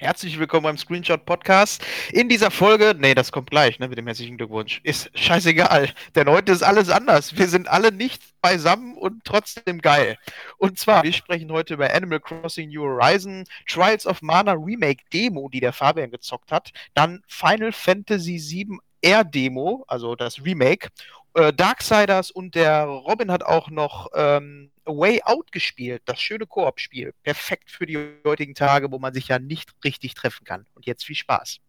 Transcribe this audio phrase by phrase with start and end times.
[0.00, 1.84] Herzlich willkommen beim Screenshot Podcast.
[2.10, 4.80] In dieser Folge, nee, das kommt gleich, ne, mit dem herzlichen Glückwunsch.
[4.82, 7.36] Ist scheißegal, denn heute ist alles anders.
[7.36, 10.16] Wir sind alle nicht beisammen und trotzdem geil.
[10.56, 15.50] Und zwar, wir sprechen heute über Animal Crossing New Horizon, Trials of Mana Remake Demo,
[15.50, 20.88] die der Fabian gezockt hat, dann Final Fantasy VII Air Demo, also das Remake,
[21.34, 26.46] äh, Darksiders und der Robin hat auch noch ähm, A Way Out gespielt, das schöne
[26.46, 27.12] Koop-Spiel.
[27.22, 30.66] Perfekt für die heutigen Tage, wo man sich ja nicht richtig treffen kann.
[30.74, 31.60] Und jetzt viel Spaß.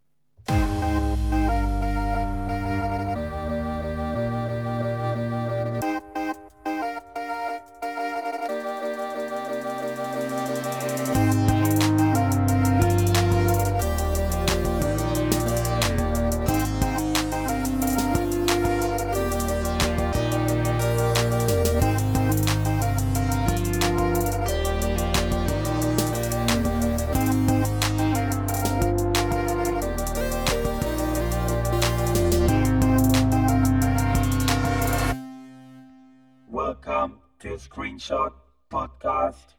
[37.72, 38.34] Screenshot
[38.68, 39.56] Podcast.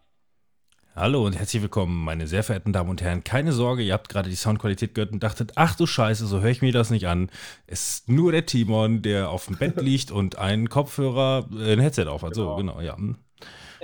[0.94, 3.24] Hallo und herzlich willkommen, meine sehr verehrten Damen und Herren.
[3.24, 6.50] Keine Sorge, ihr habt gerade die Soundqualität gehört und dachtet, ach du Scheiße, so höre
[6.50, 7.30] ich mir das nicht an.
[7.66, 11.80] Es ist nur der Timon, der auf dem Bett liegt und einen Kopfhörer, äh, ein
[11.80, 12.34] Headset auf hat.
[12.34, 12.98] So, genau, ja.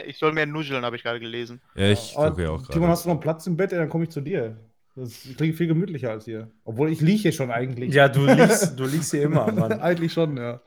[0.07, 1.63] Ich soll mehr nuscheln, habe ich gerade gelesen.
[1.75, 2.73] Ja, ich gucke ja auch gerade.
[2.75, 3.73] Timon, hast du noch Platz im Bett?
[3.73, 4.59] Dann komme ich zu dir.
[4.95, 6.51] Das klingt viel gemütlicher als hier.
[6.65, 7.95] Obwohl ich liege hier schon eigentlich.
[7.95, 9.73] Ja, du liegst, du liegst hier immer, Mann.
[9.81, 10.61] eigentlich schon, ja.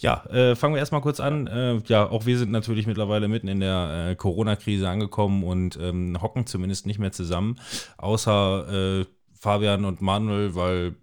[0.00, 1.46] Ja, äh, fangen wir erstmal kurz an.
[1.46, 6.18] Äh, ja, auch wir sind natürlich mittlerweile mitten in der äh, Corona-Krise angekommen und ähm,
[6.20, 7.58] hocken zumindest nicht mehr zusammen,
[7.98, 9.04] außer äh,
[9.38, 10.94] Fabian und Manuel, weil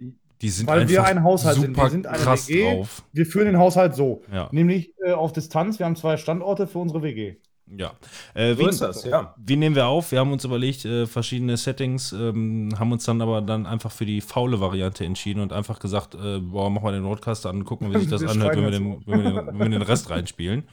[0.41, 1.77] die sind weil einfach wir ein Haushalt super sind.
[1.77, 2.63] Wir sind eine krass WG.
[2.75, 3.03] drauf.
[3.11, 4.47] Wir führen den Haushalt so, Ja.
[4.51, 5.79] nämlich äh, auf Distanz.
[5.79, 7.35] Wir haben zwei Standorte für unsere WG.
[7.77, 7.93] Ja.
[8.33, 9.35] Äh, So wie, ist das, ja.
[9.37, 10.11] wie nehmen wir auf?
[10.11, 14.05] Wir haben uns überlegt, äh, verschiedene Settings, ähm, haben uns dann aber dann einfach für
[14.05, 17.93] die faule Variante entschieden und einfach gesagt, äh, boah, machen wir den Roadcaster an, gucken,
[17.93, 20.09] wie sich das Wir anhört, wenn wir, den, wenn, wir den, wenn wir den Rest
[20.09, 20.63] reinspielen.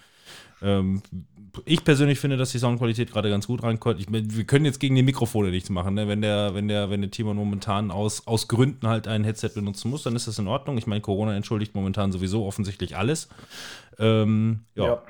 [0.62, 1.02] Ähm,
[1.64, 4.00] ich persönlich finde, dass die Soundqualität gerade ganz gut reinkommt.
[4.00, 5.94] Ich, wir können jetzt gegen die Mikrofone nichts machen.
[5.94, 6.08] Ne?
[6.08, 9.90] Wenn der, wenn der, wenn der Timon momentan aus, aus Gründen halt ein Headset benutzen
[9.90, 10.76] muss, dann ist das in Ordnung.
[10.76, 13.28] Ich meine, Corona entschuldigt momentan sowieso offensichtlich alles.
[13.98, 15.02] Ähm, ja.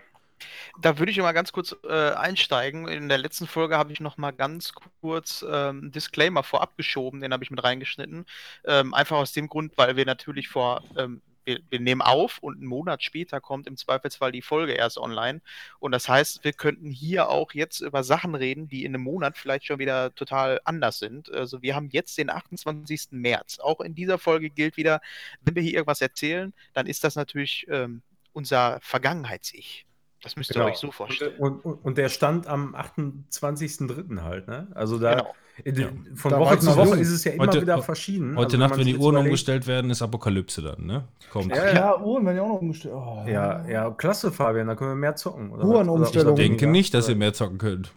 [0.81, 2.89] Da würde ich mal ganz kurz äh, einsteigen.
[2.89, 7.21] In der letzten Folge habe ich noch mal ganz kurz ähm, einen Disclaimer vorab geschoben,
[7.21, 8.27] den habe ich mit reingeschnitten.
[8.65, 12.57] Ähm, einfach aus dem Grund, weil wir natürlich vor, ähm, wir, wir nehmen auf und
[12.59, 15.41] einen Monat später kommt im Zweifelsfall die Folge erst online.
[15.79, 19.39] Und das heißt, wir könnten hier auch jetzt über Sachen reden, die in einem Monat
[19.39, 21.33] vielleicht schon wieder total anders sind.
[21.33, 23.09] Also wir haben jetzt den 28.
[23.13, 23.59] März.
[23.61, 25.01] Auch in dieser Folge gilt wieder,
[25.41, 28.03] wenn wir hier irgendwas erzählen, dann ist das natürlich ähm,
[28.33, 29.87] unser Vergangenheits-Ich.
[30.23, 30.67] Das müsst ihr Genau.
[30.67, 31.37] euch so vorstellen.
[31.39, 34.23] Und, und, und der stand am 28.03.
[34.23, 34.67] halt, ne?
[34.75, 35.35] Also da Genau.
[35.65, 35.89] in- Ja.
[36.15, 36.99] von Da Woche zu Woche jung.
[36.99, 38.37] ist es ja immer Heute- wieder verschieden.
[38.37, 41.09] Heute Also Nacht, wenn die Uhren überlegt- umgestellt werden, ist Apokalypse dann, ne?
[41.31, 41.55] Kommt.
[41.55, 42.95] Ja, Ja, Uhren werden ja auch noch umgestellt.
[42.97, 43.25] Oh.
[43.27, 45.51] Ja, ja, klasse, Fabian, da können wir mehr zocken.
[45.53, 46.35] Uhrenumstellung.
[46.37, 47.93] Ich denke nicht, dass ihr mehr zocken könnt.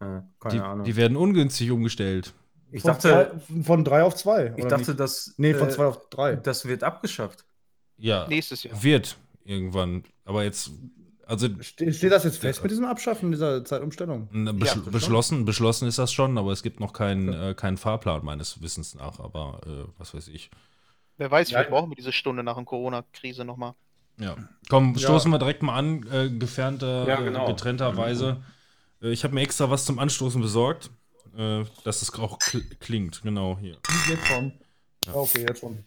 [0.00, 0.84] Ja, keine Die, Ahnung.
[0.84, 2.32] die werden ungünstig umgestellt.
[2.72, 4.54] ich Von, dachte, zwei, von drei auf zwei.
[4.56, 5.00] ich dachte, nicht?
[5.00, 5.34] dass.
[5.38, 6.36] Nee, von äh, zwei auf drei.
[6.36, 7.44] Das wird abgeschafft.
[7.98, 8.82] Ja, Nächstes Jahr.
[8.82, 9.18] wird
[9.50, 10.04] irgendwann.
[10.24, 10.70] Aber jetzt,
[11.26, 14.28] also Ste steht das jetzt fest mit diesem Abschaffen dieser Zeitumstellung?
[14.58, 18.24] besch Ja, beschlossen, beschlossen ist das schon, aber es gibt noch keinen äh, keinen Fahrplan
[18.24, 19.20] meines Wissens nach.
[19.20, 20.50] Aber äh, was weiß ich.
[21.18, 21.76] Wer weiß, vielleicht Ja.
[21.76, 23.74] brauchen wir diese Stunde nach der Corona-Krise nochmal.
[24.18, 24.36] Ja.
[24.68, 25.00] Komm, Ja.
[25.00, 27.44] stoßen wir direkt mal an, äh, gefernter, Ja, genau.
[27.46, 28.42] äh, getrennterweise.
[29.02, 30.90] Äh, ich habe mir extra was zum Anstoßen besorgt,
[31.36, 33.22] äh, dass es auch kl klingt.
[33.22, 33.76] Genau, hier.
[34.08, 34.52] Jetzt schon.
[35.06, 35.84] Ja, okay, jetzt schon.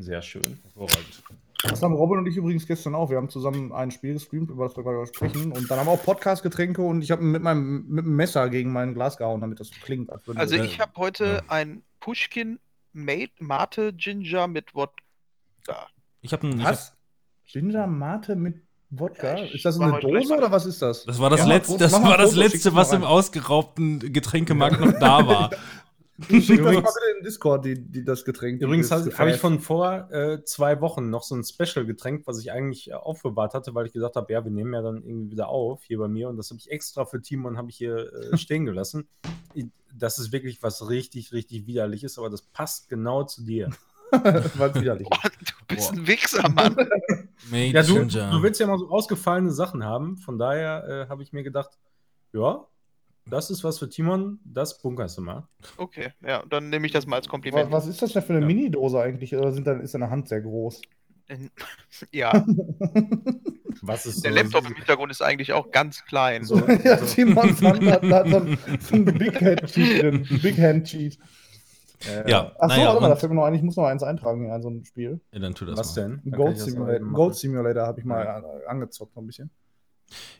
[0.00, 0.58] Sehr schön.
[0.64, 1.22] Hervorragend.
[1.62, 3.10] Das haben Robin und ich übrigens gestern auch.
[3.10, 5.52] Wir haben zusammen ein Spiel gestreamt, über das wir gerade sprechen.
[5.52, 8.72] Und dann haben wir auch Podcast-Getränke und ich habe mit meinem mit dem Messer gegen
[8.72, 10.10] mein Glas gehauen, damit das klingt.
[10.36, 11.42] Also ich habe heute ja.
[11.48, 12.58] ein Pushkin
[12.92, 15.88] Mate Mate Ginger mit Wodka.
[16.20, 16.60] Ich habe ein.
[16.60, 16.96] Ich Was?
[17.46, 19.36] Ginger Mate mit Wodka?
[19.36, 21.04] Ja, ist das eine Dose oder was ist das?
[21.04, 25.26] Das war das Ja, letzte, das war das letzte, was im ausgeraubten Getränkemarkt noch da
[25.26, 25.50] war.
[26.28, 28.62] Schick das mal bitte in Discord, die, die das Getränk.
[28.62, 32.90] Übrigens habe ich von vor äh, zwei Wochen noch so ein Special-Getränk, was ich eigentlich
[32.90, 35.84] äh, aufbewahrt hatte, weil ich gesagt habe, ja, wir nehmen ja dann irgendwie wieder auf
[35.84, 38.64] hier bei mir und das habe ich extra für Timon habe ich hier äh, stehen
[38.64, 39.08] gelassen.
[39.94, 43.70] Das ist wirklich was richtig, richtig widerliches, aber das passt genau zu dir.
[44.10, 45.08] Was widerlich.
[45.08, 45.98] Boah, du bist Boah.
[45.98, 46.76] ein Wichser, Mann.
[47.50, 51.32] Ja, du, du willst ja mal so ausgefallene Sachen haben, von daher äh, habe ich
[51.32, 51.78] mir gedacht,
[52.32, 52.66] ja,
[53.28, 55.48] das ist was für Timon, das bunkerst du mal.
[55.76, 57.70] Okay, ja, dann nehme ich das mal als Kompliment.
[57.72, 58.46] Was ist das denn für eine Ja.
[58.46, 59.34] Mini-Dose eigentlich?
[59.36, 60.80] Oder sind dann, ist deine Hand sehr groß?
[62.12, 62.44] Ja,
[63.82, 66.44] Was ist Der so- Laptop im Hintergrund ist eigentlich auch ganz klein.
[66.44, 68.28] So, ja, so, Timon fand hat, hat
[68.80, 70.26] so ein, Big Hand Cheat drin.
[70.30, 71.18] ein Big Hand Cheat.
[72.08, 73.84] äh, Ja, Achso, naja, warte mal, da und, fällt mir noch ein, ich muss noch
[73.84, 75.20] eins eintragen hier in so ein Spiel.
[75.32, 76.20] ja, dann tu das Was mal.
[76.24, 76.34] denn?
[76.34, 79.50] Auch Simulator, Simulator habe ich mal äh, angezockt noch ein bisschen.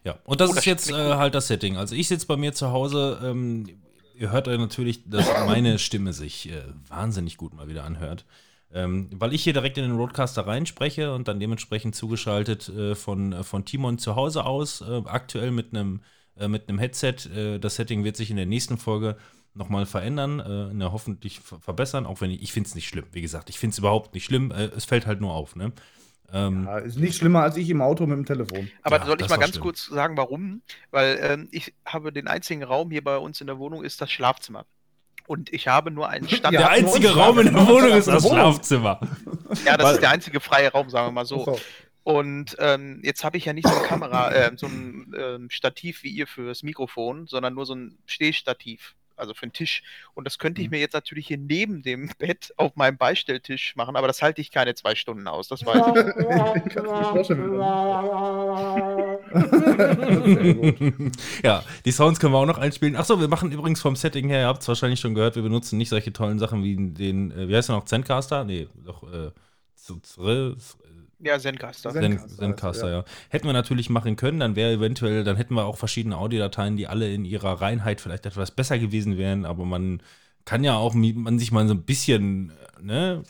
[0.05, 1.77] Ja, und das Oh, ist das jetzt äh, halt das Setting.
[1.77, 3.67] Also ich sitze bei mir zu Hause, ähm,
[4.15, 8.25] ihr hört natürlich, dass meine Stimme sich äh, wahnsinnig gut mal wieder anhört.
[8.73, 13.33] Ähm, weil ich hier direkt in den Roadcaster reinspreche und dann dementsprechend zugeschaltet äh, von,
[13.33, 16.01] äh, von Timon zu Hause aus, äh, aktuell mit einem
[16.37, 17.59] äh, mit einem Headset.
[17.61, 19.17] Das Setting wird sich in der nächsten Folge
[19.55, 23.07] nochmal verändern, äh, ne, hoffentlich ver- verbessern, auch wenn ich, ich finde es nicht schlimm.
[23.13, 25.57] Wie gesagt, ich finde es überhaupt nicht schlimm, äh, es fällt halt nur auf.
[25.57, 25.73] Ne?
[26.33, 28.71] Ähm, Ja, ist nicht schlimmer als ich im Auto mit dem Telefon.
[28.83, 29.63] Aber Ja, soll ich mal ganz schlimm.
[29.63, 30.63] kurz sagen, warum?
[30.91, 34.11] Weil ähm, ich habe den einzigen Raum hier bei uns in der Wohnung ist das
[34.11, 34.67] Schlafzimmer.
[35.27, 36.55] Und ich habe nur einen Stand.
[36.55, 37.67] Der einzige Raum in der.
[37.67, 38.27] Wohnung ist das.
[38.27, 39.01] Schlafzimmer.
[39.65, 41.41] Ja, das ist der einzige freie Raum, sagen wir mal so.
[41.41, 41.61] Achso.
[42.03, 46.05] Und ähm, jetzt habe ich ja nicht so eine Kamera, äh, so ein ähm, Stativ
[46.05, 49.83] wie ihr fürs Mikrofon, sondern nur so ein Stehstativ, also für den Tisch.
[50.15, 53.97] Und das könnte ich mir jetzt natürlich hier neben dem Bett auf meinem Beistelltisch machen,
[53.97, 55.97] aber das halte ich keine zwei Stunden aus, das weiß ich.
[61.45, 62.97] Ja, die Sounds können wir auch noch einspielen.
[62.97, 65.77] Achso, wir machen übrigens vom Setting her, ihr habt es wahrscheinlich schon gehört, wir benutzen
[65.79, 68.45] nicht solche tollen Sachen wie den, äh, wie heißt der noch, Zencaster?
[68.45, 69.31] Nee, doch, äh,
[71.19, 71.93] Ja, Zencaster.
[71.93, 73.13] Zen- Zen- Zencaster Zencaster, heißt ja.
[73.31, 76.87] Hätten wir natürlich machen können, dann wäre eventuell, dann hätten wir auch verschiedene Audiodateien, die
[76.87, 80.03] alle in ihrer Reinheit vielleicht etwas besser gewesen wären, aber man
[80.45, 83.23] kann ja auch man sich mal so ein bisschen, äh, ne,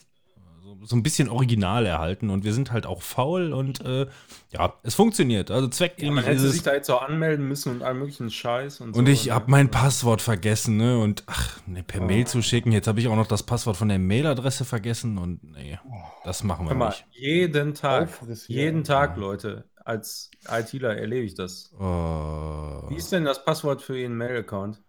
[0.87, 4.07] so, ein bisschen original erhalten und wir sind halt auch faul und äh,
[4.51, 5.51] ja, es funktioniert.
[5.51, 8.81] Also Ja, zweckdienlich man hätte sich da jetzt auch anmelden müssen und allen möglichen Scheiß.
[8.81, 9.33] Und, Und so, ich ne?
[9.33, 10.97] habe mein Passwort vergessen, ne?
[10.99, 12.27] Und ach, ne, per Mail Oh.
[12.27, 12.71] zu schicken.
[12.71, 15.77] Jetzt habe ich auch noch das Passwort von der Mailadresse vergessen und nee,
[16.23, 17.05] das machen wir mal, nicht.
[17.11, 18.09] jeden Tag,
[18.47, 21.71] jeden Tag, Leute, als ITler erlebe ich das.
[21.79, 22.83] Oh.
[22.89, 24.81] Wie ist denn das Passwort für Ihren Mail-Account?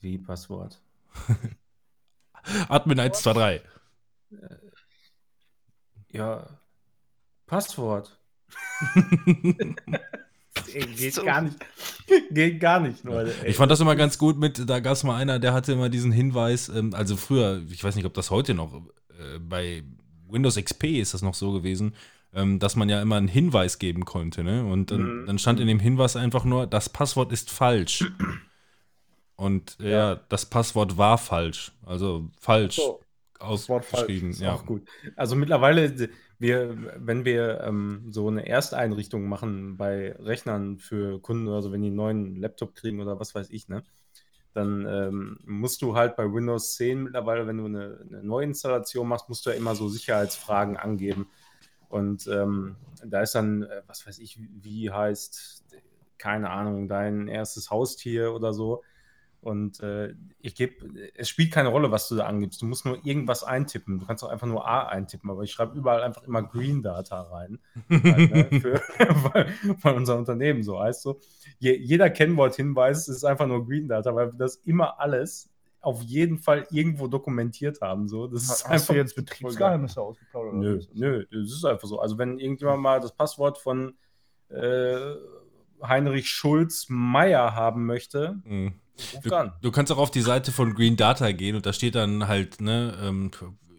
[0.00, 0.80] Wie Passwort?
[2.68, 3.62] Admin 123.
[6.12, 6.46] Ja,
[7.46, 8.18] Passwort.
[10.74, 11.24] Ey, geht So.
[11.24, 11.56] gar nicht.
[12.30, 13.34] Geht gar nicht, Leute.
[13.42, 13.50] ey.
[13.50, 15.88] Ich fand das immer ganz gut mit, da gab es mal einer, der hatte immer
[15.88, 19.82] diesen Hinweis, ähm, also früher, ich weiß nicht, ob das heute noch, äh, bei
[20.28, 21.94] Windows XP ist das noch so gewesen,
[22.34, 24.64] ähm, dass man ja immer einen Hinweis geben konnte, ne?
[24.64, 25.26] Und dann, Mhm.
[25.26, 28.04] dann stand in dem Hinweis einfach nur, das Passwort ist falsch.
[29.36, 31.72] Und äh, ja, das Passwort war falsch.
[31.86, 33.00] Also falsch So,
[33.42, 34.30] ausgeschrieben.
[34.30, 34.54] Ist Ja.
[34.54, 34.82] auch gut.
[35.16, 36.08] Also mittlerweile,
[36.38, 41.82] wir, wenn wir ähm, so eine Ersteinrichtung machen bei Rechnern für Kunden oder so, wenn
[41.82, 43.82] die einen neuen Laptop kriegen oder was weiß ich, ne,
[44.54, 49.28] dann ähm, musst du halt bei Windows 10 mittlerweile, wenn du eine, eine Neuinstallation machst,
[49.28, 51.28] musst du ja immer so Sicherheitsfragen angeben.
[51.88, 55.64] Und ähm, da ist dann, äh, was weiß ich, wie heißt,
[56.18, 58.82] keine Ahnung, dein erstes Haustier oder so.
[59.42, 60.74] Und äh, ich gebe,
[61.16, 62.62] es spielt keine Rolle, was du da angibst.
[62.62, 63.98] Du musst nur irgendwas eintippen.
[63.98, 67.22] Du kannst auch einfach nur A eintippen, aber ich schreibe überall einfach immer Green Data
[67.22, 67.58] rein.
[67.90, 68.80] halt, ne, für,
[69.34, 69.52] weil,
[69.82, 71.02] weil unser Unternehmen so heißt.
[71.02, 71.18] So.
[71.58, 75.50] Je, jeder Kennworthinweis ist einfach nur Green Data, weil wir das immer alles
[75.80, 78.06] auf jeden Fall irgendwo dokumentiert haben.
[78.06, 78.28] So.
[78.28, 79.16] Das ist Hast einfach du jetzt.
[79.16, 80.54] Betriebsgeheimnisse ausgeplaudert?
[80.54, 81.98] Nö, nö, das ist einfach so.
[81.98, 83.96] Also wenn irgendjemand mal das Passwort von
[84.50, 85.14] äh,
[85.86, 88.74] Heinrich Schulz Meier haben möchte, Mhm.
[89.24, 89.52] Du, an.
[89.62, 92.60] du kannst auch auf die Seite von Green Data gehen und da steht dann halt,
[92.60, 93.30] ne, ähm,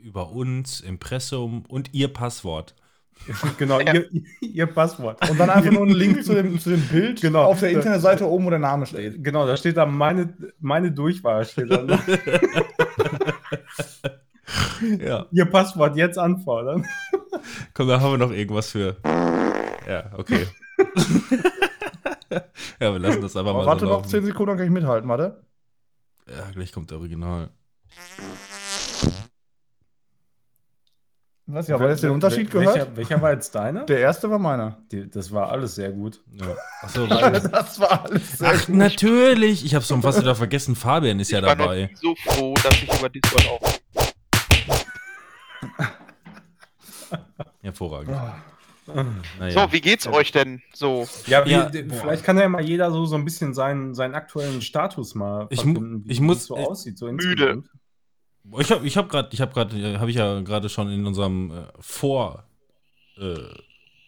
[0.01, 2.75] über uns, Impressum und ihr Passwort.
[3.57, 3.93] Genau, Ja.
[3.93, 4.09] ihr,
[4.41, 5.29] ihr Passwort.
[5.29, 7.43] Und dann einfach nur einen Link zu dem, zu dem Bild Genau.
[7.43, 9.23] auf der Internetseite oben, wo der Name steht.
[9.23, 11.45] Genau, da steht da meine, meine Durchwahl.
[11.45, 11.85] Steht da.
[14.99, 15.25] Ja.
[15.31, 16.85] ihr Passwort jetzt anfordern.
[17.73, 18.97] Komm, da haben wir noch irgendwas für.
[19.87, 20.47] Ja, okay.
[22.79, 24.09] ja, wir lassen das einfach mal Warte so noch laufen.
[24.09, 25.43] 10 Sekunden, dann kann ich mithalten, warte.
[26.27, 27.49] Ja, gleich kommt der Original.
[31.45, 32.75] Weiß ich, aber jetzt den Unterschied gehört?
[32.75, 33.85] Welcher, welcher war jetzt deiner?
[33.85, 34.77] Der erste war meiner.
[34.91, 36.23] Die, das war alles sehr gut.
[36.31, 36.55] Ja.
[36.81, 39.65] Achso, Das war alles sehr Ach, natürlich.
[39.65, 40.75] Ich hab's schon fast wieder vergessen.
[40.75, 41.89] Fabian ist ja ich war noch dabei.
[41.91, 43.73] nie so froh, dass ich über Discord auch.
[47.61, 48.15] Hervorragend.
[48.15, 48.35] Ah.
[49.39, 49.67] Naja.
[49.67, 51.07] So, wie geht's euch denn so?
[51.27, 54.61] Ja, wie, Ja, vielleicht kann ja mal jeder so, so ein bisschen seinen, seinen aktuellen
[54.61, 56.97] Status mal Ich wie ich muss- so ich- aussieht.
[56.97, 57.23] So Müde.
[57.29, 57.69] insgesamt.
[58.59, 61.51] Ich habe ich hab gerade, ich habe gerade, habe ich ja gerade schon in unserem
[61.51, 62.43] äh, Vor
[63.17, 63.37] äh,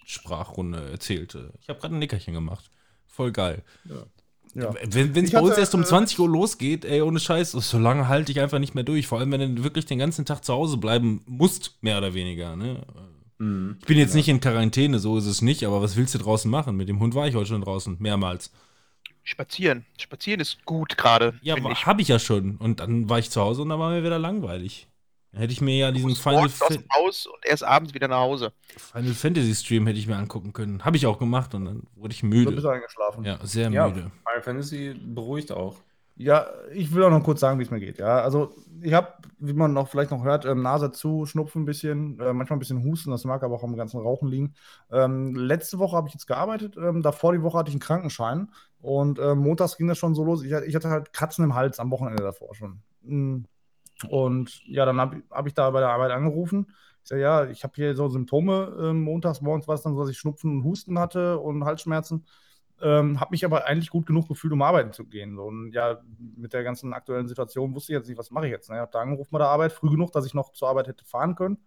[0.06, 1.36] Sprachrunde erzählt.
[1.36, 2.70] Äh, Ich habe gerade ein Nickerchen gemacht.
[3.08, 3.64] Voll geil.
[3.86, 4.74] Ja.
[4.84, 8.08] Wenn es bei uns erst um äh, 20 Uhr losgeht, ey, ohne Scheiß, so lange
[8.08, 9.08] halte ich einfach nicht mehr durch.
[9.08, 12.56] Vor allem, wenn du wirklich den ganzen Tag zu Hause bleiben musst, mehr oder weniger.
[12.56, 12.86] Ne?
[13.38, 13.78] Mhm.
[13.80, 16.50] Ich bin jetzt nicht in Quarantäne, so ist es nicht, aber was willst du draußen
[16.50, 16.76] machen?
[16.76, 18.52] Mit dem Hund war ich heute schon draußen, mehrmals.
[19.24, 19.86] Spazieren.
[19.98, 21.34] Spazieren ist gut gerade.
[21.42, 21.86] Ja, finde ich.
[21.86, 22.58] habe ich ja schon.
[22.58, 24.88] Und dann war ich zu Hause und dann war mir wieder langweilig.
[25.32, 27.94] Dann hätte ich mir ja diesen Final, morgens aus Fa dem Haus und erst abends
[27.94, 28.54] wieder nach Hause.
[28.78, 30.86] Final Fantasy Stream hätte ich mir angucken können.
[30.86, 32.56] Habe ich auch gemacht und dann wurde ich bist müde.
[32.56, 33.26] du eingeschlafen.
[33.26, 34.12] Ja, sehr Ja, müde.
[34.26, 35.76] Final Fantasy beruhigt auch.
[36.18, 37.98] Ja, ich will auch noch kurz sagen, wie es mir geht.
[37.98, 41.66] Ja, also ich habe, wie man noch vielleicht noch hört, ähm, Nase zu, Schnupfen ein
[41.66, 44.54] bisschen, äh, manchmal ein bisschen Husten, das mag aber auch am ganzen Rauchen liegen.
[44.92, 48.50] Ähm, letzte Woche habe ich jetzt gearbeitet, ähm, davor die Woche hatte ich einen Krankenschein
[48.80, 50.44] und ähm, montags ging das schon so los.
[50.44, 52.82] Ich, ich hatte halt Kratzen im Hals am Wochenende davor schon.
[53.02, 53.44] Mm.
[54.10, 56.68] Und ja, dann habe hab ich da bei der Arbeit angerufen.
[57.04, 58.76] Ich sage, ja, ich habe hier so Symptome.
[58.80, 62.26] Ähm, montags morgens war es dann so, dass ich Schnupfen und Husten hatte und Halsschmerzen.
[62.82, 65.36] Ähm, habe mich aber eigentlich gut genug gefühlt, um arbeiten zu gehen.
[65.36, 66.02] So, und ja,
[66.36, 68.70] mit der ganzen aktuellen Situation wusste ich jetzt nicht, was mache ich jetzt.
[68.70, 68.76] Ne?
[68.76, 71.06] Ich habe da angerufen bei der Arbeit, früh genug, dass ich noch zur Arbeit hätte
[71.06, 71.58] fahren können.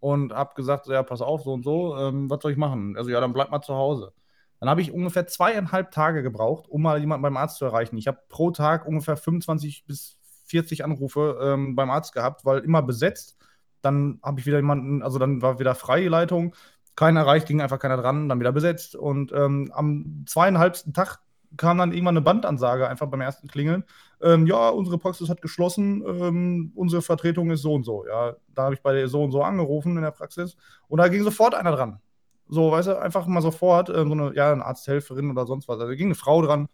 [0.00, 2.96] Und habe gesagt, ja, pass auf, so und so, ähm, was soll ich machen?
[2.96, 4.12] Also ja, dann bleib mal zu Hause.
[4.60, 7.96] Dann habe ich ungefähr zweieinhalb Tage gebraucht, um mal jemanden beim Arzt zu erreichen.
[7.96, 12.82] Ich habe pro Tag ungefähr 25 bis 40 Anrufe ähm, beim Arzt gehabt, weil immer
[12.82, 13.38] besetzt.
[13.82, 16.54] Dann habe ich wieder jemanden, also dann war wieder freie Leitung,
[16.96, 18.96] keiner erreicht, ging einfach keiner dran, dann wieder besetzt.
[18.96, 21.20] Und ähm, am zweieinhalbsten Tag
[21.56, 23.84] kam dann irgendwann eine Bandansage einfach beim ersten Klingeln.
[24.22, 28.06] Ähm, ja, unsere Praxis hat geschlossen, ähm, unsere Vertretung ist so und so.
[28.06, 30.56] Ja, da habe ich bei der so und so angerufen in der Praxis
[30.88, 32.00] und da ging sofort einer dran.
[32.48, 35.78] So, weißt du, einfach mal sofort, ähm, so eine, ja, eine Arzthelferin oder sonst was.
[35.78, 36.68] Also da ging eine Frau dran,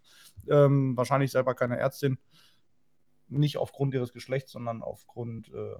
[0.49, 2.17] ähm, wahrscheinlich selber keine Ärztin.
[3.29, 5.75] Nicht aufgrund ihres Geschlechts, sondern aufgrund, äh,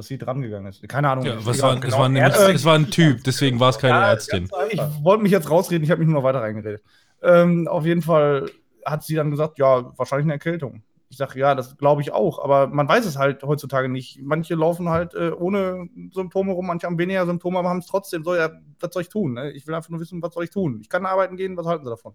[0.00, 0.86] dass sie dran gegangen ist.
[0.88, 1.26] Keine Ahnung.
[1.26, 1.98] Ja, was war, es, genau.
[1.98, 4.48] war nämlich, Ärzte- es war ein Typ, deswegen war es keine Ja, Ärztin.
[4.70, 6.82] Ich wollte mich jetzt rausreden, ich habe mich nur noch weiter reingeredet.
[7.22, 8.50] Ähm, auf jeden Fall
[8.86, 10.82] hat sie dann gesagt, ja, wahrscheinlich eine Erkältung.
[11.10, 14.22] Ich sage, ja, das glaube ich auch, aber man weiß es halt heutzutage nicht.
[14.22, 18.24] Manche laufen halt äh, ohne Symptome rum, manche haben weniger Symptome, aber haben es trotzdem.
[18.24, 18.48] So, ja,
[18.80, 19.34] was soll ich tun?
[19.34, 19.50] Ne?
[19.50, 20.78] Ich will einfach nur wissen, was soll ich tun?
[20.80, 22.14] Ich kann arbeiten gehen, was halten Sie davon?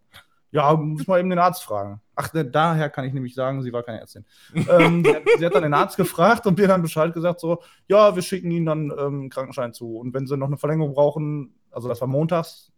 [0.52, 2.02] Ja, muss mal eben den Arzt fragen.
[2.16, 4.26] Ach, ne, daher kann ich nämlich sagen, sie war keine Ärztin.
[4.54, 7.62] ähm, sie, hat, sie hat dann den Arzt gefragt und mir dann Bescheid gesagt, so,
[7.88, 9.98] ja, wir schicken Ihnen dann ähm, einen Krankenschein zu.
[9.98, 12.72] Und wenn Sie noch eine Verlängerung brauchen, also das war montags,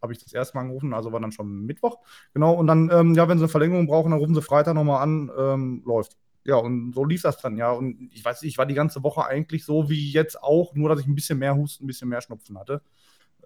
[0.00, 1.98] habe ich das erste Mal angerufen, also war dann schon Mittwoch.
[2.34, 5.02] Genau, und dann, ähm, ja, wenn Sie eine Verlängerung brauchen, dann rufen Sie Freitag nochmal
[5.02, 6.16] an, ähm, läuft.
[6.44, 7.72] Ja, und so lief das dann, ja.
[7.72, 10.90] Und ich weiß nicht, ich war die ganze Woche eigentlich so wie jetzt auch, nur
[10.90, 12.82] dass ich ein bisschen mehr Husten, ein bisschen mehr Schnupfen hatte.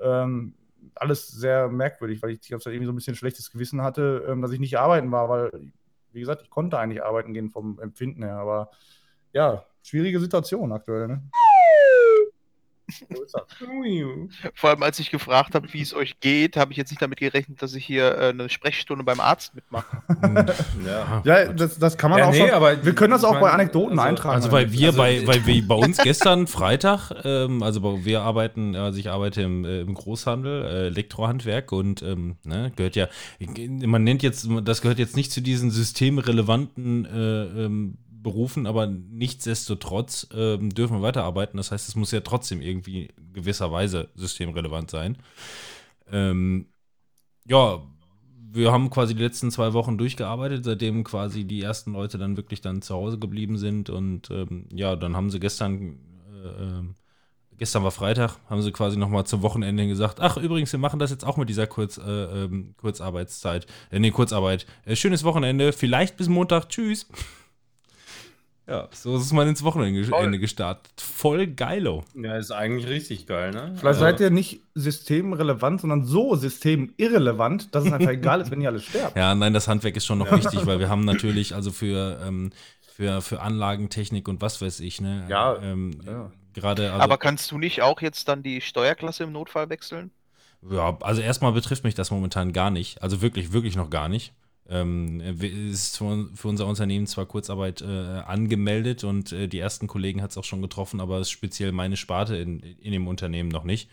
[0.00, 0.54] Ähm,
[0.94, 4.24] alles sehr merkwürdig, weil ich die ganze Zeit irgendwie so ein bisschen schlechtes Gewissen hatte,
[4.28, 5.50] ähm, dass ich nicht arbeiten war, weil,
[6.12, 8.70] wie gesagt, ich konnte eigentlich arbeiten gehen vom Empfinden her, aber
[9.32, 11.22] ja, schwierige Situation aktuell, ne?
[14.54, 17.18] Vor allem, als ich gefragt habe, wie es euch geht, habe ich jetzt nicht damit
[17.18, 20.02] gerechnet, dass ich hier äh, eine Sprechstunde beim Arzt mitmache.
[20.86, 21.22] Ja.
[21.24, 22.50] Ja, das, das kann man Ja, auch nee, schon.
[22.50, 24.34] aber wir können das auch bei meine, Anekdoten also- eintragen.
[24.36, 28.22] Also weil wir Also- bei, weil wir bei uns gestern Freitag, ähm, also bei- wir
[28.22, 33.08] arbeiten, also ich arbeite im, äh, im Großhandel, äh, Elektrohandwerk und ähm, ne, gehört ja,
[33.84, 40.28] man nennt jetzt, das gehört jetzt nicht zu diesen systemrelevanten äh, ähm, Berufen, aber nichtsdestotrotz
[40.34, 41.56] ähm, dürfen wir weiterarbeiten.
[41.56, 45.16] Das heißt, es muss ja trotzdem irgendwie gewisserweise systemrelevant sein.
[46.12, 46.66] Ähm,
[47.46, 47.80] ja,
[48.50, 52.60] wir haben quasi die letzten zwei Wochen durchgearbeitet, seitdem quasi die ersten Leute dann wirklich
[52.60, 55.98] dann zu Hause geblieben sind und ähm, ja, dann haben sie gestern,
[56.32, 56.94] äh, ähm,
[57.56, 61.10] gestern war Freitag, haben sie quasi nochmal zum Wochenende gesagt, ach übrigens, wir machen das
[61.10, 64.66] jetzt auch mit dieser Kurz, äh, ähm, Kurzarbeitszeit, äh, nee, Kurzarbeit.
[64.84, 67.06] Äh, schönes Wochenende, vielleicht bis Montag, tschüss.
[68.68, 70.14] Ja, so ist es mal ins Wochenende.
[70.14, 70.92] Ende gestartet.
[71.00, 72.04] Voll geilo.
[72.14, 73.68] Ja, ist eigentlich richtig geil, ne?
[73.76, 78.60] Vielleicht Also- seid ihr nicht systemrelevant, sondern so systemirrelevant, dass es einfach egal ist, wenn
[78.60, 79.16] ihr alle sterbt.
[79.16, 82.50] Ja, nein, das Handwerk ist schon noch wichtig, weil wir haben natürlich, also für, ähm,
[82.94, 85.24] für, für Anlagentechnik und was weiß ich, ne?
[85.28, 86.30] Ja, Ähm, ja.
[86.54, 90.10] Gerade, also, Aber kannst du nicht auch jetzt dann die Steuerklasse im Notfall wechseln?
[90.68, 93.00] ja, also erstmal betrifft mich das momentan gar nicht.
[93.00, 94.32] Also wirklich, wirklich noch gar nicht.
[94.70, 100.30] Ähm, ist für, unser Unternehmen zwar Kurzarbeit äh, angemeldet und äh, die ersten Kollegen hat
[100.30, 103.90] es auch schon getroffen, aber ist speziell meine Sparte in, in dem Unternehmen noch nicht.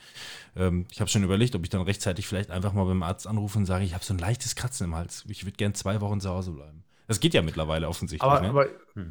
[0.56, 3.58] Ähm, ich habe schon überlegt, ob ich dann rechtzeitig vielleicht einfach mal beim Arzt anrufe
[3.58, 5.26] und sage, ich habe so ein leichtes Kratzen im Hals.
[5.28, 6.85] Ich würde gern zwei Wochen zu Hause bleiben.
[7.08, 8.30] Das geht ja mittlerweile offensichtlich.
[8.30, 8.50] Aber, ne?
[8.50, 8.66] aber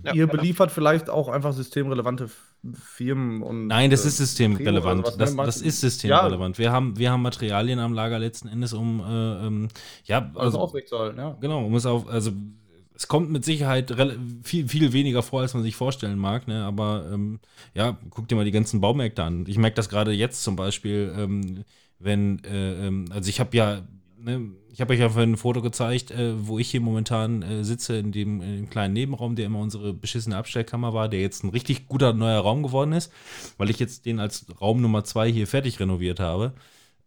[0.05, 0.33] Ja, ihr genau.
[0.33, 2.29] beliefert vielleicht auch einfach systemrelevante
[2.73, 3.69] Firmen und.
[3.69, 5.05] Nein, das äh, ist systemrelevant.
[5.05, 5.45] Trio oder was, Das, ne?
[5.45, 6.59] das ist systemrelevant.
[6.59, 9.69] Wir, haben, wir haben Materialien am Lager letzten Endes, um äh, ähm,
[10.05, 11.37] ja, Alles also, aufrechtzuerhalten, ja.
[11.41, 12.33] genau, um es auf, also
[12.97, 13.93] es kommt mit Sicherheit
[14.43, 16.65] viel, viel weniger vor, als man sich vorstellen mag, ne?
[16.65, 17.41] Aber ähm,
[17.75, 19.45] ja, guck dir mal die ganzen Baumärkte an.
[19.49, 21.65] Ich merke das gerade jetzt zum Beispiel, ähm,
[21.99, 23.83] wenn, äh, ähm, also ich habe ja
[24.25, 27.65] ne, ich habe euch ja vorhin ein Foto gezeigt, äh, wo ich hier momentan äh,
[27.65, 31.45] sitze, in dem, in dem kleinen Nebenraum, der immer unsere beschissene Abstellkammer war, der jetzt
[31.45, 33.13] ein richtig guter neuer Raum geworden ist,
[33.59, 36.53] weil ich jetzt den als Raum Nummer zwei hier fertig renoviert habe.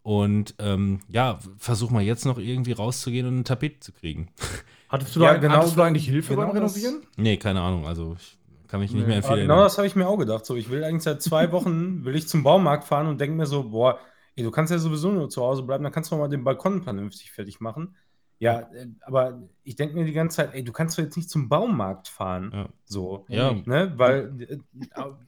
[0.03, 4.29] Und ähm, ja, versuch mal jetzt noch irgendwie rauszugehen und ein Tapet zu kriegen.
[4.89, 7.05] Hattest du, Ja, da, genau hattest du das- eigentlich Hilfe genau beim das- Renovieren?
[7.17, 8.37] nee, keine Ahnung, also ich
[8.69, 9.47] kann mich nicht Nee, mehr Aber empfehlen.
[9.49, 10.45] genau das habe ich mir auch gedacht.
[10.45, 13.45] So, ich will eigentlich seit zwei Wochen will ich zum Baumarkt fahren und denke mir
[13.47, 13.99] so, boah,
[14.43, 17.31] du kannst ja sowieso nur zu Hause bleiben, dann kannst du mal den Balkon vernünftig
[17.31, 17.95] fertig machen.
[18.39, 21.27] Ja, äh, aber ich denke mir die ganze Zeit, ey, du kannst doch jetzt nicht
[21.27, 22.51] zum Baumarkt fahren.
[22.53, 22.69] Ja.
[22.85, 23.25] So.
[23.29, 23.53] Ja.
[23.65, 23.93] Ne?
[23.97, 24.57] Weil äh,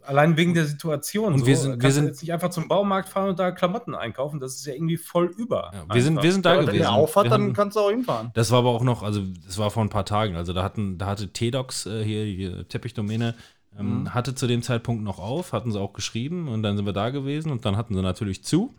[0.04, 1.34] allein wegen der Situation.
[1.34, 3.96] Und so, wir sind- wir sind- jetzt nicht einfach zum Baumarkt fahren und da Klamotten
[3.96, 4.40] einkaufen.
[4.40, 5.72] Das ist ja irgendwie voll über.
[5.74, 6.82] Ja, wir, sind, wir sind da Ja, wenn gewesen.
[6.82, 8.30] der aufhat, dann kannst du auch hinfahren.
[8.36, 10.36] Das war aber auch noch, also das war vor ein paar Tagen.
[10.36, 13.34] Also da hatten, da hatte T-Docs äh, hier, hier Teppichdomäne,
[13.76, 14.14] ähm, Mhm.
[14.14, 17.10] hatte zu dem Zeitpunkt noch auf, hatten sie auch geschrieben und dann sind wir da
[17.10, 18.76] gewesen und dann hatten sie natürlich zu.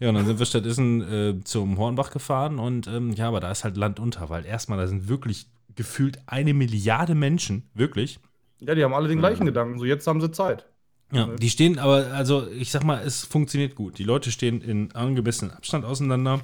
[0.00, 3.50] Ja, und dann sind wir stattdessen äh, zum Hornbach gefahren und ähm, ja, aber da
[3.50, 8.18] ist halt Land unter, weil erstmal da sind wirklich gefühlt eine Milliarde Menschen, wirklich.
[8.60, 9.78] Ja, die haben alle den gleichen Gedanken.
[9.78, 10.66] So, jetzt haben sie Zeit.
[11.12, 11.36] Ja, Mhm.
[11.36, 13.98] die stehen aber, also ich sag mal, es funktioniert gut.
[13.98, 16.40] Die Leute stehen in angemessenen Abstand auseinander,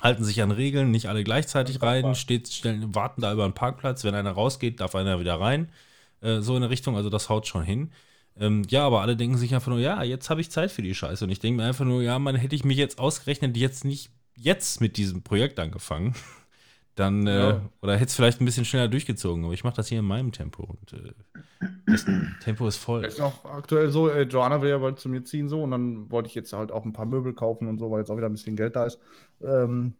[0.00, 4.04] halten sich an Regeln, nicht alle gleichzeitig rein, steht, stellen, warten da über einen Parkplatz.
[4.04, 5.70] Wenn einer rausgeht, darf einer wieder rein.
[6.20, 7.92] Äh, so in der Richtung, also das haut schon hin.
[8.38, 10.94] Ähm, ja, aber alle denken sich einfach nur, ja, jetzt habe ich Zeit für die
[10.94, 11.24] Scheiße.
[11.24, 14.10] Und ich denke mir einfach nur, ja, man hätte ich mich jetzt ausgerechnet jetzt nicht
[14.36, 16.14] jetzt mit diesem Projekt angefangen.
[16.96, 17.60] Dann, äh, Ja.
[17.82, 20.30] oder hätte es vielleicht ein bisschen schneller durchgezogen, aber ich mache das hier in meinem
[20.30, 21.12] Tempo und äh,
[21.86, 22.06] das
[22.44, 23.04] Tempo ist voll.
[23.04, 26.08] Ist auch aktuell so, äh, Joanna will ja bald zu mir ziehen so und dann
[26.12, 28.28] wollte ich jetzt halt auch ein paar Möbel kaufen und so, weil jetzt auch wieder
[28.28, 29.00] ein bisschen Geld da ist.
[29.42, 29.94] Ähm,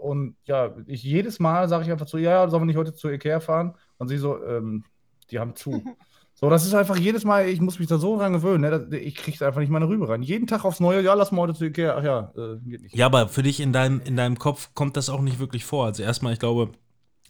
[0.00, 3.08] und ja, ich jedes Mal sage ich einfach so, ja, sollen wir nicht heute zu
[3.10, 3.74] Ikea fahren?
[3.98, 4.84] Und sie so, ähm,
[5.30, 5.84] die haben zu.
[6.36, 8.98] So, das ist einfach jedes Mal, ich muss mich da so dran gewöhnen, ne?
[8.98, 10.22] ich kriege einfach nicht meine Rübe rein.
[10.22, 11.96] Jeden Tag aufs Neue, ja, lass mal heute zu Ikea.
[11.96, 12.94] Ach ja, äh, geht nicht.
[12.94, 15.86] Ja, aber für dich in deinem, in deinem Kopf kommt das auch nicht wirklich vor.
[15.86, 16.70] Also erstmal, ich glaube,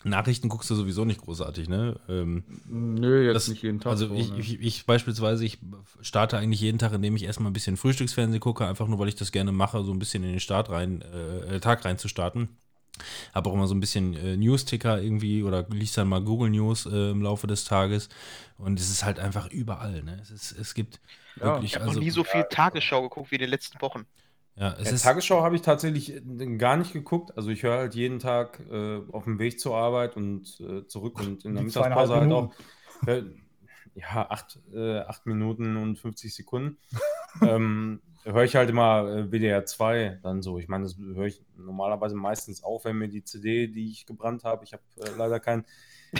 [0.05, 2.01] Nachrichten guckst du sowieso nicht großartig, ne?
[2.09, 3.93] Ähm, Nö, jetzt das- nicht jeden Tag.
[3.93, 4.39] also so, ich, ne?
[4.39, 5.59] ich, ich beispielsweise, ich
[6.01, 9.15] starte eigentlich jeden Tag, indem ich erstmal ein bisschen Frühstücksfernsehen gucke, einfach nur, weil ich
[9.17, 12.49] das gerne mache, so ein bisschen in den Start rein, äh, Tag rein zu starten.
[13.35, 16.87] Habe auch immer so ein bisschen äh, News-Ticker irgendwie oder liest dann mal Google News
[16.87, 18.09] äh, im Laufe des Tages.
[18.59, 20.19] Und es ist halt einfach überall, ne?
[20.23, 21.01] Es, ist, es gibt
[21.41, 23.81] Ja, wirklich, Ich habe also, noch nie so viel Tagesschau geguckt wie in den letzten
[23.81, 24.07] Wochen.
[24.57, 27.37] ja, es Ja, ist, Tagesschau habe ich tatsächlich äh, gar nicht geguckt.
[27.37, 31.19] Also ich höre halt jeden Tag äh, auf dem Weg zur Arbeit und äh, zurück
[31.19, 32.53] und in der Mittagspause halt auch.
[33.07, 33.23] Äh,
[33.95, 36.79] ja, acht, äh, acht Minuten und 50 Sekunden.
[37.43, 40.59] Ähm, höre ich halt immer äh, WDR 2 dann so.
[40.59, 44.45] Ich meine, das höre ich normalerweise meistens auch, wenn mir die CD, die ich gebrannt
[44.45, 45.65] habe, ich habe äh, leider kein,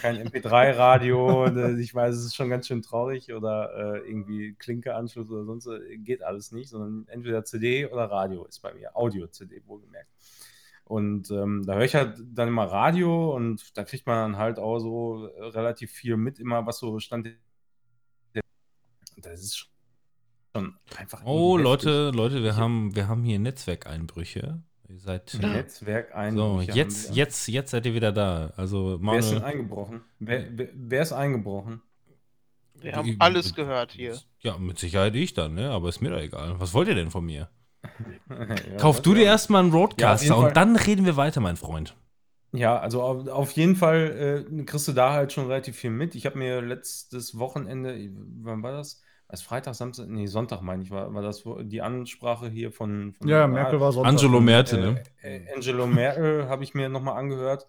[0.01, 5.31] kein MP3-Radio, äh, ich weiß, es ist schon ganz schön traurig oder äh, irgendwie Klinke-Anschluss
[5.31, 9.63] oder sonst, äh, geht alles nicht, sondern entweder CD oder Radio ist bei mir, Audio-CD
[9.67, 10.11] wohlgemerkt.
[10.85, 14.59] Und ähm, da höre ich halt dann immer Radio und da kriegt man dann halt
[14.59, 17.29] auch so relativ viel mit, immer was so stand.
[19.17, 19.74] Das ist schon
[20.97, 21.23] einfach.
[21.25, 21.57] oh.
[21.57, 24.63] Leute, Leute, wir Ich- haben, wir haben hier Netzwerkeinbrüche.
[24.89, 25.37] Ihr seid.
[25.41, 26.37] Netzwerk ein.
[26.37, 28.53] So, jetzt, jetzt, jetzt seid ihr wieder da.
[28.57, 30.01] Also, Wer ist denn Manuel, eingebrochen?
[30.19, 31.83] Wer, wer, wer ist eingebrochen?
[32.81, 34.19] Wir haben alles gehört hier.
[34.41, 35.71] Ja, mit Sicherheit ich dann, ne?
[35.71, 36.61] Aber ist mir doch egal.
[36.61, 37.49] Was wollt ihr denn von mir?
[38.29, 39.31] Ja, Kauf du dir ja.
[39.33, 41.95] erstmal einen Roadcaster Ja, und dann reden wir weiter, mein Freund.
[42.53, 46.15] Ja, also auf, auf jeden Fall äh, kriegst du da halt schon relativ viel mit.
[46.15, 48.11] Ich habe mir letztes Wochenende,
[48.43, 49.03] wann war das?
[49.29, 53.29] Was Freitag, Samstag, nee, Sonntag meine ich, war, war das die Ansprache hier von, von
[53.29, 54.11] ja, Merkel war Sonntag.
[54.11, 55.03] Angelo Merte, ne?
[55.23, 57.67] äh, äh, Angelo Merkel habe ich mir nochmal angehört.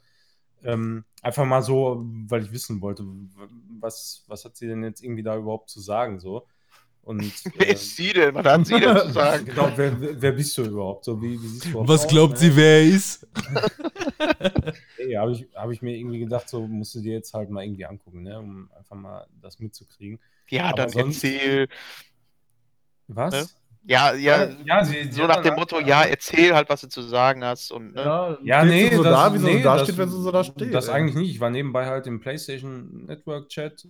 [0.63, 3.05] Ähm, einfach mal so, weil ich wissen wollte,
[3.79, 6.45] was, was hat sie denn jetzt irgendwie da überhaupt zu sagen, so.
[7.05, 7.21] Und
[7.57, 8.33] Wer äh, ist sie denn?
[8.35, 9.45] Was hat sie denn zu sagen?
[9.45, 11.05] genau, wer, wer bist du überhaupt?
[11.05, 12.39] So, wie, wie siehst du überhaupt Was aus, glaubt ne?
[12.39, 13.27] sie, wer er ist?
[14.97, 17.63] Ey, habe ich, hab ich mir irgendwie gedacht, so musst du dir jetzt halt mal
[17.63, 20.19] irgendwie angucken, ne, um einfach mal das mitzukriegen.
[20.49, 21.67] Ja, Aber dann sonst- erzähl.
[23.07, 23.33] Was?
[23.33, 23.45] Ne?
[23.87, 27.03] Ja, ja, ja sie, sie so nach dem Motto, ja, erzähl halt, was du zu
[27.03, 27.71] sagen hast.
[27.71, 28.01] Und, ne?
[28.01, 30.31] Ja, Ja, nee, so das, da, wie nee, so da das, steht, wenn sie so
[30.31, 30.73] da steht.
[30.73, 30.95] Das ey.
[30.95, 31.29] eigentlich nicht.
[31.29, 33.87] Ich war nebenbei halt im PlayStation Network Chat.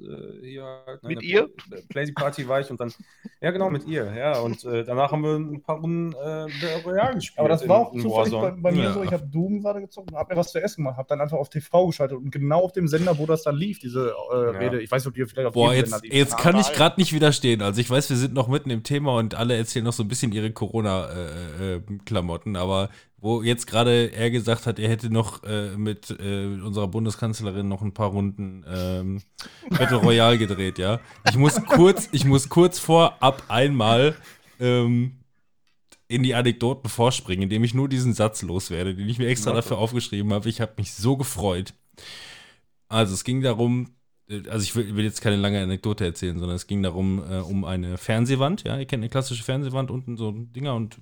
[0.00, 1.48] Äh, hier halt, Mit in der ihr?
[1.48, 2.92] Play- Playsy Party war ich und dann,
[3.40, 4.38] ja genau, mit ihr, ja.
[4.40, 6.46] Und äh, danach haben wir ein paar Runden äh,
[6.84, 7.38] Royale gespielt.
[7.38, 8.92] Aber das war auch in- zufällig bei, bei mir Ja.
[8.92, 9.02] so.
[9.02, 11.36] Ich habe Doom gerade gezockt und habe mir was zu essen gemacht, habe dann einfach
[11.38, 14.50] auf TV geschaltet und genau auf dem Sender, wo das dann lief, diese äh, Ja.
[14.58, 14.80] Rede.
[14.80, 16.14] Ich weiß nicht, ob die vielleicht auf Boah, jetzt, Sender lief.
[16.14, 17.62] jetzt kann ich gerade nicht widerstehen.
[17.62, 20.08] Also ich weiß, wir sind noch mitten im Thema und alle erzählen noch so ein
[20.08, 22.88] bisschen ihre Corona-Klamotten, aber
[23.20, 27.82] wo jetzt gerade er gesagt hat, er hätte noch äh, mit äh, unserer Bundeskanzlerin noch
[27.82, 29.22] ein paar Runden ähm,
[29.70, 31.00] Battle Royale gedreht, ja.
[31.28, 34.14] Ich muss kurz, ich muss kurz vorab einmal
[34.58, 35.20] ähm,
[36.08, 39.78] in die Anekdoten vorspringen, indem ich nur diesen Satz loswerde, den ich mir extra dafür
[39.78, 40.48] aufgeschrieben habe.
[40.48, 41.74] Ich habe mich so gefreut.
[42.88, 43.90] Also es ging darum,
[44.28, 47.38] äh, also ich will, will jetzt keine lange Anekdote erzählen, sondern es ging darum, äh,
[47.38, 48.64] um eine Fernsehwand.
[48.64, 51.00] Ja, ihr kennt eine klassische Fernsehwand, unten so Dinger und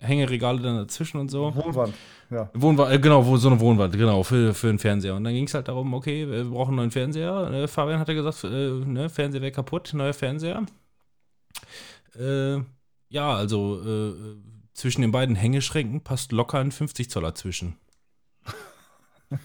[0.00, 1.54] Hängeregale dann dazwischen und so.
[1.54, 1.94] Wohnwand.
[2.30, 2.50] Ja.
[2.54, 5.14] Wohnwand, äh, genau, wo, so eine Wohnwand, genau, für, für einen Fernseher.
[5.14, 7.50] Und dann ging es halt darum, okay, wir brauchen einen neuen Fernseher.
[7.52, 10.64] Äh, Fabian hatte gesagt, äh, ne, Fernseher wäre kaputt, neuer Fernseher.
[12.18, 12.58] Äh,
[13.08, 14.14] ja, also äh,
[14.74, 17.76] zwischen den beiden Hängeschränken passt locker ein 50 Zoller zwischen.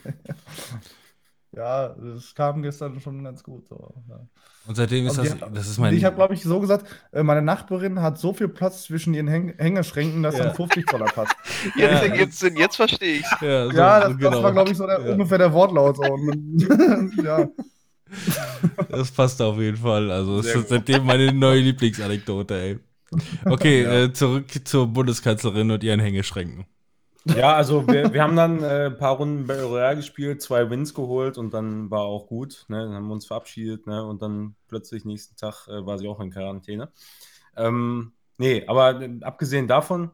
[1.56, 3.68] Ja, das kam gestern schon ganz gut.
[3.70, 3.94] So.
[4.10, 4.20] Ja.
[4.68, 5.94] Und seitdem ist das, das ist mein.
[5.96, 9.28] ich habe, glaube ich, so gesagt, äh, meine Nachbarin hat so viel Platz zwischen ihren
[9.28, 10.46] Häng Hängeschränken, dass Ja.
[10.46, 11.36] dann 50 Zoller passt.
[11.78, 12.16] Jetzt, Ja.
[12.16, 14.32] jetzt, jetzt verstehe ich ja, so, ja, das, so genau.
[14.32, 15.12] das war, glaube ich, so der, Ja.
[15.14, 15.98] ungefähr der Wortlaut.
[15.98, 16.04] So.
[17.24, 17.48] Ja.
[18.90, 20.12] Das passt auf jeden Fall.
[20.12, 22.80] Also, es ist seitdem meine neue Lieblingsanekdote, ey.
[23.46, 24.04] Okay, Ja.
[24.04, 26.66] äh, zurück zur Bundeskanzlerin und ihren Hängeschränken.
[27.26, 30.94] Ja, also wir, wir haben dann äh, ein paar Runden Battle Royale gespielt, zwei Wins
[30.94, 32.66] geholt und dann war auch gut.
[32.68, 32.78] Ne?
[32.78, 34.06] Dann haben wir uns verabschiedet ne?
[34.06, 36.92] und dann plötzlich nächsten Tag äh, war sie auch in Quarantäne.
[37.58, 40.12] Ähm, nee, aber äh, abgesehen davon,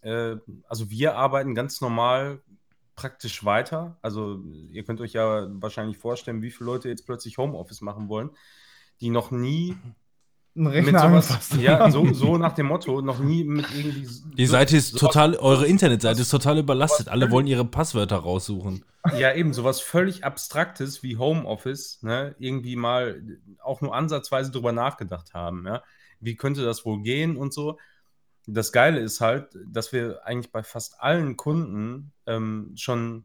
[0.00, 0.36] äh,
[0.68, 2.40] also wir arbeiten ganz normal
[2.94, 3.98] praktisch weiter.
[4.00, 8.30] Also ihr könnt euch ja wahrscheinlich vorstellen, wie viele Leute jetzt plötzlich Homeoffice machen wollen,
[9.00, 9.76] die noch nie
[10.56, 11.54] Ein mit Rechner sowas, angefasst.
[11.56, 14.08] ja, so, so nach dem Motto, noch nie mit irgendwie.
[14.36, 17.06] Die so- Seite ist sowas- total, eure Internetseite ist total überlastet.
[17.06, 18.84] sowas Alle wollen ihre Passwörter raussuchen.
[19.16, 23.22] Ja, eben, sowas völlig Abstraktes wie Homeoffice, ne, irgendwie mal
[23.62, 25.82] auch nur ansatzweise drüber nachgedacht haben, ja.
[26.20, 27.78] Wie könnte das wohl gehen und so.
[28.46, 33.24] Das Geile ist halt, dass wir eigentlich bei fast allen Kunden ähm, schon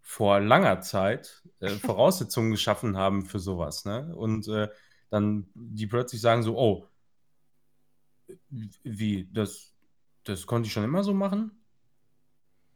[0.00, 4.12] vor langer Zeit äh, Voraussetzungen geschaffen haben für sowas, ne?
[4.16, 4.68] Und äh,
[5.12, 6.86] dann die plötzlich sagen so, oh,
[8.82, 9.72] wie, das,
[10.24, 11.52] das konnte ich schon immer so machen?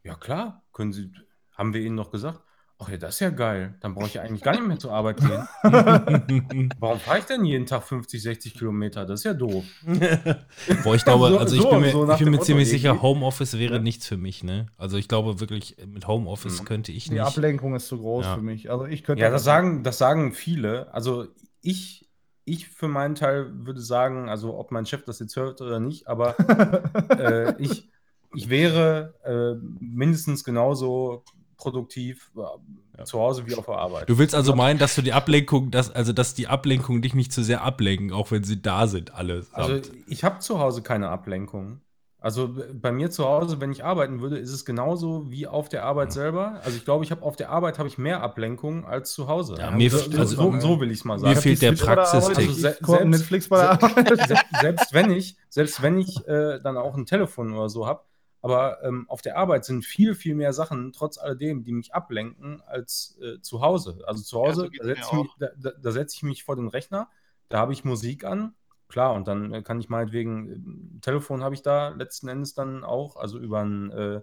[0.02, 1.10] Ja, klar, können Sie,
[1.52, 2.40] haben wir Ihnen noch gesagt.
[2.78, 3.74] Ach ja, das ist ja geil.
[3.80, 5.48] Dann brauche ich ja eigentlich gar nicht mehr zur Arbeit gehen.
[6.78, 9.06] Warum fahre ich denn jeden Tag 50, 60 Kilometer?
[9.06, 9.64] Das ist ja doof.
[10.84, 12.88] Boah, ich glaube, So- also ich so- bin mir, so ich bin mir ziemlich sicher,
[12.88, 13.02] irgendwie.
[13.02, 13.80] Homeoffice wäre Ja.
[13.80, 14.66] nichts für mich, ne?
[14.76, 16.64] Also ich glaube wirklich, mit Homeoffice Mhm.
[16.66, 17.22] könnte ich Die nicht.
[17.22, 18.34] Ablenkung ist zu groß Ja.
[18.34, 18.70] für mich.
[18.70, 20.92] Also ich könnte Ja, das sagen, das sagen viele.
[20.92, 21.28] Also
[21.62, 22.05] ich,
[22.46, 26.06] ich für meinen Teil würde sagen, also ob mein Chef das jetzt hört oder nicht,
[26.06, 26.36] aber
[27.18, 27.90] äh, ich,
[28.34, 31.24] ich wäre äh, mindestens genauso
[31.56, 32.30] produktiv
[32.96, 34.08] äh, zu Hause wie auf der Arbeit.
[34.08, 37.32] Du willst also meinen, dass du die Ablenkung, dass, also dass die Ablenkung dich nicht
[37.32, 39.44] zu sehr ablenken, auch wenn sie da sind, alle.
[39.52, 41.80] Also ich habe zu Hause keine Ablenkung.
[42.26, 45.68] Also b- bei mir zu Hause, wenn ich arbeiten würde, ist es genauso wie auf
[45.68, 46.60] der Arbeit selber.
[46.64, 49.54] Also ich glaube, ich habe auf der Arbeit habe ich mehr Ablenkung als zu Hause.
[49.58, 51.36] Ja, mir so, f- so, also- so, so will ich es mal Mir sagen.
[51.40, 52.38] fehlt der Praxistext.
[52.38, 54.28] Also Also se- selbst- Netflix bei der Arbeit.
[54.28, 58.00] Se selbst wenn ich, selbst wenn ich äh, dann auch ein Telefon oder so habe,
[58.42, 62.60] aber ähm, auf der Arbeit sind viel, viel mehr Sachen, trotz alledem, die mich ablenken,
[62.66, 64.02] als äh, zu Hause.
[64.06, 66.66] Also zu Ja, Hause, so geht's da mir setze ich, setz ich mich vor den
[66.66, 67.08] Rechner,
[67.48, 68.54] da habe ich Musik an,
[68.88, 72.84] klar, und dann äh, kann ich meinetwegen, äh, Telefon habe ich da letzten Endes dann
[72.84, 74.20] auch, also über ein äh,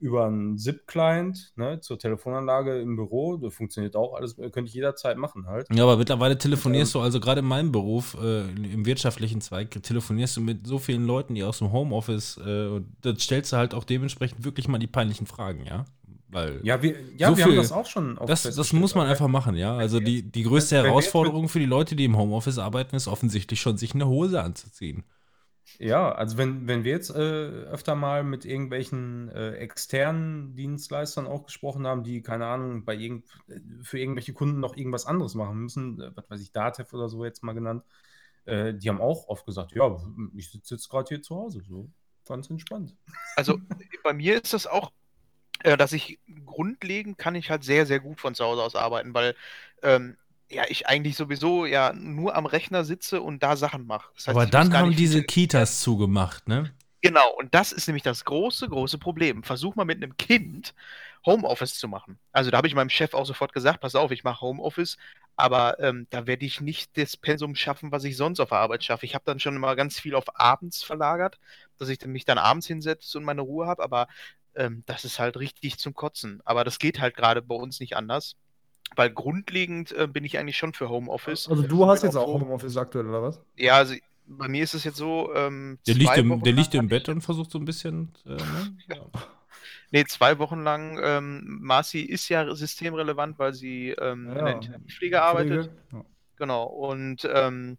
[0.00, 4.74] über einen SIP-Client ne, zur Telefonanlage im Büro, das funktioniert auch alles, äh, könnte ich
[4.74, 5.66] jederzeit machen halt.
[5.72, 10.36] Ja, aber mittlerweile telefonierst du, also gerade in meinem Beruf, äh, im wirtschaftlichen Zweig, telefonierst
[10.36, 13.74] du mit so vielen Leuten, die aus dem Homeoffice, äh, und dann stellst du halt
[13.74, 15.84] auch dementsprechend wirklich mal die peinlichen Fragen, ja?
[16.30, 19.06] Weil Ja, wir, ja, So wir haben viel- das auch schon das, das muss man
[19.06, 19.76] einfach machen, ja?
[19.76, 23.76] Also die, die größte Herausforderung für die Leute, die im Homeoffice arbeiten, ist offensichtlich schon,
[23.78, 25.04] sich eine Hose anzuziehen.
[25.78, 31.44] Ja, also wenn, wenn wir jetzt äh, öfter mal mit irgendwelchen äh, externen Dienstleistern auch
[31.44, 33.26] gesprochen haben, die, keine Ahnung, bei irgend,
[33.82, 37.24] für irgendwelche Kunden noch irgendwas anderes machen müssen, äh, was weiß ich, Datev oder so
[37.24, 37.84] jetzt mal genannt,
[38.46, 39.94] äh, die haben auch oft gesagt, ja,
[40.34, 41.90] ich sitze jetzt gerade hier zu Hause, so
[42.26, 42.96] ganz entspannt.
[43.36, 43.58] Also
[44.02, 44.90] bei mir ist das auch,
[45.62, 49.34] dass ich grundlegend kann ich halt sehr, sehr gut von zu Hause aus arbeiten, weil
[49.82, 50.16] ähm,
[50.50, 54.10] ja ich eigentlich sowieso ja nur am Rechner sitze und da Sachen mache.
[54.14, 56.72] Das heißt, Aber dann haben diese Kitas zugemacht, ne?
[57.00, 59.44] Genau, und das ist nämlich das große, große Problem.
[59.44, 60.74] Versuch mal mit einem Kind
[61.24, 62.18] Homeoffice zu machen.
[62.32, 64.96] Also da habe ich meinem Chef auch sofort gesagt, pass auf, ich mache Homeoffice,
[65.36, 68.82] aber ähm, da werde ich nicht das Pensum schaffen, was ich sonst auf der Arbeit
[68.82, 69.06] schaffe.
[69.06, 71.38] Ich habe dann schon immer ganz viel auf abends verlagert,
[71.78, 74.08] dass ich dann mich dann abends hinsetze und meine Ruhe habe, aber
[74.58, 76.40] ähm, das ist halt richtig zum Kotzen.
[76.44, 78.36] Aber das geht halt gerade bei uns nicht anders,
[78.96, 81.48] weil grundlegend äh, bin ich eigentlich schon für Homeoffice.
[81.48, 82.40] Also du hast Bin jetzt auch auch.
[82.40, 83.40] Homeoffice aktuell, oder was?
[83.56, 83.94] Ja, also
[84.26, 87.08] bei mir ist es jetzt so, ähm, Der liegt im, Wochen der liegt im Bett
[87.08, 88.12] und versucht so ein bisschen.
[88.26, 88.76] Äh, ne?
[88.88, 89.06] ja.
[89.90, 90.98] Nee, zwei Wochen lang.
[91.02, 94.44] Ähm, Marci ist ja systemrelevant, weil sie ähm, in Ja.
[94.44, 95.66] der Intensivpflege arbeitet.
[95.66, 95.82] Pflege?
[95.92, 96.04] Ja.
[96.36, 96.64] Genau.
[96.64, 97.78] Und ähm,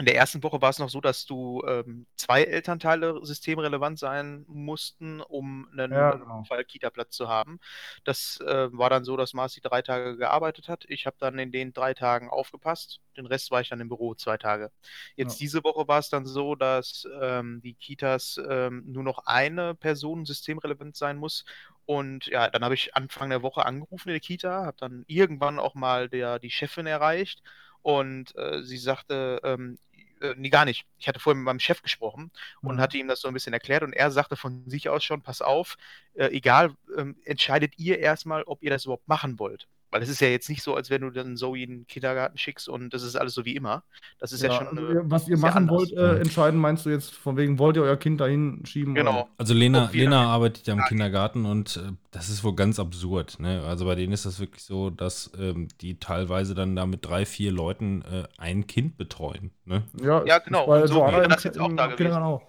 [0.00, 4.44] In der ersten Woche war es noch so, dass du ähm, zwei Elternteile systemrelevant sein
[4.48, 6.48] mussten, um einen Ja, genau.
[6.48, 7.60] Fall Kita-Platz zu haben.
[8.04, 10.86] Das äh, war dann so, dass Marci drei Tage gearbeitet hat.
[10.88, 13.00] Ich habe dann in den drei Tagen aufgepasst.
[13.18, 14.72] Den Rest war ich dann im Büro zwei Tage.
[15.16, 15.40] Jetzt Ja.
[15.40, 20.24] diese Woche war es dann so, dass ähm, die Kitas ähm, nur noch eine Person
[20.24, 21.44] systemrelevant sein muss.
[21.86, 25.58] Und ja, dann habe ich Anfang der Woche angerufen in der Kita, habe dann irgendwann
[25.58, 27.42] auch mal der, die Chefin erreicht
[27.82, 29.78] und äh, sie sagte, ähm,
[30.20, 30.86] äh, nee, gar nicht.
[30.98, 32.30] Ich hatte vorhin mit meinem Chef gesprochen
[32.62, 32.80] und Mhm.
[32.80, 35.42] hatte ihm das so ein bisschen erklärt und er sagte von sich aus schon, pass
[35.42, 35.76] auf,
[36.14, 39.68] äh, egal, ähm, entscheidet ihr erstmal, ob ihr das überhaupt machen wollt.
[39.90, 42.38] Weil es ist ja jetzt nicht so, als wenn du dann Zoe in den Kindergarten
[42.38, 43.82] schickst und das ist alles so wie immer.
[44.18, 44.78] Das ist ja, Ja, schon.
[44.78, 45.76] also äh, was ihr ja machen anders.
[45.76, 48.94] wollt, äh, entscheiden, meinst du jetzt von wegen, wollt ihr euer Kind dahin schieben?
[48.94, 49.28] Genau.
[49.36, 53.38] Also Lena, Lena arbeitet ja im Kindergarten und äh, das ist wohl ganz absurd.
[53.40, 53.62] Ne?
[53.64, 57.24] Also bei denen ist das wirklich so, dass ähm, die teilweise dann da mit drei,
[57.26, 59.50] vier Leuten äh, ein Kind betreuen.
[59.64, 59.82] Ne?
[60.00, 60.26] Oder?
[60.26, 62.12] Ja, ist genau, und so wäre das jetzt auch da gewesen.
[62.22, 62.42] Auch.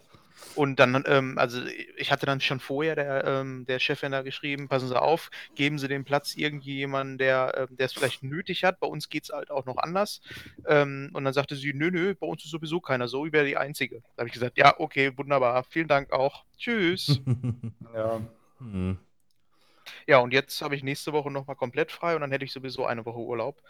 [0.55, 1.61] Und dann, ähm, also
[1.97, 5.79] ich hatte dann schon vorher der, ähm, der Chefin da geschrieben, passen Sie auf, geben
[5.79, 8.79] Sie den Platz irgendjemandem, der ähm, der es vielleicht nötig hat.
[8.79, 10.21] Bei uns geht es halt auch noch anders.
[10.65, 13.57] Ähm, und dann sagte sie, nö, nö, bei uns ist sowieso keiner, so wäre die
[13.57, 14.01] Einzige.
[14.15, 16.45] Da habe ich gesagt, ja, okay, wunderbar, vielen Dank auch.
[16.57, 17.21] Tschüss.
[17.93, 18.21] Ja.
[18.59, 18.97] Hm.
[20.07, 22.85] ja, und jetzt habe ich nächste Woche nochmal komplett frei und dann hätte ich sowieso
[22.85, 23.61] eine Woche Urlaub.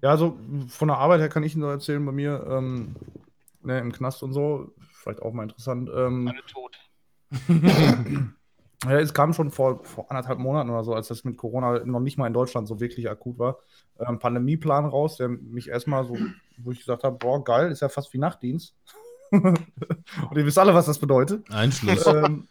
[0.00, 2.96] Ja, also von der Arbeit her kann ich Ihnen nur erzählen, bei mir ähm,
[3.66, 5.90] ne, im Knast und so, vielleicht auch mal interessant.
[5.94, 6.76] Ähm, Alle tot.
[8.84, 12.00] ja, es kam schon vor, vor anderthalb Monaten oder so, als das mit Corona noch
[12.00, 13.58] nicht mal in Deutschland so wirklich akut war,
[13.98, 16.16] ähm, Pandemieplan raus, der mich erstmal so,
[16.58, 18.74] wo ich gesagt habe, boah, geil, ist ja fast wie Nachtdienst.
[19.30, 19.58] und
[20.36, 21.50] ihr wisst alle, was das bedeutet.
[21.50, 22.06] Einschluss.
[22.06, 22.46] ähm,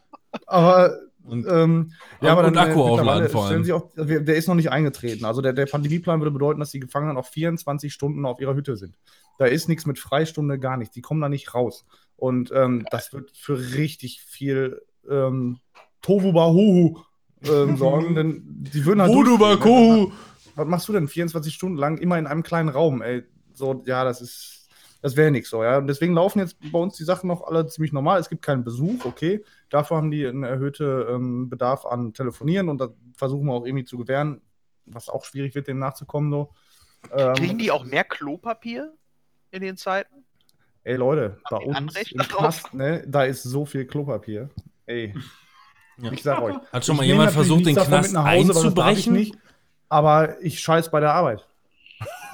[0.45, 3.71] aber Und ähm, ja, aber und dann, äh, Akku aufladen vor allem.
[3.71, 5.25] auch, der der ist noch nicht eingetreten.
[5.25, 8.75] Also der, der Pandemieplan würde bedeuten, dass die Gefangenen auch 24 Stunden auf ihrer Hütte
[8.75, 8.95] sind.
[9.37, 10.93] Da ist nichts mit Freistunde, gar nichts.
[10.93, 11.85] Die kommen da nicht raus.
[12.15, 15.59] Und ähm, das wird für richtig viel ähm,
[16.01, 16.99] Tohu Bahuhu
[17.43, 19.13] ähm, sorgen, denn die würden halt.
[19.13, 19.37] Voodoo?
[19.37, 20.11] Bakohu!
[20.55, 23.01] Was machst du denn 24 Stunden lang immer in einem kleinen Raum?
[23.01, 24.69] Ey, so, ja, das ist,
[25.01, 25.77] das wäre nichts so, ja.
[25.77, 28.21] Und deswegen laufen jetzt bei uns die Sachen noch alle ziemlich normal.
[28.21, 29.43] Es gibt keinen Besuch, okay.
[29.69, 33.83] Dafür haben die einen erhöhten ähm, Bedarf an Telefonieren und da versuchen wir auch irgendwie
[33.83, 34.41] zu gewähren,
[34.85, 36.31] was auch schwierig wird, dem nachzukommen.
[36.31, 36.51] So.
[37.11, 38.93] Ähm, Kriegen die auch mehr Klopapier
[39.55, 40.23] in den Zeiten?
[40.83, 42.19] Ey Leute, bei uns Anrecht im?
[42.21, 44.49] Knast, ne, da ist so viel Klopapier.
[44.85, 45.13] Ey,
[45.97, 46.11] Ja.
[46.11, 46.55] ich sag euch.
[46.71, 49.13] Hat schon mal jemand versucht, den Knast Hause, darf ich einzubrechen?
[49.13, 49.35] Nicht,
[49.89, 51.47] aber ich scheiß bei der Arbeit.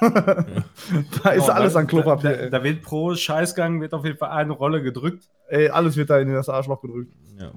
[0.00, 2.36] da ist Ja, alles da- an Klopapier.
[2.50, 5.28] Da, da wird pro Scheißgang wird auf jeden Fall eine Rolle gedrückt.
[5.48, 7.12] Ey, alles wird da in das Arschloch gedrückt.
[7.38, 7.52] Ja.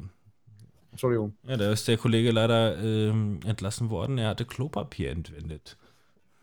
[0.91, 1.36] Entschuldigung.
[1.43, 4.17] ja, da ist der Kollege leider ähm, entlassen worden.
[4.17, 5.75] Er hatte Klopapier entwendet.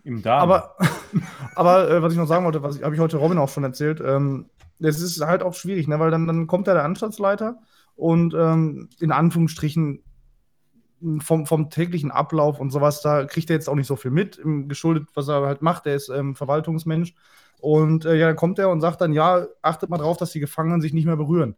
[0.04, 0.42] Im Darm.
[0.42, 0.76] Aber,
[1.54, 4.00] aber äh, was ich noch sagen wollte, was habe ich heute Robin auch schon erzählt,
[4.04, 4.46] ähm,
[4.78, 5.98] ist halt auch schwierig, ne?
[6.00, 7.58] weil dann, dann kommt da der Anstaltsleiter
[7.94, 10.02] und ähm, in Anführungsstrichen
[11.18, 14.40] vom, vom täglichen Ablauf und sowas, da kriegt er jetzt auch nicht so viel mit,
[14.68, 17.14] geschuldet, was er halt macht, der ist ähm, Verwaltungsmensch.
[17.60, 20.40] Und äh, ja, dann kommt er und sagt dann, ja, achtet mal drauf, dass die
[20.40, 21.56] Gefangenen sich nicht mehr berühren.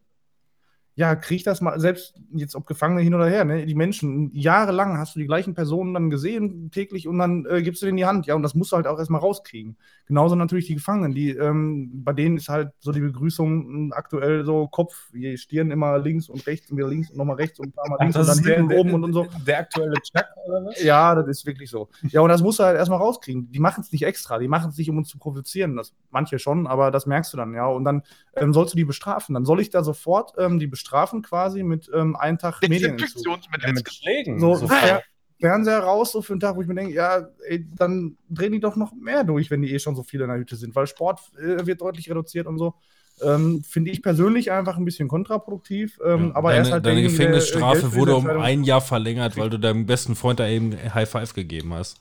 [0.96, 3.66] Ja, krieg das mal, selbst jetzt ob Gefangene hin oder her, ne?
[3.66, 7.83] Die Menschen, jahrelang hast du die gleichen Personen dann gesehen, täglich, und dann äh, gibst
[7.83, 8.26] du denen die Hand.
[8.26, 9.76] Ja, und das musst du halt auch erstmal rauskriegen.
[10.07, 14.44] Genauso natürlich die Gefangenen, die, ähm, bei denen ist halt so die Begrüßung mh, aktuell
[14.44, 17.68] so Kopf, je Stirn immer links und rechts und wieder links und nochmal rechts und
[17.68, 19.26] ein paar Mal links und dann hinten oben und, und so.
[19.44, 20.80] Der aktuelle Chuck oder was?
[20.80, 21.88] Ja, das ist wirklich so.
[22.04, 23.50] Ja, und das musst du halt erstmal rauskriegen.
[23.50, 25.76] Die machen es nicht extra, die machen es nicht, um uns zu provozieren.
[25.76, 27.66] Das, manche schon, aber das merkst du dann, ja.
[27.66, 28.02] Und dann
[28.37, 29.35] ähm, sollst du die bestrafen.
[29.35, 30.84] Dann soll ich da sofort ähm, die bestrafen
[31.23, 32.99] quasi mit ähm, einem Tag Medienentzug.
[32.99, 33.68] Desinfektionsmittel.
[33.68, 34.40] Ja, mit Schlägen.
[34.40, 35.03] So, So Fer
[35.40, 38.61] Fernseher raus, so für einen Tag, wo ich mir denke, ja, ey, dann drehen die
[38.61, 40.87] doch noch mehr durch, wenn die eh schon so viele in der Hütte sind, weil
[40.87, 42.75] Sport äh, wird deutlich reduziert und so.
[43.23, 45.99] Ähm, Finde ich persönlich einfach ein bisschen kontraproduktiv.
[46.05, 49.59] Ähm, aber er deine ist halt deine Gefängnisstrafe wurde um ein Jahr verlängert, weil du
[49.59, 52.01] deinem besten Freund da eben High Five gegeben hast.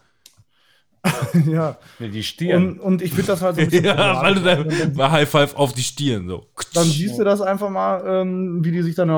[1.48, 1.78] ja.
[2.00, 2.74] Nee, die Stirn.
[2.74, 4.80] Und, und ich finde das halt so ein bisschen ja, weil du problematisch.
[4.94, 6.48] da war High Five auf die Stirn so.
[6.74, 9.10] dann siehst du das einfach mal, ähm, wie die sich dann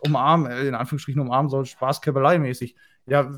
[0.00, 2.74] umarmen, äh, in Anführungsstrichen umarmen soll, Spaßkäbelei-mäßig.
[3.06, 3.30] Ja,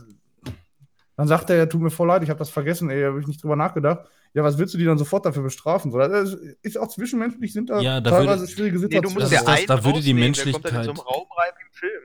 [1.16, 3.26] dann sagt er, ja, tut mir voll leid, ich habe das vergessen, ey, habe ich
[3.26, 4.00] nicht drüber nachgedacht.
[4.34, 5.92] Ja, was willst du die dann sofort dafür bestrafen?
[5.92, 9.14] So, das ist auch zwischenmenschlich sind da Ja, da teilweise würde- schwierige Nee, du Situationen.
[9.14, 11.06] musst Das ja ist das- da würde die der kommt dann in so einem Menschlichkeit-
[11.06, 12.02] Raum rein wie im Film.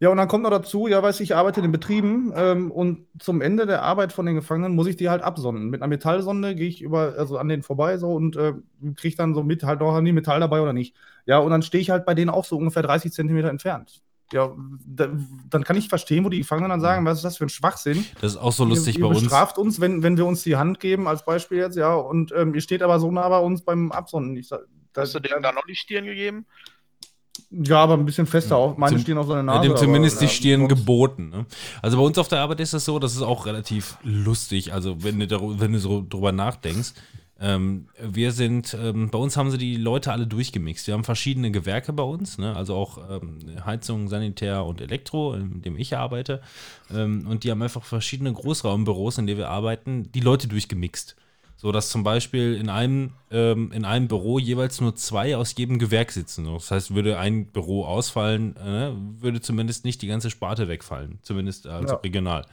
[0.00, 3.06] Ja, und dann kommt noch dazu, ja, weiß ich, ich arbeite in Betrieben ähm, und
[3.18, 5.70] zum Ende der Arbeit von den Gefangenen muss ich die halt absonden.
[5.70, 8.54] Mit einer Metallsonde gehe ich über, also an denen vorbei so und äh,
[8.94, 10.94] kriege dann so mit, halt, doch haben die Metall dabei oder nicht.
[11.26, 14.02] Ja, und dann stehe ich halt bei denen auch so ungefähr 30 Zentimeter entfernt.
[14.32, 14.54] Ja,
[14.86, 15.08] da,
[15.48, 18.04] dann kann ich verstehen, wo die Gefangenen dann sagen, was ist das für ein Schwachsinn?
[18.20, 19.22] Das ist auch so lustig ihr, ihr bei uns.
[19.22, 22.54] bestraft uns, wenn, wenn wir uns die Hand geben, als Beispiel jetzt, ja, und ähm,
[22.54, 24.36] ihr steht aber so nah bei uns beim Absonnen.
[24.36, 24.60] Ich, sag,
[24.92, 26.46] da, Hast du denen da noch die Stirn gegeben?
[27.50, 28.76] Ja, aber ein bisschen fester auch.
[28.76, 29.62] Meine Zum- stehen auf seine Ja, Nase.
[29.62, 31.30] dem aber, zumindest die ja, Stirn geboten.
[31.30, 31.46] Ne?
[31.82, 34.72] Also bei uns auf der Arbeit ist es so, das ist auch relativ lustig.
[34.72, 36.92] Also wenn du, wenn du so drüber nachdenkst.
[37.40, 40.88] Ähm, wir sind, ähm, bei uns haben sie die Leute alle durchgemixt.
[40.88, 42.56] Wir haben verschiedene Gewerke bei uns, ne?
[42.56, 46.40] also auch ähm, Heizung, Sanitär und Elektro, in dem ich arbeite.
[46.92, 51.14] Ähm, und die haben einfach verschiedene Großraumbüros, in denen wir arbeiten, die Leute durchgemixt.
[51.60, 55.80] So dass zum Beispiel in einem, ähm, in einem Büro jeweils nur zwei aus jedem
[55.80, 56.44] Gewerk sitzen.
[56.44, 61.18] Das heißt, würde ein Büro ausfallen, äh, würde zumindest nicht die ganze Sparte wegfallen.
[61.22, 62.00] Zumindest also Ja.
[62.00, 62.46] regional.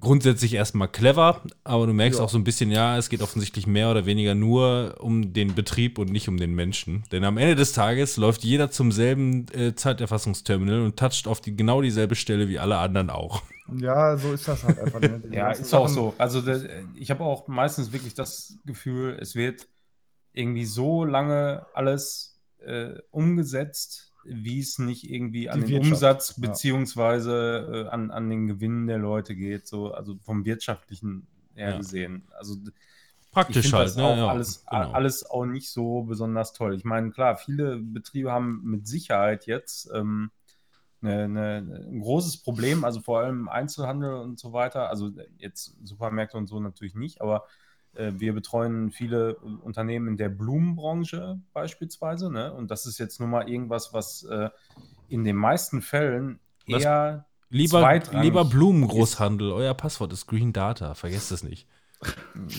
[0.00, 2.24] Grundsätzlich erstmal clever, aber du merkst Ja.
[2.24, 5.98] auch so ein bisschen, ja, es geht offensichtlich mehr oder weniger nur um den Betrieb
[5.98, 7.04] und nicht um den Menschen.
[7.10, 11.56] Denn am Ende des Tages läuft jeder zum selben äh, Zeiterfassungsterminal und toucht auf die,
[11.56, 13.42] genau dieselbe Stelle wie alle anderen auch.
[13.78, 15.00] Ja, so ist das halt einfach.
[15.00, 15.22] ne?
[15.30, 16.12] Ja, ist auch so.
[16.18, 16.64] Also das,
[16.96, 19.66] ich habe auch meistens wirklich das Gefühl, es wird
[20.34, 26.34] irgendwie so lange alles äh, umgesetzt, wie es nicht irgendwie an Die den Wirtschaft, Umsatz
[26.40, 26.48] ja.
[26.48, 31.78] beziehungsweise äh, an, an den Gewinn der Leute geht, so also vom wirtschaftlichen her Ja.
[31.78, 32.24] gesehen.
[32.38, 32.56] Also
[33.30, 34.04] Praktisch halt, das ne?
[34.04, 34.92] auch Ja, alles, genau.
[34.92, 36.74] alles auch nicht so besonders toll.
[36.76, 40.30] Ich meine, klar, viele Betriebe haben mit Sicherheit jetzt ähm,
[41.02, 44.88] eine, eine, ein großes Problem, also vor allem Einzelhandel und so weiter.
[44.88, 47.48] Also jetzt Supermärkte und so natürlich nicht, aber äh,
[48.12, 52.30] wir betreuen viele äh, Unternehmen in der Blumenbranche beispielsweise.
[52.30, 52.52] Ne?
[52.52, 54.50] Und das ist jetzt nun mal irgendwas, was äh,
[55.08, 61.30] in den meisten Fällen eher Lieber, zweitrangig lieber Blumengroßhandel, euer Passwort ist Green Data, vergesst
[61.30, 61.68] es nicht.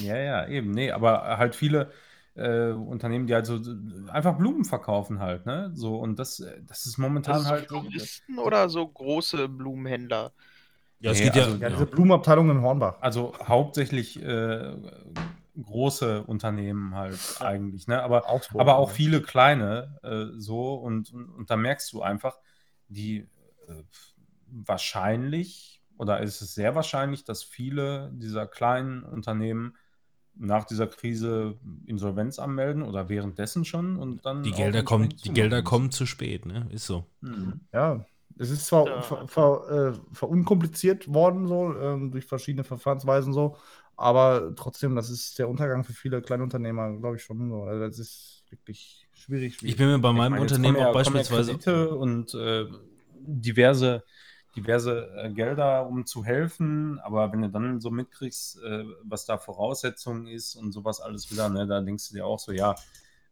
[0.01, 0.71] Ja, ja, eben.
[0.71, 1.91] Nee, aber halt viele
[2.35, 3.59] äh, Unternehmen, die halt so
[4.07, 5.71] einfach Blumen verkaufen halt, ne?
[5.73, 7.69] So, und das, äh, das ist momentan Also halt.
[7.69, 10.31] so Floristen oder so große Blumenhändler?
[10.99, 12.97] Ja, es Nee, geht ja, also- Ja, diese Blumenabteilung in Hornbach.
[13.01, 14.73] Also hauptsächlich äh,
[15.61, 18.01] große Unternehmen halt eigentlich, ne?
[18.01, 18.61] Aber, Augsburg.
[18.61, 22.37] aber auch viele kleine äh, so und, und, und da merkst du einfach,
[22.87, 23.27] die
[23.67, 23.83] äh,
[24.47, 29.75] wahrscheinlich oder ist es sehr wahrscheinlich, dass viele dieser kleinen Unternehmen
[30.37, 35.61] nach dieser Krise Insolvenz anmelden oder währenddessen schon und dann die Gelder kommen, die Gelder
[35.63, 36.67] kommen zu spät, ne?
[36.71, 37.05] Ist so.
[37.21, 37.61] Mhm.
[37.71, 38.05] Ja,
[38.37, 39.01] es ist zwar Ja.
[39.01, 43.57] ver, ver, äh, verunkompliziert worden, so, ähm, durch verschiedene Verfahrensweisen so,
[43.97, 47.63] aber trotzdem, das ist der Untergang für viele Kleinunternehmer, glaube ich schon so.
[47.63, 49.55] Also das ist wirklich schwierig.
[49.55, 49.71] schwierig.
[49.71, 51.53] Ich bin mir bei meinem meine, Unternehmen auch ja- ja beispielsweise.
[51.53, 52.65] Kredite und äh,
[53.27, 54.03] diverse,
[54.55, 56.99] diverse äh, Gelder, um zu helfen.
[56.99, 61.49] Aber wenn du dann so mitkriegst, äh, was da Voraussetzungen ist und sowas alles wieder,
[61.49, 62.75] ne, da denkst du dir auch so, ja,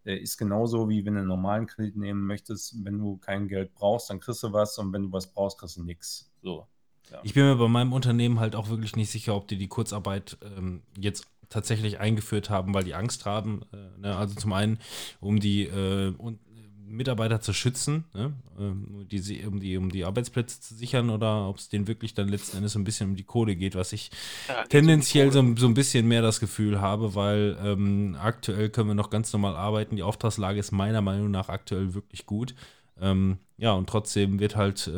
[0.03, 2.83] ist genauso wie wenn du einen normalen Kredit nehmen möchtest.
[2.83, 5.77] Wenn du kein Geld brauchst, dann kriegst du was und wenn du was brauchst, kriegst
[5.77, 6.31] du nichts.
[6.41, 6.67] So.
[7.11, 7.19] Ja.
[7.23, 10.37] Ich bin mir bei meinem Unternehmen halt auch wirklich nicht sicher, ob die die Kurzarbeit
[10.57, 13.61] ähm, jetzt tatsächlich eingeführt haben, weil die Angst haben.
[13.71, 14.15] Äh, ne?
[14.15, 14.79] Also zum einen,
[15.19, 16.39] um die äh, und,
[16.87, 18.33] Mitarbeiter zu schützen, ne?
[18.59, 22.27] ähm, die, um, die, um die Arbeitsplätze zu sichern oder ob es denen wirklich dann
[22.27, 24.11] letzten Endes so ein bisschen um die Kohle geht, was ich
[24.47, 28.95] Ja, tendenziell so, so ein bisschen mehr das Gefühl habe, weil ähm, aktuell können wir
[28.95, 29.95] noch ganz normal arbeiten.
[29.95, 32.55] Die Auftragslage ist meiner Meinung nach aktuell wirklich gut.
[32.99, 34.91] Ähm, ja, und trotzdem wird halt, äh,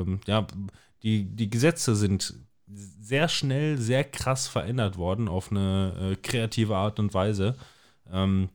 [0.00, 0.46] ähm, ja,
[1.02, 2.34] die, die Gesetze sind
[2.68, 7.54] sehr schnell, sehr krass verändert worden auf eine äh, kreative Art und Weise.
[8.10, 8.48] Ähm,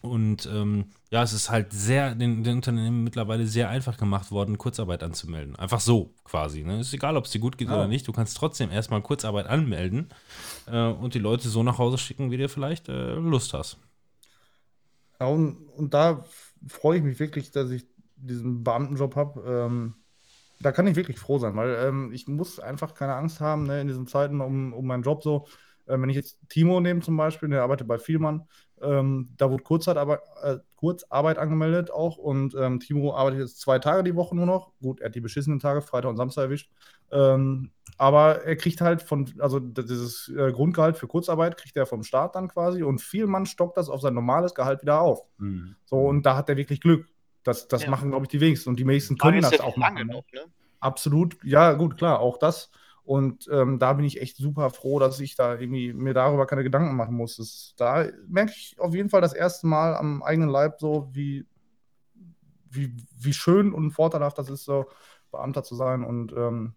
[0.00, 4.56] und ähm, ja, es ist halt sehr, den, den Unternehmen mittlerweile sehr einfach gemacht worden,
[4.58, 5.56] Kurzarbeit anzumelden.
[5.56, 6.62] Einfach so quasi.
[6.62, 6.80] Ne?
[6.80, 7.74] Ist egal, ob es dir gut geht Ja.
[7.74, 8.06] oder nicht.
[8.06, 10.08] Du kannst trotzdem erstmal Kurzarbeit anmelden
[10.66, 13.78] äh, und die Leute so nach Hause schicken, wie du vielleicht äh, Lust hast.
[15.20, 16.24] Ja, und, und da
[16.66, 19.42] freue ich mich wirklich, dass ich diesen Beamtenjob habe.
[19.46, 19.94] Ähm,
[20.60, 23.80] da kann ich wirklich froh sein, weil ähm, ich muss einfach keine Angst haben ne,
[23.80, 25.46] in diesen Zeiten um, um meinen Job so.
[25.88, 28.46] Ähm, wenn ich jetzt Timo nehme zum Beispiel, der arbeitet bei Vielmann,
[28.80, 34.04] ähm, da wurde Kurzarbeit, äh, Kurzarbeit angemeldet auch und ähm, Timo arbeitet jetzt zwei Tage
[34.04, 34.72] die Woche nur noch.
[34.80, 36.70] Gut, er hat die beschissenen Tage, Freitag und Samstag erwischt.
[37.10, 42.04] Ähm, aber er kriegt halt von, also dieses äh, Grundgehalt für Kurzarbeit kriegt er vom
[42.04, 45.22] Staat dann quasi und Vielmann stockt das auf sein normales Gehalt wieder auf.
[45.38, 45.74] Mhm.
[45.84, 47.08] So, und da hat er wirklich Glück.
[47.42, 47.90] Das, das Ja.
[47.90, 48.68] machen, glaube ich, die wenigsten.
[48.70, 50.06] Und die wenigsten können das auch machen.
[50.06, 50.12] ne?
[50.12, 50.40] noch, ne?
[50.80, 51.36] Absolut.
[51.42, 52.70] Ja, gut, klar, auch das.
[53.08, 56.62] Und ähm, da bin ich echt super froh, dass ich da irgendwie mir darüber keine
[56.62, 57.38] Gedanken machen muss.
[57.38, 61.46] Das, da merke ich auf jeden Fall das erste Mal am eigenen Leib so, wie,
[62.70, 64.88] wie, wie schön und vorteilhaft das ist, so
[65.30, 66.74] Beamter zu sein und ähm,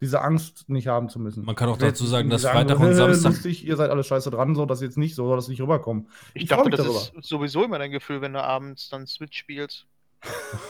[0.00, 1.44] diese Angst nicht haben zu müssen.
[1.44, 4.30] Man kann auch dazu sagen, dass Freitag und "Äh, Samstag- Lustig, ihr seid alle scheiße
[4.30, 6.08] dran, so das jetzt nicht so, soll das nicht rüberkommen.
[6.34, 7.00] Ich, Ich dachte, das darüber.
[7.00, 9.88] ist sowieso immer dein Gefühl, wenn du abends dann Switch spielst.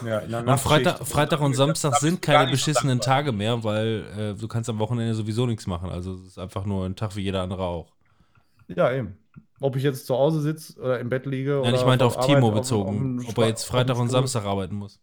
[0.05, 0.59] Ja, Und.
[0.59, 2.99] Freitag, Freitag und Samstag sind keine beschissenen.
[2.99, 5.89] Tage mehr, weil äh, du kannst am Wochenende sowieso nichts machen.
[5.89, 7.87] Also es ist einfach nur ein Tag wie jeder andere auch.
[8.67, 9.17] Ja, eben.
[9.59, 12.17] Ob ich jetzt zu Hause sitze oder im Bett liege Nein, oder ich meinte auf
[12.17, 14.09] auf Arbeit, Timo auf- auf bezogen, ob er jetzt Freitag und.
[14.09, 14.99] Samstag arbeiten muss.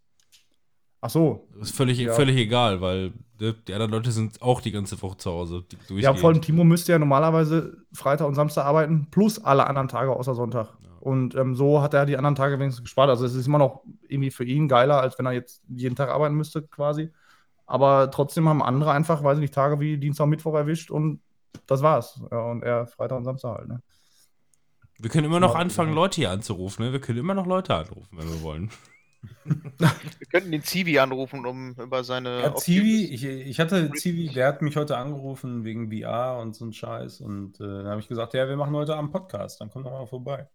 [1.00, 1.48] Ach so.
[1.58, 2.12] Das ist völlig, Ja.
[2.14, 5.64] völlig egal, weil ne, die anderen Leute sind auch die ganze Woche zu Hause.
[5.90, 10.10] Ja, vor allem Timo müsste ja normalerweise Freitag und Samstag arbeiten, plus alle anderen Tage
[10.14, 10.68] außer Sonntag.
[11.04, 13.10] Und ähm, so hat er die anderen Tage wenigstens gespart.
[13.10, 16.08] Also es ist immer noch irgendwie für ihn geiler, als wenn er jetzt jeden Tag
[16.08, 17.10] arbeiten müsste, quasi.
[17.66, 21.20] Aber trotzdem haben andere einfach, weiß ich nicht, Tage wie Dienstag und Mittwoch erwischt und
[21.66, 22.22] das war's.
[22.30, 23.82] Ja, und er Freitag und Samstag halt, ne?
[24.98, 25.60] Wir können immer noch Ja.
[25.60, 26.86] anfangen, Leute hier anzurufen.
[26.86, 26.92] Ne?
[26.92, 28.70] Wir können immer noch Leute anrufen, wenn wir wollen.
[29.78, 32.42] Wir könnten den Zivi anrufen, um über seine.
[32.42, 36.66] Ja, Zivi, ich, ich hatte Zivi, der hat mich heute angerufen wegen VR und so
[36.66, 37.22] ein Scheiß.
[37.22, 39.92] Und äh, dann habe ich gesagt, ja, wir machen heute Abend Podcast, dann komm doch
[39.92, 40.46] mal vorbei.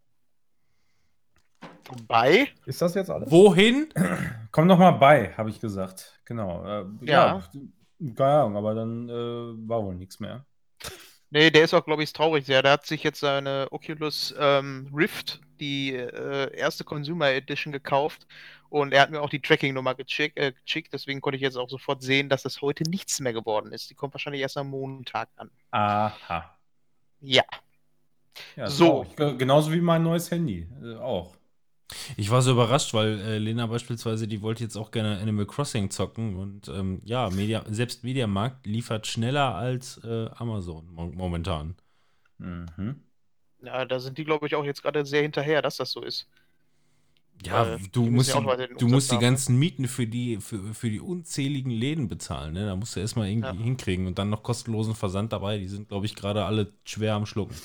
[1.84, 2.48] Vorbei.
[2.66, 3.32] Ist das jetzt alles?
[3.32, 3.90] Wohin?
[4.52, 6.20] Komm doch mal bei, habe ich gesagt.
[6.26, 6.64] Genau.
[6.66, 7.42] Äh, Ja.
[7.54, 7.62] ja.
[8.16, 9.14] Keine Ahnung, aber dann äh,
[9.68, 10.46] war wohl nichts mehr.
[11.32, 12.64] Nee, der ist auch, glaube ich, traurig sehr.
[12.64, 18.26] Der hat sich jetzt seine Oculus ähm, Rift, die äh, erste Consumer Edition, gekauft.
[18.70, 20.94] Und er hat mir auch die Tracking-Nummer geschick, äh, geschickt.
[20.94, 23.90] Deswegen konnte ich jetzt auch sofort sehen, dass das heute nichts mehr geworden ist.
[23.90, 25.52] Die kommt wahrscheinlich erst am Montag an.
[25.72, 26.58] Aha.
[27.20, 27.44] Ja.
[28.56, 29.06] Ja, So.
[29.18, 30.68] Genauso wie mein neues Handy.
[30.82, 31.36] Äh, auch.
[32.18, 35.90] Ich war so überrascht, weil äh, Lena beispielsweise, die wollte jetzt auch gerne Animal Crossing
[35.90, 41.76] zocken und ähm, ja, Media, selbst Mediamarkt liefert schneller als äh, Amazon mo momentan.
[42.40, 43.04] Mhm.
[43.62, 46.28] Ja, da sind die, glaube ich, auch jetzt gerade sehr hinterher, dass das so ist.
[47.46, 50.38] Ja, Weil du musst, ja auch die, du musst die haben, ganzen Mieten für die,
[50.42, 52.54] für, für die unzähligen Läden bezahlen.
[52.54, 52.66] Ne?
[52.66, 53.64] Da musst du erstmal irgendwie Ja.
[53.64, 55.58] hinkriegen und dann noch kostenlosen Versand dabei.
[55.58, 57.62] Die sind, glaube ich, gerade alle schwer am Schlucken.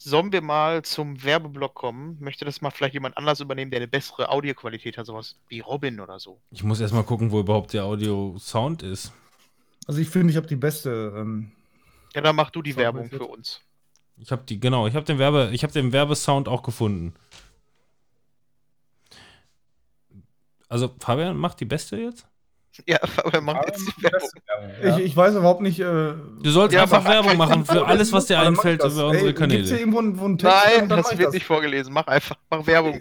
[0.00, 2.16] Sollen wir mal zum Werbeblock kommen?
[2.20, 5.98] Möchte das mal vielleicht jemand anders übernehmen, der eine bessere Audioqualität hat, sowas wie Robin
[5.98, 6.40] oder so?
[6.52, 9.12] Ich muss erstmal gucken, wo überhaupt der Audio-Sound ist.
[9.88, 11.12] Also ich finde, ich habe die beste.
[11.16, 11.50] Ähm,
[12.14, 13.60] Ja, dann mach du die So, Werbung für uns.
[14.18, 17.14] Ich habe die, genau, ich habe den Werbe, ich habe den Werbesound auch gefunden.
[20.68, 22.27] Also, Fabian macht die beste jetzt?
[22.86, 24.30] Ja, aber mach jetzt die Werbung.
[24.98, 25.80] ich, ich weiß überhaupt nicht.
[25.80, 28.94] Äh, Du sollst Ja, einfach Werbung machen für alles, was dir ich einfällt das.
[28.94, 29.78] über unsere Ey, Gibt's hier Kanäle.
[29.78, 30.56] irgendwo einen, einen Text?
[30.78, 31.92] Nein, das ich wird nicht vorgelesen.
[31.92, 32.36] Mach einfach.
[32.50, 33.00] Mach Werbung.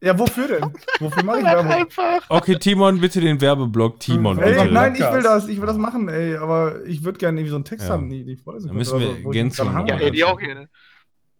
[0.00, 0.72] Ja, wofür denn?
[1.00, 1.72] Wofür mache ich Mach Werbung?
[1.72, 2.20] einfach.
[2.28, 4.72] Okay, Timon, bitte den Werbeblock, Timon, Ey, bitte.
[4.72, 7.56] nein, ich will das, ich will das machen, ey, aber ich würde gerne irgendwie so
[7.56, 7.94] einen Text Ja.
[7.94, 9.86] haben, die, die ich vorlesen Dann müssen wir oder so, wo ich Gänse dran machen.
[9.86, 10.00] hänge.
[10.00, 10.68] Ja, ey, die auch hier.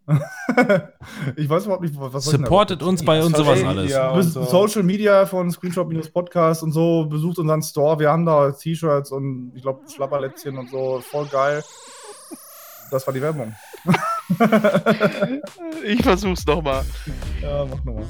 [1.37, 3.79] Ich weiß überhaupt nicht, was soll ich denn da Supportet uns bei uns sowas Social
[3.79, 4.35] alles.
[4.37, 4.45] Und so.
[4.45, 7.99] Social Media von Screenshot-Podcast und so, besucht unseren Store.
[7.99, 11.01] Wir haben da T-Shirts und ich glaube Schlapperlätzchen und so.
[11.11, 11.63] Voll geil.
[12.91, 13.55] Das war die Werbung.
[15.85, 16.85] Ich versuch's nochmal.
[17.41, 18.05] Ja, mach nochmal.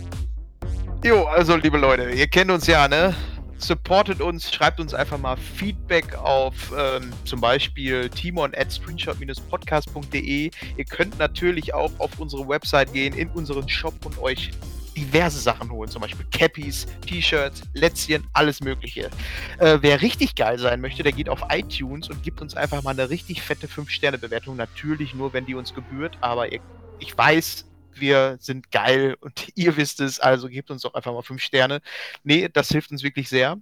[1.04, 3.14] Jo, also liebe Leute, ihr kennt uns ja, ne?
[3.58, 10.50] Supportet uns, schreibt uns einfach mal Feedback auf ähm, zum Beispiel timon at screenshot-podcast.de.
[10.76, 14.50] Ihr könnt natürlich auch auf unsere Website gehen, in unseren Shop und euch
[14.96, 19.10] diverse Sachen holen, zum Beispiel Cappies, T-Shirts, Lätzchen, alles Mögliche.
[19.58, 22.90] Äh, wer richtig geil sein möchte, der geht auf iTunes und gibt uns einfach mal
[22.90, 24.56] eine richtig fette 5-Sterne-Bewertung.
[24.56, 26.60] Natürlich nur, wenn die uns gebührt, aber ihr,
[26.98, 27.66] ich weiß,
[28.00, 31.80] wir sind geil und ihr wisst es, also gebt uns doch einfach mal 5 Sterne.
[32.24, 33.58] Nee, das hilft uns wirklich sehr.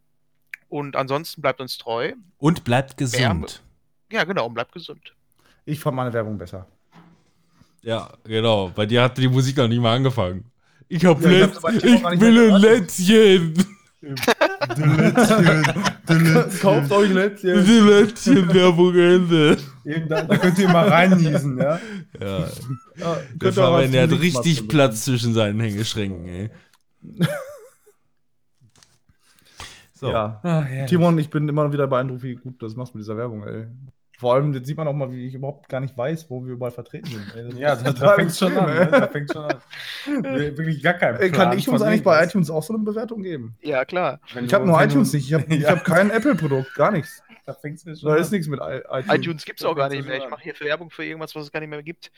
[0.68, 2.12] Und ansonsten bleibt uns treu.
[2.38, 3.62] Und bleibt gesund.
[4.10, 5.14] Ja, genau, und bleibt gesund.
[5.64, 6.66] Ich fand meine Werbung besser.
[7.82, 8.70] Ja, genau.
[8.74, 10.50] Bei dir hat die Musik noch nicht mal angefangen.
[10.88, 13.54] Ich hab Ja, ich Timon ich nicht will mehr ein
[14.04, 15.16] gehört.
[16.06, 16.50] Lätzchen.
[16.60, 17.64] Kauft euch Lätzchen.
[17.64, 19.56] Die Lätzchen-Werbung Ende.
[19.84, 21.78] Eben da, da könnt ihr mal reinniesen, ja.
[22.20, 22.46] Ja, Ja,
[22.96, 24.68] der könnt ihr auch Fabian, der hat richtig benutzen.
[24.68, 26.50] Platz zwischen seinen Hängeschränken, ey.
[29.94, 30.10] So.
[30.10, 30.40] Ja.
[30.42, 30.86] Ach, ja.
[30.86, 33.66] Timon, ich bin immer wieder beeindruckt, wie gut du das machst mit dieser Werbung, ey.
[34.24, 36.54] Vor allem, jetzt sieht man auch mal, wie ich überhaupt gar nicht weiß, wo wir
[36.54, 37.34] überall vertreten sind.
[37.36, 37.50] Ey.
[37.50, 38.74] Das Ja, da, da fängt schon an.
[38.74, 38.86] Ne?
[38.90, 39.58] Da fängt schon an.
[40.06, 43.22] Wir- Wirklich gar kein Ey, Kann ich uns eigentlich bei iTunes auch so eine Bewertung
[43.22, 43.54] geben?
[43.60, 44.18] Ja, klar.
[44.32, 45.26] Wenn Ich habe nur iTunes nicht.
[45.26, 45.72] Ich habe Ja.
[45.72, 47.22] hab kein Apple-Produkt, gar nichts.
[47.44, 48.20] Da fängt's ja schon Da an.
[48.22, 49.06] ist nichts mit iTunes.
[49.14, 50.16] iTunes gibt's auch gar nicht mehr.
[50.16, 52.10] Ich mache hier Werbung für irgendwas, was es gar nicht mehr gibt.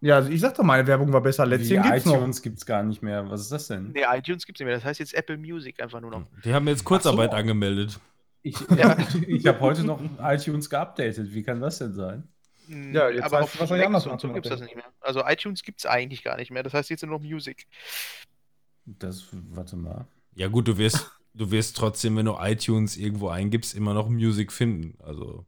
[0.00, 1.46] Ja, also ich sag doch, meine Werbung war besser.
[1.46, 2.16] Lätzchen gibt's noch.
[2.16, 3.30] iTunes gibt's gar nicht mehr.
[3.30, 3.92] Was ist das denn?
[3.92, 4.74] Nee, iTunes gibt's nicht mehr.
[4.74, 6.22] Das heißt jetzt Apple Music einfach nur noch.
[6.44, 7.36] Die haben jetzt Kurzarbeit so.
[7.36, 8.00] angemeldet.
[8.42, 8.96] Ich, Ja.
[9.26, 11.32] ich habe heute noch iTunes geupdatet.
[11.34, 12.28] Wie kann das denn sein?
[12.68, 14.84] Mm, Ja, jetzt aber auf es wahrscheinlich anders und so machen, gibt's das nicht mehr.
[15.00, 16.62] Also iTunes gibt's eigentlich gar nicht mehr.
[16.62, 17.66] Das heißt jetzt nur noch Music.
[18.86, 20.06] Das, warte mal.
[20.34, 24.52] Ja, gut, du wirst, du wirst trotzdem, wenn du iTunes irgendwo eingibst, immer noch Music
[24.52, 24.96] finden.
[25.02, 25.46] Also,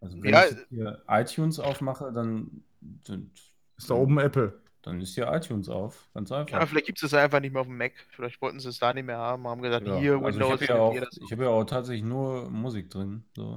[0.00, 0.44] Also wenn Ja.
[0.46, 3.30] ich hier iTunes aufmache, dann, dann
[3.78, 4.60] Ist da oben Apple.
[4.86, 6.08] Dann ist hier iTunes auf.
[6.14, 6.60] Ganz einfach.
[6.60, 7.92] Ja, vielleicht gibt es das einfach nicht mehr auf dem Mac.
[8.10, 10.70] Vielleicht wollten sie es da nicht mehr haben, haben gesagt, Ja, hier, also Windows, ich
[10.70, 13.24] habe ja, auch- ich hab ja auch tatsächlich nur Musik drin.
[13.34, 13.56] So.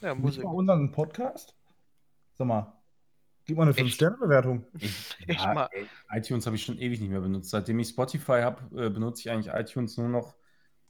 [0.00, 0.44] Ja, Nicht Musik.
[0.44, 1.54] mal unseren Podcast?
[2.32, 2.72] Sag mal.
[3.44, 3.80] Gib mal eine Echt?
[3.80, 4.64] 5-Sterne-Bewertung.
[4.78, 5.68] Ich, Echt mal.
[5.72, 5.86] ey,
[6.18, 7.50] iTunes habe ich schon ewig nicht mehr benutzt.
[7.50, 10.34] Seitdem ich Spotify habe, äh, benutze ich eigentlich iTunes nur noch,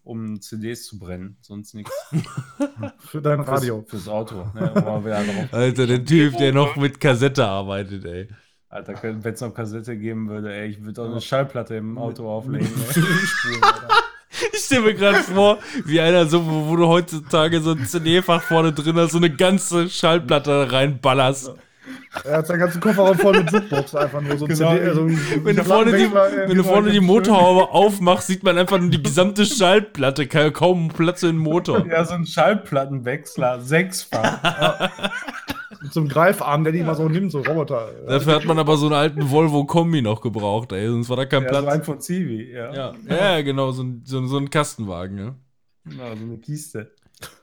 [0.05, 1.37] um CDs zu brennen.
[1.41, 1.93] Sonst nichts.
[3.01, 3.81] Für dein Radio.
[3.81, 4.47] Fürs, fürs Auto.
[4.55, 4.73] Ne,
[5.53, 8.29] Alter, der Typ, der noch mit Kassette arbeitet, ey.
[8.75, 12.29] Alter, wenn es noch Kassette geben würde, ey, ich würde auch eine Schallplatte im Auto
[12.29, 12.68] auflegen.
[14.53, 18.43] Ich stelle mir gerade vor, wie einer so, wo, wo du heutzutage so ein CD-Fach
[18.43, 21.53] vorne drin hast, so eine ganze Schallplatte reinballerst.
[22.25, 24.72] Er hat seinen ganzen Kofferraum voll mit Jukebox einfach nur so ein Genau.
[24.72, 24.93] CD.
[24.93, 28.79] So Wenn du vorne die, äh, wenn du vorne die Motorhaube aufmachst, sieht man einfach
[28.81, 31.87] nur die gesamte Schallplatte, ka- kaum Platz in den Motor.
[31.87, 34.91] Ja, so ein Schallplattenwechsler, sechsfach.
[35.85, 37.91] Mit so einem Greifarm, der die mal so nimmt, so Roboter.
[38.09, 41.43] Dafür hat man aber so einen alten Volvo-Kombi noch gebraucht, ey, sonst war da kein
[41.45, 41.87] Ja, so ein Platz.
[41.87, 42.74] von Civi, ja.
[42.74, 45.35] Ja, ja, genau, so ein, so, ein- so ein Kastenwagen, ja.
[45.97, 46.91] Ja, so eine Kiste.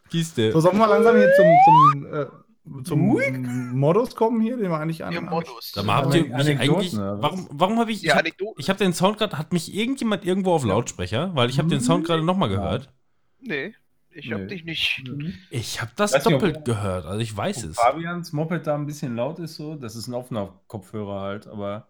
[0.10, 0.52] Kiste.
[0.52, 4.78] So, sollen wir mal langsam hier zum, zum, äh, zum Modus kommen hier, den wir
[4.80, 5.14] eigentlich an.
[5.14, 5.72] Ihr Modus.
[5.74, 6.98] Sag mal, habt ihr mich eigentlich.
[6.98, 7.98] Warum, warum habe ich.
[8.00, 8.64] Ich Ja, habe Anekdoten.
[8.68, 9.38] hab den Sound gerade.
[9.38, 11.32] Hat mich irgendjemand irgendwo auf Lautsprecher?
[11.34, 12.92] Weil ich habe den Sound gerade nochmal gehört.
[13.40, 13.74] Nee,
[14.14, 14.48] ich hab Nee.
[14.48, 15.04] dich nicht.
[15.50, 17.06] Ich habe das Weiß nicht, ob- doppelt gehört.
[17.06, 17.76] Also ich weiß Ob es.
[17.78, 21.88] Fabians Moped da ein bisschen laut ist, so, das ist ein offener Kopfhörer halt, aber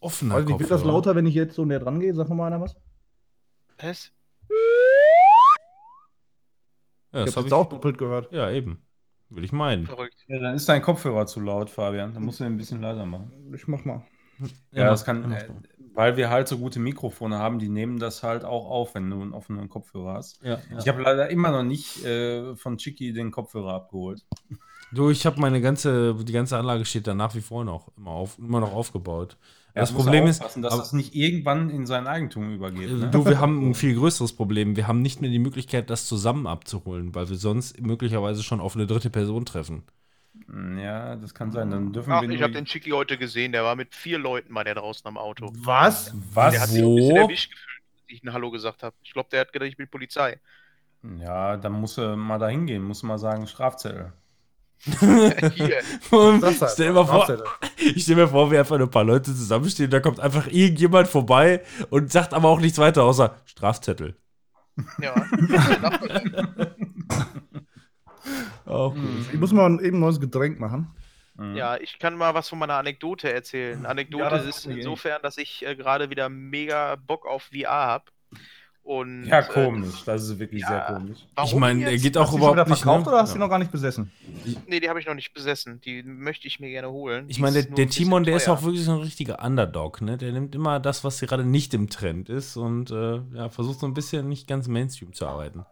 [0.00, 0.92] Offener Weiß nicht, wird das Kopfhörer.
[0.94, 2.14] lauter, wenn ich jetzt so näher dran gehe?
[2.14, 2.74] Sag mal einer was.
[3.80, 4.12] Was?
[7.12, 8.32] Ja, Ich das habe hab jetzt auch doppelt gehört.
[8.32, 8.82] Ja, eben.
[9.28, 9.86] Will ich meinen.
[9.86, 10.24] Verrückt.
[10.28, 12.12] ja, dann ist dein Kopfhörer zu laut, Fabian.
[12.14, 13.32] Dann musst du ihn ein bisschen leiser machen.
[13.54, 14.04] Ich mach mal.
[14.72, 15.48] Ja, das kann, äh.
[15.94, 19.20] Weil wir halt so gute Mikrofone haben, die nehmen das halt auch auf, wenn du
[19.20, 20.42] einen offenen Kopfhörer hast.
[20.42, 24.24] Ja, Ich habe leider immer noch nicht äh, von Chicky den Kopfhörer abgeholt.
[24.92, 28.10] Du, ich habe meine ganze, die ganze Anlage steht da nach wie vor noch immer,
[28.10, 29.38] auf, immer noch aufgebaut.
[29.74, 32.90] das muss Problem ist, dass aber- das nicht irgendwann in sein Eigentum übergeht.
[32.92, 33.08] Ne?
[33.10, 34.76] du, wir haben ein viel größeres Problem.
[34.76, 38.76] Wir haben nicht mehr die Möglichkeit, das zusammen abzuholen, weil wir sonst möglicherweise schon auf
[38.76, 39.82] eine dritte Person treffen.
[40.78, 41.70] Ja, das kann sein.
[41.70, 44.54] Dann dürfen Ach, wir ich habe den Chicky heute gesehen, der war mit vier Leuten
[44.54, 45.52] war der draußen am Auto.
[45.56, 46.14] Was?
[46.32, 46.52] Was?
[46.52, 47.20] Der hat sich ein bisschen Wo?
[47.20, 48.94] erwischt gefühlt, als ich ein Hallo gesagt habe.
[49.02, 50.40] Ich glaube, der hat gedacht, ich bin Polizei.
[51.18, 54.12] Ja, dann muss er mal da hingehen, muss mal sagen, Strafzettel.
[54.84, 55.80] Hier.
[56.10, 56.70] Und halt.
[56.72, 57.28] stell dir mal vor,
[57.78, 61.62] ich stell mir vor, wie einfach ein paar Leute zusammenstehen, da kommt einfach irgendjemand vorbei
[61.90, 64.16] und sagt aber auch nichts weiter außer Strafzettel.
[64.98, 65.14] Ja.
[68.66, 69.02] Auch gut.
[69.32, 70.94] Ich muss mal eben ein neues Getränk machen.
[71.36, 71.56] Mhm.
[71.56, 73.86] ja, ich kann mal was von meiner Anekdote erzählen.
[73.86, 78.04] Anekdote Ja, ist insofern, dass ich äh, gerade wieder mega Bock auf VR habe.
[78.84, 80.02] Und Ja, äh, komisch.
[80.04, 80.68] Das ist wirklich ja.
[80.68, 81.18] sehr komisch.
[81.44, 82.78] Ich meine, er geht Hast auch du die schon wieder überhaupt nicht.
[82.82, 83.12] verkauft Ne?
[83.12, 84.10] oder hast du die noch gar nicht besessen?
[84.66, 85.80] Nee, die habe ich noch nicht besessen.
[85.82, 87.26] Die möchte ich mir gerne holen.
[87.28, 90.18] Ich meine, der, der Timon, der ist auch wirklich so ein richtiger Underdog, ne?
[90.18, 93.86] Der nimmt immer das, was gerade nicht im Trend ist und äh, ja, versucht so
[93.86, 95.64] ein bisschen nicht ganz Mainstream zu arbeiten.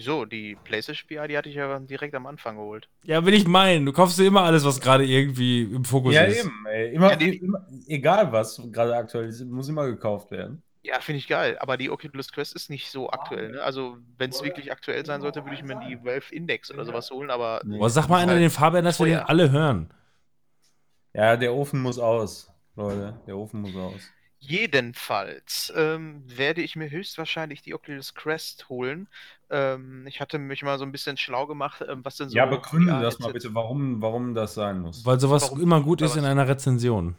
[0.00, 0.24] Wieso?
[0.24, 2.88] Die PlayStation VR, die hatte ich ja direkt am Anfang geholt.
[3.04, 3.84] Ja, will ich meinen.
[3.84, 6.40] Du kaufst dir immer alles, was gerade irgendwie im Fokus Ja, ist.
[6.44, 6.64] eben.
[6.66, 6.94] Ey.
[6.94, 10.62] Immer, Ja, die- immer, egal was gerade aktuell ist, muss immer gekauft werden.
[10.82, 11.58] Ja, finde ich geil.
[11.60, 13.50] Aber die Oculus Quest ist nicht so aktuell.
[13.50, 13.62] Ne?
[13.62, 17.10] Also, wenn es wirklich aktuell sein sollte, würde ich mir die Valve Index oder sowas
[17.10, 17.28] holen.
[17.30, 17.60] Aber.
[17.66, 19.90] Boah, sag mal einer halt den Fabian, dass wir den alle hören.
[21.12, 23.20] Ja, der Ofen muss aus, Leute.
[23.26, 24.00] Der Ofen muss aus.
[24.38, 29.06] jedenfalls ähm, werde ich mir höchstwahrscheinlich die Oculus Quest holen.
[29.50, 32.36] Ähm, ich hatte mich mal so ein bisschen schlau gemacht, ähm, was denn so.
[32.36, 35.04] ja, begründe VR das mal bitte, warum, warum das sein muss.
[35.04, 37.16] Weil sowas Warum- immer gut ist in einer Rezension.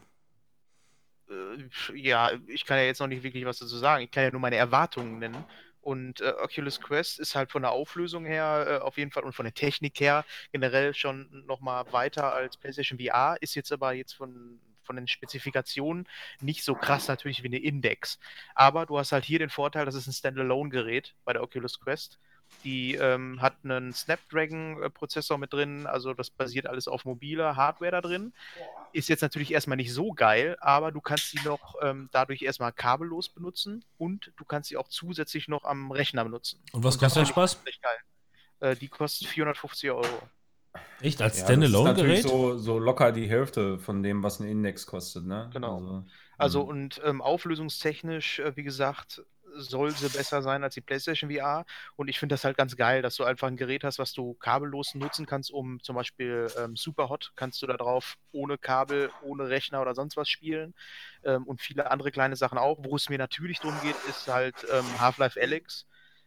[1.29, 4.03] Äh, ja, ich kann ja jetzt noch nicht wirklich was dazu sagen.
[4.03, 5.43] Ich kann ja nur meine Erwartungen nennen.
[5.81, 9.33] Und äh, Oculus Quest ist halt von der Auflösung her äh, auf jeden Fall und
[9.33, 14.13] von der Technik her generell schon nochmal weiter als PlayStation VR, ist jetzt aber jetzt
[14.13, 14.59] von,
[14.91, 16.05] von den Spezifikationen
[16.41, 18.19] nicht so krass natürlich wie eine Index.
[18.55, 22.19] Aber du hast halt hier den Vorteil, das ist ein Standalone-Gerät bei der Oculus Quest.
[22.65, 28.01] Die ähm, hat einen Snapdragon-Prozessor mit drin, also das basiert alles auf mobiler Hardware da
[28.01, 28.33] drin.
[28.91, 32.73] Ist jetzt natürlich erstmal nicht so geil, aber du kannst sie noch ähm, dadurch erstmal
[32.73, 36.61] kabellos benutzen und du kannst sie auch zusätzlich noch am Rechner benutzen.
[36.73, 37.63] Und was Und das kostet der Spaß?
[38.59, 40.29] Äh, die kostet 450 Euro.
[40.99, 41.21] Echt?
[41.21, 41.83] Als Ja, das ist Standalone-Gerät?
[41.83, 45.49] natürlich so, so locker die Hälfte von dem, was ein Index kostet, ne?
[45.53, 45.75] Genau.
[45.77, 46.05] Also,
[46.37, 46.67] Also mhm.
[46.67, 49.21] und ähm, auflösungstechnisch, äh, wie gesagt,
[49.53, 51.65] soll sie besser sein als die PlayStation VR.
[51.97, 54.33] Und ich finde das halt ganz geil, dass du einfach ein Gerät hast, was du
[54.35, 59.49] kabellos nutzen kannst, um zum Beispiel ähm, Superhot kannst du da drauf ohne Kabel, ohne
[59.49, 60.73] Rechner oder sonst was spielen.
[61.23, 62.79] Ähm, und viele andere kleine Sachen auch.
[62.83, 65.85] Wo es mir natürlich darum geht, ist halt ähm, Half-Life Alyx.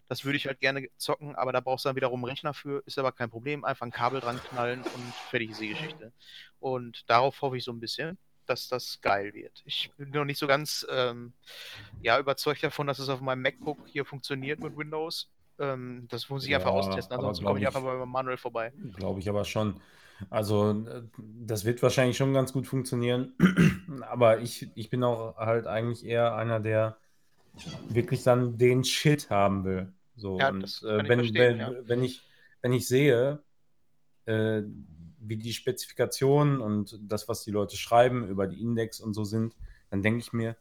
[0.08, 2.82] Das würde ich halt gerne zocken, aber da brauchst du dann wiederum einen Rechner für,
[2.86, 3.64] ist aber kein Problem.
[3.64, 6.12] Einfach ein Kabel dran knallen und fertig ist die Geschichte.
[6.60, 8.18] Und darauf hoffe ich so ein bisschen.
[8.46, 9.62] dass das geil wird.
[9.64, 11.32] Ich bin noch nicht so ganz ähm,
[12.00, 15.30] ja, überzeugt davon, dass es auf meinem MacBook hier funktioniert mit Windows.
[15.58, 18.72] Ähm, das muss ich Ja, einfach austesten, ansonsten komme ich ich- einfach bei Manuel vorbei.
[18.96, 19.80] Glaube ich aber schon.
[20.30, 23.34] Also, äh, das wird wahrscheinlich schon ganz gut funktionieren.
[24.10, 26.98] Aber ich, ich bin auch halt eigentlich eher einer, der
[27.88, 29.92] wirklich dann den Shit haben will.
[30.16, 31.72] So, Ja, und äh, kann ich wenn, wenn, ja.
[31.84, 32.22] wenn, ich,
[32.62, 33.42] wenn ich sehe,
[34.26, 34.62] äh,
[35.18, 39.54] wie die Spezifikationen und das, was die Leute schreiben über die Index und so sind,
[39.90, 40.56] dann denke ich mir,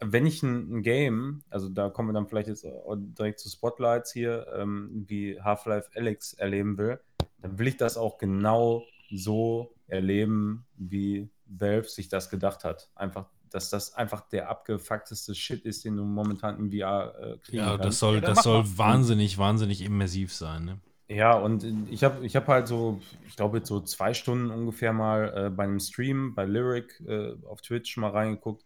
[0.00, 4.12] wenn ich ein, ein Game, also da kommen wir dann vielleicht jetzt direkt zu Spotlights
[4.12, 7.00] hier, ähm, wie Half-Life Alyx erleben will,
[7.38, 12.90] dann will ich das auch genau so erleben, wie Valve sich das gedacht hat.
[12.94, 17.72] Einfach, dass das einfach der abgefuckteste Shit ist, den du momentan im VR äh, kriegen
[17.72, 17.90] Ja, kannst.
[17.90, 20.64] das soll, Ja, das soll wahnsinnig, wahnsinnig immersiv sein.
[20.64, 20.80] Ne?
[21.08, 24.92] Ja, und ich habe ich hab halt so, ich glaube, jetzt so zwei Stunden ungefähr
[24.92, 28.64] mal äh, bei einem Stream bei Lyric äh, auf Twitch mal reingeguckt.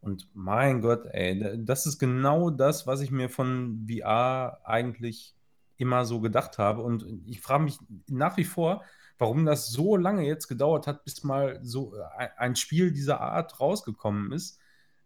[0.00, 5.34] Und mein Gott, ey, da- das ist genau das, was ich mir von VR eigentlich
[5.76, 6.82] immer so gedacht habe.
[6.82, 8.84] Und ich frage mich nach wie vor,
[9.18, 13.60] warum das so lange jetzt gedauert hat, bis mal so ein, ein Spiel dieser Art
[13.60, 14.58] rausgekommen ist,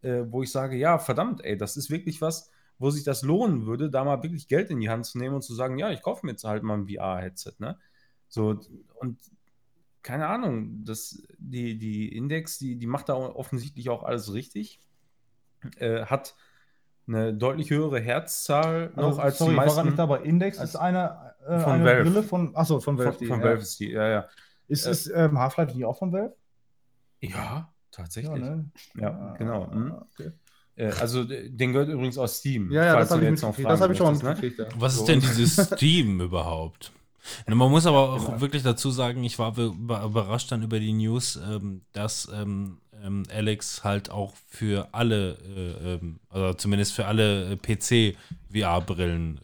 [0.02, 3.66] äh, wo ich sage, ja, verdammt, ey, das ist wirklich was, wo sich das lohnen
[3.66, 6.02] würde, da mal wirklich Geld in die Hand zu nehmen und zu sagen, ja, ich
[6.02, 7.78] kaufe mir jetzt halt mal ein VR-Headset, ne?
[8.28, 8.61] So,
[9.00, 9.18] und
[10.02, 14.80] keine Ahnung, das, die, die Index, die, die macht da offensichtlich auch alles richtig.
[15.78, 16.36] Äh, hat
[17.09, 19.86] eine deutlich höhere Herzzahl noch Also, als sorry, die ich war meisten.
[19.86, 22.03] nicht da, aber Index ist eine, äh, von Valve.
[22.11, 23.12] Brille von, achso, von Valve.
[23.12, 23.44] von, die, von ja.
[23.47, 24.28] Valve ist die, ja, ja.
[24.68, 26.34] Ist, Äh, ist ähm, Half-Life nicht auch von Valve?
[27.20, 28.32] Ja, tatsächlich.
[28.40, 29.34] Ja, ne?
[29.38, 29.66] genau.
[29.68, 29.94] Mhm.
[30.12, 30.30] Okay.
[30.76, 32.70] Äh, also, den gehört übrigens aus Steam.
[32.70, 33.68] Ja, ja, falls das du habe ich jetzt noch.
[33.70, 34.53] Das habe ich schon ne?
[34.59, 34.66] Ja.
[34.78, 35.01] Was So.
[35.01, 36.92] ist denn dieses Steam überhaupt?
[37.47, 38.40] Na, Man muss aber auch Genau.
[38.40, 42.78] wirklich dazu sagen, ich war be- über- überrascht dann über die News, ähm, dass ähm,
[43.03, 49.40] ähm, Alex halt auch für alle, äh, also zumindest für alle äh, PC-VR-Brillen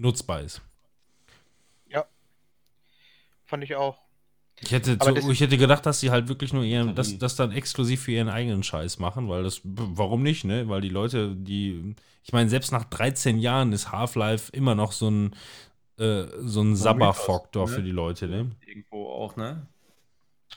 [0.00, 0.62] nutzbar ist.
[3.44, 3.98] Fand ich auch.
[4.62, 7.50] Ich hätte, das- ich hätte gedacht, dass sie halt wirklich nur ihren, das, das dann
[7.50, 10.68] exklusiv für ihren eigenen Scheiß machen, weil das, warum nicht, ne?
[10.68, 15.10] Weil die Leute, die, ich meine, selbst nach 13 Jahren ist Half-Life immer noch so
[15.10, 15.34] ein,
[15.98, 17.76] äh, so ein Sabberfaktor Mythos, ne?
[17.76, 18.50] für die Leute, ne?
[18.66, 19.66] Irgendwo auch, ne?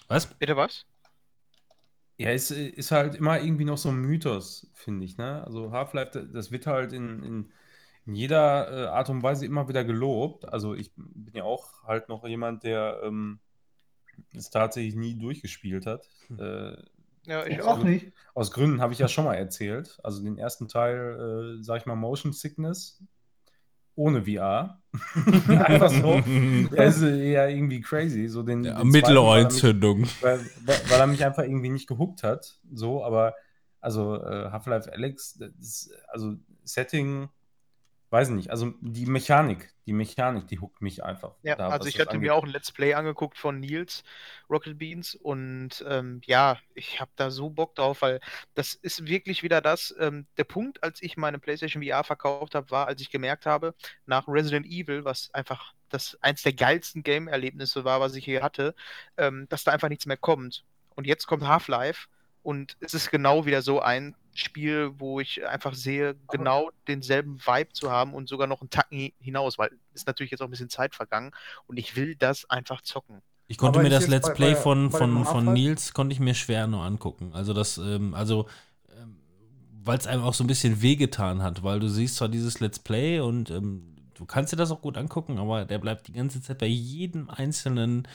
[0.09, 0.27] Was?
[0.27, 0.85] Bitte was?
[2.17, 5.43] Ja, es ist halt immer irgendwie noch so ein Mythos, finde ich, ne?
[5.45, 7.51] Also Half-Life, das wird halt in, in,
[8.05, 10.47] in jeder äh, Art und Weise immer wieder gelobt.
[10.51, 13.39] Also ich bin ja auch halt noch jemand, der ähm,
[14.35, 16.07] es tatsächlich nie durchgespielt hat.
[16.37, 16.75] Äh,
[17.25, 17.79] Ja, ich auch.
[17.79, 18.11] auch nicht.
[18.33, 19.99] aus Gründen habe ich ja schon mal erzählt.
[20.03, 23.01] Also den ersten Teil, äh, sag ich mal, Motion Sickness
[23.95, 24.81] ohne VR.
[25.47, 26.21] Einfach so.
[26.75, 28.27] Das ist ja irgendwie crazy.
[28.27, 30.03] So den, Ja, den zweiten, weil er mich- Mittelohrentzündung.
[30.21, 32.59] weil, weil weil er mich einfach irgendwie nicht gehuckt hat.
[32.73, 33.35] So, aber
[33.79, 37.29] also äh, Half-Life Alex, das ist, also Setting,
[38.13, 41.33] weiß nicht, also die Mechanik, die Mechanik, die huckt mich einfach.
[41.41, 42.21] Ja, da, also ich hatte angeht.
[42.21, 44.03] mir auch ein Let's Play angeguckt von Nils
[44.51, 48.19] Rocket Beans und ähm, ja, ich habe da so Bock drauf, weil
[48.53, 49.95] das ist wirklich wieder das.
[49.99, 53.73] Ähm, der Punkt, als ich meine PlayStation VR verkauft habe, war, als ich gemerkt habe,
[54.05, 58.75] nach Resident Evil, was einfach das eins der geilsten Game-Erlebnisse war, was ich hier hatte,
[59.17, 60.63] ähm, dass da einfach nichts mehr kommt.
[60.93, 62.07] Und jetzt kommt Half-Life
[62.43, 67.73] und es ist genau wieder so ein Spiel, wo ich einfach sehe, genau denselben Vibe
[67.73, 70.51] zu haben und sogar noch einen Tacken hi- hinaus, weil ist natürlich jetzt auch ein
[70.51, 71.31] bisschen Zeit vergangen
[71.67, 73.21] und ich will das einfach zocken.
[73.47, 76.13] Ich konnte Aber mir das Let's bei- Play bei- von, bei von, von Nils konnte
[76.13, 77.31] ich mir schwer nur angucken.
[77.33, 78.47] Also das, ähm, also
[78.97, 79.17] ähm,
[79.83, 82.79] weil es einem auch so ein bisschen wehgetan hat, weil du siehst zwar dieses Let's
[82.79, 86.41] Play und ähm, du kannst dir das auch gut angucken, aber der bleibt die ganze
[86.41, 88.07] Zeit bei jedem einzelnen, äh,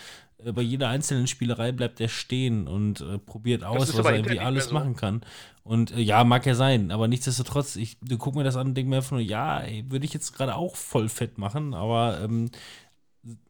[0.44, 4.66] bei jeder einzelnen Spielerei bleibt er stehen und äh, probiert aus, was er irgendwie alles
[4.66, 4.74] so.
[4.74, 5.22] machen kann.
[5.64, 8.74] Und äh, ja, mag ja sein, aber nichtsdestotrotz, ich du guck mir das an und
[8.74, 12.50] denke mir einfach nur, ja, würde ich jetzt gerade auch voll fett machen, aber ähm,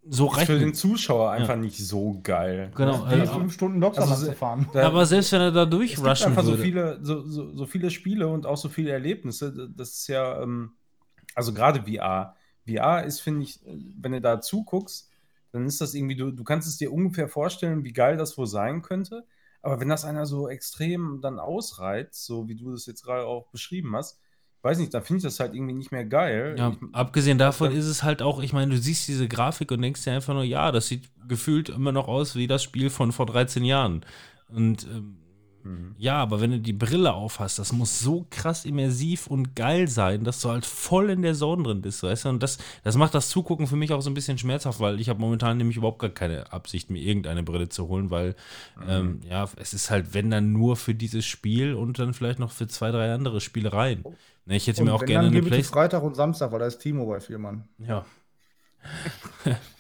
[0.09, 2.73] so reicht für den Zuschauer einfach nicht so geil.
[2.75, 4.67] Genau, äh, fünf Stunden Docksam also, zu fahren.
[4.73, 7.67] Ja, aber selbst wenn er da es gibt durchrushen einfach so viele, so, so, so
[7.67, 9.71] viele Spiele und auch so viele Erlebnisse.
[9.77, 10.73] Das ist ja, ähm,
[11.35, 12.35] also gerade VR.
[12.67, 15.11] VR ist, finde ich, äh, wenn du da zuguckst,
[15.53, 18.47] dann ist das irgendwie, du, du kannst es dir ungefähr vorstellen, wie geil das wohl
[18.47, 19.27] sein könnte.
[19.63, 23.49] Aber wenn das einer so extrem dann ausreizt, so wie du das jetzt gerade auch
[23.51, 24.21] beschrieben hast,
[24.63, 26.55] weiß nicht, dann finde ich das halt irgendwie nicht mehr geil.
[26.59, 29.83] Ja, Ich, abgesehen davon ist es halt auch, ich meine, du siehst diese Grafik und
[29.83, 33.13] denkst dir einfach nur, ja, das sieht gefühlt immer noch aus wie das Spiel von
[33.13, 34.05] vor 13 Jahren.
[34.49, 35.19] Und ähm,
[35.65, 35.95] Mhm.
[35.99, 40.25] Ja, aber wenn du die Brille aufhast, das muss so krass immersiv und geil sein,
[40.25, 42.29] dass du halt voll in der Zone drin bist, weißt du?
[42.31, 45.09] Und das, das macht das Zugucken für mich auch so ein bisschen schmerzhaft, weil ich
[45.09, 48.35] habe momentan nämlich überhaupt gar keine Absicht, mir irgendeine Brille zu holen, weil
[48.77, 48.89] Mhm.
[48.89, 52.53] ähm, ja, es ist halt, wenn dann nur für dieses Spiel und dann vielleicht noch
[52.53, 54.05] für zwei, drei andere Spielereien.
[54.47, 55.83] Ne, ich hätte Und mir auch wenn, gerne dann eine Playstation.
[55.83, 57.65] Freitag und Samstag, weil da ist Timo bei Viermann.
[57.79, 58.05] Ja.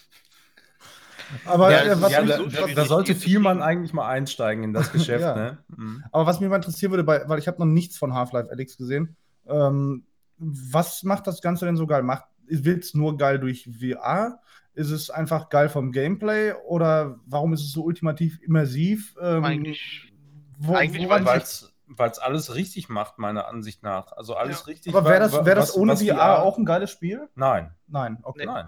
[1.44, 4.64] Aber, Ja, äh, es was Ja, mich, da, so da, sollte Vielmann eigentlich mal einsteigen
[4.64, 5.34] in das Geschäft, Ja.
[5.34, 5.58] ne?
[5.76, 6.04] Mhm.
[6.12, 9.16] aber was mich mal interessieren würde, weil ich habe noch nichts von Half-Life Alyx gesehen.
[9.46, 10.04] Ähm,
[10.38, 12.02] was macht das Ganze denn so geil?
[12.02, 14.40] Macht wird es nur geil durch VR?
[14.74, 19.16] Ist es einfach geil vom Gameplay oder warum ist es so ultimativ immersiv?
[19.20, 20.12] Ähm, Eigentlich,
[20.58, 21.72] wo, eigentlich woran weil- liegt's?
[21.90, 24.12] Weil es alles richtig macht, meiner Ansicht nach.
[24.12, 24.64] Also alles Ja.
[24.66, 24.94] richtig.
[24.94, 27.28] aber wäre das, wär das was- ohne was VR, auch ein geiles Spiel?
[27.34, 28.44] Nein, Nein, okay.
[28.44, 28.66] nein.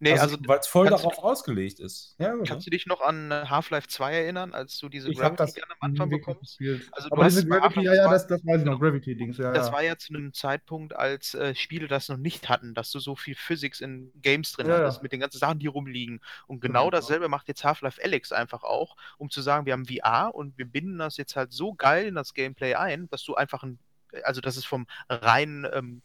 [0.00, 2.14] Nee, also, weil es voll darauf ausgelegt ist.
[2.18, 2.46] Ja, gut.
[2.48, 5.54] kannst du dich noch an äh, Half-Life 2 erinnern, als du diese Ich habe das
[5.56, 6.58] am Anfang bekommst?
[6.58, 6.88] gespielt.
[6.92, 8.78] Also aber hast diese Gravity, ja, ja, 2 das, das weiß ich noch, Genau.
[8.78, 9.72] Gravity-Dings, ja, Das ja.
[9.72, 13.16] war ja zu einem Zeitpunkt, als äh, Spiele das noch nicht hatten, dass du so
[13.16, 15.02] viel Physics in Games drin Ja, hattest, ja.
[15.02, 16.20] mit den ganzen Sachen, die rumliegen.
[16.46, 16.90] Und genau Genau.
[16.90, 20.66] dasselbe macht jetzt Half-Life Alyx einfach auch, um zu sagen, wir haben VR und wir
[20.66, 23.78] binden das jetzt halt so geil in das Gameplay ein, dass du einfach ein,
[24.24, 26.02] also dass es vom rein ähm,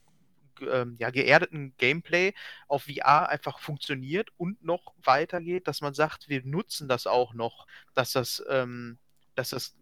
[0.62, 2.34] ähm, ja, geerdeten Gameplay
[2.68, 7.68] auf VR einfach funktioniert und noch weitergeht, dass man sagt, wir nutzen das auch noch,
[7.94, 8.98] dass das, ähm,
[9.36, 9.76] dass das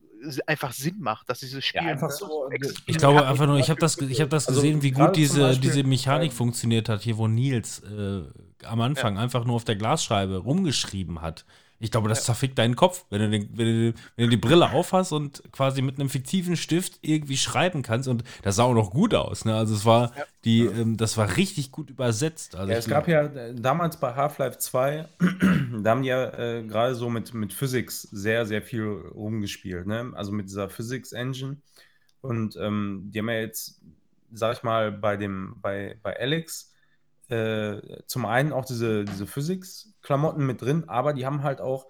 [0.46, 3.80] einfach Sinn macht, dass dieses Spiel einfach so, extrem Ich glaube einfach nur, ich habe
[3.80, 7.18] das, ich hab das Also gesehen, wie gut diese, Beispiel diese Mechanik funktioniert hat, hier
[7.18, 8.24] wo Nils äh,
[8.64, 11.46] am Anfang einfach nur auf der Glasscheibe rumgeschrieben hat.
[11.80, 14.72] Ich glaube, das zerfickt deinen Kopf, wenn du, den, wenn, du, wenn du die Brille
[14.72, 18.08] aufhast und quasi mit einem fiktiven Stift irgendwie schreiben kannst.
[18.08, 19.46] Und das sah auch noch gut aus.
[19.46, 19.56] Ne?
[19.56, 20.24] Also es war Ja.
[20.44, 22.56] die, ähm, das war richtig gut übersetzt.
[22.56, 25.06] Also Ja, es gab ja äh, damals bei Half-Life 2,
[25.84, 29.86] da haben die ja äh, gerade so mit, mit Physics sehr, sehr viel rumgespielt.
[29.86, 30.12] Ne?
[30.16, 31.58] Also mit dieser Physics Engine.
[32.22, 33.80] Und ähm, die haben ja jetzt,
[34.34, 36.74] sag ich mal, bei dem, bei, bei Alex
[37.30, 41.88] äh, zum einen auch diese, diese Physics-Klamotten mit drin, aber die haben halt auch,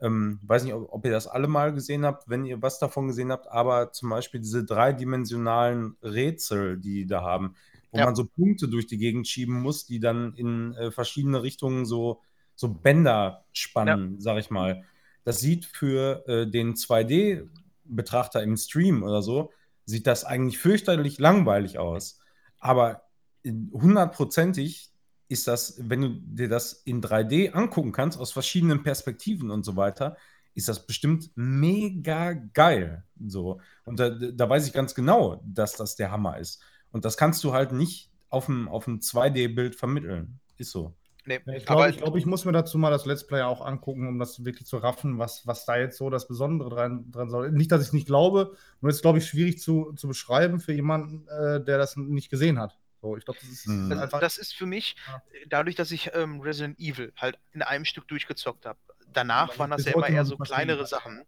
[0.00, 3.08] ähm, weiß nicht, ob, ob ihr das alle mal gesehen habt, wenn ihr was davon
[3.08, 7.54] gesehen habt, aber zum Beispiel diese dreidimensionalen Rätsel, die die da haben,
[7.90, 8.04] wo Ja.
[8.04, 12.22] man so Punkte durch die Gegend schieben muss, die dann in äh, verschiedene Richtungen so,
[12.56, 14.82] so Bänder spannen, sag ich mal.
[15.24, 19.52] Das sieht für äh, den 2D-Betrachter im Stream oder so,
[19.86, 22.18] sieht das eigentlich fürchterlich langweilig aus.
[22.58, 23.03] Aber
[23.44, 24.90] hundertprozentig
[25.28, 29.76] ist das, wenn du dir das in 3D angucken kannst, aus verschiedenen Perspektiven und so
[29.76, 30.16] weiter,
[30.54, 33.04] ist das bestimmt mega geil.
[33.26, 33.60] So.
[33.84, 36.62] Und da, da weiß ich ganz genau, dass das der Hammer ist.
[36.92, 40.38] Und das kannst du halt nicht auf dem, auf dem 2D-Bild vermitteln.
[40.56, 40.94] Ist so.
[41.26, 44.06] Nee, ich glaube, ich, glaub, ich muss mir dazu mal das Let's Play auch angucken,
[44.06, 47.50] um das wirklich zu raffen, was, was da jetzt so das Besondere dran, dran soll.
[47.50, 50.74] Nicht, dass ich es nicht glaube, nur ist, glaube ich, schwierig zu, zu beschreiben für
[50.74, 52.78] jemanden, äh, der das nicht gesehen hat.
[53.04, 53.92] So, ich glaube, das ist Mhm.
[53.92, 54.20] Also einfach.
[54.20, 55.22] das ist für mich, Ja.
[55.48, 58.78] dadurch, dass ich ähm, Resident Evil halt in einem Stück durchgezockt habe.
[59.12, 60.86] Danach Aber waren das ja immer eher so kleinere.
[60.86, 61.22] Sachen.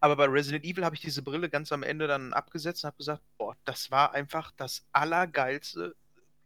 [0.00, 2.96] Aber bei Resident Evil habe ich diese Brille ganz am Ende dann abgesetzt und habe
[2.96, 5.94] gesagt, boah, das war einfach das allergeilste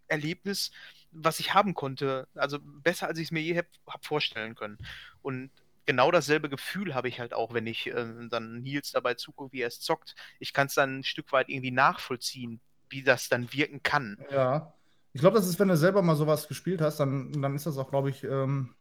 [0.06, 0.70] Erlebnis,
[1.12, 2.28] was ich haben konnte.
[2.34, 4.76] Also besser, als ich es mir je habe hab vorstellen können.
[5.22, 5.50] Und
[5.86, 9.62] genau dasselbe Gefühl habe ich halt auch, wenn ich ähm, dann Nils dabei zugucke, wie
[9.62, 10.14] er es zockt.
[10.40, 12.60] Ich kann es dann ein Stück weit irgendwie nachvollziehen,
[12.92, 14.18] wie das dann wirken kann.
[14.30, 14.74] Ja.
[15.12, 17.76] Ich glaube, das ist, wenn du selber mal sowas gespielt hast, dann, dann ist das
[17.76, 18.74] auch, glaube ich, ähm,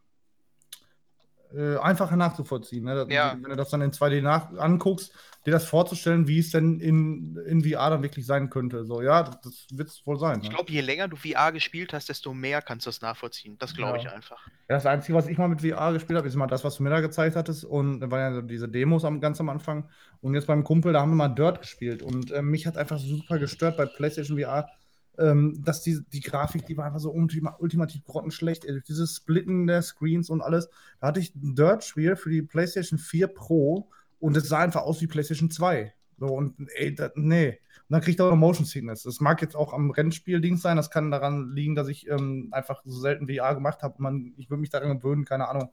[1.55, 2.83] äh, einfacher nachzuvollziehen.
[2.85, 3.05] Ne?
[3.09, 3.37] Ja.
[3.39, 5.13] Wenn du das dann in 2D nach anguckst,
[5.45, 8.85] dir das vorzustellen, wie es denn in, in VR dann wirklich sein könnte.
[8.85, 10.39] So, ja, das, das wird es wohl sein.
[10.41, 10.55] Ich ne?
[10.55, 13.57] glaube, je länger du VR gespielt hast, desto mehr kannst du das nachvollziehen.
[13.57, 14.03] Das glaube Ja.
[14.03, 14.45] ich einfach.
[14.69, 16.83] Ja, das Einzige, was ich mal mit VR gespielt habe, ist mal das, was du
[16.83, 17.65] mir da gezeigt hattest.
[17.65, 19.89] Und da waren ja so diese Demos am, ganz am Anfang.
[20.21, 22.03] Und jetzt beim Kumpel, da haben wir mal Dirt gespielt.
[22.03, 24.69] Und äh, mich hat einfach super gestört bei PlayStation VR,
[25.17, 28.65] ähm, dass die, die Grafik, die war einfach so ultima, ultimativ grottenschlecht.
[28.65, 30.69] Ey, dieses Splitten der Screens und alles.
[30.99, 33.89] Da hatte ich ein Dirt-Spiel für die PlayStation 4 Pro
[34.19, 35.93] und es sah einfach aus wie PlayStation 2.
[36.17, 37.49] So, und ey, da, nee.
[37.49, 39.03] Und dann kriegt er auch noch Motion Sickness.
[39.03, 40.77] Das mag jetzt auch am Rennspieldings sein.
[40.77, 43.95] Das kann daran liegen, dass ich ähm, einfach so selten VR gemacht habe.
[43.97, 45.71] Man, ich würde mich daran gewöhnen, keine Ahnung.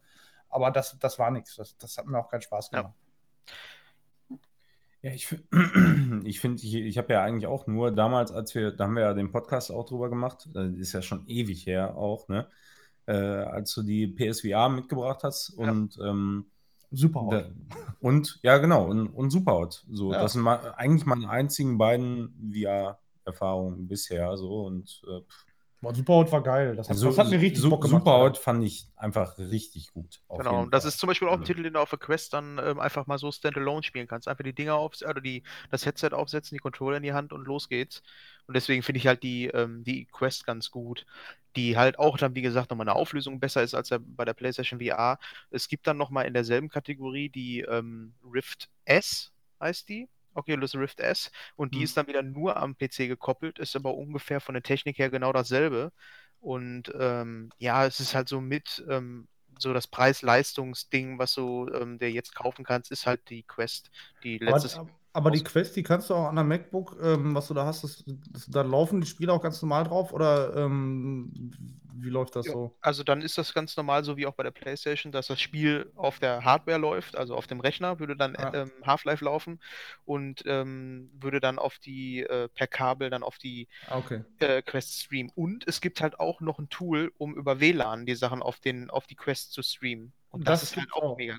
[0.48, 1.56] Aber das, das war nichts.
[1.56, 2.94] Das, das hat mir auch keinen Spaß gemacht.
[2.96, 3.54] Ja,
[5.14, 5.40] ich, fi-
[6.24, 9.02] ich finde, ich, ich habe ja eigentlich auch nur damals, als wir, da haben wir
[9.02, 12.46] ja den Podcast auch drüber gemacht, das ist ja schon ewig her auch, ne?
[13.06, 15.70] Äh, als du die PSVR mitgebracht hast Ja.
[15.70, 16.46] und ähm,
[16.90, 17.20] Super.
[17.22, 17.32] hot.
[17.32, 17.44] da,
[18.00, 19.84] und ja genau und, und Superhot.
[19.90, 20.20] So, Ja.
[20.22, 25.46] das sind mal, eigentlich meine einzigen beiden VR-Erfahrungen bisher so und äh, pff,
[25.80, 26.76] Boah, Superhot war geil.
[26.76, 28.00] Das hat, Also, das hat mir richtig Su- Bock gemacht.
[28.02, 30.20] Superhot fand ich einfach richtig gut.
[30.36, 32.58] Genau, das ist zum Beispiel auch ein Also, Titel, den du auf der Quest dann
[32.62, 34.28] ähm, einfach mal so standalone spielen kannst.
[34.28, 37.44] Einfach die Dinger auf, oder die, das Headset aufsetzen, die Controller in die Hand und
[37.44, 38.02] los geht's.
[38.46, 41.06] Und deswegen finde ich halt die, ähm, die Quest ganz gut,
[41.56, 44.34] die halt auch dann, wie gesagt, nochmal eine Auflösung besser ist als der, bei der
[44.34, 45.18] PlayStation VR.
[45.50, 50.08] Es gibt dann nochmal in derselben Kategorie die ähm, Rift S, heißt die.
[50.38, 51.84] Oculus Rift S und die Hm.
[51.84, 55.32] ist dann wieder nur am PC gekoppelt, ist aber ungefähr von der Technik her genau
[55.32, 55.92] dasselbe.
[56.40, 59.28] Und ähm, ja, es ist halt so mit ähm,
[59.58, 63.90] so das Preis-Leistungs-Ding, was du ähm, dir jetzt kaufen kannst, ist halt die Quest,
[64.22, 67.48] die letztes Aber, aber die Quest, die kannst du auch an der MacBook, ähm, was
[67.48, 71.32] du da hast, das, das, da laufen die Spiele auch ganz normal drauf oder ähm,
[71.94, 72.76] wie läuft das Ja, so?
[72.80, 75.90] Also dann ist das ganz normal, so wie auch bei der PlayStation, dass das Spiel
[75.96, 78.52] auf der Hardware läuft, also auf dem Rechner würde dann Ja.
[78.52, 79.60] ähm, Half-Life laufen
[80.04, 84.24] und ähm, würde dann auf die äh, per Kabel dann auf die Ah, okay.
[84.40, 85.32] äh, Quest streamen.
[85.34, 88.90] Und es gibt halt auch noch ein Tool, um über WLAN die Sachen auf den
[88.90, 90.12] auf die Quest zu streamen.
[90.30, 91.16] Und das, Das ist halt auch auch.
[91.16, 91.38] mega.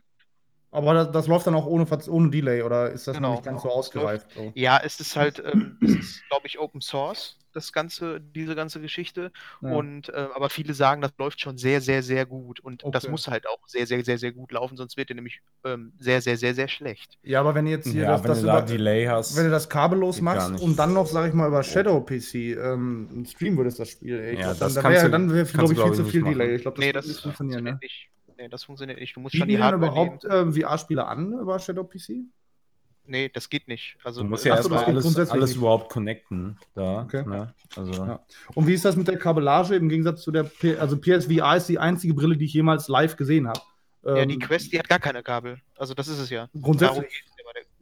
[0.72, 3.43] Aber das, das läuft dann auch ohne, ohne Delay oder ist das noch Genau, nicht
[3.43, 3.82] ganz so genau.
[3.82, 4.28] Das läuft- ausgereift?
[4.36, 4.51] So?
[4.55, 8.80] Ja, es ist halt, ähm, es ist, glaube ich, Open Source, das ganze, diese ganze
[8.80, 9.32] Geschichte.
[9.63, 9.72] Ja.
[9.72, 12.59] Und äh, aber viele sagen, das läuft schon sehr, sehr, sehr gut.
[12.59, 13.11] Und das Okay.
[13.11, 16.22] muss halt auch sehr, sehr, sehr, sehr gut laufen, sonst wird er nämlich ähm, sehr,
[16.22, 17.17] sehr, sehr, sehr schlecht.
[17.24, 19.36] ja, aber wenn ihr jetzt hier ja, das, wenn das du da Delay hast.
[19.36, 23.26] wenn du das kabellos machst und dann noch, sag ich mal, über Shadow PC ähm,
[23.28, 25.74] streamen würdest, das Spiel, ey, Ja, glaub, das dann, kannst wäre du- dann wär, glaube
[25.74, 26.38] du, ich, viel zu viel machen.
[26.38, 26.55] Delay.
[26.57, 27.80] Ich glaube, das nee, das ne?
[27.82, 28.09] nicht.
[28.40, 29.16] Nee, das funktioniert nicht.
[29.16, 32.24] Du musst Bieten schon die Hardware überhaupt ähm, VR-Spiele an über Shadow PC?
[33.06, 33.98] Nee, das geht nicht.
[34.04, 36.58] Also, Du musst äh, ja erstmal geht alles, grundsätzlich alles überhaupt connecten.
[36.76, 37.26] Da, Okay.
[37.28, 37.54] ne?
[37.76, 38.24] Also, Ja.
[38.56, 41.68] Und wie ist das mit der Kabellage im Gegensatz zu der P also PSVR ist
[41.68, 43.60] die einzige Brille, die ich jemals live gesehen habe.
[44.06, 45.60] ja, die Ähm, Quest, die hat gar keine Kabel.
[45.76, 46.48] Also das ist es ja.
[46.62, 47.24] Grundsätzlich.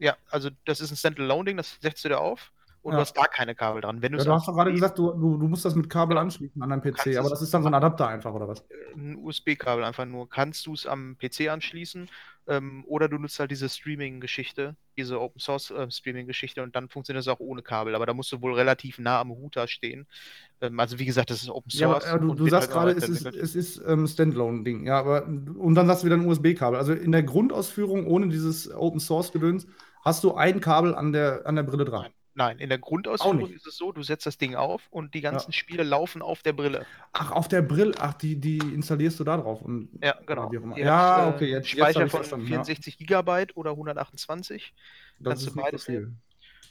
[0.00, 2.52] Ja, also das ist ein Standalone-Ding, das setzt du dir auf
[2.82, 2.98] und Ja.
[2.98, 4.02] du hast gar keine Kabel dran.
[4.02, 6.62] Wenn Ja, du hast doch gerade gesagt, du, du, du musst das mit Kabel anschließen
[6.62, 8.64] an deinem PC, aber das ist dann so ein Adapter einfach, oder was?
[8.96, 10.28] ein USB-Kabel einfach nur.
[10.28, 12.08] Kannst du es am PC anschließen
[12.48, 17.28] ähm, oder du nutzt halt diese Streaming-Geschichte, diese Open Source äh, und dann funktioniert es
[17.28, 17.94] auch ohne Kabel.
[17.94, 20.06] Aber da musst du wohl relativ nah am Router stehen.
[20.60, 23.08] Ähm, also wie gesagt, das ist Open Ja, äh, du, du sagst halt gerade, es
[23.08, 26.78] ist, es ist ähm, Standalone-Ding, ja, aber und dann sagst du wieder ein USB-Kabel.
[26.78, 29.66] Also in der Grundausführung ohne dieses Open Source-Gedöns
[30.04, 32.02] hast du ein Kabel an der, an der Brille dran.
[32.02, 35.20] Nein, nein, in der Grundausführung ist es so, du setzt das Ding auf und die
[35.20, 36.86] ganzen Spiele laufen auf der Brille.
[37.12, 39.60] Ach, auf der Brille, ach, die, die installierst du da drauf.
[39.60, 40.44] Und, Ja, genau.
[40.44, 40.74] oder wie auch immer.
[40.76, 44.72] Die Ja, hat, äh, okay, jetzt, jetzt Speicher ich von verstanden, 64 Gigabyte oder 128.
[45.20, 45.24] Ja.
[45.24, 46.12] kannst Das du ist nicht so beides viel.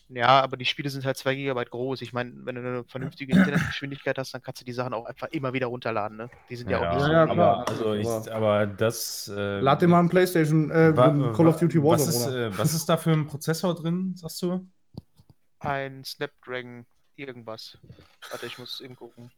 [0.10, 2.02] Ja, aber die Spiele sind halt 2 Gigabyte groß.
[2.02, 5.28] Ich meine, wenn du eine vernünftige Internetgeschwindigkeit hast, dann kannst du die Sachen auch einfach
[5.32, 6.16] immer wieder runterladen.
[6.16, 6.30] Ne?
[6.50, 7.12] Die sind ja, ja, auch nicht Ja, so.
[7.12, 9.28] ja, aber, klar, also ich, aber- aber das.
[9.36, 12.38] Äh, Lad dir mal ein PlayStation, äh, wa- Call of Duty was Warzone ist, runter.
[12.48, 14.66] äh, was ist da für ein Prozessor drin, sagst du?
[15.60, 16.86] Ein Snapdragon
[17.16, 17.78] irgendwas.
[18.30, 19.32] Warte, ich muss eben gucken.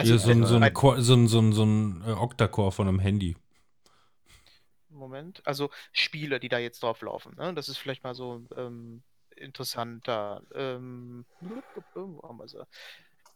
[0.00, 2.72] Hier so ein, äh, so ein, Core- so ein, so ein, so ein äh, Octa-Core
[2.72, 3.36] von einem Handy.
[4.88, 5.46] Moment.
[5.46, 7.34] Also Spiele, die da jetzt drauf laufen.
[7.36, 7.54] Ne?
[7.54, 9.02] Das ist vielleicht mal so ähm,
[9.36, 10.42] interessanter.
[10.54, 11.24] Ähm,
[11.94, 12.40] wo haben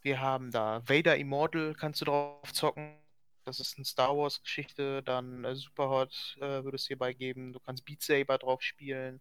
[0.02, 2.96] wir haben da Vader Immortal, kannst du drauf zocken.
[3.44, 5.02] Das ist eine Star Wars Geschichte.
[5.02, 7.52] Dann äh, Superhot äh, würde es hierbei geben.
[7.52, 9.20] Du kannst Beat Saber drauf spielen.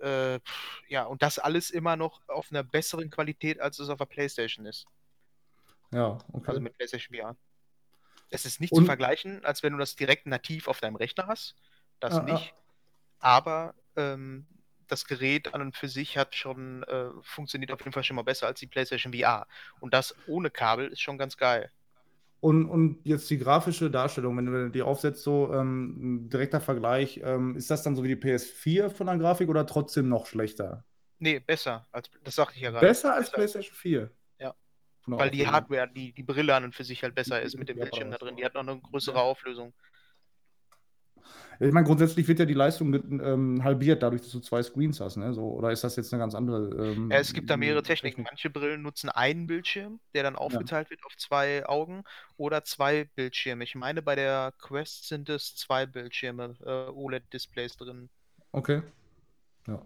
[0.00, 0.40] Äh,
[0.88, 4.66] ja, und das alles immer noch auf einer besseren Qualität, als es auf der PlayStation
[4.66, 4.86] ist.
[5.90, 6.48] Ja, okay.
[6.48, 7.36] Also mit PlayStation VR.
[8.30, 11.26] Es ist nicht Und- zu vergleichen, als wenn du das direkt nativ auf deinem Rechner
[11.26, 11.54] hast.
[12.00, 12.34] Das Ja, ja.
[12.34, 12.54] nicht.
[13.20, 14.46] Aber ähm,
[14.86, 18.22] das Gerät an und für sich hat schon, äh, funktioniert auf jeden Fall schon mal
[18.22, 19.46] besser als die PlayStation VR.
[19.80, 21.70] Und das ohne Kabel ist schon ganz geil.
[22.40, 27.20] Und, und jetzt die grafische Darstellung, wenn du die aufsetzt, so ähm, ein direkter Vergleich,
[27.24, 30.84] ähm, ist das dann so wie die PS4 von der Grafik oder trotzdem noch schlechter?
[31.18, 31.86] Nee, besser.
[31.90, 32.86] Als, das sagte ich ja gerade.
[32.86, 34.10] Besser als PlayStation 4?
[34.38, 34.54] Ja.
[35.06, 35.46] Weil die.
[35.46, 38.10] Hardware, die, die Brille an und für sich halt besser ist mit dem Ja, Bildschirm
[38.10, 38.36] da drin.
[38.36, 39.74] Die hat noch eine größere Auflösung.
[41.60, 45.00] Ich meine, grundsätzlich wird ja die Leistung mit, ähm, halbiert, dadurch, dass du zwei Screens
[45.00, 45.32] hast, ne?
[45.34, 46.92] So, oder ist das jetzt eine ganz andere?
[46.92, 48.16] Ähm, Ja, es gibt da mehrere Techniken.
[48.16, 48.30] Technik?
[48.30, 52.04] Manche Brillen nutzen einen Bildschirm, der dann aufgeteilt wird auf zwei Augen
[52.36, 53.64] oder zwei Bildschirme.
[53.64, 58.08] Ich meine, bei der Quest sind es zwei Bildschirme, äh, OLED-Displays drin.
[58.52, 58.82] Okay.
[59.66, 59.82] Ja.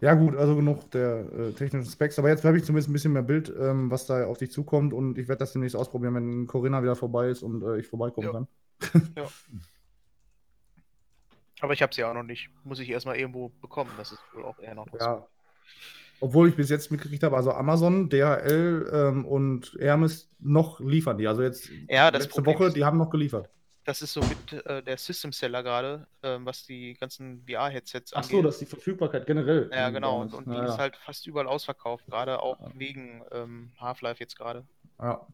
[0.00, 2.18] Ja, gut, also genug der äh, technischen Specs.
[2.18, 4.92] Aber jetzt habe ich zumindest ein bisschen mehr Bild, ähm, was da auf dich zukommt.
[4.92, 8.26] Und ich werde das demnächst ausprobieren, wenn Corinna wieder vorbei ist und äh, ich vorbeikommen
[8.28, 8.32] Ja.
[8.32, 8.48] kann.
[11.60, 12.50] Aber ich habe sie auch noch nicht.
[12.64, 13.90] Muss ich erstmal irgendwo bekommen.
[13.96, 15.02] Das ist wohl auch eher noch was.
[15.02, 15.26] Ja.
[16.20, 21.28] Obwohl ich bis jetzt mitgekriegt habe, also Amazon, DHL ähm, und Hermes noch liefern die.
[21.28, 23.48] Also jetzt Ja, das letzte Problem Woche, ist- die haben noch geliefert.
[23.84, 28.18] Das ist so mit äh, der System Seller gerade, ähm, was die ganzen VR-Headsets Ach
[28.18, 28.30] angeht.
[28.32, 29.70] so, das ist die Verfügbarkeit generell.
[29.72, 30.20] Ja, genau.
[30.20, 30.78] Und, und die Ja, ist ja.
[30.78, 32.70] halt fast überall ausverkauft, gerade auch Ja.
[32.74, 34.66] wegen ähm, Half-Life jetzt gerade.
[35.00, 35.26] Ja.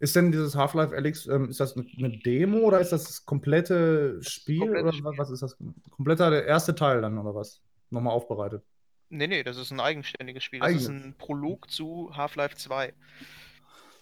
[0.00, 4.22] Ist denn dieses Half-Life Alyx, ähm, ist das eine, Demo oder ist das das komplette
[4.22, 4.60] Spiel?
[4.60, 5.04] Komplettes oder Spiel.
[5.04, 5.56] was, was ist das?
[5.90, 7.60] Kompletter der erste Teil dann oder was?
[7.90, 8.62] Nochmal aufbereitet.
[9.10, 10.60] Nee, nee, das ist ein eigenständiges Spiel.
[10.60, 11.04] Das ist Eigenes.
[11.06, 12.92] ein Prolog zu Half-Life 2.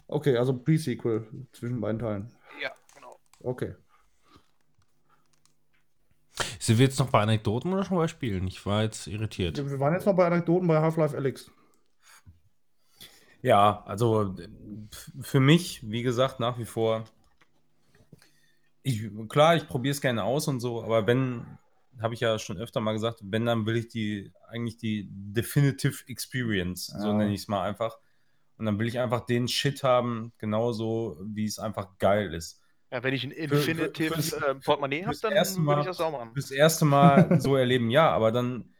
[0.07, 2.31] Okay, also Pre-Sequel zwischen beiden Teilen.
[2.61, 3.19] Ja, genau.
[3.41, 3.75] Okay.
[6.59, 8.45] Sind wir jetzt noch bei Anekdoten oder schon bei Spielen?
[8.47, 9.57] Ich war jetzt irritiert.
[9.57, 11.49] Wir waren jetzt noch bei Anekdoten bei Half-Life Alyx.
[13.41, 14.35] Ja, also
[15.21, 17.05] für mich, wie gesagt, nach wie vor.
[18.83, 21.45] Ich, klar, ich probiere es gerne aus und so, aber wenn,
[21.99, 26.07] habe ich ja schon öfter mal gesagt, wenn, dann will ich die, eigentlich die Definitive
[26.07, 27.13] Experience, so Ja.
[27.13, 27.97] nenne ich es mal einfach.
[28.57, 32.59] Und dann will ich einfach den Shit haben, genauso wie es einfach geil ist.
[32.91, 35.33] Ja, wenn ich ein für- Infinitive fürs- äh, Portemonnaie habe, dann
[35.65, 36.31] würde ich das auch machen.
[36.33, 38.73] Fürs erste Mal so erleben, ja, aber dann,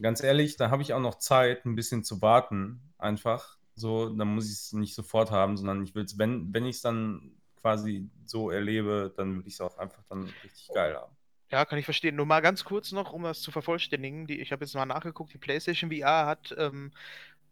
[0.00, 3.58] ganz ehrlich, da habe ich auch noch Zeit, ein bisschen zu warten, einfach.
[3.76, 6.76] So, dann muss ich es nicht sofort haben, sondern ich will es, wenn, wenn ich
[6.76, 11.16] es dann quasi so erlebe, dann will ich es auch einfach dann richtig geil haben.
[11.50, 12.16] Ja, kann ich verstehen.
[12.16, 14.26] Nur mal ganz kurz noch, um das zu vervollständigen.
[14.26, 16.92] Die, ich habe jetzt mal nachgeguckt, die PlayStation VR hat ähm,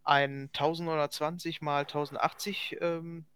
[0.05, 3.27] ein 1920 mal 1080 ähm,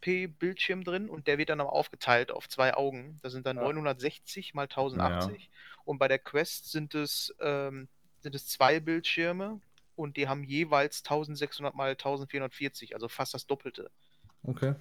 [0.00, 3.18] p Bildschirm drin und der wird dann aber aufgeteilt auf zwei Augen.
[3.22, 3.62] Das sind dann Ja.
[3.62, 5.50] 960 mal 1080
[5.84, 7.88] und bei der Quest sind es, ähm,
[8.20, 9.60] sind es zwei Bildschirme
[9.96, 13.90] und die haben jeweils 1600 mal 1440, also fast das Doppelte.
[14.42, 14.74] Okay.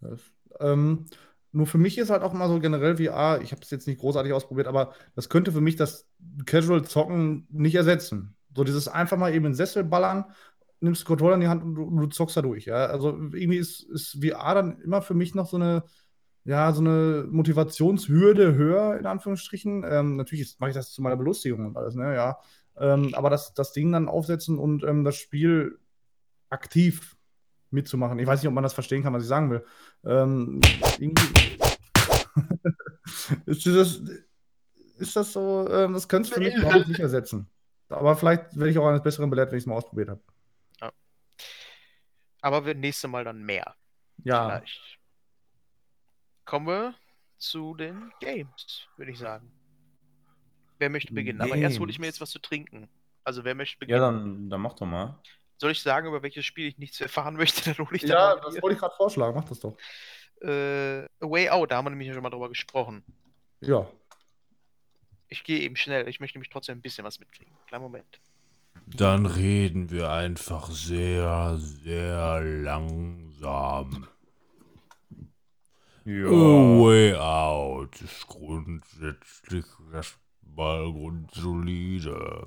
[0.00, 0.20] Das,
[0.60, 1.06] ähm,
[1.52, 4.00] nur für mich ist halt auch mal so generell VR, ich habe es jetzt nicht
[4.00, 6.08] großartig ausprobiert, aber das könnte für mich das
[6.46, 8.36] Casual Zocken nicht ersetzen.
[8.54, 10.24] So dieses einfach mal eben in den Sessel ballern,
[10.80, 12.66] nimmst den Controller in die Hand und du, du zockst da durch.
[12.66, 12.86] Ja?
[12.86, 15.84] Also irgendwie ist, ist VR dann immer für mich noch so eine,
[16.44, 19.84] ja, so eine Motivationshürde höher, in Anführungsstrichen.
[19.88, 22.38] Ähm, natürlich mache ich das zu meiner Belustigung und alles, ne, ja.
[22.80, 25.78] Ähm, aber das, das Ding dann aufsetzen und ähm, das Spiel
[26.48, 27.16] aktiv
[27.70, 28.18] mitzumachen.
[28.18, 29.64] Ich weiß nicht, ob man das verstehen kann, was ich sagen will.
[30.04, 30.60] Ähm,
[33.46, 34.00] ist, das,
[34.96, 37.48] ist das so, ähm, das könnte es für mich überhaupt nicht ersetzen.
[37.88, 40.22] Aber vielleicht werde ich auch eines Besseren belehrt, wenn ich es mal ausprobiert habe.
[42.42, 43.74] Aber wir nächste Mal dann mehr.
[44.24, 44.98] Ja, Vielleicht.
[46.44, 46.94] Kommen wir
[47.36, 49.52] zu den Games, würde ich sagen.
[50.80, 51.40] Wer möchte beginnen?
[51.42, 52.88] Aber erst hole ich mir jetzt was zu trinken.
[53.22, 54.00] Also wer möchte Ja, beginnen?
[54.00, 55.20] dann, dann mach doch mal.
[55.58, 57.62] Soll ich sagen, über welches Spiel ich nichts erfahren möchte?
[57.72, 59.34] Dann hole ich ja das wollte ich gerade vorschlagen.
[59.36, 59.76] Mach das doch.
[60.40, 63.04] Äh, A Way Out, da haben wir nämlich schon mal drüber gesprochen.
[63.60, 63.86] Ja.
[65.28, 66.08] Ich gehe eben schnell.
[66.08, 67.52] Ich möchte nämlich trotzdem ein bisschen was mitkriegen.
[67.66, 68.20] Kleinen Moment.
[68.86, 74.08] Dann reden wir einfach sehr, sehr langsam.
[76.06, 76.24] Ja.
[76.26, 79.66] A Way Out ist grundsätzlich
[80.50, 82.46] erstmal grundsolide.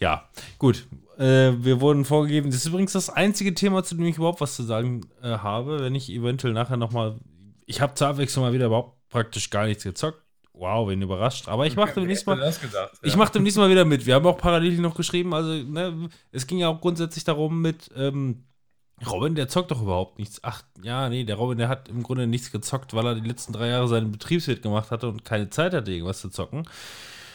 [0.00, 0.28] Ja,
[0.58, 0.86] gut.
[1.16, 2.50] Äh, wir wurden vorgegeben.
[2.50, 5.80] Das ist übrigens das einzige Thema, zu dem ich überhaupt was zu sagen äh, habe.
[5.80, 7.20] Wenn ich eventuell nachher nochmal.
[7.66, 10.20] Ich habe zur Abwechslung mal wieder überhaupt praktisch gar nichts gezockt.
[10.52, 11.48] Wow, wen überrascht.
[11.48, 12.38] Aber ich mache demnächst mal.
[12.38, 12.92] das gedacht.
[13.02, 14.06] Ich mache demnächst mal wieder mit.
[14.06, 17.90] Wir haben auch parallel noch geschrieben, also ne, es ging ja auch grundsätzlich darum mit
[17.96, 18.44] ähm,
[19.10, 20.40] Robin, der zockt doch überhaupt nichts.
[20.42, 23.52] Ach ja, nee, der Robin, der hat im Grunde nichts gezockt, weil er die letzten
[23.52, 26.62] drei Jahre seinen Betriebswirt gemacht hatte und keine Zeit hatte, irgendwas zu zocken.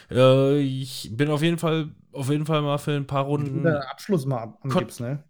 [0.09, 3.63] Äh, ich bin auf jeden Fall, auf jeden Fall mal für ein paar Runden.
[3.63, 5.23] den Abschluss mal angibst, ne?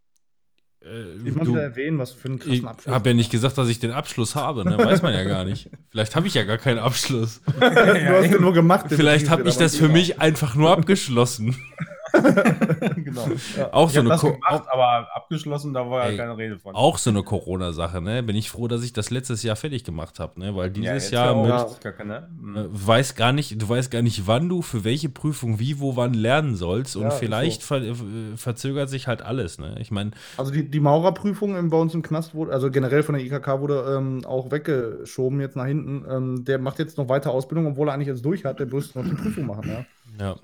[0.81, 2.93] Äh, Ich du, wieder erwähnen, was für einen ich krassen Abschluss.
[2.95, 4.77] habe ja nicht gesagt, dass ich den Abschluss habe, ne?
[4.77, 5.69] Weiß man ja gar nicht.
[5.89, 7.41] Vielleicht habe ich ja gar keinen Abschluss.
[7.59, 8.89] du hast den nur gemacht.
[8.89, 11.57] den Vielleicht habe ich das für mich einfach nur abgeschlossen.
[12.95, 13.27] genau.
[13.57, 13.73] Ja.
[13.73, 16.59] Auch Ich so eine das Ko- gemacht, aber abgeschlossen, da war Ey, ja keine Rede
[16.59, 16.75] von.
[16.75, 18.23] Auch so eine Corona-Sache, ne?
[18.23, 20.55] Bin ich froh, dass ich das letztes Jahr fertig gemacht habe, ne?
[20.55, 21.67] Weil dieses Jahr ja auch mit, Ja.
[21.91, 22.27] Kacke, ne?
[22.39, 22.55] Mhm.
[22.57, 25.95] äh, weiß gar nicht, du weißt gar nicht, wann du für welche Prüfung wie, wo,
[25.95, 26.95] wann lernen sollst.
[26.95, 27.67] Und vielleicht so.
[27.67, 27.93] ver äh,
[28.35, 29.75] verzögert sich halt alles, ne?
[29.79, 33.15] Ich meine, Also die, die Maurerprüfung im- bei uns im Knast wurde, also generell von
[33.15, 36.05] der IKK wurde ähm, auch weggeschoben jetzt nach hinten.
[36.09, 38.59] Ähm, der macht jetzt noch weiter Ausbildung, obwohl er eigentlich jetzt durch hat.
[38.59, 39.85] Der müsste noch die Prüfung machen, ja.
[40.17, 40.35] Ja.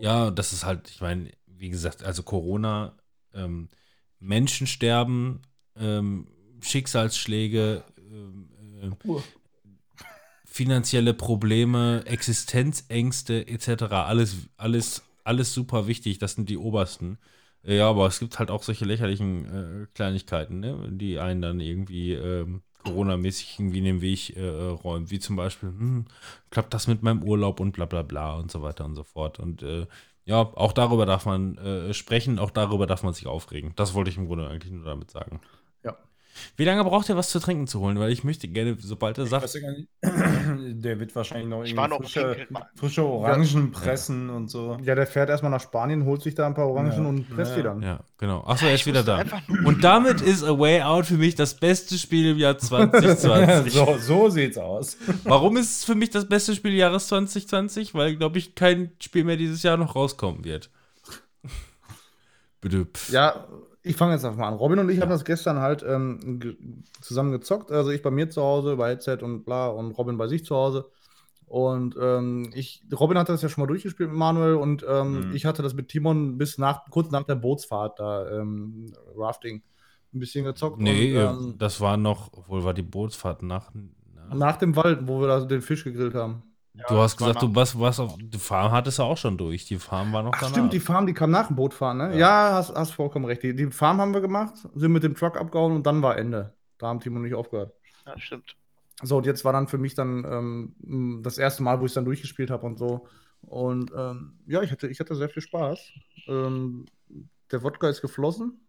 [0.00, 2.96] Ja, das ist halt, ich meine, wie gesagt, also Corona,
[3.34, 3.68] ähm,
[4.20, 5.42] Menschen sterben,
[5.76, 6.28] ähm,
[6.60, 8.48] Schicksalsschläge, ähm,
[8.80, 9.20] äh,
[10.44, 13.84] finanzielle Probleme, Existenzängste etc.
[13.92, 16.18] Alles, alles, alles super wichtig.
[16.18, 17.18] Das sind die obersten.
[17.62, 19.44] Ja, aber es gibt halt auch solche lächerlichen
[19.82, 20.88] äh, Kleinigkeiten, ne?
[20.90, 25.10] die einen dann irgendwie ähm, Corona-mäßig irgendwie in den Weg äh, räumen.
[25.10, 26.06] Wie zum Beispiel, hm,
[26.50, 29.38] klappt das mit meinem Urlaub und bla bla bla und so weiter und so fort.
[29.38, 29.86] Und äh,
[30.24, 33.72] ja, auch darüber darf man äh, sprechen, auch darüber darf man sich aufregen.
[33.76, 35.40] Das wollte ich im Grunde eigentlich nur damit sagen.
[36.38, 36.52] Ja.
[36.56, 37.98] Wie lange braucht ihr was zu trinken zu holen?
[37.98, 40.10] Weil ich möchte gerne, sobald er Ich sagt, ja.
[40.58, 44.76] Der wird wahrscheinlich noch irgendwie noch frische, frische Orangen pressen und so.
[44.82, 47.08] Ja, der fährt erstmal nach Spanien, holt sich da ein paar Orangen Ja.
[47.08, 47.56] und presst Ja.
[47.56, 47.82] die dann.
[47.82, 48.42] ja, genau.
[48.44, 49.22] Achso, er ist wieder da.
[49.64, 53.72] Und damit ist A Way Out für mich das beste Spiel im Jahr 2020.
[53.72, 54.96] so, so sieht's aus.
[55.24, 57.94] Warum ist es für mich das beste Spiel Jahres 2020?
[57.94, 60.70] Weil, glaube ich, kein Spiel mehr dieses Jahr noch rauskommen wird.
[62.60, 62.86] Bitte.
[62.86, 63.10] pff.
[63.10, 63.46] Ja,
[63.88, 64.54] ich fange jetzt einfach mal an.
[64.54, 66.56] Robin und ich haben das gestern halt ähm, ge-
[67.00, 67.70] zusammen gezockt.
[67.72, 70.54] Also ich bei mir zu Hause, bei Headset und bla und Robin bei sich zu
[70.54, 70.90] Hause.
[71.46, 75.34] Und ähm, ich, Robin hatte das ja schon mal durchgespielt mit Manuel und ähm, Mhm.
[75.34, 79.62] ich hatte das mit Timon bis nach, kurz nach der Bootsfahrt da, ähm, Rafting,
[80.12, 80.78] ein bisschen gezockt.
[80.78, 83.72] Nee, und, ähm, das war noch, obwohl war die Bootsfahrt nach.
[83.74, 86.42] nach nach dem Wald, wo wir da den Fisch gegrillt haben.
[86.88, 89.64] Du hast gesagt, du was, was auf, die Farm hattest du auch schon durch.
[89.66, 90.52] Die Farm war noch Ach danach.
[90.52, 92.10] stimmt, die Farm, die kam nach dem Bootfahren, ne?
[92.12, 92.50] Ja.
[92.50, 93.42] Ja, hast, hast vollkommen recht.
[93.42, 96.54] Die, die Farm haben wir gemacht, sind mit dem Truck abgehauen und dann war Ende.
[96.78, 97.72] Da haben Timon nicht aufgehört.
[98.06, 98.56] Ja, stimmt.
[99.02, 100.24] So, und jetzt war dann für mich dann
[100.84, 103.06] ähm, das erste Mal, wo ich es dann durchgespielt habe und so.
[103.42, 105.92] Und ähm, ja, ich hatte, ich hatte sehr viel Spaß.
[106.26, 106.86] Ähm,
[107.50, 108.60] der Wodka ist geflossen.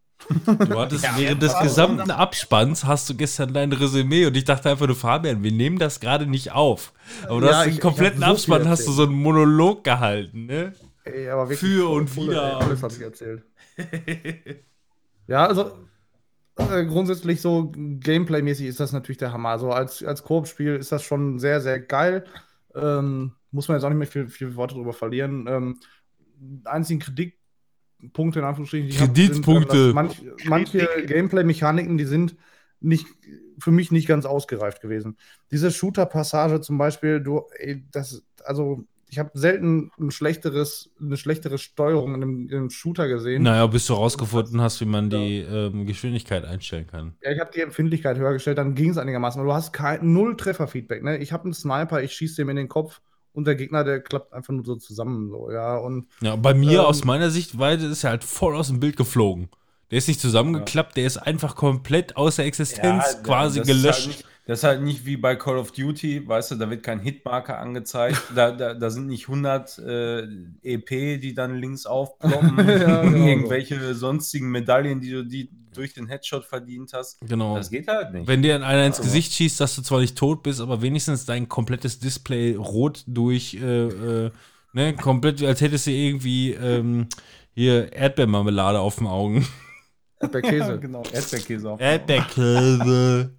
[0.64, 4.88] Du hattest während des gesamten Abspanns hast du gestern dein Resümee und ich dachte einfach
[4.88, 6.94] nur, Fabian, wir nehmen das gerade nicht auf.
[7.28, 10.74] Aber du Ja, hast den kompletten Abspann, hast du so einen Monolog gehalten, ne?
[11.04, 13.44] Ey, aber wirklich Für und cool, wieder ey, Alles habe ich erzählt.
[15.28, 15.72] ja, also
[16.58, 19.50] äh, grundsätzlich so Gameplay-mäßig ist das natürlich der Hammer.
[19.52, 22.26] Also als, als Koop-Spiel ist das schon sehr, sehr geil.
[22.76, 25.48] Ähm, muss man jetzt auch nicht mehr viel, viel Worte drüber verlieren.
[25.48, 25.80] Ähm,
[26.66, 27.00] einzigen
[28.00, 29.78] Kritikpunkte in Anführungsstrichen, Kreditpunkte.
[29.78, 32.36] Sind, äh, manch, manche Gameplay-Mechaniken, die sind
[32.80, 33.06] nicht
[33.60, 35.18] für mich nicht ganz ausgereift gewesen.
[35.52, 41.58] Diese Shooter-Passage zum Beispiel, du, ey, das, also ich habe selten ein schlechteres, eine schlechtere
[41.58, 43.44] Steuerung in einem, in einem Shooter gesehen.
[43.44, 47.16] Naja, bis du rausgefunden hast, wie man die ähm, Geschwindigkeit einstellen kann.
[47.22, 49.42] Ja, ich habe die Empfindlichkeit höher gestellt, dann ging es einigermaßen.
[49.42, 51.04] Aber du hast kein, null Trefferfeedback.
[51.04, 51.18] Ne?
[51.18, 53.02] Ich habe einen Sniper, ich schieße dem in den Kopf
[53.34, 55.30] und der Gegner, der klappt einfach nur so zusammen.
[55.30, 58.68] So, ja, und Ja, bei mir Ähm, aus meiner Sichtweise ist er halt voll aus
[58.68, 59.50] dem Bild geflogen.
[59.92, 64.00] Der ist nicht zusammengeklappt, der ist einfach komplett außer Existenz Ja, quasi das ist gelöscht.
[64.08, 66.84] Halt nicht, das ist halt nicht wie bei Call of Duty, weißt du, da wird
[66.84, 70.24] kein Hitmarker angezeigt, da, da, da sind nicht 100 äh,
[70.64, 73.26] EP, die dann links aufploppen, Ja, genau so.
[73.26, 77.20] irgendwelche sonstigen Medaillen, die du die durch den Headshot verdient hast.
[77.22, 77.56] genau.
[77.56, 78.28] Das geht halt nicht.
[78.28, 81.26] Wenn dir einer ins Aber- Gesicht schießt, dass du zwar nicht tot bist, aber wenigstens
[81.26, 84.32] dein komplettes Display rot durch, äh, äh,
[84.74, 87.08] ne, komplett, als hättest du irgendwie ähm,
[87.54, 89.48] hier Erdbeermarmelade auf den Augen.
[90.22, 90.80] der Käse.
[90.80, 91.80] genau, Erdbeerkäse auf.
[91.80, 93.34] Erdbeerkäse.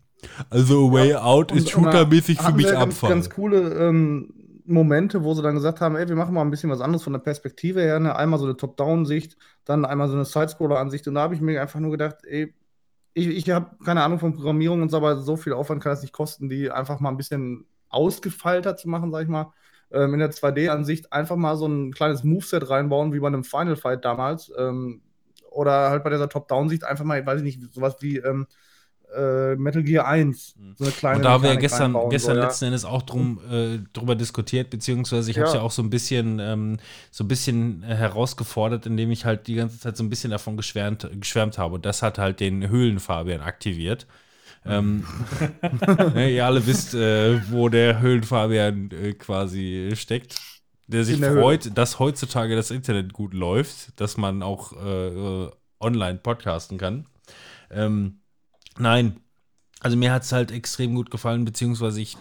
[0.50, 3.10] Also Way Out ist Und- shootermäßig für mich ganz, Abfall.
[3.10, 4.34] ganz coole ähm,
[4.66, 7.12] Momente, wo sie dann gesagt haben, ey, wir machen mal ein bisschen was anderes von
[7.14, 7.98] der Perspektive her.
[7.98, 8.14] Ne?
[8.14, 9.36] Einmal so eine Top-Down-Sicht,
[9.70, 11.06] dann einmal so eine Sidescroller-Ansicht.
[11.08, 12.54] Und da habe ich mir einfach nur gedacht, ey,
[13.14, 16.02] ich, ich habe keine Ahnung von Programmierung und so, aber so viel Aufwand kann das
[16.02, 19.52] nicht kosten, die einfach mal ein bisschen ausgefeilter zu machen, sag ich mal.
[19.92, 23.76] Ähm, in der 2D-Ansicht einfach mal so ein kleines Moveset reinbauen, wie bei einem Final
[23.76, 24.52] Fight damals.
[24.56, 25.02] Ähm,
[25.50, 28.46] oder halt bei dieser Top-Down-Sicht einfach mal, weiß ich nicht, sowas wie ähm,
[29.16, 30.54] äh, Metal Gear 1.
[30.76, 32.46] So eine kleine Und da haben wir ja gestern, gestern so, ja.
[32.46, 35.60] letzten Endes auch drum, äh, drüber diskutiert, beziehungsweise ich habe es Ja.
[35.60, 36.78] ja auch so ein bisschen, ähm,
[37.10, 40.56] so ein bisschen äh, herausgefordert, indem ich halt die ganze Zeit so ein bisschen davon
[40.56, 41.76] geschwärmt, geschwärmt habe.
[41.76, 44.06] Und das hat halt den Höhlenfabian aktiviert.
[44.64, 45.04] Ähm,
[46.16, 50.36] ihr alle wisst, äh, wo der Höhlenfabian äh, quasi steckt.
[50.86, 55.08] Der sich der freut, dass heutzutage das Internet gut läuft, dass man auch äh,
[55.44, 57.06] äh, online podcasten kann.
[57.70, 58.19] Ähm,
[58.78, 59.20] nein,
[59.80, 62.16] also mir hat es halt extrem gut gefallen, beziehungsweise ich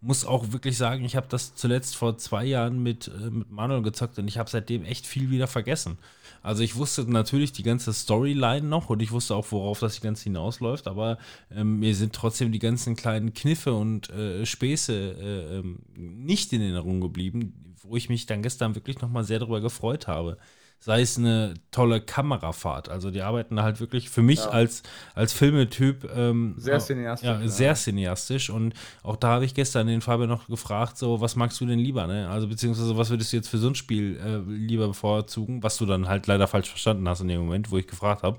[0.00, 3.82] muss auch wirklich sagen, ich habe das zuletzt vor zwei Jahren mit, äh, mit Manuel
[3.82, 5.98] gezockt und ich habe seitdem echt viel wieder vergessen.
[6.40, 10.24] Also ich wusste natürlich die ganze Storyline noch und ich wusste auch, worauf das Ganze
[10.24, 11.18] hinausläuft, aber
[11.50, 16.60] ähm, mir sind trotzdem die ganzen kleinen Kniffe und äh, Späße äh, ähm, nicht in
[16.60, 20.38] Erinnerung geblieben, wo ich mich dann gestern wirklich nochmal sehr darüber gefreut habe
[20.80, 22.88] sei es eine tolle Kamerafahrt.
[22.88, 24.50] Also die arbeiten da halt wirklich für mich Ja.
[24.50, 24.82] als,
[25.14, 27.48] als Filmetyp ähm, Sehr äh, cineastisch, Ja, ja.
[27.48, 28.50] sehr cineastisch.
[28.50, 31.80] Und auch da habe ich gestern den Fabian noch gefragt, so, was magst du denn
[31.80, 32.28] lieber, ne?
[32.28, 35.86] Also beziehungsweise was würdest du jetzt für so ein Spiel äh, lieber bevorzugen, was du
[35.86, 38.38] dann halt leider falsch verstanden hast in dem Moment, wo ich gefragt habe.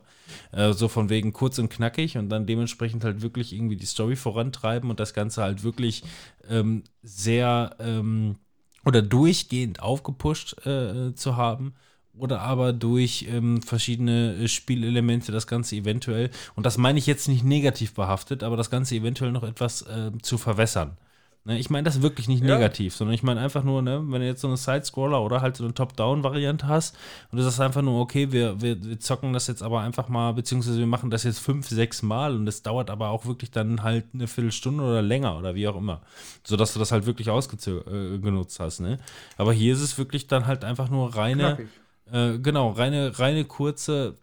[0.52, 4.16] Äh, so von wegen kurz und knackig und dann dementsprechend halt wirklich irgendwie die Story
[4.16, 6.04] vorantreiben und das Ganze halt wirklich
[6.50, 8.38] ähm, sehr ähm,
[8.86, 11.74] oder durchgehend aufgepusht äh, zu haben
[12.20, 17.28] oder aber durch ähm, verschiedene äh, Spielelemente das Ganze eventuell, und das meine ich jetzt
[17.28, 20.98] nicht negativ behaftet, aber das Ganze eventuell noch etwas äh, zu verwässern.
[21.46, 22.56] Ne, ich meine das wirklich nicht Ja.
[22.56, 25.56] negativ, sondern ich meine einfach nur, ne, wenn du jetzt so eine Side-Scroller oder halt
[25.56, 26.98] so eine Top-Down-Variante hast
[27.32, 30.34] und du sagst einfach nur, okay, wir, wir, wir zocken das jetzt aber einfach mal,
[30.34, 33.84] beziehungsweise wir machen das jetzt fünf, sechs Mal und es dauert aber auch wirklich dann
[33.84, 36.02] halt eine Viertelstunde oder länger oder wie auch immer,
[36.44, 39.00] sodass du das halt wirklich ausgenutzt hast, ne.
[39.38, 41.68] Aber hier ist es wirklich dann halt einfach nur reine, Knackig.
[42.11, 44.18] Äh, genau, reine, reine kurze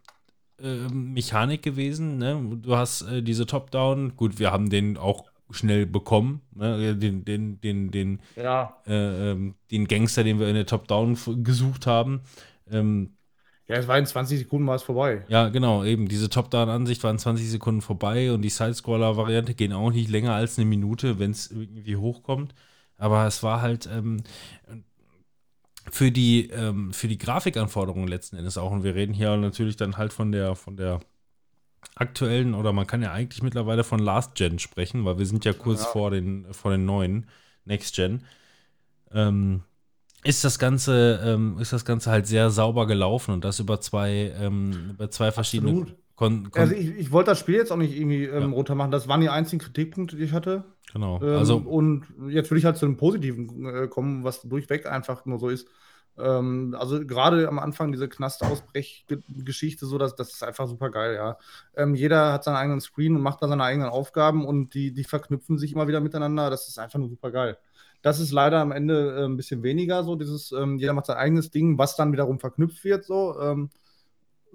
[0.61, 2.19] äh, Mechanik gewesen.
[2.19, 2.59] Ne?
[2.63, 6.97] Du hast äh, diese Top-Down, gut, wir haben den auch schnell bekommen, ne?
[6.97, 8.77] den, den, den, den, Ja.
[8.87, 12.23] äh, ähm, den Gangster, den wir in der Top-Down gesucht haben.
[12.71, 13.13] Ähm,
[13.69, 15.25] Ja, es war in 20 Sekunden war es vorbei.
[15.29, 20.11] ja, genau, eben diese Top-Down-Ansicht waren 20 Sekunden vorbei und die Side-Scroller-Variante gehen auch nicht
[20.11, 22.55] länger als eine Minute, wenn es irgendwie hochkommt.
[22.99, 24.23] Aber es war halt ähm,
[25.91, 28.71] für, die, ähm, für die Grafikanforderungen letzten Endes auch.
[28.71, 31.01] Und wir reden hier natürlich dann halt von der, von der
[31.95, 35.53] aktuellen, oder man kann ja eigentlich mittlerweile von Last Gen sprechen, weil wir sind ja
[35.53, 35.87] kurz Ja.
[35.87, 37.27] vor den, vor den neuen
[37.65, 38.23] Next Gen.
[39.13, 39.63] Ähm,
[40.25, 44.35] ist das Ganze, ähm, ist das Ganze halt sehr sauber gelaufen und das über zwei,
[44.39, 45.97] ähm, über zwei verschiedene Absolut.
[46.17, 48.57] Kon Also ich, ich wollte das Spiel jetzt auch nicht irgendwie ähm, Ja.
[48.57, 48.91] runter machen.
[48.91, 50.65] Das waren die einzigen Kritikpunkte, die ich hatte.
[50.93, 51.21] genau.
[51.23, 55.27] Ähm, also und jetzt will ich halt zu einem Positiven äh, kommen, was durchweg einfach
[55.27, 55.69] nur so ist.
[56.19, 61.37] Ähm, also gerade am Anfang diese Knastausbrechgeschichte, so das, das ist einfach super geil, ja.
[61.77, 65.05] Ähm, jeder hat seinen eigenen Screen und macht da seine eigenen Aufgaben und die, die
[65.05, 66.49] verknüpfen sich immer wieder miteinander.
[66.49, 67.59] Das ist einfach nur super geil.
[68.01, 71.19] Das ist leider am Ende äh, ein bisschen weniger so, dieses, ähm, jeder macht sein
[71.19, 73.39] eigenes Ding, was dann wiederum verknüpft wird, so.
[73.39, 73.69] Ähm,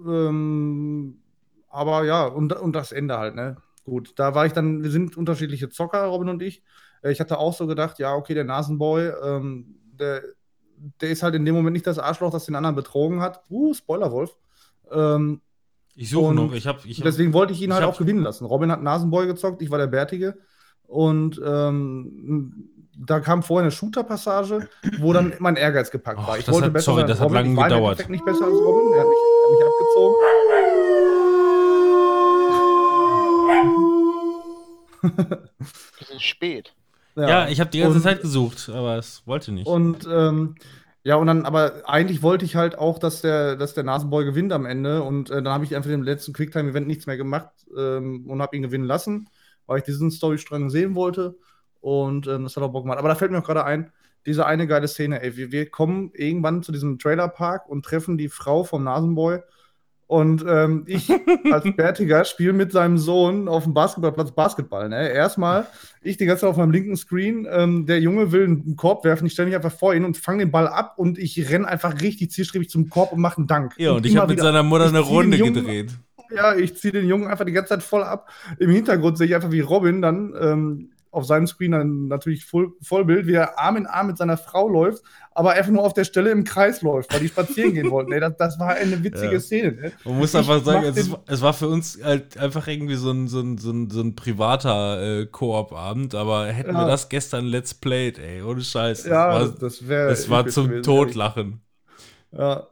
[0.04, 1.21] ähm,
[1.72, 3.56] aber ja, und, und das Ende halt, ne?
[3.84, 6.62] Gut, da war ich dann, wir sind unterschiedliche Zocker, Robin und ich.
[7.02, 10.22] Äh, Ich hatte auch so gedacht, ja, okay, der Nasenboy, ähm, der,
[11.00, 13.42] der ist halt in dem Moment nicht das Arschloch, das den anderen betrogen hat.
[13.50, 14.36] Uh, Spoilerwolf.
[14.90, 15.40] Ähm,
[15.94, 17.98] ich suche noch, ich habe ich hab, deswegen wollte ich ihn ich halt hab- auch
[17.98, 18.44] gewinnen lassen.
[18.46, 20.38] Robin hat Nasenboy gezockt, ich war der Bärtige.
[20.86, 24.68] Und ähm, da kam vorher eine Shooter-Passage,
[25.00, 26.38] wo dann mein Ehrgeiz gepackt Och, war.
[26.38, 28.08] Ich das wollte hat- besser sorry, sein das hat lange ich war gedauert.
[28.08, 28.92] Nicht besser als Robin.
[28.94, 30.14] Er hat mich, er hat mich abgezogen.
[35.02, 36.74] Das ist spät.
[37.16, 39.66] ja, ich habe die ganze Und- Zeit gesucht, aber es wollte nicht.
[39.66, 40.54] Und ähm,
[41.04, 44.52] ja, und dann, aber eigentlich wollte ich halt auch, dass der, dass der Nasenboy gewinnt
[44.52, 45.02] am Ende.
[45.02, 48.56] Und äh, dann habe ich einfach im letzten Quicktime-Event nichts mehr gemacht ähm, und habe
[48.56, 49.28] ihn gewinnen lassen,
[49.66, 51.36] weil ich diesen Storystrang sehen wollte.
[51.80, 52.98] Und ähm, das hat auch Bock gemacht.
[53.00, 53.92] Aber da fällt mir auch gerade ein,
[54.26, 55.36] diese eine geile Szene, ey.
[55.36, 59.40] Wir, wir kommen irgendwann zu diesem Trailerpark und treffen die Frau vom Nasenboy.
[60.12, 61.10] Und ähm, ich
[61.52, 64.90] als Bärtiger spiele mit seinem Sohn auf dem Basketballplatz Basketball.
[64.90, 65.08] Ne?
[65.10, 65.66] Erstmal,
[66.02, 69.24] ich die ganze Zeit auf meinem linken Screen, ähm, der Junge will einen Korb werfen,
[69.26, 72.02] ich stelle mich einfach vor ihn und fange den Ball ab und ich renne einfach
[72.02, 73.72] richtig zielstrebig zum Korb und mache einen Dank.
[73.78, 75.92] ja, und ich immer habe mit wieder- seiner Mutter ich eine Runde Jungen- gedreht.
[76.36, 78.28] Ja, ich ziehe den Jungen einfach die ganze Zeit voll ab.
[78.58, 82.72] Im Hintergrund sehe ich einfach, wie Robin dann ähm, auf seinem Screen dann natürlich voll,
[82.82, 85.02] Vollbild, wie er Arm in Arm mit seiner Frau läuft,
[85.32, 88.12] aber einfach nur auf der Stelle im Kreis läuft, weil die spazieren gehen wollten.
[88.12, 89.40] Ey, das, das war eine witzige Ja.
[89.40, 89.72] Szene.
[89.72, 89.92] Ne?
[90.04, 93.10] Man muss Ich einfach sagen, es, war- es war für uns halt einfach irgendwie so
[93.12, 96.86] ein, so ein, so ein, so ein privater äh, Koop-Abend, aber hätten wir Ja.
[96.88, 99.04] das gestern Let's Played, ey, ohne Scheiß.
[99.06, 100.08] Ja, das war, das wäre.
[100.08, 101.60] das war episch zum Totlachen.
[102.32, 102.68] Ja.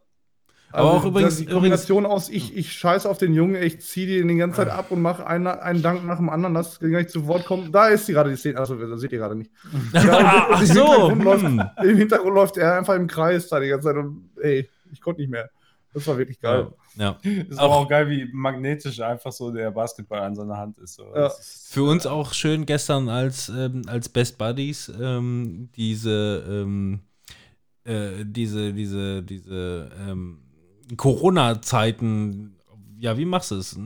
[0.73, 4.29] Aber auch übrigens- Die Kombination aus, ich, ich scheiße auf den Jungen, ich ziehe den
[4.29, 7.11] die ganze Zeit ab und mache einen, einen Dank nach dem anderen, dass gar nicht
[7.11, 7.75] zu Wort kommt.
[7.75, 8.59] Da ist sie gerade die Szene.
[8.59, 9.51] Also, das seht ihr gerade nicht.
[9.93, 11.63] Ja, Ach im so, Hintergrund läuft- hm.
[11.91, 15.21] Im Hintergrund läuft er einfach im Kreis da die ganze Zeit und ey, ich konnte
[15.23, 15.51] nicht mehr.
[15.93, 16.69] Das war wirklich geil.
[16.95, 17.17] Ja.
[17.23, 20.95] Ist Auch- aber auch geil, wie magnetisch einfach so der Basketball an seiner Hand ist.
[20.95, 21.05] So.
[21.15, 21.27] Ja.
[21.27, 27.01] Ist Für uns auch schön gestern als, ähm, als Best Buddies ähm, diese, ähm,
[27.85, 30.39] äh, diese, diese, diese ähm,
[30.97, 32.57] Corona-Zeiten.
[32.99, 33.79] Ja, wie machst du es?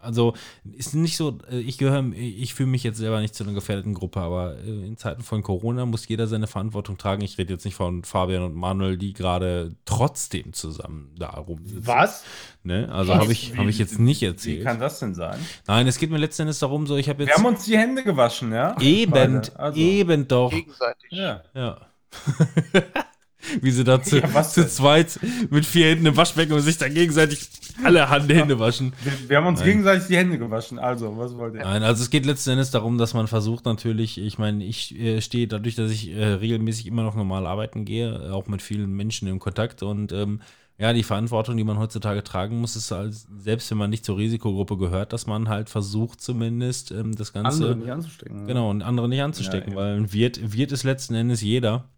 [0.00, 0.34] Also
[0.72, 3.92] ist nicht so, äh, ich gehöre, ich fühle mich jetzt selber nicht zu einer gefährdeten
[3.92, 7.22] Gruppe, aber äh, in Zeiten von Corona muss jeder seine Verantwortung tragen.
[7.22, 11.86] Ich rede jetzt nicht von Fabian und Manuel, die gerade trotzdem zusammen da rumsitzen.
[11.86, 12.24] Was?
[12.62, 12.88] Ne?
[12.90, 14.64] Also habe ich, Wie- hab ich jetzt nicht Wie erzählt.
[14.64, 15.38] kann das denn sein?
[15.66, 17.32] Nein, es geht mir letzten Endes darum, so ich habe jetzt.
[17.32, 18.74] Wir haben uns die Hände gewaschen, ja?
[18.80, 19.42] Eben.
[19.56, 20.50] Also, eben doch.
[20.50, 21.10] Gegenseitig.
[21.10, 21.42] Ja.
[21.54, 21.78] Ja.
[23.60, 25.18] Wie sie da zu, Ja, was zu zweit
[25.50, 27.48] mit vier Händen im Waschbecken und sich dann gegenseitig
[27.84, 28.92] alle Hand Hände waschen.
[29.02, 29.68] Wir, wir haben uns Nein.
[29.68, 30.78] gegenseitig die Hände gewaschen.
[30.78, 31.60] Also, was wollt ihr?
[31.60, 35.20] Nein, also es geht letzten Endes darum, dass man versucht natürlich, ich meine, ich äh,
[35.20, 39.28] stehe dadurch, dass ich äh, regelmäßig immer noch normal arbeiten gehe, auch mit vielen Menschen
[39.28, 40.40] in Kontakt und ähm,
[40.78, 44.18] ja, die Verantwortung, die man heutzutage tragen muss, ist als, selbst wenn man nicht zur
[44.18, 48.46] Risikogruppe gehört, dass man halt versucht zumindest ähm, das Ganze Andere nicht anzustecken.
[48.46, 51.88] Genau, und andere nicht anzustecken, Ja, weil ein Wirt, Wirt ist letzten Endes jeder.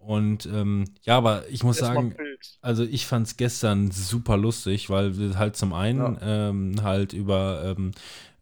[0.00, 2.16] Und ähm, ja, aber ich muss sagen,
[2.62, 7.76] also ich fand es gestern super lustig, weil wir halt zum einen ähm, halt über
[7.76, 7.92] ähm,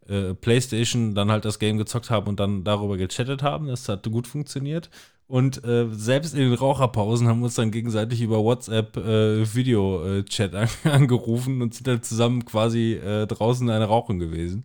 [0.07, 3.67] äh, PlayStation dann halt das Game gezockt haben und dann darüber gechattet haben.
[3.67, 4.89] Das hat gut funktioniert.
[5.27, 10.55] Und äh, selbst in den Raucherpausen haben wir uns dann gegenseitig über WhatsApp äh, Video-Chat
[10.55, 14.65] an angerufen und sind dann zusammen quasi äh, draußen eine Rauchen gewesen.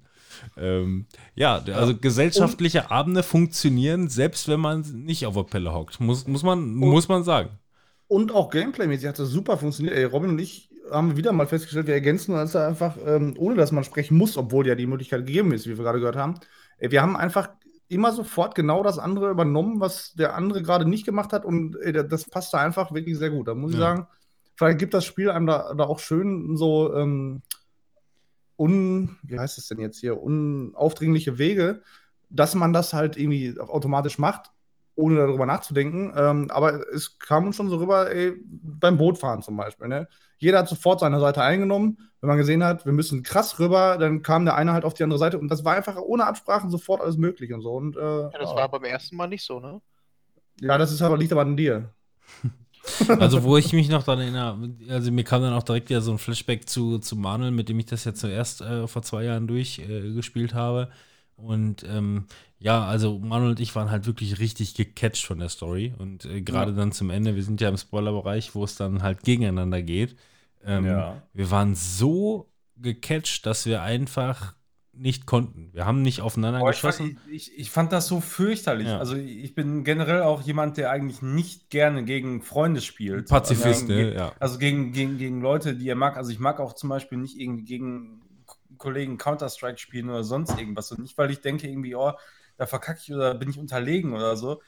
[0.58, 1.06] Ähm,
[1.36, 6.00] ja, also gesellschaftliche Abende funktionieren, selbst wenn man nicht auf der Pelle hockt.
[6.00, 7.50] Muss, muss, man, muss man sagen.
[8.08, 9.96] Und auch Gameplay-mäßig hat das super funktioniert.
[9.96, 13.72] Ey, Robin und ich haben wieder mal festgestellt, wir ergänzen uns einfach, ähm, ohne dass
[13.72, 16.36] man sprechen muss, obwohl ja die Möglichkeit gegeben ist, wie wir gerade gehört haben.
[16.78, 17.50] Ey, wir haben einfach
[17.88, 21.46] immer sofort genau das andere übernommen, was der andere gerade nicht gemacht hat.
[21.46, 23.48] Und ey, das passt da einfach wirklich sehr gut.
[23.48, 23.96] Da muss ich Ja.
[23.96, 24.08] sagen,
[24.56, 27.42] vielleicht gibt das Spiel einem da, da auch schön so ähm,
[28.58, 31.82] un, wie heißt es denn jetzt hier, unaufdringliche Wege,
[32.30, 34.52] dass man das halt irgendwie automatisch macht,
[34.96, 36.14] ohne darüber nachzudenken.
[36.16, 39.88] Ähm, aber es kam uns schon so rüber, ey, beim Bootfahren zum Beispiel.
[39.88, 40.08] Ne?
[40.38, 41.98] Jeder hat sofort seine Seite eingenommen.
[42.22, 45.04] Wenn man gesehen hat, wir müssen krass rüber, dann kam der eine halt auf die
[45.04, 47.74] andere Seite und das war einfach ohne Absprachen sofort alles möglich und so.
[47.74, 49.82] Und, äh, Ja, das war beim ersten Mal nicht so, ne?
[50.62, 51.94] ja, das ist aber, liegt aber an dir.
[53.20, 54.58] Also, wo ich mich noch daran erinnere,
[54.90, 57.80] also mir kam dann auch direkt wieder so ein Flashback zu, zu Manuel, mit dem
[57.80, 60.90] ich das ja zuerst äh, vor zwei Jahren durchgespielt äh, habe.
[61.36, 62.26] Und ähm,
[62.60, 65.94] ja, also Manuel und ich waren halt wirklich richtig gecatcht von der Story.
[65.98, 66.78] Und äh, gerade Ja.
[66.78, 70.16] dann zum Ende, wir sind ja im Spoilerbereich, wo es dann halt gegeneinander geht.
[70.66, 71.22] Ähm, Ja.
[71.34, 74.56] Wir waren so gecatcht, dass wir einfach
[74.96, 75.70] nicht konnten.
[75.74, 77.20] Wir haben nicht aufeinander Boah, ich, fand, geschossen.
[77.32, 78.88] ich, ich fand das so fürchterlich.
[78.88, 79.00] Ja.
[79.00, 83.28] Also ich bin generell auch jemand, der eigentlich nicht gerne gegen Freunde spielt.
[83.30, 84.04] Pazifist, also, ne?
[84.06, 84.34] gegen, Ja.
[84.40, 86.16] also gegen, gegen, gegen Leute, die er mag.
[86.16, 88.22] Also ich mag auch zum Beispiel nicht irgendwie gegen
[88.78, 90.92] Kollegen Counter-Strike spielen oder sonst irgendwas.
[90.92, 92.12] Und nicht, weil ich denke irgendwie, oh,
[92.58, 94.62] da verkacke ich oder bin ich unterlegen oder so,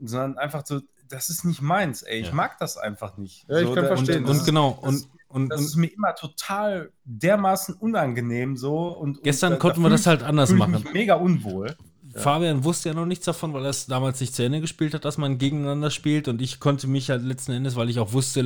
[0.00, 0.80] sondern einfach so,
[1.10, 2.20] das ist nicht meins, ey.
[2.20, 2.34] Ich Ja.
[2.34, 3.46] mag das einfach nicht.
[3.48, 4.24] Ja, ich so, kann da- verstehen.
[4.24, 8.88] Und, und genau, und, und, Das und ist mir immer total dermaßen unangenehm so.
[8.88, 10.72] Und, gestern und, da- konnten da wir das halt anders ich machen.
[10.72, 11.76] mich mega unwohl.
[12.14, 15.04] Fabian wusste ja noch nichts davon, weil er es damals nicht zu Ende gespielt hat,
[15.04, 16.26] dass man gegeneinander spielt.
[16.26, 18.42] Und ich konnte mich halt letzten Endes, weil ich auch wusste,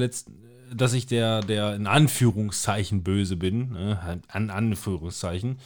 [0.75, 5.59] dass ich der, der in Anführungszeichen böse bin, ne, an Anführungszeichen,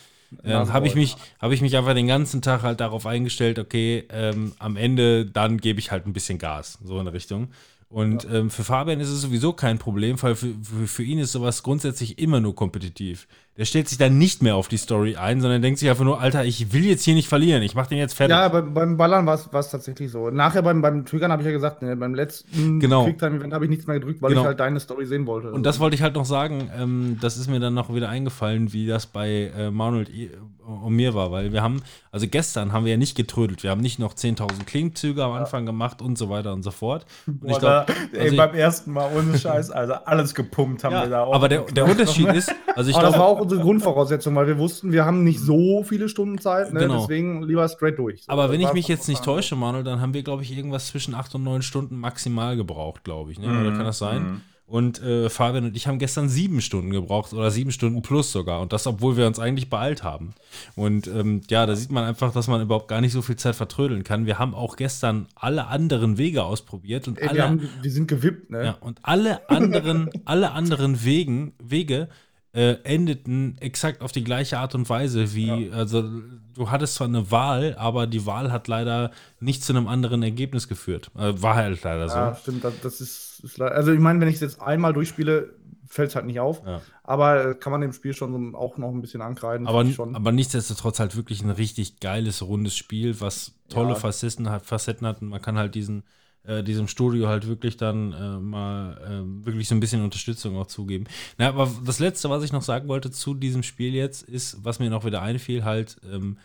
[0.45, 4.05] ähm, habe ich, mich, hab ich mich einfach den ganzen Tag halt darauf eingestellt, okay,
[4.11, 7.49] ähm, am Ende dann gebe ich halt ein bisschen Gas, so in der Richtung.
[7.89, 11.33] Und ähm, für Fabian ist es sowieso kein Problem, weil für, für, für ihn ist
[11.33, 13.29] sowas grundsätzlich immer nur kompetitiv.
[13.59, 16.21] Der stellt sich dann nicht mehr auf die Story ein, sondern denkt sich einfach nur,
[16.21, 18.37] Alter, ich will jetzt hier nicht verlieren, ich mach den jetzt fertig.
[18.37, 20.29] Ja, beim, beim Ballern war es tatsächlich so.
[20.31, 23.05] Nachher beim, beim Triggern habe ich ja gesagt, ne, beim letzten Genau.
[23.05, 24.43] Quicktime-Event habe ich nichts mehr gedrückt, weil Genau.
[24.43, 25.53] ich halt deine Story sehen wollte.
[25.53, 28.75] Und das wollte ich halt noch sagen, ähm, das ist mir dann noch wieder eingefallen,
[28.75, 30.07] wie das bei äh, Manuel
[30.67, 31.81] und mir war, weil wir haben,
[32.11, 35.65] also gestern haben wir ja nicht getrödelt, wir haben nicht noch 10.000 Klimmzüge am Anfang
[35.65, 37.07] gemacht und so weiter und so fort.
[37.29, 40.93] Und ich glaub, ey, also ich- beim ersten Mal ohne Scheiß, also alles gepumpt haben
[40.93, 41.35] wir da ja, auch.
[41.35, 45.05] aber der, der Unterschied ist, also ich glaube, auch unsere Grundvoraussetzung, weil wir wussten, wir
[45.05, 46.81] haben nicht so viele Stunden Zeit, ne?
[46.81, 47.01] Genau.
[47.01, 48.25] deswegen lieber straight durch.
[48.25, 50.89] So, aber wenn ich mich jetzt nicht täusche, Manuel, dann haben wir, glaube ich, irgendwas
[50.89, 53.39] zwischen 8 und 9 Stunden maximal gebraucht, glaube ich.
[53.39, 53.47] Ne?
[53.47, 54.23] Oder kann das sein?
[54.23, 54.41] Mhm.
[54.69, 58.61] Und äh, Fabian und ich haben gestern sieben Stunden gebraucht oder sieben Stunden plus sogar.
[58.61, 60.35] Und das, obwohl wir uns eigentlich beeilt haben.
[60.75, 63.55] Und ähm, ja, da sieht man einfach, dass man überhaupt gar nicht so viel Zeit
[63.55, 64.27] vertrödeln kann.
[64.27, 68.09] Wir haben auch gestern alle anderen Wege ausprobiert und Ey, alle, wir, haben, wir sind
[68.09, 68.65] gewippt, ne?
[68.65, 72.09] ja, und alle anderen, alle anderen Wegen, Wege
[72.57, 76.03] äh, endeten exakt auf die gleiche Art und Weise wie, also
[76.55, 79.11] du hattest zwar eine Wahl, aber die Wahl hat leider
[79.41, 81.11] nicht zu einem anderen Ergebnis geführt.
[81.19, 82.17] Äh, war halt leider so.
[82.17, 82.65] Ja, stimmt.
[82.65, 85.55] Das, das ist, ist Also, ich meine, wenn ich es jetzt einmal durchspiele,
[85.87, 86.63] fällt es halt nicht auf.
[86.67, 86.81] Ja.
[87.05, 89.67] Aber kann man dem Spiel schon auch noch ein bisschen ankreiden.
[89.67, 89.85] Aber,
[90.15, 93.95] aber nichtsdestotrotz halt wirklich ein richtig geiles, rundes Spiel, was tolle Ja.
[93.97, 96.05] Facetten hat, Facetten hat und man kann halt diesen,
[96.47, 100.67] äh, diesem Studio halt wirklich dann äh, mal äh, wirklich so ein bisschen Unterstützung auch
[100.67, 101.05] zugeben.
[101.39, 104.79] Na, aber das Letzte, was ich noch sagen wollte zu diesem Spiel jetzt, ist, was
[104.79, 106.39] mir noch wieder einfiel, halt, ähm,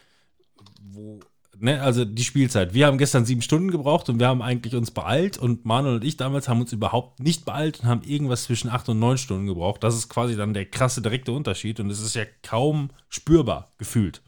[0.81, 1.19] wo,
[1.59, 2.73] ne, also die Spielzeit.
[2.73, 6.03] Wir haben gestern sieben Stunden gebraucht und wir haben eigentlich uns beeilt und Manuel und
[6.03, 9.47] ich damals haben uns überhaupt nicht beeilt und haben irgendwas zwischen acht und neun Stunden
[9.47, 9.83] gebraucht.
[9.83, 14.21] Das ist quasi dann der krasse direkte Unterschied und es ist ja kaum spürbar gefühlt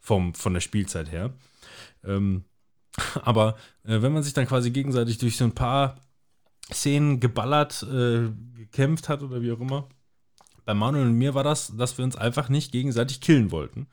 [0.00, 1.34] vom, von der Spielzeit her.
[2.04, 2.44] Ähm,
[3.22, 5.96] aber äh, wenn man sich dann quasi gegenseitig durch so ein paar
[6.72, 9.88] Szenen geballert, äh, gekämpft hat oder wie auch immer,
[10.64, 13.88] bei Manuel und mir war das, dass wir uns einfach nicht gegenseitig killen wollten.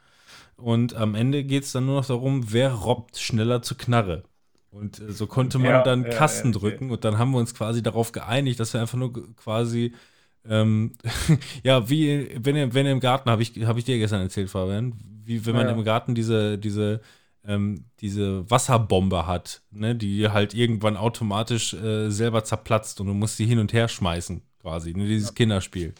[0.57, 4.23] Und am Ende geht es dann nur noch darum, wer robbt schneller zur Knarre.
[4.71, 7.39] Und äh, so konnte man Ja, dann ja, Kasten ja, drücken und dann haben wir
[7.39, 9.93] uns quasi darauf geeinigt, dass wir einfach nur quasi,
[10.47, 10.93] ähm,
[11.63, 14.49] ja, wie wenn ihr, wenn ihr im Garten, habe ich, hab ich dir gestern erzählt,
[14.49, 14.93] Fabian,
[15.23, 17.01] wie wenn man im Garten diese, diese,
[17.47, 23.37] ähm, diese Wasserbombe hat, ne, die halt irgendwann automatisch äh, selber zerplatzt und du musst
[23.37, 25.93] sie hin und her schmeißen, quasi, ne, dieses Kinderspiel.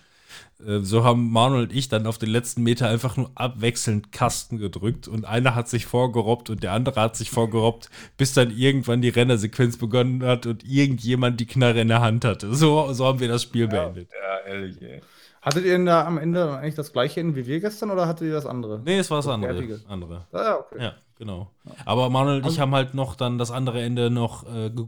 [0.66, 4.58] Äh, so haben Manuel und ich dann auf den letzten Meter einfach nur abwechselnd Kasten
[4.58, 9.02] gedrückt und einer hat sich vorgerobbt und der andere hat sich vorgerobbt, bis dann irgendwann
[9.02, 12.54] die Rennersequenz begonnen hat und irgendjemand die Knarre in der Hand hatte.
[12.54, 14.10] So, so haben wir das Spiel beendet.
[14.12, 15.02] Ja, ehrlich, ey.
[15.42, 18.28] Hattet ihr denn da am Ende eigentlich das gleiche Ende wie wir gestern oder hattet
[18.28, 18.82] ihr das andere?
[18.84, 19.54] Nee, es war das andere.
[19.54, 19.80] fertige.
[19.88, 20.28] andere.
[20.34, 20.76] Ah, ja, okay.
[20.84, 21.52] Ja, genau.
[21.86, 24.88] Aber Manuel und ich Also- haben halt noch dann das andere Ende noch äh, ge-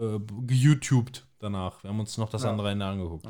[0.00, 1.82] äh, ge-YouTubed danach.
[1.82, 2.50] Wir haben uns noch das Ja.
[2.50, 3.26] andere Ende angeguckt.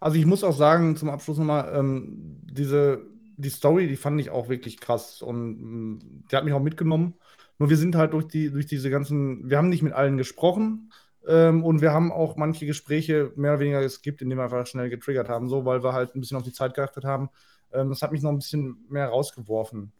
[0.00, 3.02] Also ich muss auch sagen, zum Abschluss nochmal, ähm, diese,
[3.36, 5.98] die Story, die fand ich auch wirklich krass und mh,
[6.30, 7.14] die hat mich auch mitgenommen.
[7.58, 10.90] Nur wir sind halt durch die, durch diese ganzen, wir haben nicht mit allen gesprochen
[11.26, 14.90] ähm, und wir haben auch manche Gespräche mehr oder weniger geskippt, indem wir einfach schnell
[14.90, 17.30] getriggert haben, so, weil wir halt ein bisschen auf die Zeit geachtet haben.
[17.72, 19.92] Ähm, das hat mich noch ein bisschen mehr rausgeworfen,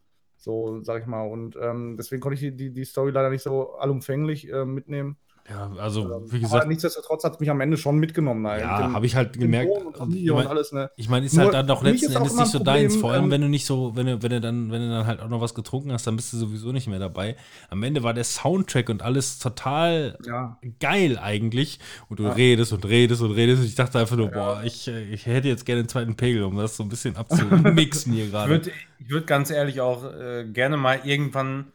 [0.44, 1.22] so sag ich mal.
[1.26, 5.16] Und ähm, deswegen konnte ich die, die, die Story leider nicht so allumfänglich äh, mitnehmen.
[5.48, 8.46] Ja, also Ähm, wie aber gesagt, nichtsdestotrotz hat es mich am Ende schon mitgenommen.
[8.46, 8.62] halt.
[8.62, 9.70] ja, habe ich halt gemerkt.
[9.98, 10.90] Und Ich meine, ne?
[10.96, 12.94] ich mein, ist Nur halt dann doch letzten Endes nicht so ein deins.
[12.94, 14.88] Problem, Vor allem, ähm, wenn du nicht so, wenn du, wenn du dann, wenn du
[14.88, 17.36] dann halt auch noch was getrunken hast, dann bist du sowieso nicht mehr dabei.
[17.68, 21.78] Am Ende war der Soundtrack und alles total Ja, geil eigentlich.
[22.08, 22.30] Und du Ja.
[22.32, 23.60] redest und redest und redest.
[23.60, 24.32] Und ich dachte einfach nur, Ja.
[24.32, 28.12] boah, ich, ich hätte jetzt gerne einen zweiten Pegel, um das so ein bisschen abzumixen
[28.12, 28.50] hier Ich gerade.
[28.50, 31.72] würde ich würd ganz ehrlich auch äh, gerne mal irgendwann,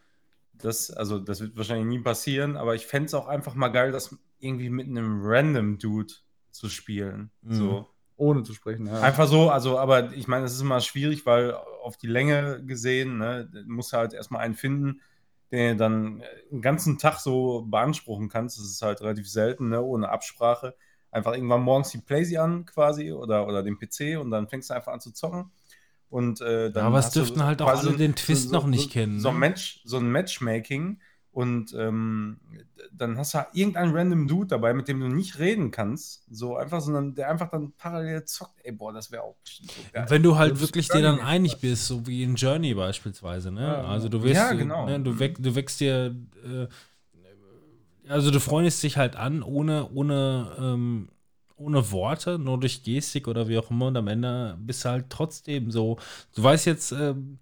[0.61, 3.91] das, also das wird wahrscheinlich nie passieren, aber ich fände es auch einfach mal geil,
[3.91, 6.13] das irgendwie mit einem random Dude
[6.51, 7.31] zu spielen.
[7.41, 7.53] Mhm.
[7.53, 7.87] So.
[8.17, 8.87] ohne zu sprechen.
[8.87, 9.01] Ja.
[9.01, 13.17] Einfach so, also, aber ich meine, es ist immer schwierig, weil auf die Länge gesehen,
[13.17, 15.01] ne, musst du halt erstmal einen finden,
[15.51, 18.57] den du dann einen ganzen Tag so beanspruchen kannst.
[18.59, 20.75] Das ist halt relativ selten, ne, ohne Absprache.
[21.11, 24.75] Einfach irgendwann morgens die Playsee an quasi oder, oder den PC und dann fängst du
[24.75, 25.51] einfach an zu zocken.
[26.09, 29.19] Und äh, dann Ja, aber es dürften halt auch alle den Twist noch nicht kennen,
[29.19, 29.39] So, ein ne?
[29.39, 30.99] Match, so ein Matchmaking
[31.31, 32.39] und ähm,
[32.91, 36.23] dann hast du halt irgendeinen random Dude dabei, mit dem du nicht reden kannst.
[36.31, 38.59] So einfach, sondern der einfach dann parallel zockt.
[38.63, 39.73] Ey, boah, das wäre auch so.
[40.07, 43.61] Wenn du halt wirklich dir dann einig bist, so wie in Journey beispielsweise, ne?
[43.61, 44.85] Ja, also du wirst, Ja, genau.
[44.87, 46.67] ne, du, weck, du wächst dir, äh,
[48.09, 51.09] also du freundest dich halt an, ohne, ohne, ähm,
[51.59, 55.05] ohne Worte, nur durch Gestik oder wie auch immer und am Ende bist du halt
[55.09, 55.97] trotzdem so,
[56.35, 57.39] du weißt jetzt, ähm,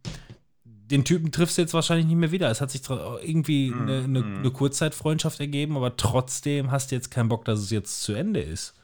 [0.65, 2.49] den Typen triffst du jetzt wahrscheinlich nicht mehr wieder.
[2.51, 4.37] Es hat sich irgendwie Mhm, eine, eine, mhm.
[4.39, 8.41] eine Kurzzeitfreundschaft ergeben, aber trotzdem hast du jetzt keinen Bock, dass es jetzt zu Ende
[8.41, 8.75] ist.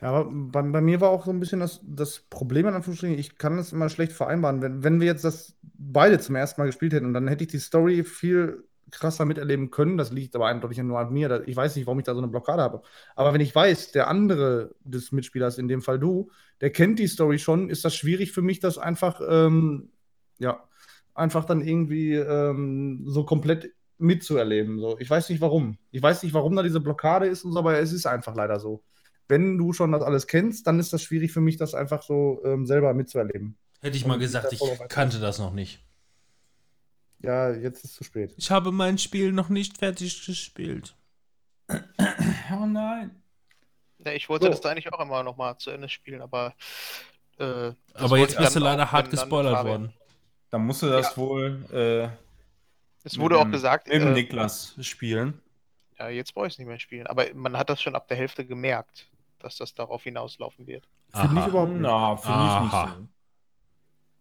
[0.00, 3.18] Ja, aber bei, bei mir war auch so ein bisschen das, das Problem, in Anführungsstrichen,
[3.18, 4.62] ich kann das immer schlecht vereinbaren.
[4.62, 7.58] Wenn, wenn wir jetzt das beide zum ersten Mal gespielt hätten, dann hätte ich die
[7.58, 9.96] Story viel krasser miterleben können.
[9.96, 11.42] Das liegt aber eindeutig nur an mir.
[11.46, 12.82] Ich weiß nicht, warum ich da so eine Blockade habe.
[13.16, 16.30] Aber wenn ich weiß, der andere des Mitspielers, in dem Fall du,
[16.60, 19.90] der kennt die Story schon, ist das schwierig für mich, das einfach, ähm,
[20.38, 20.62] ja,
[21.14, 24.78] einfach dann irgendwie ähm, so komplett mitzuerleben.
[24.78, 24.98] So.
[24.98, 25.78] Ich weiß nicht warum.
[25.90, 28.58] Ich weiß nicht, warum da diese Blockade ist und so, aber es ist einfach leider
[28.60, 28.82] so
[29.30, 32.42] wenn du schon das alles kennst, dann ist das schwierig für mich, das einfach so
[32.44, 33.56] ähm, selber mitzuerleben.
[33.80, 35.82] Hätte ich mal gesagt, ich kannte das noch nicht.
[37.22, 38.32] Ja, jetzt ist es zu spät.
[38.36, 40.94] Ich habe mein Spiel noch nicht fertig gespielt.
[42.52, 43.22] Oh nein.
[44.04, 44.50] Ja, ich wollte So.
[44.50, 46.54] das da eigentlich auch immer noch mal zu Ende spielen, aber.
[47.38, 49.94] Äh, Aber jetzt bist du leider auch, hart gespoilert Fabian- worden.
[50.50, 51.16] Dann musst du das Ja.
[51.16, 52.08] wohl äh,
[53.06, 55.40] Es mit wurde auch dem- gesagt, mit äh, Niklas spielen.
[55.98, 57.06] ja, jetzt brauche ich es nicht mehr spielen.
[57.06, 60.88] Aber man hat das schon ab der Hälfte gemerkt, dass das darauf hinauslaufen wird.
[61.14, 61.80] Finde ich überhaupt nicht.
[61.82, 62.84] Na, finde ich Aha.
[62.86, 63.08] nicht so.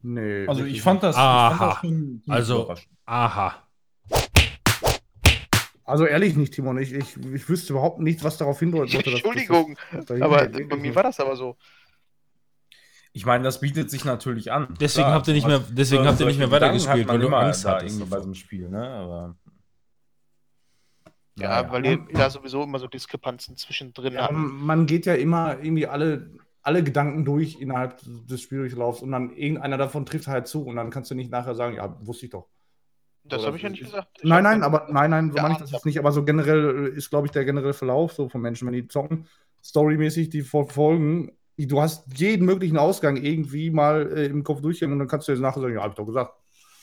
[0.01, 0.47] Nee.
[0.47, 1.55] Also ich fand das, ich Aha.
[1.57, 2.93] fand das schon Also- überraschend.
[3.05, 3.63] Aha.
[5.83, 6.77] Also ehrlich nicht, Timon.
[6.77, 8.95] Ich, ich, ich wüsste überhaupt nicht, was darauf hindeutet.
[8.95, 11.57] dass das- Entschuldigung, dass das- aber bei mir war das aber so.
[13.11, 14.75] Ich meine, das bietet sich natürlich an.
[14.79, 17.39] Deswegen Klar, habt ihr nicht mehr- deswegen habt ihr nicht mehr weitergespielt, weil du immer
[17.39, 18.87] Angst hattest irgendwie bei so einem Spiel, ne?
[18.87, 19.35] Aber
[21.39, 21.71] Ja, naja.
[21.71, 24.33] weil ihr da sowieso immer so Diskrepanzen zwischendrin Ja, habt.
[24.33, 26.29] man geht ja immer irgendwie alle,
[26.61, 30.89] alle Gedanken durch innerhalb des Spieldurchlaufs und dann irgendeiner davon trifft halt zu und dann
[30.89, 32.47] kannst du nicht nachher sagen, ja, wusste ich doch.
[33.23, 34.09] Das habe ich ja nicht gesagt.
[34.21, 35.99] Ich Nein, nein, aber nein, nein, so Ja, meine ich das jetzt nicht.
[35.99, 38.87] Aber so generell äh, ist, glaube ich, der generelle Verlauf so von Menschen, wenn die
[38.87, 39.27] zocken,
[39.63, 41.31] storymäßig die verfolgen.
[41.57, 45.31] Du hast jeden möglichen Ausgang irgendwie mal äh, im Kopf durchgehen und dann kannst du
[45.33, 46.33] jetzt nachher sagen, ja, hab ich doch gesagt.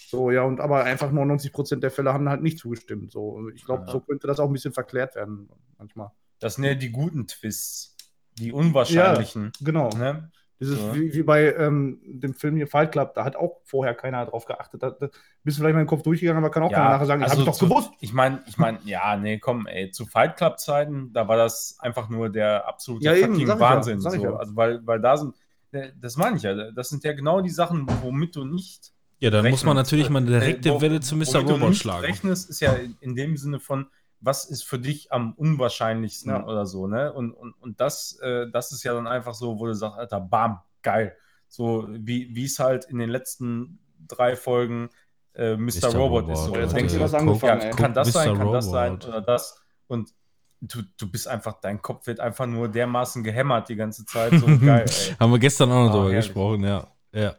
[0.08, 3.10] So, ja, und aber einfach 99% der Fälle haben halt nicht zugestimmt.
[3.10, 3.92] So, ich glaube, Ja.
[3.92, 5.48] so könnte das auch ein bisschen verklärt werden
[5.78, 6.10] manchmal.
[6.38, 7.95] Das sind ja die guten Twists.
[8.38, 9.52] Die unwahrscheinlichen.
[9.60, 9.88] Genau.
[9.90, 10.30] Ne?
[10.58, 10.94] Dieses, Ja.
[10.94, 14.46] wie, wie bei ähm, dem Film hier Fight Club, da hat auch vorher keiner drauf
[14.46, 14.82] geachtet.
[14.82, 15.08] Da, da
[15.44, 17.42] bist du vielleicht mal im Kopf durchgegangen, aber kann auch keiner nachher sagen, ich also
[17.42, 17.90] habe doch zu- gewusst.
[18.00, 21.76] Ich meine, ich meine, ja, nee, komm, ey, zu Fight Club Zeiten, da war das
[21.80, 23.98] einfach nur der absolute Ja, eben, fucking ich ja, Wahnsinn.
[23.98, 24.14] ich so.
[24.14, 24.34] ja.
[24.36, 25.34] Also weil, weil da sind,
[25.72, 29.28] äh, das meine ich ja, das sind ja genau die Sachen, womit du nicht Ja,
[29.28, 31.40] dann muss man natürlich mal direkt Äh, die wo- Welle zu Mr.
[31.40, 32.00] Robot schlagen.
[32.06, 33.88] rechnest, ist ja in, in dem Sinne von,
[34.26, 36.44] was ist für dich am unwahrscheinlichsten Ja.
[36.44, 37.12] oder so, ne?
[37.12, 40.20] Und, und, und das, äh, das ist ja dann einfach so, wo du sagst, Alter,
[40.20, 41.16] bam, geil.
[41.48, 44.90] So wie wie es halt in den letzten drei Folgen
[45.34, 45.88] äh, Mr.
[45.90, 45.94] Mr.
[45.96, 46.38] Robot, ist.
[46.40, 46.44] So.
[46.46, 47.72] Robot, Jetzt Du denkst sie was angefangen, ja, ey.
[47.74, 48.12] kann das Mr.
[48.12, 49.08] sein, kann das sein Robot.
[49.08, 49.62] oder das.
[49.86, 50.12] Und
[50.60, 54.32] du, du bist einfach, dein Kopf wird einfach nur dermaßen gehämmert die ganze Zeit.
[54.32, 55.14] So geil, ey.
[55.20, 56.26] Haben wir gestern auch noch Ah, drüber herrlich.
[56.26, 56.86] gesprochen, ja.
[57.12, 57.34] Ja.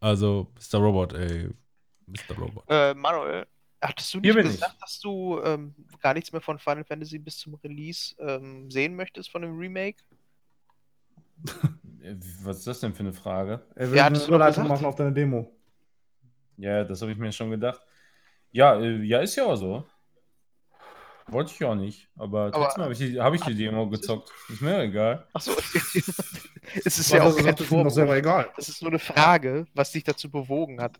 [0.00, 0.78] Also, Mr.
[0.78, 1.50] Robot, ey.
[2.06, 2.36] Mr.
[2.38, 2.64] Robot.
[2.68, 3.46] Äh, Manuel,
[3.82, 7.54] hattest du nicht gesagt, dass du ähm, gar nichts mehr von Final Fantasy bis zum
[7.56, 10.02] Release ähm, sehen möchtest von dem Remake?
[12.42, 13.64] Was ist das denn für eine Frage?
[13.74, 15.50] Er will Ja, eine Überleitung machen auf deine Demo.
[16.56, 17.80] Ja, das habe ich mir schon gedacht.
[18.50, 19.84] Ja, äh, ja, ist ja auch so.
[21.28, 22.08] Wollte ich ja auch nicht.
[22.16, 24.30] Aber Aber- trotzdem habe ich, die- hab ich die Demo gezockt.
[24.48, 25.26] Ist mir egal.
[25.32, 25.52] Achso,
[26.84, 28.50] es ist ja auch kein das ist selber egal.
[28.56, 30.98] Das ist nur eine Frage, was dich dazu bewogen hat.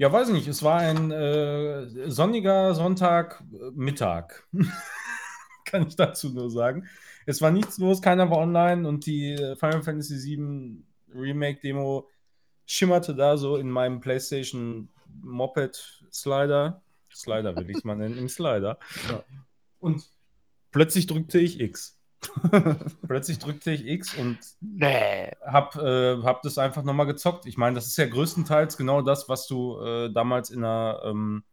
[0.00, 0.48] Ja, weiß ich nicht.
[0.48, 4.44] Es war ein äh, sonniger Sonntagmittag.
[5.66, 6.88] Kann ich dazu nur sagen.
[7.26, 10.82] Es war nichts los, keiner war online und die äh, Final Fantasy VII
[11.14, 12.08] Remake Demo
[12.64, 14.88] schimmerte da so in meinem PlayStation
[15.20, 16.80] Moped Slider.
[17.12, 18.78] Slider will ich es mal nennen, im Slider.
[19.10, 19.22] Ja.
[19.80, 20.02] Und
[20.70, 21.99] plötzlich drückte ich X.
[23.06, 25.30] plötzlich drückte ich X und Nee.
[25.42, 27.46] hab, äh, hab das einfach nochmal gezockt.
[27.46, 31.44] Ich meine, das ist ja größtenteils genau das, was du äh, damals in der, ähm,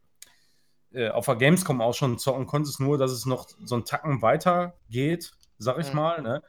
[0.92, 4.22] äh, auf der Gamescom auch schon zocken konntest, nur dass es noch so einen Tacken
[4.22, 5.96] weiter geht, sag ich Mhm.
[5.96, 6.22] mal.
[6.22, 6.42] Ne?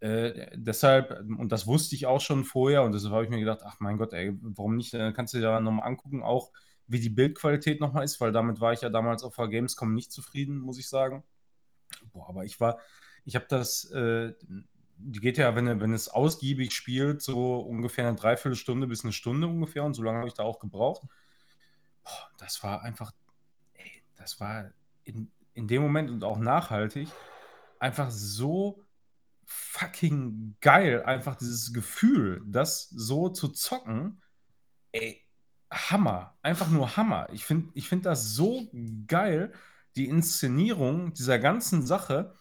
[0.00, 3.60] Äh, deshalb, und das wusste ich auch schon vorher, und deshalb habe ich mir gedacht,
[3.64, 4.94] ach mein Gott, ey, warum nicht?
[4.94, 6.50] Äh, kannst du dir da nochmal angucken, auch
[6.86, 10.12] wie die Bildqualität nochmal ist, weil damit war ich ja damals auf der Gamescom nicht
[10.12, 11.24] zufrieden, muss ich sagen.
[12.12, 12.78] Boah, aber ich war,
[13.24, 14.34] ich habe das, äh,
[14.96, 19.46] die geht ja, wenn, wenn es ausgiebig spielt, so ungefähr eine Dreiviertelstunde bis eine Stunde
[19.46, 21.02] ungefähr und so lange habe ich da auch gebraucht.
[22.02, 23.12] Boah, das war einfach,
[23.74, 24.70] ey, das war
[25.04, 27.08] in, in dem Moment und auch nachhaltig
[27.78, 28.82] einfach so
[29.44, 34.22] fucking geil, einfach dieses Gefühl, das so zu zocken,
[34.92, 35.22] ey,
[35.70, 37.28] Hammer, einfach nur Hammer.
[37.32, 38.70] Ich finde ich find das so
[39.06, 39.52] geil,
[39.96, 42.34] die Inszenierung dieser ganzen Sache.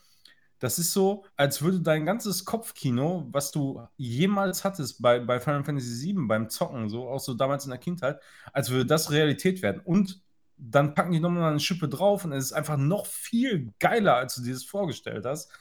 [0.64, 5.66] Das ist so, als würde dein ganzes Kopfkino, was du jemals hattest bei, bei Final
[5.66, 8.22] Fantasy VII, beim Zocken, so auch so damals in der Kindheit,
[8.54, 9.82] als würde das Realität werden.
[9.84, 10.22] Und
[10.56, 14.36] dann packen die nochmal eine Schippe drauf und es ist einfach noch viel geiler, als
[14.36, 15.52] du dir das vorgestellt hast.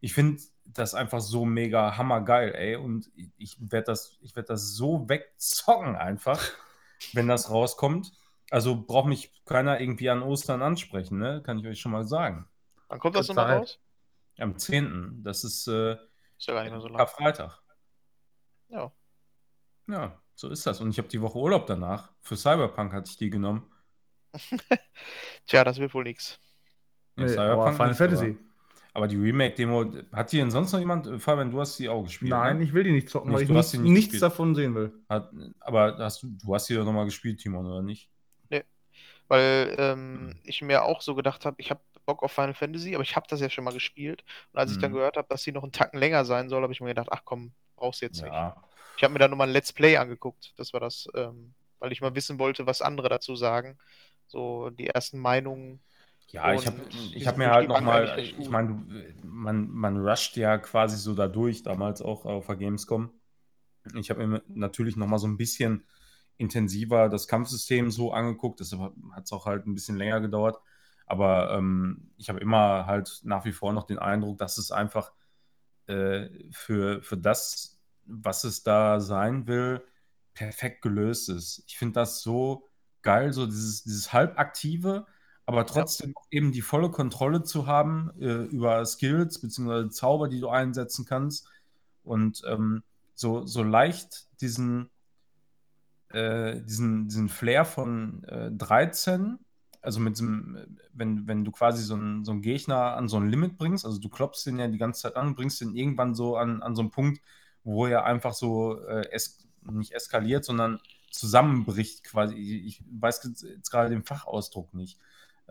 [0.00, 2.76] Ich finde das einfach so mega hammergeil, ey.
[2.76, 6.42] Und ich werde das, ich werd das so wegzocken einfach,
[7.12, 8.10] wenn das rauskommt.
[8.50, 11.42] Also braucht mich keiner irgendwie an Ostern ansprechen, ne?
[11.44, 12.48] Kann ich euch schon mal sagen.
[12.88, 13.78] Wann kommt das nochmal raus?
[14.38, 15.22] Am 10.
[15.22, 15.96] Das ist äh,
[16.38, 16.96] Ist ja gar nicht mehr so lang.
[16.98, 17.60] Karfreitag.
[18.68, 18.92] Ja.
[19.88, 20.80] Ja, so ist das.
[20.80, 22.12] Und ich habe die Woche Urlaub danach.
[22.20, 23.70] Für Cyberpunk hatte ich die genommen.
[25.46, 26.40] Tja, das wird wohl nichts.
[27.16, 28.38] Ja, Nee, Cyberpunk Final nicht, Fantasy.
[28.38, 28.38] Aber,
[28.94, 31.06] aber die Remake-Demo, hat die denn sonst noch jemand?
[31.06, 32.30] Äh, Fabian, du hast die auch gespielt.
[32.30, 32.64] Nein, ne?
[32.64, 34.22] ich will die nicht zocken, Nicht, weil ich du hast nichts, die nicht nichts gespielt.
[34.22, 34.92] davon sehen will.
[35.08, 35.30] Hat,
[35.60, 38.10] aber hast du, hast die doch nochmal gespielt, Timon, oder nicht?
[39.28, 40.40] Weil ähm, Hm.
[40.44, 43.26] ich mir auch so gedacht habe, ich habe Bock auf Final Fantasy, aber ich habe
[43.28, 44.24] das ja schon mal gespielt.
[44.52, 44.96] Und als ich dann Mhm.
[44.96, 47.22] gehört habe, dass sie noch einen Tacken länger sein soll, habe ich mir gedacht, ach
[47.24, 48.32] komm, brauchst du jetzt nicht.
[48.32, 48.56] Ja.
[48.96, 50.54] Ich habe mir dann nochmal ein Let's Play angeguckt.
[50.56, 53.76] Das war das, ähm, weil ich mal wissen wollte, was andere dazu sagen.
[54.28, 55.80] So die ersten Meinungen.
[56.30, 56.80] Ja, ich habe
[57.12, 58.84] ich hab mir halt nochmal, ich meine,
[59.22, 63.10] man, man rusht ja quasi so da durch, damals auch auf der Gamescom.
[63.94, 65.84] Ich habe mir natürlich nochmal so ein bisschen
[66.38, 70.58] intensiver das Kampfsystem so angeguckt, deshalb hat es auch halt ein bisschen länger gedauert.
[71.06, 75.12] Aber ähm, ich habe immer halt nach wie vor noch den Eindruck, dass es einfach
[75.86, 79.84] äh, für, für das, was es da sein will,
[80.34, 81.64] perfekt gelöst ist.
[81.66, 82.68] Ich finde das so
[83.02, 85.06] geil, so dieses, dieses halbaktive,
[85.46, 89.90] aber trotzdem auch eben die volle Kontrolle zu haben äh, über Skills bzw.
[89.90, 91.48] Zauber, die du einsetzen kannst
[92.02, 92.82] und ähm,
[93.14, 94.90] so, so leicht diesen,
[96.10, 99.38] äh, diesen, diesen Flair von äh, 13,
[99.86, 103.30] also mit äh, wenn, wenn du quasi so einen, so einen Gegner an so ein
[103.30, 106.36] Limit bringst, also du klopfst den ja die ganze Zeit an, bringst den irgendwann so
[106.36, 107.22] an, an so einen Punkt,
[107.62, 110.80] wo er einfach so äh, es, nicht eskaliert, sondern
[111.12, 112.34] zusammenbricht quasi.
[112.34, 114.98] Ich weiß jetzt gerade den Fachausdruck nicht.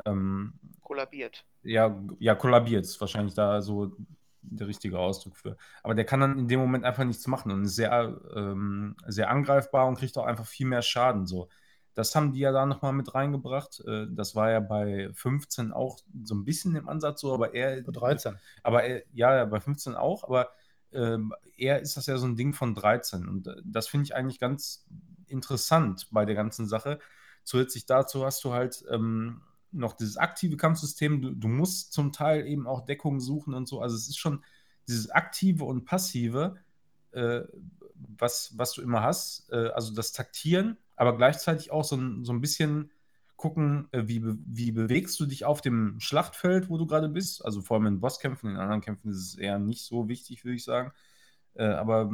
[0.06, 1.46] Ähm, Kollabiert.
[1.64, 3.96] ja, ja, kollabiert ist wahrscheinlich da so
[4.42, 5.58] der richtige Ausdruck für.
[5.82, 9.30] Aber der kann dann in dem Moment einfach nichts machen und ist sehr, ähm, sehr
[9.30, 11.26] angreifbar und kriegt auch einfach viel mehr Schaden.
[11.26, 11.48] So.
[11.96, 13.82] Das haben die ja da nochmal mit reingebracht.
[13.88, 17.82] Äh, das war ja bei 15 auch so ein bisschen im Ansatz so, aber eher.
[17.82, 18.38] Bei 13.
[18.64, 20.50] Aber er, ja, bei 15 auch, aber
[20.92, 23.28] ähm, eher ist das ja so ein Ding von 13.
[23.28, 24.86] Und äh, das finde ich eigentlich ganz
[25.28, 27.00] interessant bei der ganzen Sache.
[27.44, 29.42] Zusätzlich dazu hast du halt ähm,
[29.72, 31.22] noch dieses aktive Kampfsystem.
[31.22, 33.82] Du, du musst zum Teil eben auch Deckung suchen und so.
[33.82, 34.44] Also es ist schon
[34.88, 36.58] dieses aktive und passive,
[37.12, 37.42] äh,
[37.94, 39.50] was, was du immer hast.
[39.52, 42.92] Äh, also das Taktieren, aber gleichzeitig auch so ein, so ein bisschen
[43.36, 47.44] gucken, äh, wie, wie bewegst du dich auf dem Schlachtfeld, wo du gerade bist.
[47.44, 50.56] Also vor allem in Bosskämpfen, in anderen Kämpfen ist es eher nicht so wichtig, würde
[50.56, 50.92] ich sagen.
[51.54, 52.12] Äh, aber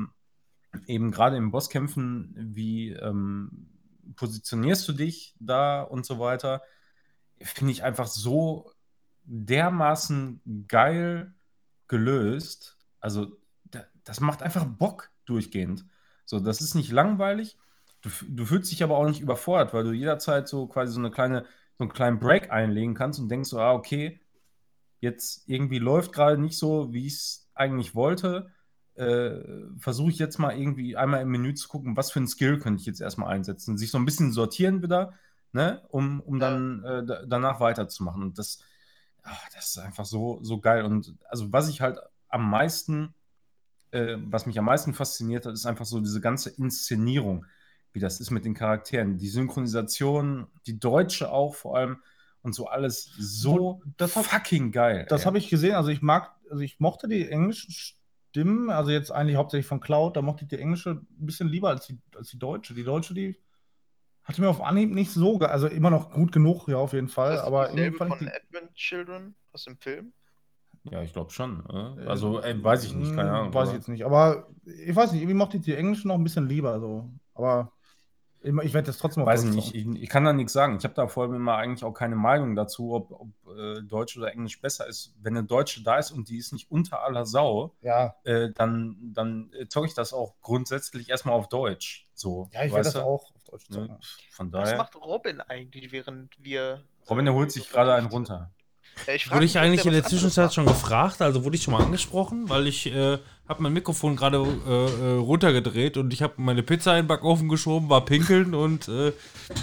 [0.87, 3.69] eben gerade in Bosskämpfen, wie ähm,
[4.15, 6.61] positionierst du dich da und so weiter,
[7.39, 8.71] finde ich einfach so
[9.23, 11.33] dermaßen geil
[11.87, 12.77] gelöst.
[12.99, 15.85] Also, da, das macht einfach Bock durchgehend.
[16.25, 17.57] So, das ist nicht langweilig.
[18.01, 21.11] Du, du fühlst dich aber auch nicht überfordert, weil du jederzeit so quasi so eine
[21.11, 21.45] kleine,
[21.77, 24.19] so einen kleinen Break einlegen kannst und denkst so, ah, okay,
[25.01, 28.51] jetzt irgendwie läuft gerade nicht so, wie ich es eigentlich wollte.
[28.95, 29.39] Äh,
[29.79, 32.81] Versuche ich jetzt mal irgendwie einmal im Menü zu gucken, was für ein Skill könnte
[32.81, 33.77] ich jetzt erstmal einsetzen.
[33.77, 35.13] Sich so ein bisschen sortieren wieder,
[35.53, 36.51] ne, um, um Ja.
[36.51, 38.23] dann äh, da, danach weiterzumachen.
[38.23, 38.61] Und das,
[39.23, 40.85] ach, das ist einfach so, so geil.
[40.85, 41.99] Und also, was ich halt
[42.29, 43.13] am meisten,
[43.91, 47.45] äh, was mich am meisten fasziniert hat, ist einfach so diese ganze Inszenierung,
[47.93, 49.17] wie das ist mit den Charakteren.
[49.17, 51.97] Die Synchronisation, die deutsche auch vor allem
[52.41, 55.05] und so alles so Das hab- fucking geil.
[55.09, 55.75] Das habe ich gesehen.
[55.75, 60.15] Also ich mag, also ich mochte die englischen Stimmen, also jetzt eigentlich hauptsächlich von Cloud,
[60.15, 62.73] da mochte ich die englische ein bisschen lieber als die, als die deutsche.
[62.73, 63.37] Die deutsche, die
[64.23, 67.31] hatte mir auf Anhieb nicht so, also immer noch gut genug, ja, auf jeden Fall.
[67.31, 70.13] Das ist aber fand von ich die, Advent Children aus dem Film.
[70.85, 71.63] Ja, ich glaube schon.
[71.69, 72.07] äh.
[72.07, 73.53] Also, ey, weiß ich nicht, keine Hm, Ahnung.
[73.53, 74.03] Weiß ich jetzt nicht.
[74.03, 76.79] Aber ich weiß nicht, irgendwie mochte ich die englischen noch ein bisschen lieber.
[76.79, 77.09] So.
[77.35, 77.71] Aber
[78.43, 80.53] ich, ich werde das trotzdem auf Weiß ich Deutsch nicht, ich, ich kann da nichts
[80.53, 80.75] sagen.
[80.77, 84.17] Ich habe da vor allem immer eigentlich auch keine Meinung dazu, ob, ob äh, Deutsch
[84.17, 85.13] oder Englisch besser ist.
[85.21, 88.97] Wenn eine Deutsche da ist und die ist nicht unter aller Sau, Ja, äh, dann,
[89.13, 92.07] dann äh, zocke ich das auch grundsätzlich erstmal auf Deutsch.
[92.13, 93.75] So, ja ich werde das auch auf Deutsch Ne?
[93.75, 93.97] zocken.
[94.31, 94.77] Von Was daher.
[94.77, 96.83] macht Robin eigentlich, während wir.
[97.09, 98.51] Robin, der holt sich gerade einen runter.
[99.07, 101.21] Ja, ich Wurde ich eigentlich in der Zwischenzeit schon gefragt?
[101.21, 102.49] Also wurde ich schon mal angesprochen?
[102.49, 103.17] Weil ich äh,
[103.47, 107.49] habe mein Mikrofon gerade äh, äh, runtergedreht und ich habe meine Pizza in den Backofen
[107.49, 109.13] geschoben, war pinkeln und äh,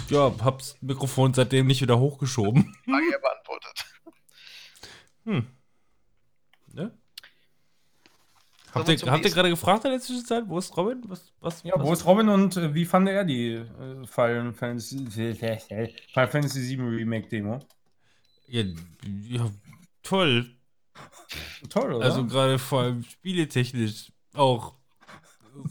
[0.09, 2.75] ja, hab's Mikrofon seitdem nicht wieder hochgeschoben.
[2.85, 3.85] Frage ja beantwortet.
[5.25, 5.47] Hm.
[6.73, 6.91] Ne?
[8.71, 10.43] Habt ihr, habt ihr gerade gefragt in der Zwischenzeit?
[10.47, 11.01] Wo ist Robin?
[11.07, 11.87] Was, was, Ja, was?
[11.87, 16.87] wo ist Robin und äh, wie fand er die äh, Final Fantasy, Final Fantasy 7
[16.87, 17.59] Remake Demo?
[18.49, 18.63] Ja,
[19.27, 19.49] ja,
[20.03, 20.49] toll.
[21.69, 22.05] Toll, oder?
[22.05, 24.73] Also gerade vor allem spieletechnisch auch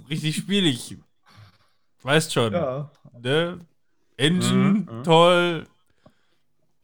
[0.09, 0.97] richtig spielig.
[2.03, 2.91] Weißt schon, Ja,
[3.21, 3.59] ne?
[4.17, 5.05] Engine, Mhm, mhm.
[5.05, 5.67] toll.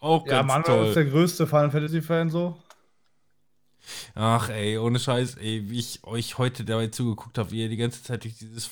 [0.00, 1.04] Auch ja ganz Manuel ist toll.
[1.04, 2.60] der größte Final Fantasy Fan so.
[4.14, 7.76] Ach ey, ohne Scheiß, ey, wie ich euch heute dabei zugeguckt habe, wie ihr die
[7.76, 8.66] ganze Zeit durch dieses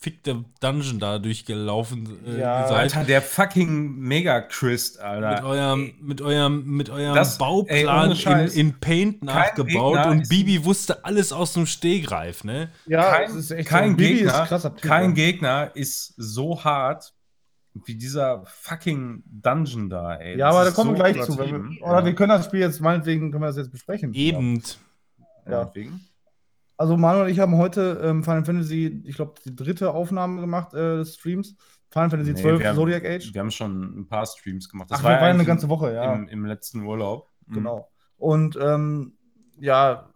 [0.00, 2.78] verfickte Dungeon da durchgelaufen äh, Ja, seid.
[2.96, 5.44] Alter, der fucking Mega Christ, Mit Alter.
[5.44, 10.28] eurem, mit eurem, mit eurem Das- ey, Bauplan ohne in, in Paint nachgebaut Gegner und
[10.30, 12.70] Bibi wusste alles aus dem Stehgreif, ne?
[12.86, 13.96] Ja, kein, es ist echt kein so.
[13.98, 15.14] Bibi Gegner, ist krasser Typ, kein ja.
[15.14, 17.12] Gegner ist so hart
[17.84, 20.38] wie dieser fucking Dungeon da, ey.
[20.38, 21.38] Ja, Das aber da kommen wir so gleich zu.
[21.38, 24.14] Wir, oder wir können das Spiel jetzt, meinetwegen können wir das jetzt besprechen.
[24.14, 24.62] Eben.
[25.46, 25.58] Ja.
[25.58, 26.00] Meinetwegen.
[26.80, 30.72] Also Manuel und ich haben heute ähm, Final Fantasy, ich glaube, die dritte Aufnahme gemacht
[30.72, 31.54] äh, des Streams.
[31.90, 33.34] Final Fantasy Nee, 12 wir haben- Zodiac Age.
[33.34, 34.88] Wir haben schon ein paar Streams gemacht.
[34.90, 36.14] Ach, wir waren eigentlich eine ganze Woche, ja.
[36.14, 37.28] Im, Im letzten Urlaub.
[37.46, 37.52] Mhm.
[37.54, 37.90] Genau.
[38.16, 39.12] Und ähm,
[39.58, 40.08] ja,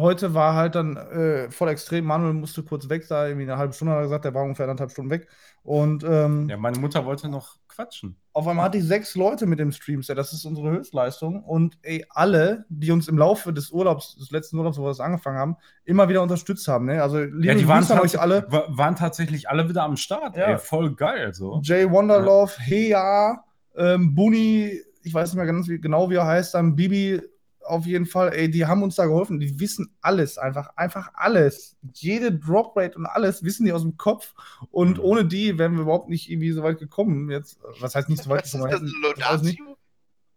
[0.00, 2.04] heute war halt dann äh, voll extrem.
[2.04, 4.64] Manuel musste kurz weg, da irgendwie eine halbe Stunde hat er gesagt, der war ungefähr
[4.66, 5.28] anderthalb Stunden weg.
[5.62, 8.16] Und ähm, Ja, meine Mutter wollte noch quatschen.
[8.32, 10.00] auf einmal hatte ich sechs Leute mit dem Stream.
[10.02, 11.44] Ja, das ist unsere Höchstleistung.
[11.44, 15.00] Und ey, alle, die uns im Laufe des Urlaubs, des letzten Urlaubs, wo wir das
[15.00, 16.86] angefangen haben, immer wieder unterstützt haben.
[16.86, 17.02] Ne?
[17.02, 18.46] Also liebe Ja, die waren, euch alle.
[18.50, 20.36] wa- waren tatsächlich alle wieder am Start.
[20.36, 20.46] Ja.
[20.52, 21.34] Ey, voll geil.
[21.34, 21.60] So.
[21.62, 23.44] Jay Wonderlove, Heya,
[23.76, 27.20] ähm, Buni, ich weiß nicht mehr ganz wie, genau, wie er heißt, dann Bibi
[27.68, 29.38] auf jeden Fall, ey, die haben uns da geholfen.
[29.38, 31.76] Die wissen alles, einfach, einfach alles.
[31.94, 34.34] Jede Drop Rate und alles wissen die aus dem Kopf.
[34.70, 35.04] Und Mhm.
[35.04, 37.30] ohne die wären wir überhaupt nicht irgendwie so weit gekommen.
[37.30, 38.70] Jetzt, was heißt nicht so weit Was ist gekommen?
[38.70, 38.90] das, eine.
[39.02, 39.76] Laudatio?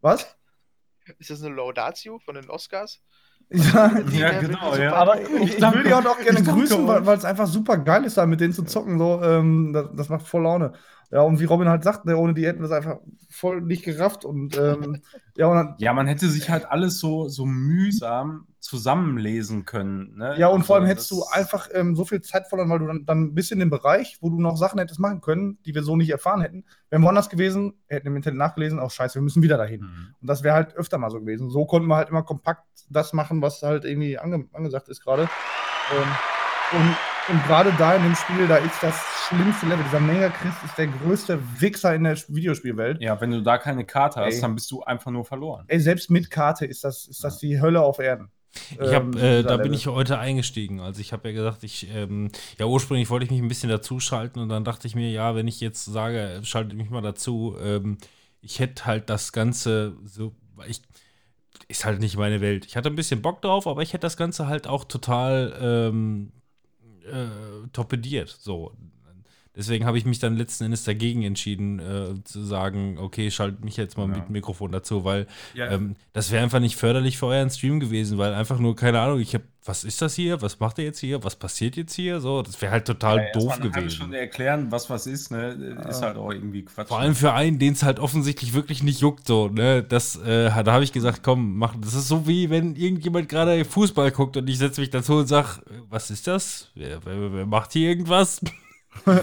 [0.01, 0.35] Was?
[1.19, 3.01] Ist das eine Laudatio von den Oscars?
[3.53, 4.93] Ja, Die Ja, genau, ja.
[4.93, 8.15] Aber ich, ich will die auch noch gerne grüßen, weil es einfach super geil ist,
[8.17, 8.97] da mit denen zu zocken.
[8.97, 10.71] So, ähm, das, das macht voll Laune.
[11.11, 13.83] Ja, und wie Robin halt sagt, ne, ohne die hätten wir es einfach voll nicht
[13.83, 14.23] gerafft.
[14.23, 15.01] Und ähm,
[15.35, 20.15] ja, und dann, Ja, man hätte sich halt alles so, so mühsam zusammenlesen können.
[20.17, 20.35] Ne?
[20.37, 22.87] ja, und vor allem Also, hättest du einfach ähm, so viel Zeit verloren, weil du
[22.87, 25.83] dann, dann bist in dem Bereich, wo du noch Sachen hättest machen können, die wir
[25.83, 26.63] so nicht erfahren hätten.
[26.89, 29.81] Wären wir woanders gewesen, hätten im Internet nachgelesen, auch scheiße, wir müssen wieder dahin.
[29.81, 30.15] Mhm.
[30.21, 31.49] Und das wäre halt öfter mal so gewesen.
[31.49, 35.23] So konnten wir halt immer kompakt das machen, was halt irgendwie ange angesagt ist gerade.
[35.23, 36.95] Ähm, und,
[37.31, 38.95] und gerade da in dem Spiel, da ist das
[39.27, 39.83] schlimmste Level.
[39.85, 43.01] Dieser Mega Chris ist der größte Wichser in der Videospielwelt.
[43.01, 44.41] Ja, wenn du da keine Karte hast, Ey.
[44.41, 45.63] dann bist du einfach nur verloren.
[45.67, 48.29] Ey, selbst mit Karte ist das, ist das die Hölle auf Erden.
[48.71, 50.81] Ich Ähm, hab, äh, dieser da bin ich heute eingestiegen.
[50.81, 54.41] Also ich habe ja gesagt, ich, ähm, ja ursprünglich wollte ich mich ein bisschen dazuschalten
[54.41, 57.97] und dann dachte ich mir, ja, wenn ich jetzt sage, schaltet mich mal dazu, ähm,
[58.41, 60.33] ich hätte halt das Ganze so,
[60.67, 60.81] ich,
[61.69, 62.65] ist halt nicht meine Welt.
[62.65, 66.33] Ich hatte ein bisschen Bock drauf, aber ich hätte das Ganze halt auch total ähm,
[67.05, 68.29] äh, torpediert.
[68.29, 68.73] So.
[69.55, 73.75] Deswegen habe ich mich dann letzten Endes dagegen entschieden, äh, zu sagen, okay, schalt mich
[73.75, 74.15] jetzt mal Ja.
[74.15, 75.69] mit Mikrofon dazu, weil Ja.
[75.71, 79.19] ähm, das wäre einfach nicht förderlich für euren Stream gewesen, weil einfach nur, keine Ahnung,
[79.19, 80.41] ich habe, was ist das hier?
[80.41, 81.23] Was macht er jetzt hier?
[81.23, 82.19] Was passiert jetzt hier?
[82.21, 83.95] So, das wäre halt total Ja, doof mal eine halbe gewesen.
[83.95, 85.49] Stunde erklären, was was ist, ne,
[85.87, 86.87] ist halt auch irgendwie Quatsch.
[86.87, 89.83] Vor allem für einen, den es halt offensichtlich wirklich nicht juckt, so, ne?
[89.83, 91.75] Das, äh, da habe ich gesagt, komm, mach.
[91.79, 95.27] Das ist so wie wenn irgendjemand gerade Fußball guckt und ich setze mich dazu und
[95.27, 96.71] sag, äh, was ist das?
[96.73, 98.41] Wer, wer, wer macht hier irgendwas?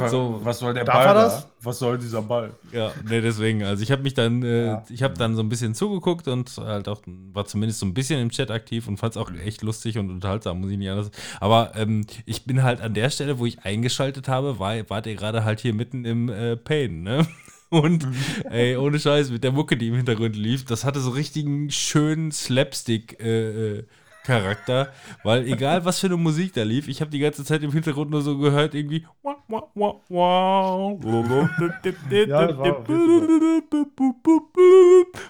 [0.09, 1.45] So, was soll der Darf Ball er da?
[1.63, 2.51] Was soll dieser Ball?
[2.73, 3.63] Ja, ne, deswegen.
[3.63, 4.85] Also ich habe mich dann, äh, Ja.
[4.89, 8.21] ich habe dann so ein bisschen zugeguckt und halt auch, war zumindest so ein bisschen
[8.21, 11.11] im Chat aktiv und fand es auch echt lustig und unterhaltsam, muss ich nicht anders.
[11.41, 15.15] Aber ähm, ich bin halt an der Stelle, wo ich eingeschaltet habe, war, wart ihr
[15.17, 17.27] gerade halt hier mitten im äh, Pain, ne?
[17.71, 18.09] Und
[18.49, 22.33] ey, ohne Scheiß, mit der Mucke, die im Hintergrund lief, das hatte so richtigen schönen
[22.33, 23.85] Slapstick äh, äh,
[24.29, 24.93] Charakter,
[25.25, 28.11] weil egal was für eine Musik da lief, ich habe die ganze Zeit im Hintergrund
[28.11, 29.07] nur so gehört, irgendwie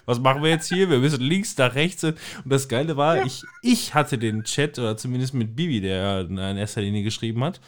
[0.07, 0.91] was machen wir jetzt hier?
[0.91, 2.03] Wir müssen links nach rechts.
[2.03, 6.37] Und das Geile war, ich, ich hatte den Chat, oder zumindest mit Bibi, der in
[6.39, 7.61] erster Linie geschrieben hat,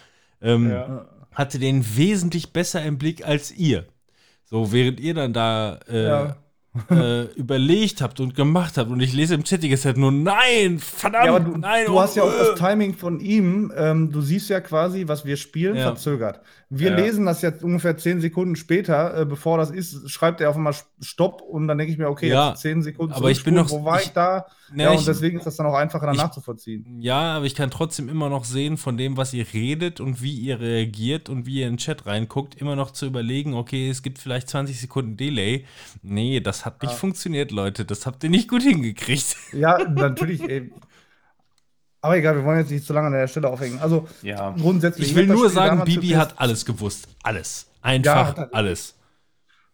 [0.42, 1.06] ähm, Ja.
[1.32, 3.86] hatte den wesentlich besser im Blick als ihr.
[4.44, 6.36] So, während ihr dann da äh, Ja.
[6.90, 10.12] äh, überlegt habt und gemacht habt und ich lese im Chat die ganze Zeit nur
[10.12, 11.86] Nein, verdammt, Ja, du, nein.
[11.86, 12.38] du oh, hast ja auch äh.
[12.38, 13.72] das Timing von ihm.
[13.76, 15.82] Ähm, du siehst ja quasi, was wir spielen, Ja.
[15.82, 16.40] verzögert.
[16.72, 16.96] Wir Ja.
[16.98, 20.74] lesen das jetzt ungefähr zehn Sekunden später, äh, bevor das ist, schreibt er auf einmal
[21.00, 23.68] Stopp und dann denke ich mir, okay, Ja, jetzt zehn Sekunden aber ich bin noch-
[23.70, 24.46] Wo war ich- ich, da?
[24.72, 27.00] Na, ja, ich- und deswegen ist das dann auch einfacher dann ich- nachzuvollziehen.
[27.00, 30.32] Ja, aber ich kann trotzdem immer noch sehen, von dem, was ihr redet und wie
[30.36, 34.04] ihr reagiert und wie ihr in den Chat reinguckt, immer noch zu überlegen, okay, es
[34.04, 35.64] gibt vielleicht 20 Sekunden Delay.
[36.04, 36.96] Nee, das hat nicht Ah.
[36.96, 37.84] funktioniert, Leute.
[37.84, 39.36] Das habt ihr nicht gut hingekriegt.
[39.52, 40.42] Ja, natürlich.
[40.42, 40.72] ey.
[42.02, 43.78] Aber egal, wir wollen jetzt nicht zu lange an der Stelle aufhängen.
[43.78, 44.50] Also Ja.
[44.52, 45.08] grundsätzlich.
[45.10, 47.08] Ich will nur sagen, Bibi hat alles gewusst.
[47.22, 47.66] Alles.
[47.82, 48.96] Einfach er- alles.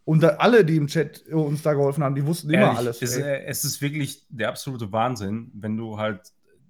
[0.04, 3.02] Und da, alle, die im Chat uns da geholfen haben, die wussten immer Ehrlich, alles.
[3.02, 6.20] Es, es ist wirklich der absolute Wahnsinn, wenn du halt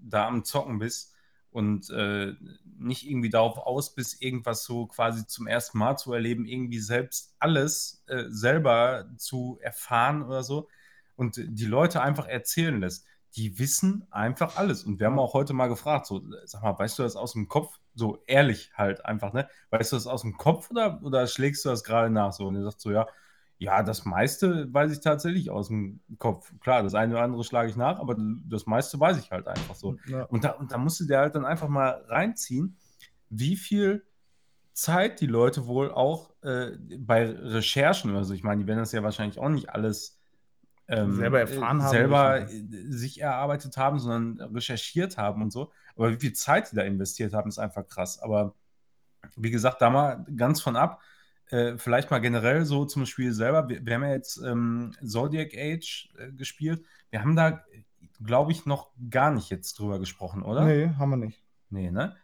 [0.01, 1.13] da am Zocken bist
[1.51, 2.33] und äh,
[2.79, 7.35] nicht irgendwie darauf aus bist, irgendwas so quasi zum ersten Mal zu erleben, irgendwie selbst
[7.39, 10.69] alles äh, selber zu erfahren oder so
[11.17, 13.07] und die Leute einfach erzählen lässt.
[13.35, 14.85] Die wissen einfach alles.
[14.85, 17.49] Und wir haben auch heute mal gefragt, so, sag mal, weißt du das aus dem
[17.49, 17.79] Kopf?
[17.95, 19.49] So ehrlich halt einfach, ne?
[19.71, 22.33] Weißt du das aus dem Kopf oder, oder schlägst du das gerade nach?
[22.33, 23.07] So, und er sagt so, ja,
[23.59, 26.53] ja, das meiste weiß ich tatsächlich aus dem Kopf.
[26.61, 29.75] Klar, das eine oder andere schlage ich nach, aber das meiste weiß ich halt einfach
[29.75, 29.97] so.
[30.07, 30.25] Ja.
[30.25, 32.77] Und da, und da musst du dir halt dann einfach mal reinziehen,
[33.31, 34.05] wie viel
[34.73, 38.93] Zeit die Leute wohl auch äh, bei Recherchen oder so, ich meine, die werden das
[38.93, 40.21] ja wahrscheinlich auch nicht alles
[40.89, 45.73] ähm, Selber erfahren haben selber äh, sich erarbeitet haben, sondern recherchiert haben und so.
[45.97, 48.21] Aber wie viel Zeit die da investiert haben, ist einfach krass.
[48.21, 48.55] Aber
[49.37, 51.01] wie gesagt, da mal ganz von ab,
[51.51, 53.69] äh, vielleicht mal generell so zum Spiel selber.
[53.69, 56.85] Wir, wir haben ja jetzt ähm, Zodiac Age äh, gespielt.
[57.11, 57.63] Wir haben da,
[58.25, 60.65] glaube ich, noch gar nicht jetzt drüber gesprochen, oder?
[60.65, 61.43] Nee, haben wir nicht.
[61.71, 62.17] Nee, ne?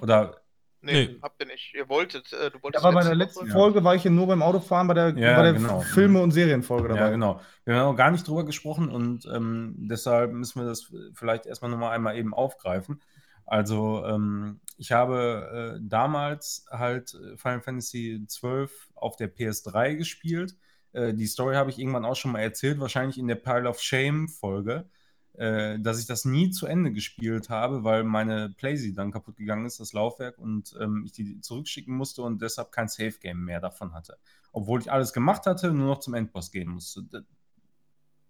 [0.00, 0.36] Oder
[0.84, 1.18] Nee, Nee.
[1.22, 1.72] habt ihr nicht.
[1.74, 4.02] Ihr wolltet, äh, du Ja, wolltest aber bei der letzte letzten Woche- Folge war ich
[4.02, 5.80] ja nur beim Autofahren bei der, Ja, bei der genau.
[5.80, 7.00] Filme- und Serienfolge dabei.
[7.02, 7.40] Ja, genau.
[7.64, 11.70] Wir haben auch gar nicht drüber gesprochen und ähm, deshalb müssen wir das vielleicht erstmal
[11.70, 13.00] nochmal einmal eben aufgreifen.
[13.46, 20.56] Also, ähm, ich habe äh, damals halt äh, Final Fantasy XII auf der PS3 gespielt.
[20.92, 23.80] Äh, die Story habe ich irgendwann auch schon mal erzählt, wahrscheinlich in der Pile of
[23.80, 24.88] Shame-Folge,
[25.34, 29.66] äh, dass ich das nie zu Ende gespielt habe, weil meine Playsee dann kaputt gegangen
[29.66, 33.94] ist, das Laufwerk, und ähm, ich die zurückschicken musste und deshalb kein Safe-Game mehr davon
[33.94, 34.18] hatte
[34.52, 37.24] obwohl ich alles gemacht hatte, nur noch zum Endboss gehen musste.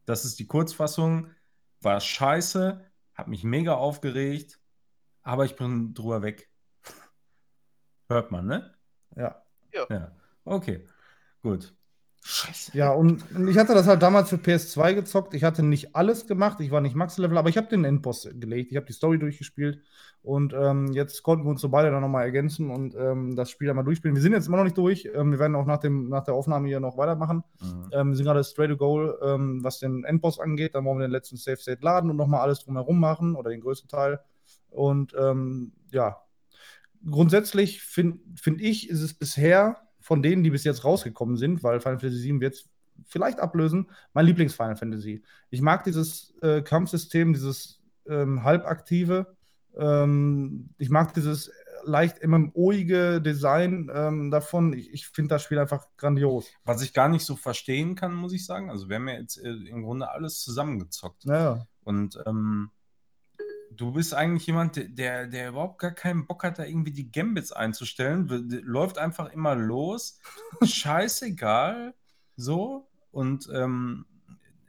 [0.07, 1.29] Das ist die Kurzfassung.
[1.81, 2.81] War scheiße,
[3.15, 4.61] hat mich mega aufgeregt,
[5.23, 6.49] aber ich bin drüber weg.
[8.09, 8.75] Hört man, ne?
[9.17, 9.43] Ja.
[9.73, 10.13] Ja.
[10.45, 10.85] Okay,
[11.43, 11.75] gut.
[12.25, 12.77] Scheiße.
[12.77, 15.35] Ja, und und ich hatte das halt damals für PS2 gezockt.
[15.35, 18.71] Ich hatte nicht alles gemacht, ich war nicht Max-Level, aber ich habe den Endboss gelegt.
[18.71, 19.83] Ich habe die Story durchgespielt
[20.23, 23.69] und ähm, jetzt konnten wir uns so beide dann nochmal ergänzen und ähm, das Spiel
[23.69, 24.15] einmal durchspielen.
[24.15, 25.11] Wir sind jetzt immer noch nicht durch.
[25.13, 27.43] Ähm, wir werden auch nach, dem, nach der Aufnahme hier noch weitermachen.
[27.61, 27.91] Mhm.
[27.91, 30.77] Ähm, wir sind gerade straight to goal, ähm, was den Endboss angeht.
[30.77, 33.61] Dann wollen wir den letzten Safe State laden und nochmal alles drumherum machen oder den
[33.61, 34.21] größten Teil.
[34.73, 36.19] Und ähm, ja,
[37.09, 41.81] grundsätzlich finde find ich, ist es bisher von denen, die bis jetzt rausgekommen sind, weil
[41.81, 42.69] Final Fantasy VII wird es
[43.07, 45.23] vielleicht ablösen, mein Lieblings-Final Fantasy.
[45.51, 49.37] Ich mag dieses äh, Kampfsystem, dieses ähm, halbaktive.
[49.77, 51.51] Ähm, ich mag dieses
[51.85, 54.73] leicht MMOige Design ähm, davon.
[54.73, 56.49] Ich, ich finde das Spiel einfach grandios.
[56.65, 58.71] Was ich gar nicht so verstehen kann, muss ich sagen.
[58.71, 61.25] Also wir haben ja jetzt äh, im Grunde alles zusammengezockt.
[61.25, 61.67] Ja.
[61.85, 62.71] Und ähm,
[63.77, 67.53] du bist eigentlich jemand, der- der, überhaupt gar keinen Bock hat, da irgendwie die Gambits
[67.53, 68.29] einzustellen.
[68.65, 70.19] Läuft einfach immer los.
[70.63, 71.95] Scheißegal.
[72.37, 72.89] So.
[73.11, 74.07] Und ähm,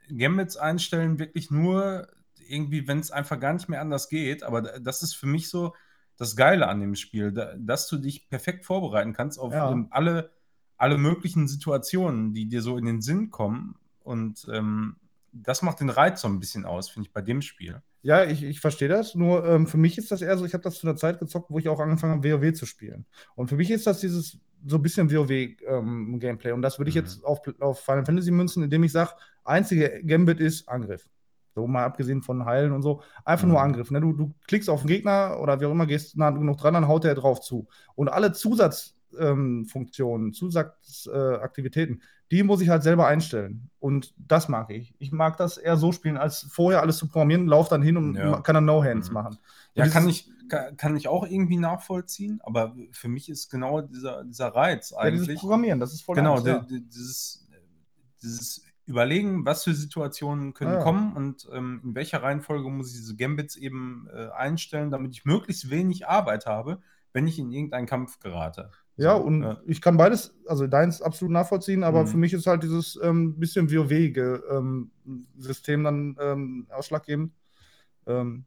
[0.08, 2.08] Gambits einstellen wirklich nur
[2.46, 4.42] irgendwie, wenn es einfach gar nicht mehr anders geht.
[4.42, 5.74] Aber das ist für mich so
[6.16, 9.86] das Geile an dem Spiel, da, dass du dich perfekt vorbereiten kannst auf Ja.
[9.90, 10.30] alle,
[10.76, 13.76] alle möglichen Situationen, die dir so in den Sinn kommen.
[14.00, 14.96] Und ähm,
[15.32, 17.82] das macht den Reiz so ein bisschen aus, finde ich, bei dem Spiel.
[18.04, 19.14] Ja, ich, ich verstehe das.
[19.14, 21.50] Nur ähm, für mich ist das eher so, ich habe das zu einer Zeit gezockt,
[21.50, 23.06] wo ich auch angefangen habe, WoW zu spielen.
[23.34, 26.52] Und für mich ist das dieses so ein bisschen WoW-Gameplay.
[26.52, 27.00] Und das würde ich Mhm.
[27.02, 29.12] jetzt auf, auf Final Fantasy münzen, indem ich sage,
[29.44, 31.08] einzige Gambit ist Angriff.
[31.54, 33.02] So mal abgesehen von Heilen und so.
[33.24, 33.64] Einfach nur Mhm.
[33.64, 33.90] Angriff.
[33.90, 34.00] Ne?
[34.00, 36.88] Du, du klickst auf den Gegner oder wie auch immer, gehst nah genug dran, dann
[36.88, 37.68] haut der drauf zu.
[37.94, 38.32] Und alle
[39.14, 43.70] Zusatzfunktionen, Zusatzaktivitäten, die muss ich halt selber einstellen.
[43.78, 44.94] Und das mag ich.
[44.98, 48.14] Ich mag das eher so spielen, als vorher alles zu programmieren, lauf dann hin und
[48.16, 48.40] Ja.
[48.40, 49.14] kann dann No-Hands Mhm.
[49.14, 49.38] machen.
[49.74, 53.50] Ja, Und kann dieses- ich, kann, kann ich auch irgendwie nachvollziehen, aber für mich ist
[53.50, 55.38] genau dieser, dieser Reiz Ja, eigentlich.
[55.38, 56.78] Programmieren, das ist voll Genau, der, ja.
[56.80, 57.46] dieses,
[58.22, 60.82] dieses Überlegen, was für Situationen können Ja.
[60.82, 65.24] kommen und ähm, in welcher Reihenfolge muss ich diese Gambits eben äh, einstellen, damit ich
[65.24, 66.82] möglichst wenig Arbeit habe,
[67.14, 68.70] wenn ich in irgendeinen Kampf gerate.
[68.96, 69.60] Ja, und ja.
[69.66, 72.06] ich kann beides, also deins absolut nachvollziehen, aber Mhm.
[72.08, 74.90] für mich ist halt dieses ähm, bisschen WoW-ge ähm,
[75.36, 77.32] System dann ähm, ausschlaggebend.
[78.06, 78.44] Ähm,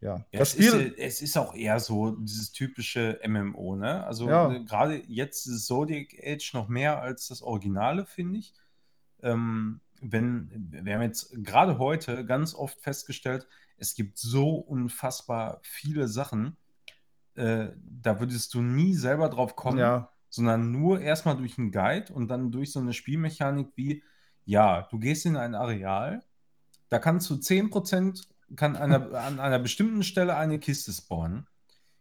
[0.00, 0.16] ja.
[0.32, 4.04] Ja, das es, ist, Spiel, ja- es ist auch eher so dieses typische MMO, ne?
[4.06, 4.52] Also Ja.
[4.52, 8.54] äh, gerade jetzt ist Zodiac Age noch mehr als das Originale, finde ich.
[9.22, 13.46] Ähm, wenn, wir haben jetzt gerade heute ganz oft festgestellt,
[13.78, 16.56] es gibt so unfassbar viele Sachen,
[17.36, 17.72] äh,
[18.02, 22.28] da würdest du nie selber drauf kommen, ja, sondern nur erstmal durch einen Guide und
[22.28, 24.02] dann durch so eine Spielmechanik wie,
[24.44, 26.22] ja, du gehst in ein Areal,
[26.88, 31.46] da kannst du 10%, kann einer, an einer bestimmten Stelle eine Kiste spawnen.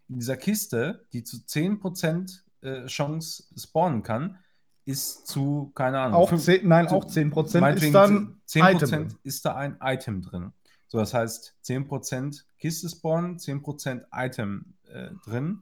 [0.07, 4.38] In dieser Kiste, die zu 10% äh, Chance spawnen kann,
[4.86, 8.84] ist zu, keine Ahnung, auch fünf- 10, nein, zu- auch 10% meinetwegen ist dann 10%
[8.84, 10.52] Item ist da ein Item drin.
[10.88, 15.62] So, das heißt 10% Kiste spawnen, 10% Item äh, drin.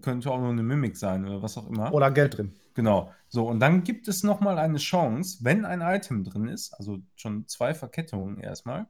[0.00, 1.92] Könnte auch nur eine Mimik sein oder was auch immer.
[1.92, 2.54] oder Geld drin.
[2.74, 3.12] Genau.
[3.28, 7.48] So, und dann gibt es nochmal eine Chance, wenn ein Item drin ist, also schon
[7.48, 8.86] zwei Verkettungen erstmal.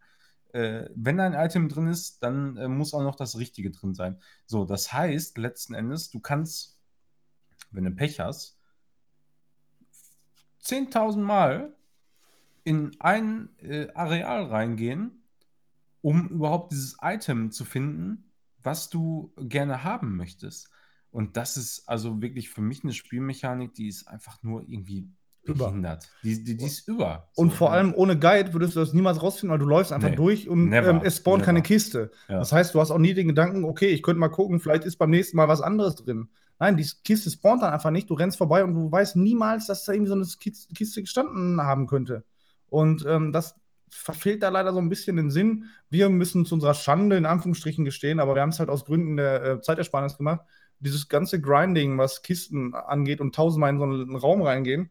[0.52, 4.18] Äh, wenn ein Item drin ist, dann äh, muss auch noch das Richtige drin sein.
[4.44, 6.78] So, das heißt letzten Endes, du kannst,
[7.70, 8.58] wenn du Pech hast,
[10.64, 11.74] 10.000 Mal
[12.64, 15.22] in ein äh, Areal reingehen,
[16.02, 18.25] um überhaupt dieses Item zu finden,
[18.66, 20.68] was du gerne haben möchtest.
[21.10, 25.08] Und das ist also wirklich für mich eine Spielmechanik, die ist einfach nur irgendwie
[25.44, 26.10] behindert.
[26.24, 27.30] Die, die, die ist über.
[27.36, 30.10] Und So, vor allem ohne Guide würdest du das niemals rausfinden, weil du läufst einfach
[30.10, 31.68] Nee, durch und never, ähm, es spawnt keine never.
[31.68, 32.10] Kiste.
[32.28, 32.40] Ja.
[32.40, 34.96] Das heißt, du hast auch nie den Gedanken, okay, ich könnte mal gucken, vielleicht ist
[34.96, 36.28] beim nächsten Mal was anderes drin.
[36.58, 38.10] Nein, die Kiste spawnt dann einfach nicht.
[38.10, 41.60] Du rennst vorbei und du weißt niemals, dass da irgendwie so eine Kis- Kiste gestanden
[41.62, 42.24] haben könnte.
[42.68, 43.54] Und ähm, das
[43.88, 45.66] verfehlt da leider so ein bisschen den Sinn.
[45.90, 49.16] Wir müssen zu unserer Schande in Anführungsstrichen gestehen, aber wir haben es halt aus Gründen
[49.16, 50.40] der äh, Zeitersparnis gemacht.
[50.80, 54.90] Dieses ganze Grinding, was Kisten angeht und tausendmal in so einen Raum reingehen,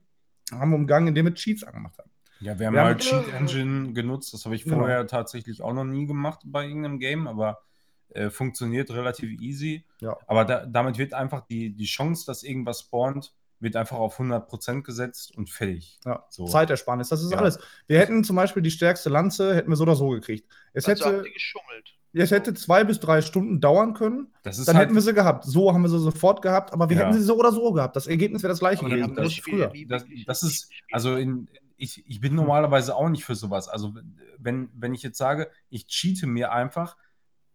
[0.52, 2.10] haben wir umgangen, indem wir Cheats angemacht haben.
[2.40, 4.34] Ja, wir haben Wir haben- halt Cheat Engine genutzt.
[4.34, 4.78] Das habe ich Genau.
[4.80, 7.60] vorher tatsächlich auch noch nie gemacht bei irgendeinem Game, aber
[8.10, 9.86] äh, funktioniert relativ easy.
[10.00, 10.16] Ja.
[10.28, 13.34] Aber da, damit wird einfach die, die Chance, dass irgendwas spawnt,
[13.66, 16.00] wird einfach auf 100% gesetzt und fertig.
[16.06, 16.46] Ja, So.
[16.46, 17.40] Zeitersparnis, das ist Ja.
[17.40, 17.60] alles.
[17.88, 20.50] Wir hätten zum Beispiel die stärkste Lanze, hätten wir so oder so gekriegt.
[20.72, 21.96] Es Also hätte, geschummelt.
[22.14, 25.14] es hätte zwei bis drei Stunden dauern können, Das ist dann halt, hätten wir sie
[25.14, 25.44] gehabt.
[25.44, 27.04] So haben wir sie sofort gehabt, aber wir Ja.
[27.04, 27.98] hätten sie so oder so gehabt.
[27.98, 29.14] Das Ergebnis wäre das gleiche gewesen.
[29.16, 29.74] das früher.
[29.90, 33.68] das, das ist, also in, ich, ich bin normalerweise auch nicht für sowas.
[33.68, 33.94] Also
[34.38, 36.96] wenn, wenn ich jetzt sage, ich cheate mir einfach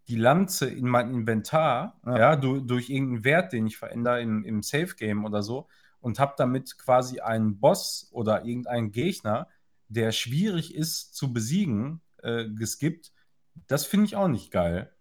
[0.09, 2.19] die Lanze in mein Inventar, Ja.
[2.19, 5.69] ja, du, durch irgendeinen Wert, den ich verändere im, im Safe-Game oder so,
[6.01, 9.49] und habe damit quasi einen Boss oder irgendeinen Gegner,
[9.89, 13.13] der schwierig ist zu besiegen, äh, geskippt,
[13.67, 14.93] das finde ich auch nicht geil.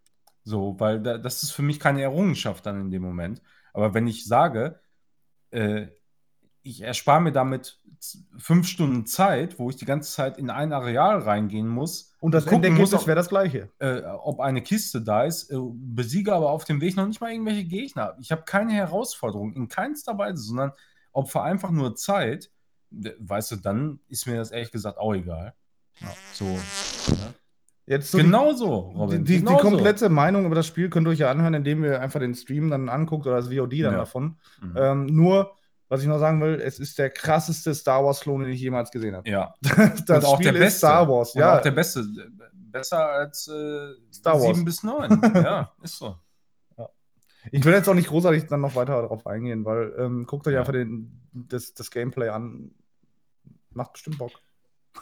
[0.43, 3.41] So, weil da, das ist für mich keine Errungenschaft dann in dem Moment.
[3.73, 4.79] Aber wenn ich sage,
[5.51, 5.87] äh,
[6.63, 7.79] ich erspare mir damit
[8.37, 12.43] fünf Stunden Zeit, wo ich die ganze Zeit in ein Areal reingehen muss, Und das
[12.45, 13.69] Gucken Endergebnis wäre das gleiche.
[13.79, 17.31] äh, ob eine Kiste da ist, äh, besiege aber auf dem Weg noch nicht mal
[17.31, 18.15] irgendwelche Gegner.
[18.19, 20.73] Ich habe keine Herausforderung in keinster Weise, sondern
[21.13, 22.51] opfer einfach nur Zeit.
[22.91, 25.53] Weißt du, dann ist mir das ehrlich gesagt auch egal.
[26.33, 26.57] So.
[27.85, 29.25] Jetzt so genau so, die, Robin.
[29.25, 29.69] die, die, genau die so.
[29.69, 32.69] komplette Meinung über das Spiel könnt ihr euch ja anhören, indem ihr einfach den Stream
[32.69, 33.97] dann anguckt oder das VOD dann Ja.
[33.97, 34.37] davon.
[34.61, 34.73] Mhm.
[34.75, 35.55] Ähm, nur,
[35.89, 39.15] was ich noch sagen will, es ist der krasseste Star Wars-Klon, den ich jemals gesehen
[39.15, 39.29] habe.
[39.29, 39.53] ja.
[40.05, 40.77] Das Und auch Spiel der ist beste.
[40.79, 41.57] Star Wars, Und ja.
[41.57, 42.05] auch der beste.
[42.53, 44.55] Besser als äh, Star Wars.
[44.55, 45.21] 7 bis 9.
[45.35, 46.15] ja, ist so.
[47.51, 50.53] Ich will jetzt auch nicht großartig dann noch weiter darauf eingehen, weil ähm, guckt euch
[50.53, 50.59] Ja.
[50.59, 52.71] einfach den, das, das Gameplay an.
[53.71, 54.33] Macht bestimmt Bock.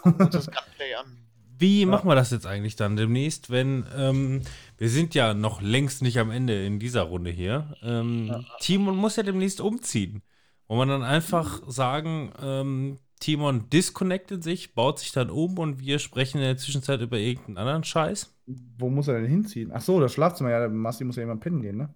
[0.04, 1.18] Uns das Gunplay an.
[1.60, 4.42] Wie machen wir das jetzt eigentlich dann demnächst, wenn ähm,
[4.78, 7.76] wir sind ja noch längst nicht am Ende in dieser Runde hier.
[7.82, 10.22] Ähm, Timon muss ja demnächst umziehen.
[10.68, 15.98] Wo man dann einfach sagen, ähm, Timon disconnectet sich, baut sich dann um und wir
[16.00, 18.34] sprechen in der Zwischenzeit über irgendeinen anderen Scheiß.
[18.78, 19.72] Wo muss er denn hinziehen?
[19.74, 20.52] Ach so, das Schlafzimmer.
[20.52, 21.94] Ja, der Masti muss ja immer pennen gehen, ne?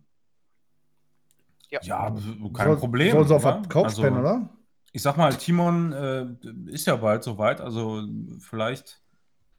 [1.70, 3.12] Ja, kein Soll- Problem.
[3.12, 3.60] Soll sie auf oder?
[3.62, 4.50] der Couch Also, pennen, oder?
[4.92, 6.26] Ich sag mal, Timon äh,
[6.66, 8.04] ist ja bald soweit, also
[8.40, 9.01] vielleicht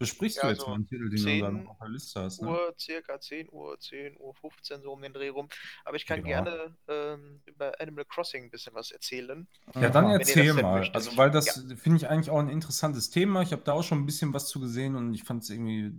[0.02, 2.20] besprichst Ja, du jetzt so mal einen Titel, den 10 du dann auf der Liste
[2.20, 2.42] hast.
[2.42, 2.48] Ne?
[2.48, 5.48] Uhr, circa 10 Uhr, 10 Uhr 15, so um den Dreh rum.
[5.84, 6.24] Aber ich kann Ja.
[6.24, 9.46] gerne ähm, über Animal Crossing ein bisschen was erzählen.
[9.74, 10.80] Ja, dann ihr erzähl mal.
[10.80, 10.94] möchtet.
[10.96, 13.42] Also, weil das finde ich eigentlich auch ein interessantes Thema.
[13.42, 15.92] Ich habe da auch schon ein bisschen was zu gesehen und ich fand es irgendwie,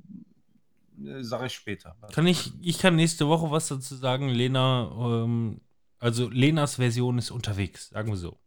[1.06, 1.96] äh, sage ich später.
[2.12, 4.30] Kann ich, ich kann nächste Woche was dazu sagen.
[4.30, 4.92] Lena,
[5.26, 5.62] ähm,
[6.00, 8.38] also Lenas Version ist unterwegs, sagen wir so.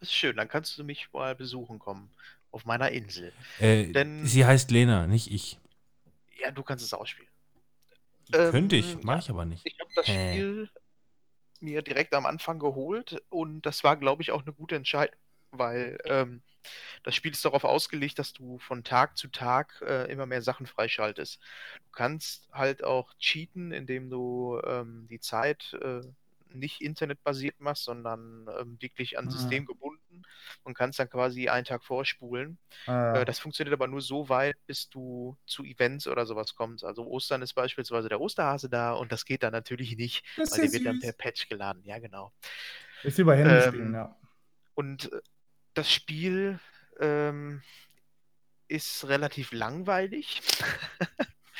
[0.00, 2.10] Das ist schön, dann kannst du mich mal besuchen kommen.
[2.52, 3.32] Auf meiner Insel.
[3.58, 5.58] Äh, Denn- sie heißt Lena, nicht ich.
[6.38, 7.30] Ja, du kannst es ausspielen.
[8.34, 9.66] Ähm, Könnte ich, mache ich aber nicht.
[9.66, 10.32] Ich habe das Hä?
[10.34, 10.70] Spiel
[11.60, 15.16] mir direkt am Anfang geholt und das war, glaube ich, auch eine gute Entscheidung,
[15.50, 16.42] weil ähm,
[17.04, 20.66] das Spiel ist darauf ausgelegt, dass du von Tag zu Tag äh, immer mehr Sachen
[20.66, 21.40] freischaltest.
[21.84, 26.00] Du kannst halt auch cheaten, indem du ähm, die Zeit äh,
[26.52, 29.30] nicht internetbasiert machst, sondern ähm, wirklich an Ah.
[29.30, 30.01] System gebunden
[30.64, 32.58] und kannst dann quasi einen Tag vorspulen.
[32.86, 36.84] Äh, Äh, das funktioniert aber nur so weit, bis du zu Events oder sowas kommst.
[36.84, 40.60] Also Ostern ist beispielsweise der Osterhase da und das geht dann natürlich nicht, Das weil
[40.60, 41.82] ja der wird dann per Patch geladen.
[41.84, 42.32] Ja, genau.
[43.02, 44.16] ist bei Handy ähm, spielen, ja.
[44.74, 45.20] Und äh,
[45.74, 46.60] das Spiel
[47.00, 47.62] ähm,
[48.68, 50.40] ist relativ langweilig,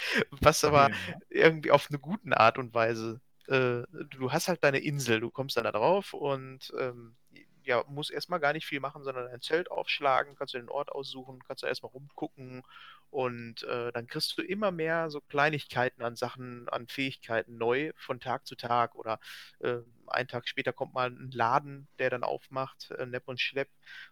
[0.30, 0.90] was aber
[1.28, 3.20] irgendwie auf eine gute Art und Weise.
[3.48, 7.16] Äh, du hast halt deine Insel, du kommst dann da drauf und ähm,
[7.64, 10.90] ja, musst erstmal gar nicht viel machen, sondern ein Zelt aufschlagen, kannst du den Ort
[10.90, 12.62] aussuchen, kannst du erstmal rumgucken
[13.10, 18.20] und äh, dann kriegst du immer mehr so Kleinigkeiten an Sachen, an Fähigkeiten neu von
[18.20, 19.20] Tag zu Tag oder
[19.60, 23.68] äh, einen Tag später kommt mal ein Laden, der dann aufmacht, äh, Nepp und Schlepp,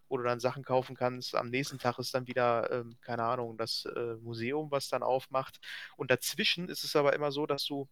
[0.09, 1.35] wo du dann Sachen kaufen kannst.
[1.35, 5.61] Am nächsten Tag ist dann wieder, ähm, keine Ahnung, das äh, Museum, was dann aufmacht.
[5.97, 7.89] Und dazwischen ist es aber immer so, dass du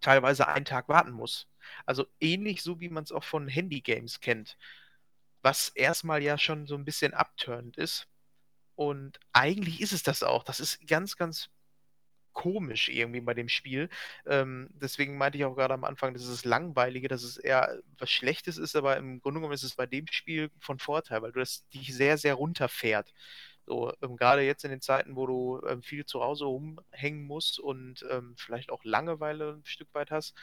[0.00, 1.48] teilweise einen Tag warten musst.
[1.86, 4.56] Also ähnlich so, wie man es auch von Handy-Games kennt.
[5.46, 8.08] Was erstmal ja schon so ein bisschen abturned ist.
[8.74, 10.42] Und eigentlich ist es das auch.
[10.42, 11.50] Das ist ganz, ganz
[12.32, 13.88] komisch irgendwie bei dem Spiel.
[14.26, 18.10] Ähm, deswegen meinte ich auch gerade am Anfang, dass es langweilige, dass es eher was
[18.10, 21.38] Schlechtes ist, aber im Grunde genommen ist es bei dem Spiel von Vorteil, weil du
[21.38, 23.14] das dich sehr, sehr runterfährt.
[23.66, 27.60] So, ähm, gerade jetzt in den Zeiten, wo du ähm, viel zu Hause rumhängen musst
[27.60, 30.34] und ähm, vielleicht auch Langeweile ein Stück weit hast,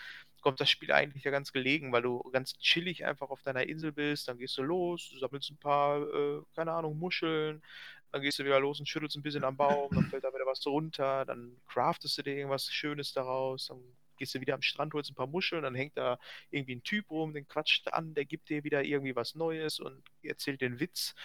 [0.44, 3.92] kommt das Spiel eigentlich ja ganz gelegen, weil du ganz chillig einfach auf deiner Insel
[3.92, 7.64] bist, dann gehst du los, du sammelst ein paar, äh, keine Ahnung, Muscheln,
[8.12, 10.46] dann gehst du wieder los und schüttelst ein bisschen am Baum, dann fällt da wieder
[10.46, 13.80] was runter, dann craftest du dir irgendwas Schönes daraus, dann
[14.18, 16.20] gehst du wieder am Strand, holst ein paar Muscheln, dann hängt da
[16.52, 20.04] irgendwie ein Typ rum, den quatscht an, der gibt dir wieder irgendwie was Neues und
[20.22, 21.16] erzählt den Witz.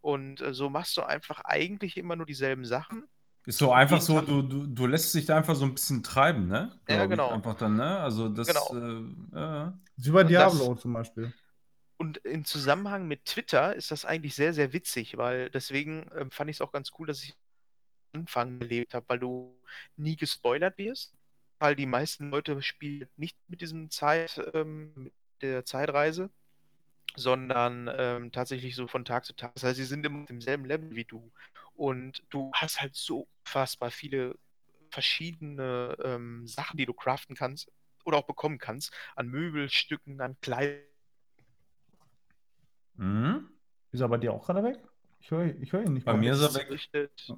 [0.00, 3.08] Und äh, so machst du einfach eigentlich immer nur dieselben Sachen.
[3.48, 6.48] Ist so einfach so, du, du, du lässt dich da einfach so ein bisschen treiben,
[6.48, 6.70] ne?
[6.86, 7.30] Ja, Glaub ich, genau.
[7.30, 7.98] Einfach dann, ne?
[7.98, 8.74] Also das, Genau.
[8.74, 11.32] äh, äh, ist wie bei und das- Diablo zum Beispiel.
[11.96, 16.50] Und im Zusammenhang mit Twitter ist das eigentlich sehr, sehr witzig, weil deswegen ähm, fand
[16.50, 17.34] ich es auch ganz cool, dass ich
[18.12, 19.56] am Anfang gelebt habe, weil du
[19.96, 21.14] nie gespoilert wirst,
[21.58, 26.30] weil die meisten Leute spielen nicht mit diesem Zeit, ähm, mit der Zeitreise,
[27.16, 29.54] sondern ähm, tatsächlich so von Tag zu Tag.
[29.54, 31.30] Das heißt, sie sind immer auf demselben Level wie du.
[31.78, 34.34] Und du hast halt so unfassbar viele
[34.90, 37.70] verschiedene ähm, Sachen, die du craften kannst
[38.04, 40.82] oder auch bekommen kannst, an Möbelstücken, an Kleidung.
[42.94, 43.48] mhm.
[43.92, 44.78] Ist er bei dir auch gerade weg?
[45.20, 46.66] Ich höre ich hör ihn nicht Bei mir ist er weg.
[46.66, 47.32] Gerichtet.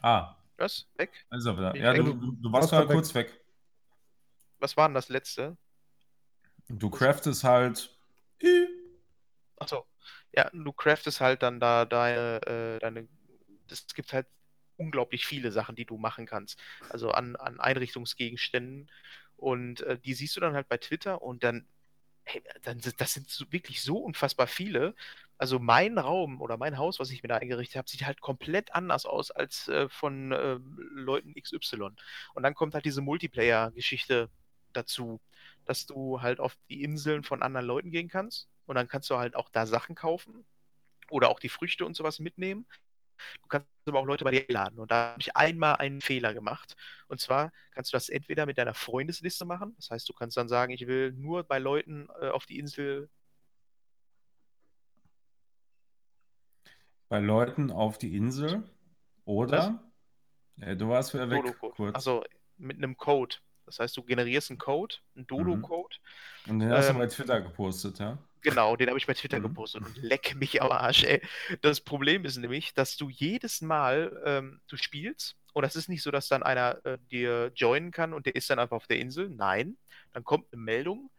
[0.00, 0.86] Ah, Was?
[0.96, 1.26] Weg?
[1.32, 1.74] ist er wieder.
[1.74, 3.42] Ich Ja, du, du, du warst gerade kurz weg.
[4.60, 5.56] Was war denn das letzte?
[6.68, 7.90] Du craftest halt.
[9.56, 9.86] Achso.
[10.32, 13.08] Ja, du craftest halt dann da deine, äh, deine.
[13.72, 14.26] Es gibt halt
[14.76, 16.58] unglaublich viele Sachen, die du machen kannst.
[16.90, 18.90] Also an, an Einrichtungsgegenständen.
[19.36, 21.66] Und äh, die siehst du dann halt bei Twitter und dann,
[22.24, 24.94] hey, dann das sind so, wirklich so unfassbar viele.
[25.38, 28.74] Also mein Raum oder mein Haus, was ich mir da eingerichtet habe, sieht halt komplett
[28.74, 30.58] anders aus als äh, von äh,
[30.92, 31.90] Leuten XY.
[32.34, 34.30] Und dann kommt halt diese Multiplayer-Geschichte
[34.72, 35.20] dazu,
[35.64, 39.16] dass du halt auf die Inseln von anderen Leuten gehen kannst und dann kannst du
[39.16, 40.44] halt auch da Sachen kaufen
[41.10, 42.66] oder auch die Früchte und sowas mitnehmen.
[43.42, 44.78] Du kannst aber auch Leute bei dir laden.
[44.78, 46.76] Und da habe ich einmal einen Fehler gemacht.
[47.08, 49.74] Und zwar kannst du das entweder mit deiner Freundesliste machen.
[49.76, 53.08] Das heißt, du kannst dann sagen, ich will nur bei Leuten äh, auf die Insel
[57.08, 58.64] Bei Leuten auf die Insel
[59.24, 59.80] oder?
[60.60, 61.94] Äh, du warst wieder weg kurz.
[61.94, 62.24] Also
[62.56, 63.36] mit einem Code.
[63.64, 65.96] Das heißt, du generierst einen Code, einen Dodo-Code.
[66.48, 68.18] Und den hast du ähm, bei Twitter gepostet, ja?
[68.46, 69.42] Genau, den habe ich bei Twitter Mhm.
[69.42, 71.20] gepostet und leck mich am Arsch, ey.
[71.62, 76.02] Das Problem ist nämlich, dass du jedes Mal, ähm, du spielst und das ist nicht
[76.02, 78.98] so, dass dann einer äh, dir joinen kann und der ist dann einfach auf der
[79.00, 79.28] Insel.
[79.30, 79.76] Nein,
[80.12, 81.10] dann kommt eine Meldung,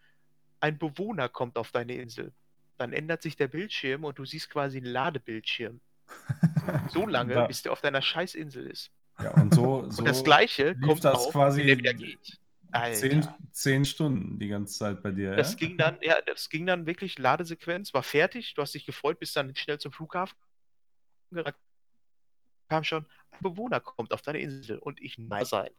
[0.62, 2.32] ein Bewohner kommt auf deine Insel.
[2.78, 5.82] Dann ändert sich der Bildschirm und du siehst quasi einen Ladebildschirm.
[6.94, 8.90] So lange, Da- bis der auf deiner Scheißinsel ist.
[9.22, 12.40] Ja, und so, so Und das Gleiche kommt das auch, quasi wenn der wieder geht.
[12.94, 15.58] Zehn, zehn Stunden die ganze Zeit bei dir, Das ja?
[15.58, 19.36] ging dann, ja, das ging dann wirklich, Ladesequenz, war fertig, du hast dich gefreut, bist
[19.36, 20.38] dann schnell zum Flughafen.
[21.32, 21.56] gerannt,
[22.70, 25.70] Kam schon, ein Bewohner kommt auf deine Insel und ich nein sein.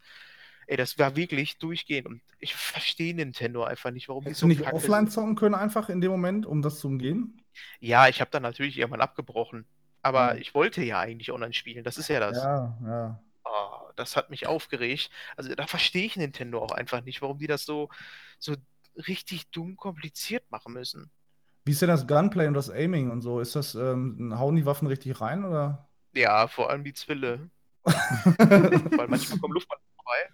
[0.66, 4.46] Ey, das war wirklich durchgehend und ich verstehe Nintendo einfach nicht, warum die Hättest so
[4.46, 5.12] du nicht offline sind.
[5.12, 7.42] zocken können, einfach in dem Moment, um das zu umgehen?
[7.80, 9.66] Ja, ich habe dann natürlich irgendwann abgebrochen,
[10.02, 10.40] aber Ja.
[10.40, 12.36] ich wollte ja eigentlich online spielen, das ist ja das.
[12.36, 13.22] Ja, ja.
[13.98, 15.10] Das hat mich aufgeregt.
[15.36, 17.88] Also da verstehe ich Nintendo auch einfach nicht, warum die das so,
[18.38, 18.54] so
[19.08, 21.10] richtig dumm kompliziert machen müssen.
[21.64, 23.40] Wie ist denn das Gunplay und das Aiming und so?
[23.40, 25.88] Ist das, ähm, hauen die Waffen richtig rein oder?
[26.14, 27.50] Ja, vor allem die Zwille.
[27.84, 30.30] Weil manchmal kommen Luftballons vorbei.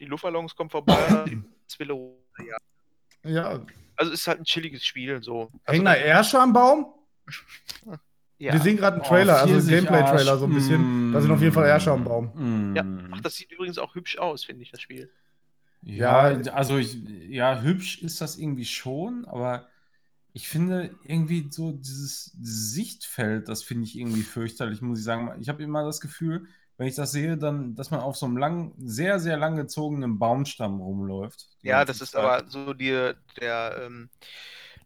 [0.00, 1.24] Die Luftballons kommen vorbei
[1.68, 3.30] Zwille runter, ja.
[3.30, 3.66] ja.
[3.96, 5.52] Also es ist halt ein chilliges Spiel, so.
[5.64, 6.92] Also, Hängen da Ärsche am Baum?
[8.40, 8.52] ja.
[8.52, 9.68] Wir sehen gerade einen Oh, Trailer, also einen.
[9.68, 11.12] Gameplay-Trailer so ein bisschen.
[11.12, 12.32] Da sind auf jeden Fall Ärsche am Baum.
[12.34, 12.76] Mm.
[12.76, 12.84] Ja.
[13.12, 15.10] Ach, das sieht übrigens auch hübsch aus, finde ich, das Spiel.
[15.82, 16.52] Ja, Ja.
[16.52, 16.94] also ich,
[17.28, 19.68] ja, hübsch ist das irgendwie schon, aber
[20.32, 25.32] ich finde irgendwie so dieses Sichtfeld, das finde ich irgendwie fürchterlich, muss ich sagen.
[25.40, 26.46] Ich habe immer das Gefühl,
[26.78, 30.18] wenn ich das sehe, dann, dass man auf so einem lang, sehr, sehr lang gezogenen
[30.18, 31.48] Baumstamm rumläuft.
[31.62, 32.22] Ja, das ist Zeit.
[32.24, 34.10] aber so die, der, ähm,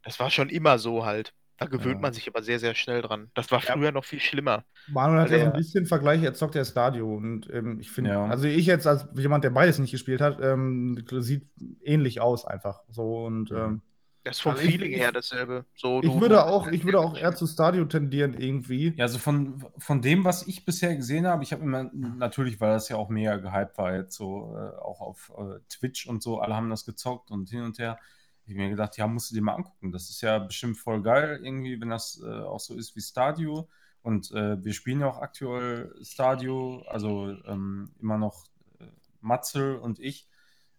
[0.03, 1.35] das war schon immer so halt.
[1.57, 2.01] Da gewöhnt Ja.
[2.01, 3.31] man sich aber sehr, sehr schnell dran.
[3.35, 3.75] Das war Ja.
[3.75, 4.65] früher noch viel schlimmer.
[4.89, 8.11] Manuel hat ja so ein bisschen Vergleich, er zockt ja Stadio und ähm, ich finde,
[8.11, 8.27] Ja.
[8.27, 11.47] also ich jetzt als jemand, der beides nicht gespielt hat, ähm, sieht
[11.83, 12.83] ähnlich aus einfach.
[12.91, 13.67] So und Ja.
[13.67, 13.83] ähm,
[14.27, 15.67] Das ist vom Also Feeling ich- her dasselbe.
[15.75, 18.95] So, ich du- würde du- auch, ich würde auch eher zu Stadio tendieren irgendwie.
[18.97, 22.73] Ja, also von, von dem, was ich bisher gesehen habe, ich habe immer, natürlich, weil
[22.73, 26.39] das ja auch mega gehypt war, jetzt so äh, auch auf äh, Twitch und so,
[26.41, 27.99] alle haben das gezockt und hin und her.
[28.47, 29.91] Ich mir gedacht, ja, musst du dir mal angucken.
[29.91, 33.69] Das ist ja bestimmt voll geil, irgendwie, wenn das äh, auch so ist wie Stadio.
[34.03, 38.45] Und äh, wir spielen ja auch aktuell Stadio, also ähm, immer noch
[38.79, 38.85] äh,
[39.21, 40.29] Matzel und ich.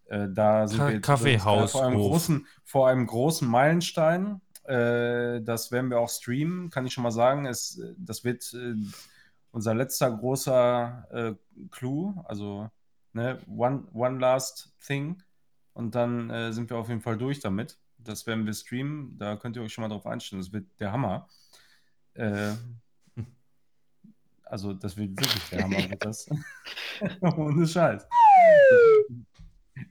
[0.06, 4.42] Äh, da sind Ka- wir jetzt Kaffeehaus- vor einem großen, vor einem großen Meilenstein.
[4.66, 7.48] Äh, das werden wir auch streamen, kann ich schon mal sagen.
[7.48, 8.76] Es, äh, das wird äh,
[9.52, 12.70] unser letzter großer äh, Clou, also
[13.14, 15.24] ne, one, one last thing.
[15.76, 17.78] Und dann äh, sind wir auf jeden Fall durch damit.
[17.98, 19.18] Das werden wir streamen.
[19.18, 20.42] Da könnt ihr euch schon mal drauf einstellen.
[20.42, 21.28] Das wird der Hammer.
[22.14, 22.54] Äh,
[24.46, 26.30] also, das wird wirklich der Hammer, wird das.
[27.22, 28.08] Ohne Scheiß.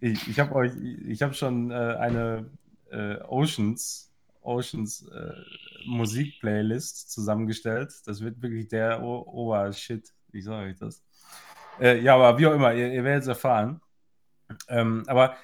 [0.00, 0.72] Ich, ich habe euch,
[1.06, 2.50] ich habe schon äh, eine
[2.90, 5.32] äh, Oceans, Oceans äh,
[5.86, 7.92] Musikplaylist zusammengestellt.
[8.06, 10.14] Das wird wirklich der Obershit.
[10.32, 11.02] Ich sage euch das.
[11.78, 13.82] Äh, ja, aber wie auch immer, ihr, ihr werdet es erfahren.
[14.68, 15.36] Ähm, aber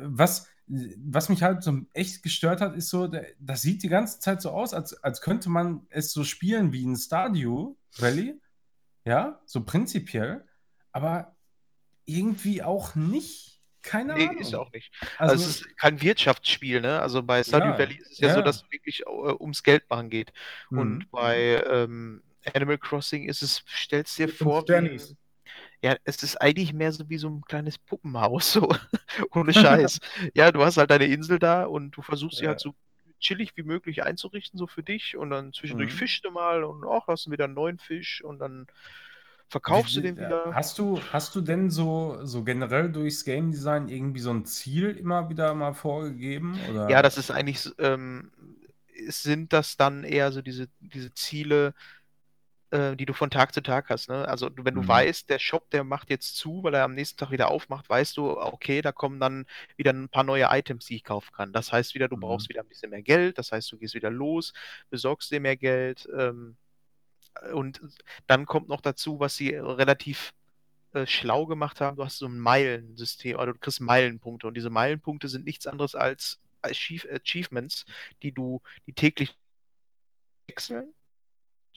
[0.00, 3.08] was, was mich halt so echt gestört hat, ist so,
[3.38, 6.84] das sieht die ganze Zeit so aus, als, als könnte man es so spielen wie
[6.86, 8.40] ein Stadio Rally.
[9.04, 10.44] Ja, so prinzipiell.
[10.92, 11.36] Aber
[12.04, 13.62] irgendwie auch nicht.
[13.82, 14.38] Keine Nee, Ahnung.
[14.38, 14.92] ist auch nicht.
[15.16, 17.00] Also, Also, es ist kein Wirtschaftsspiel, ne?
[17.00, 18.34] Also bei Stardew Ja, Valley ist es ja, ja.
[18.34, 20.32] so, dass es wirklich äh, ums Geld machen geht.
[20.70, 20.78] mhm.
[20.78, 22.22] Und bei ähm,
[22.54, 25.16] Animal Crossing ist es, stellst dir vor, wie.
[25.82, 28.68] Ja, es ist eigentlich mehr so wie so ein kleines Puppenhaus, so
[29.32, 30.00] ohne Scheiß.
[30.34, 32.50] ja, du hast halt deine Insel da und du versuchst sie Ja.
[32.50, 32.74] halt so
[33.20, 35.16] chillig wie möglich einzurichten, so für dich.
[35.16, 35.96] Und dann zwischendurch Mhm.
[35.98, 38.66] fischst du mal und auch hast du wieder einen neuen Fisch und dann
[39.48, 40.54] verkaufst du Wie- den wieder.
[40.54, 44.90] Hast du, hast du denn so, so generell durchs Game Design irgendwie so ein Ziel
[44.90, 46.58] immer wieder mal vorgegeben?
[46.70, 46.90] Oder?
[46.90, 48.30] Ja, das ist eigentlich, ähm,
[49.08, 51.72] sind das dann eher so diese, diese Ziele,
[52.70, 54.08] äh, die du von Tag zu Tag hast.
[54.08, 54.26] Ne?
[54.28, 54.88] Also wenn du Mhm.
[54.88, 58.16] weißt, der Shop, der macht jetzt zu, weil er am nächsten Tag wieder aufmacht, weißt
[58.16, 59.46] du, okay, da kommen dann
[59.76, 61.52] wieder ein paar neue Items, die ich kaufen kann.
[61.52, 62.20] Das heißt wieder, du Mhm.
[62.20, 64.52] brauchst wieder ein bisschen mehr Geld, das heißt, du gehst wieder los,
[64.90, 66.08] besorgst dir mehr Geld.
[66.16, 66.56] Ähm,
[67.52, 67.80] und
[68.26, 70.32] dann kommt noch dazu, was sie relativ
[70.92, 74.70] äh, schlau gemacht haben, du hast so ein Meilensystem, oder du kriegst Meilenpunkte und diese
[74.70, 77.84] Meilenpunkte sind nichts anderes als Achieve Achievements,
[78.22, 79.36] die du, die täglich
[80.48, 80.94] wechseln.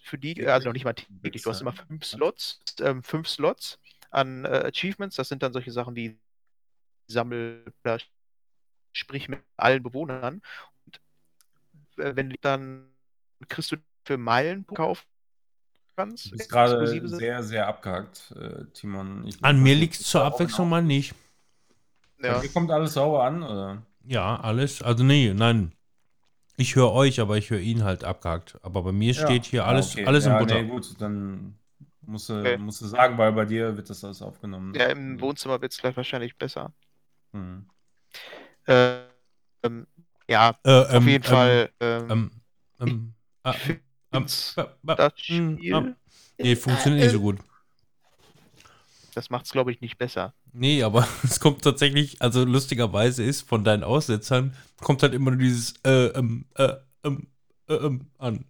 [0.03, 3.80] Für die, also noch nicht mal täglich, du hast immer fünf Slots, ähm, fünf Slots
[4.10, 6.19] an äh, Achievements, das sind dann solche Sachen wie
[7.07, 7.65] Sammel
[8.94, 10.41] sprich mit allen Bewohnern.
[10.86, 12.90] Und äh, wenn du dann
[13.48, 15.06] kriegst du für Meilen kaufen
[15.95, 19.26] kannst, Du bist gerade sehr, sehr abgehakt, äh, Timon.
[19.28, 21.14] Ich- An mir liegt es zur Abwechslung mal nicht.
[22.19, 22.40] Ja.
[22.40, 23.82] dir kommt alles sauber an, oder?
[24.06, 24.82] Ja, alles.
[24.82, 25.73] Also nee, nein.
[26.57, 28.57] Ich höre euch, aber ich höre ihn halt abgehakt.
[28.61, 29.26] Aber bei mir Ja.
[29.26, 30.06] steht hier Ah, alles, okay.
[30.06, 30.61] alles ja, in Butter.
[30.61, 31.57] Nee, gut, dann
[32.02, 32.57] musst du, Okay.
[32.57, 34.73] musst du sagen, weil bei dir wird das alles aufgenommen.
[34.76, 36.73] Ja, im Wohnzimmer wird es gleich wahrscheinlich besser.
[37.34, 37.65] Hm.
[38.68, 39.02] Äh,
[39.64, 39.88] ähm,
[40.30, 41.72] ja, Äh, auf ähm, jeden ähm, Fall.
[41.80, 42.32] Ähm, Ähm,
[42.80, 43.14] ähm,
[43.44, 43.53] äh,
[44.14, 44.26] ähm,
[44.56, 45.95] ba- ba- das mm, Spiel,
[46.41, 47.40] Nee, funktioniert nicht so gut.
[49.14, 50.34] das macht es, glaube ich, nicht besser.
[50.53, 55.40] Nee, aber es kommt tatsächlich, also lustigerweise ist von deinen Aussetzern, kommt halt immer nur
[55.40, 56.73] dieses äh, ähm, äh,
[57.03, 57.28] ähm,
[57.68, 58.45] äh, ähm, an.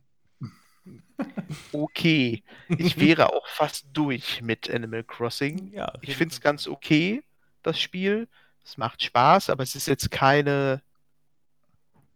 [1.71, 2.43] Okay,
[2.77, 5.71] ich wäre auch fast durch mit Animal Crossing.
[5.73, 7.23] Ja, Ich finde es ganz okay,
[7.63, 8.27] das Spiel.
[8.63, 10.81] Es macht Spaß, aber es ist jetzt keine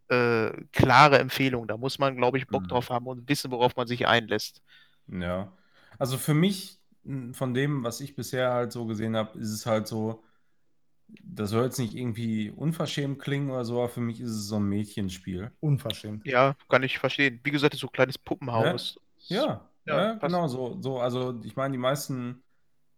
[0.10, 1.68] äh, klare Empfehlung.
[1.68, 2.68] Da muss man, glaube ich, Bock Mhm.
[2.68, 4.62] drauf haben und wissen, worauf man sich einlässt.
[5.08, 5.52] Ja.
[5.98, 6.80] Also für mich,
[7.34, 10.24] von dem, was ich bisher halt so gesehen habe, ist es halt so,
[11.08, 14.56] das soll jetzt nicht irgendwie unverschämt klingen oder so, aber für mich ist es so
[14.58, 15.52] ein Mädchenspiel.
[15.60, 16.26] Unverschämt.
[16.26, 17.40] Ja, kann ich verstehen.
[17.44, 19.00] Wie gesagt, so ein kleines Puppenhaus.
[19.28, 21.00] Ja, Ja, ja, genau so, so.
[21.00, 22.44] Also ich meine, die meisten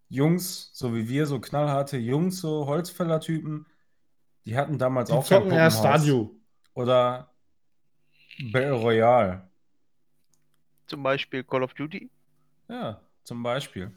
[0.09, 3.65] Jungs, so wie wir, so knallharte Jungs, so Holzfäller-Typen,
[4.45, 5.79] die hatten damals Die auch kein Puppenhaus.
[5.79, 6.34] Stadio.
[6.73, 7.34] Oder
[8.51, 9.49] Battle Royale.
[10.85, 12.09] Zum Beispiel Call of Duty.
[12.69, 13.91] Ja, zum Beispiel.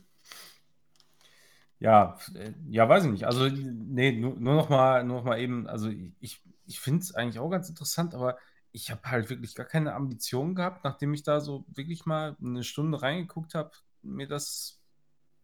[1.78, 3.24] Ja, äh, ja, weiß ich nicht.
[3.24, 5.90] Also, nee, nur, nur noch mal, noch mal eben, also
[6.20, 8.36] ich, ich finde es eigentlich auch ganz interessant, aber
[8.73, 12.65] ich habe halt wirklich gar keine Ambitionen gehabt, nachdem ich da so wirklich mal eine
[12.65, 13.70] Stunde reingeguckt habe,
[14.02, 14.81] mir das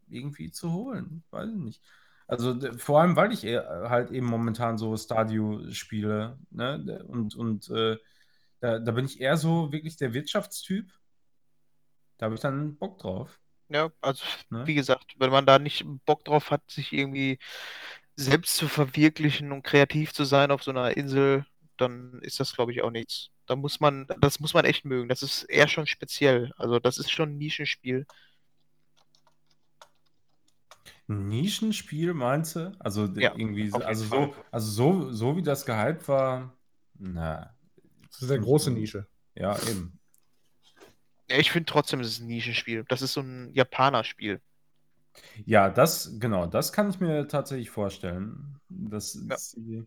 [0.09, 1.23] irgendwie zu holen.
[1.31, 1.81] Weiß ich nicht.
[2.27, 7.03] Also vor allem, weil ich eher halt eben momentan so Stadio spiele, ne?
[7.07, 7.97] Und, und äh,
[8.59, 10.91] da, da bin ich eher so wirklich der Wirtschaftstyp.
[12.17, 13.39] Da habe ich dann Bock drauf.
[13.69, 14.65] Ja, also Ne?
[14.65, 17.39] wie gesagt, wenn man da nicht Bock drauf hat, sich irgendwie
[18.15, 21.45] selbst zu verwirklichen und kreativ zu sein auf so einer Insel,
[21.77, 23.29] dann ist das, glaube ich, auch nichts.
[23.45, 25.09] Da muss man, das muss man echt mögen.
[25.09, 26.51] Das ist eher schon speziell.
[26.57, 28.05] Also das ist schon ein Nischenspiel.
[31.07, 32.75] Ein Nischenspiel, meinst du?
[32.79, 36.53] Also Ja, irgendwie, also so, also so, so wie das gehypt war,
[36.95, 37.55] na.
[38.11, 39.07] Das ist eine große Nische.
[39.35, 39.99] Ja, eben.
[41.29, 42.83] Ja, Ich finde trotzdem, es ist ein Nischenspiel.
[42.87, 44.41] Das ist so ein Japaner-Spiel.
[45.45, 48.59] Ja, das, genau, das kann ich mir tatsächlich vorstellen.
[48.69, 49.35] Dass Ja.
[49.55, 49.85] die,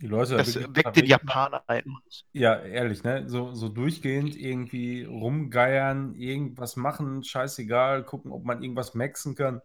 [0.00, 1.84] die Leute da Das weckt den Japaner ein.
[2.32, 3.28] Ja, ehrlich, ne?
[3.28, 9.60] So, so durchgehend irgendwie rumgeiern, irgendwas machen, scheißegal, gucken, ob man irgendwas maxen kann.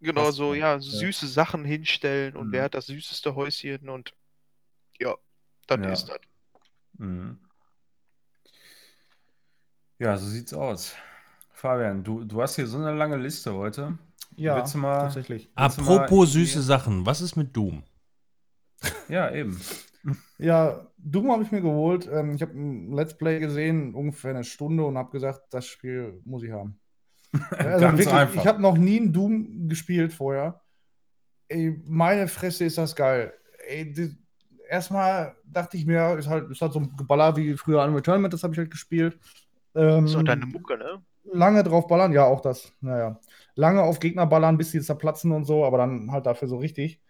[0.00, 0.80] Genau Passt so, ja, ja.
[0.80, 2.52] süße Sachen hinstellen und Mhm.
[2.52, 4.14] wer hat das süßeste Häuschen und
[5.00, 5.16] ja,
[5.66, 5.92] dann Ja.
[5.92, 6.20] ist das.
[6.98, 7.38] Mhm.
[10.02, 10.96] Ja, so sieht's aus.
[11.52, 13.96] Fabian, du, du hast hier so eine lange Liste heute.
[14.34, 15.48] Ja, Willst du mal- tatsächlich.
[15.56, 17.84] Willst du mal Apropos süße Sachen, was ist mit Doom?
[19.08, 19.60] Ja, eben.
[20.38, 22.10] Ja, Doom habe ich mir geholt.
[22.12, 26.20] Ähm, ich habe ein Let's Play gesehen, ungefähr eine Stunde, und habe gesagt, das Spiel
[26.24, 26.80] muss ich haben.
[27.52, 28.42] Also Ganz wirklich, einfach.
[28.42, 30.60] ich habe noch nie ein Doom gespielt vorher.
[31.46, 33.32] Ey, meine Fresse ist das geil.
[33.68, 34.16] Ey, die,
[34.68, 38.34] erstmal dachte ich mir, ist halt, ist halt so ein Geballer wie früher an Returnment,
[38.34, 39.16] das habe ich halt gespielt.
[39.74, 41.02] Ähm, So, deine Mucke, ne?
[41.24, 42.72] lange drauf ballern, ja, auch das.
[42.80, 43.20] Naja.
[43.54, 47.00] Lange auf Gegner ballern, bis sie zerplatzen und so, aber dann halt dafür so richtig.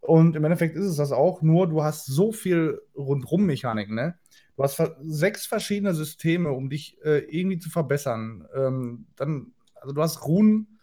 [0.00, 4.18] Und im Endeffekt ist es das auch, nur du hast so viel Rundrum-Mechanik, ne?
[4.56, 8.46] Du hast sechs verschiedene Systeme, um dich äh, irgendwie zu verbessern.
[8.54, 10.80] Ähm, dann, also du hast Runen,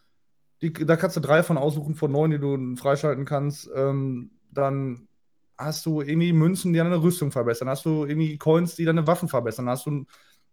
[0.61, 3.69] die, da kannst du drei von aussuchen von neun, die du freischalten kannst.
[3.75, 5.07] Ähm, dann
[5.57, 7.69] hast du irgendwie Münzen, die deine Rüstung verbessern.
[7.69, 9.69] Hast du irgendwie Coins, die deine Waffen verbessern.
[9.69, 10.05] Hast du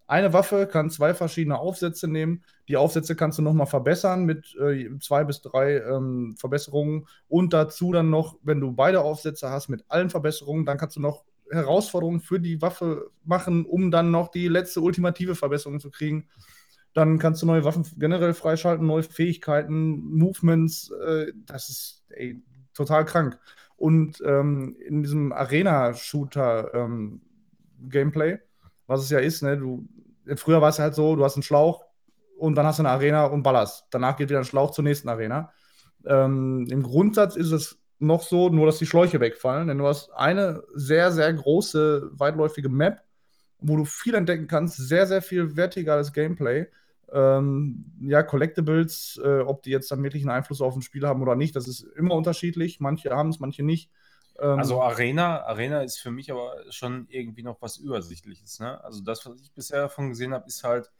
[0.06, 2.44] eine Waffe, kann zwei verschiedene Aufsätze nehmen.
[2.68, 7.06] Die Aufsätze kannst du nochmal verbessern mit äh, zwei bis drei ähm, Verbesserungen.
[7.28, 11.00] Und dazu dann noch, wenn du beide Aufsätze hast mit allen Verbesserungen, dann kannst du
[11.00, 16.28] noch Herausforderungen für die Waffe machen, um dann noch die letzte ultimative Verbesserung zu kriegen.
[16.92, 20.90] Dann kannst du neue Waffen generell freischalten, neue Fähigkeiten, Movements.
[20.90, 22.40] Äh, das ist ey,
[22.74, 23.40] total krank.
[23.76, 28.40] Und ähm, in diesem Arena-Shooter-Gameplay, ähm,
[28.86, 29.86] was es ja ist, ne, du,
[30.36, 31.84] früher war es halt so, du hast einen Schlauch
[32.38, 33.86] und dann hast du eine Arena und ballerst.
[33.90, 35.50] Danach geht wieder ein Schlauch zur nächsten Arena.
[36.04, 40.10] Ähm, Im Grundsatz ist es noch so, nur dass die Schläuche wegfallen, denn du hast
[40.12, 43.02] eine sehr, sehr große, weitläufige Map,
[43.58, 46.66] wo du viel entdecken kannst, sehr, sehr viel vertikales Gameplay.
[47.12, 51.22] Ähm, ja, Collectibles, äh, ob die jetzt dann wirklich einen Einfluss auf ein Spiel haben
[51.22, 52.80] oder nicht, das ist immer unterschiedlich.
[52.80, 53.90] Manche haben es, manche nicht.
[54.38, 58.60] Ähm, also Arena, Arena ist für mich aber schon irgendwie noch was Übersichtliches.
[58.60, 58.82] Ne?
[58.84, 60.90] Also das, was ich bisher davon gesehen habe, ist halt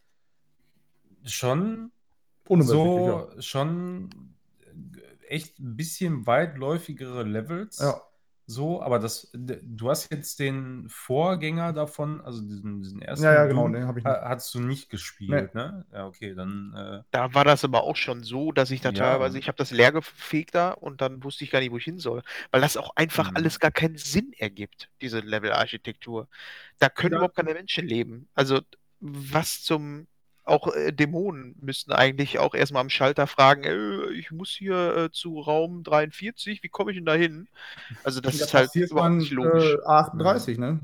[1.24, 1.90] schon
[2.48, 3.42] so, ja.
[3.42, 4.10] schon
[5.28, 7.78] echt ein bisschen weitläufigere Levels.
[7.78, 8.00] Ja.
[8.48, 13.47] So, aber das, du hast jetzt den Vorgänger davon, also diesen, diesen ersten, ja, ja,
[13.47, 14.14] genau, den habe ich nicht.
[14.14, 15.60] Hast du nicht gespielt, nee.
[15.60, 15.85] ne?
[15.93, 16.73] Ja, okay, dann.
[16.77, 18.94] Äh, da war das aber auch schon so, dass ich da ja.
[18.94, 21.85] teilweise, ich habe das leer gefegt da und dann wusste ich gar nicht, wo ich
[21.85, 23.36] hin soll, weil das auch einfach mhm.
[23.36, 26.28] alles gar keinen Sinn ergibt, diese Level-Architektur.
[26.78, 27.18] Da können ja.
[27.18, 28.28] überhaupt keine Menschen leben.
[28.35, 28.60] Also,
[29.01, 30.06] was zum
[30.47, 35.10] auch äh, Dämonen müssten eigentlich auch erstmal am Schalter fragen, äh, ich muss hier äh,
[35.10, 37.48] zu Raum 43, wie komme ich denn da hin?
[38.05, 39.77] Also das ist halt überhaupt nicht logisch.
[39.85, 40.81] 38, ne?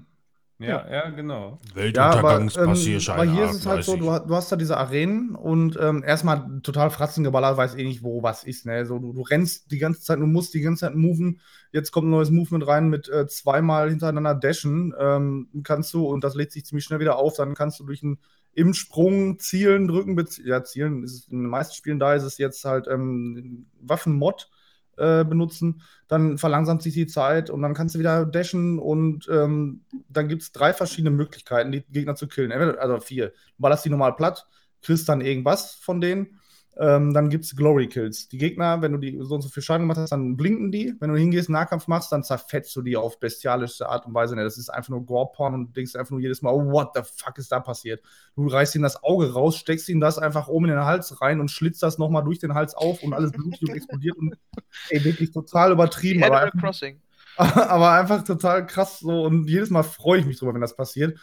[0.58, 1.58] Ja, ja, genau.
[1.74, 3.16] Weltuntergangspassierschein.
[3.16, 5.76] Ja, aber, ähm, hier ist es halt so, du, du, hast da diese Arenen und
[5.80, 8.66] ähm, erstmal total Fratzengeballert, weiß eh nicht, wo was ist.
[8.66, 8.86] Ne?
[8.86, 11.40] So, du, du, rennst die ganze Zeit, du musst die ganze Zeit moven.
[11.72, 14.94] Jetzt kommt ein neues Movement rein mit äh, zweimal hintereinander dashen.
[14.98, 18.02] Ähm, kannst du, und das lädt sich ziemlich schnell wieder auf, dann kannst du durch
[18.02, 18.18] ein
[18.54, 22.38] im Sprung zielen, drücken, ja, zielen ist es in den meisten Spielen da, ist es
[22.38, 24.50] jetzt halt ähm, Waffenmod
[24.98, 29.84] äh, benutzen, dann verlangsamt sich die Zeit und dann kannst du wieder dashen und ähm,
[30.08, 32.52] dann gibt es drei verschiedene Möglichkeiten, die Gegner zu killen.
[32.52, 33.28] Also vier.
[33.28, 34.46] Du ballerst die normal platt,
[34.82, 36.38] kriegst dann irgendwas von denen
[36.78, 38.28] ähm, dann gibt es Glory Kills.
[38.28, 40.94] Die Gegner, wenn du die so und so viel Schaden gemacht hast, dann blinken die.
[41.00, 44.36] Wenn du hingehst, Nahkampf machst, dann zerfetzt du die auf bestialische Art und Weise.
[44.36, 47.36] Das ist einfach nur Gore-Porn und denkst einfach nur jedes Mal, oh, what the fuck
[47.36, 48.02] ist da passiert?
[48.36, 51.40] Du reißt ihm das Auge raus, steckst ihm das einfach oben in den Hals rein
[51.40, 54.34] und schlitzt das nochmal durch den Hals auf und alles blutig und explodiert und
[54.88, 56.24] ey, wirklich total übertrieben.
[56.24, 57.00] Aber einfach, Crossing.
[57.36, 61.18] aber einfach total krass so und jedes Mal freue ich mich drüber, wenn das passiert.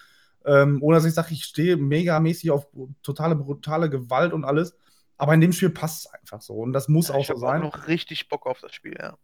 [0.46, 2.68] Ähm, oder dass ich sage, ich stehe megamäßig auf
[3.02, 4.76] totale, brutale Gewalt und alles.
[5.20, 6.54] Aber in dem Spiel passt es einfach so.
[6.56, 7.62] Und das muss ja, auch so sein.
[7.62, 9.18] Ich habe noch richtig Bock auf das Spiel, ja.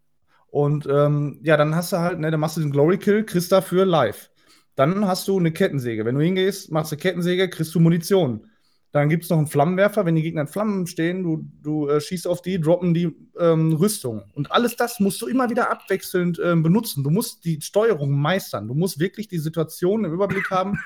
[0.47, 3.51] Und ähm, ja, dann hast du halt, ne, dann machst du den Glory Kill, kriegst
[3.51, 4.29] dafür live.
[4.75, 6.05] Dann hast du eine Kettensäge.
[6.05, 8.49] Wenn du hingehst, machst du Kettensäge, kriegst du Munition.
[8.91, 10.05] Dann gibt es noch einen Flammenwerfer.
[10.05, 13.73] Wenn die Gegner in Flammen stehen, du, du äh, schießt auf die, droppen die ähm,
[13.73, 14.23] Rüstung.
[14.33, 17.05] Und alles das musst du immer wieder abwechselnd ähm, benutzen.
[17.05, 18.67] Du musst die Steuerung meistern.
[18.67, 20.77] Du musst wirklich die Situation im Überblick haben.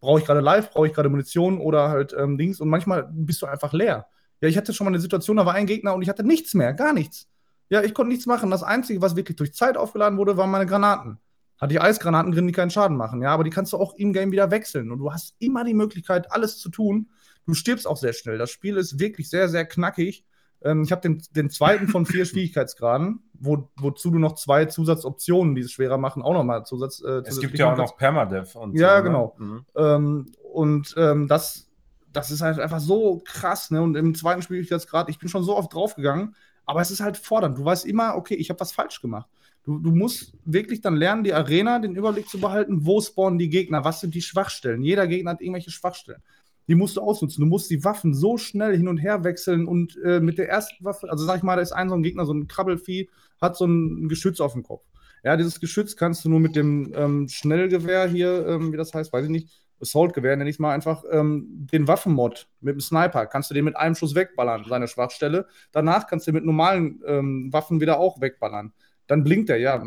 [0.00, 2.60] Brauche ich gerade live, brauche ich gerade Munition oder halt ähm, Dings.
[2.60, 4.06] Und manchmal bist du einfach leer.
[4.44, 6.52] Ja, ich hatte schon mal eine Situation, da war ein Gegner und ich hatte nichts
[6.52, 7.28] mehr, gar nichts.
[7.70, 8.50] Ja, ich konnte nichts machen.
[8.50, 11.18] Das Einzige, was wirklich durch Zeit aufgeladen wurde, waren meine Granaten.
[11.58, 13.22] Hatte ich Eisgranaten drin, die keinen Schaden machen.
[13.22, 14.90] Ja, aber die kannst du auch im Game wieder wechseln.
[14.90, 17.08] Und du hast immer die Möglichkeit, alles zu tun.
[17.46, 18.36] Du stirbst auch sehr schnell.
[18.36, 20.26] Das Spiel ist wirklich sehr, sehr knackig.
[20.62, 25.54] Ähm, ich habe den, den zweiten von vier Schwierigkeitsgraden, wo, wozu du noch zwei Zusatzoptionen,
[25.54, 27.02] die es schwerer machen, auch nochmal Zusatz.
[27.02, 29.02] Äh, es gibt ja auch noch Permadev und Ja, so, ne?
[29.04, 29.36] genau.
[29.38, 29.66] Mhm.
[29.74, 31.70] Ähm, und ähm, das
[32.16, 33.82] das ist halt einfach so krass, ne?
[33.82, 36.34] Und im zweiten spiele ich jetzt gerade, ich bin schon so oft draufgegangen,
[36.64, 37.58] aber es ist halt fordernd.
[37.58, 39.28] Du weißt immer, okay, ich habe was falsch gemacht.
[39.64, 43.48] Du, du musst wirklich dann lernen, die Arena, den Überblick zu behalten, wo spawnen die
[43.48, 44.82] Gegner, was sind die Schwachstellen.
[44.82, 46.22] Jeder Gegner hat irgendwelche Schwachstellen.
[46.68, 47.42] Die musst du ausnutzen.
[47.42, 50.84] Du musst die Waffen so schnell hin und her wechseln und äh, mit der ersten
[50.84, 53.08] Waffe, also sag ich mal, da ist ein so ein Gegner, so ein Krabbelvieh,
[53.40, 54.84] hat so ein Geschütz auf dem Kopf.
[55.24, 59.12] Ja, dieses Geschütz kannst du nur mit dem ähm, Schnellgewehr hier, ähm, wie das heißt,
[59.12, 59.48] weiß ich nicht,
[59.80, 63.26] Assault-Gewehr, nenne ich mal einfach, ähm, den Waffenmod mit dem Sniper.
[63.26, 65.46] Kannst du den mit einem Schuss wegballern, seine Schwachstelle.
[65.72, 68.72] Danach kannst du mit normalen ähm, Waffen wieder auch wegballern.
[69.06, 69.84] Dann blinkt er, ja.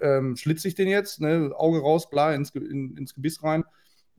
[0.00, 1.52] Ähm, schlitze ich den jetzt, ne?
[1.56, 3.64] Auge raus, klar, ins, in, ins Gebiss rein.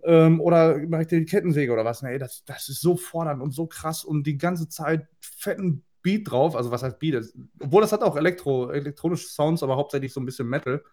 [0.04, 2.02] Ähm, oder mache ich dir die Kettensäge oder was?
[2.02, 6.30] Nee, das, das ist so fordernd und so krass und die ganze Zeit fetten Beat
[6.30, 6.56] drauf.
[6.56, 7.34] Also, was heißt Beat?
[7.60, 10.84] Obwohl das hat auch Elektro, elektronische Sounds, aber hauptsächlich so ein bisschen Metal.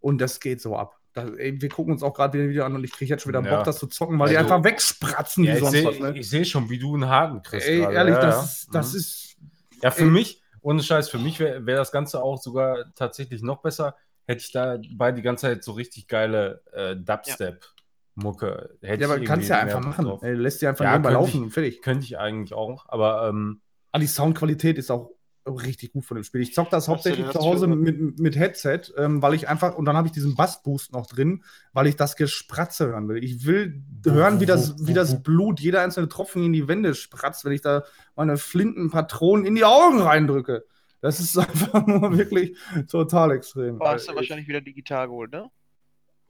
[0.00, 1.01] Und das geht so ab.
[1.14, 3.22] Da, ey, wir gucken uns auch gerade wieder ein Video an und ich kriege jetzt
[3.22, 3.56] schon wieder ja.
[3.56, 5.98] Bock, das zu zocken, weil also, die einfach wegspratzen ja, wie sonst seh, was.
[5.98, 6.18] Ne?
[6.18, 7.68] Ich sehe schon, wie du einen Haken kriegst.
[7.68, 7.94] Ey, grade.
[7.94, 8.98] ehrlich, ja, das, das mhm.
[8.98, 9.36] ist.
[9.82, 10.10] Ja, für ey.
[10.10, 14.42] mich, ohne Scheiß, für mich wäre wär das Ganze auch sogar tatsächlich noch besser, hätte
[14.42, 18.78] ich dabei die ganze Zeit so richtig geile äh, Dubstep-Mucke.
[18.80, 20.18] Ja, aber kannst ja einfach machen.
[20.22, 21.82] Ey, lässt die einfach ja, laufen ich, fertig.
[21.82, 23.28] Könnte ich eigentlich auch, aber.
[23.28, 23.60] Ähm,
[23.90, 25.10] ah, die Soundqualität ist auch
[25.46, 26.40] richtig gut von dem Spiel.
[26.40, 29.96] Ich zock das hauptsächlich zu Hause mit, mit Headset, ähm, weil ich einfach, und dann
[29.96, 31.42] habe ich diesen Bassboost noch drin,
[31.72, 33.22] weil ich das Gespratze hören will.
[33.22, 37.44] Ich will hören, wie das, wie das Blut, jeder einzelne Tropfen in die Wände spratzt,
[37.44, 37.82] wenn ich da
[38.14, 40.64] meine Flintenpatronen in die Augen reindrücke.
[41.00, 42.56] Das ist einfach nur wirklich
[42.88, 43.80] total extrem.
[43.80, 45.50] Aber hast du wahrscheinlich wieder digital geholt, ne?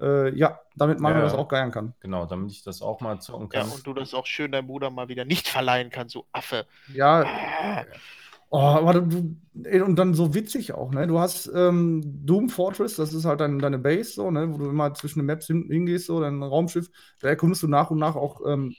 [0.00, 1.20] Äh, ja, damit man Ja.
[1.22, 1.94] das auch geiern kann.
[2.00, 3.70] Genau, damit ich das auch mal zocken Ja, kann.
[3.70, 6.66] und du das auch schön deinem Bruder mal wieder nicht verleihen kannst, so Affe.
[6.92, 7.84] Ja, Ah,
[8.54, 9.34] Oh, aber du,
[9.82, 11.06] und dann so witzig auch, ne?
[11.06, 14.52] Du hast ähm, Doom Fortress, das ist halt dein, deine Base, so, ne?
[14.52, 16.90] Wo du immer zwischen den Maps hin, hingehst, so, dein Raumschiff.
[17.20, 18.74] Da erkundest du nach und nach auch ähm,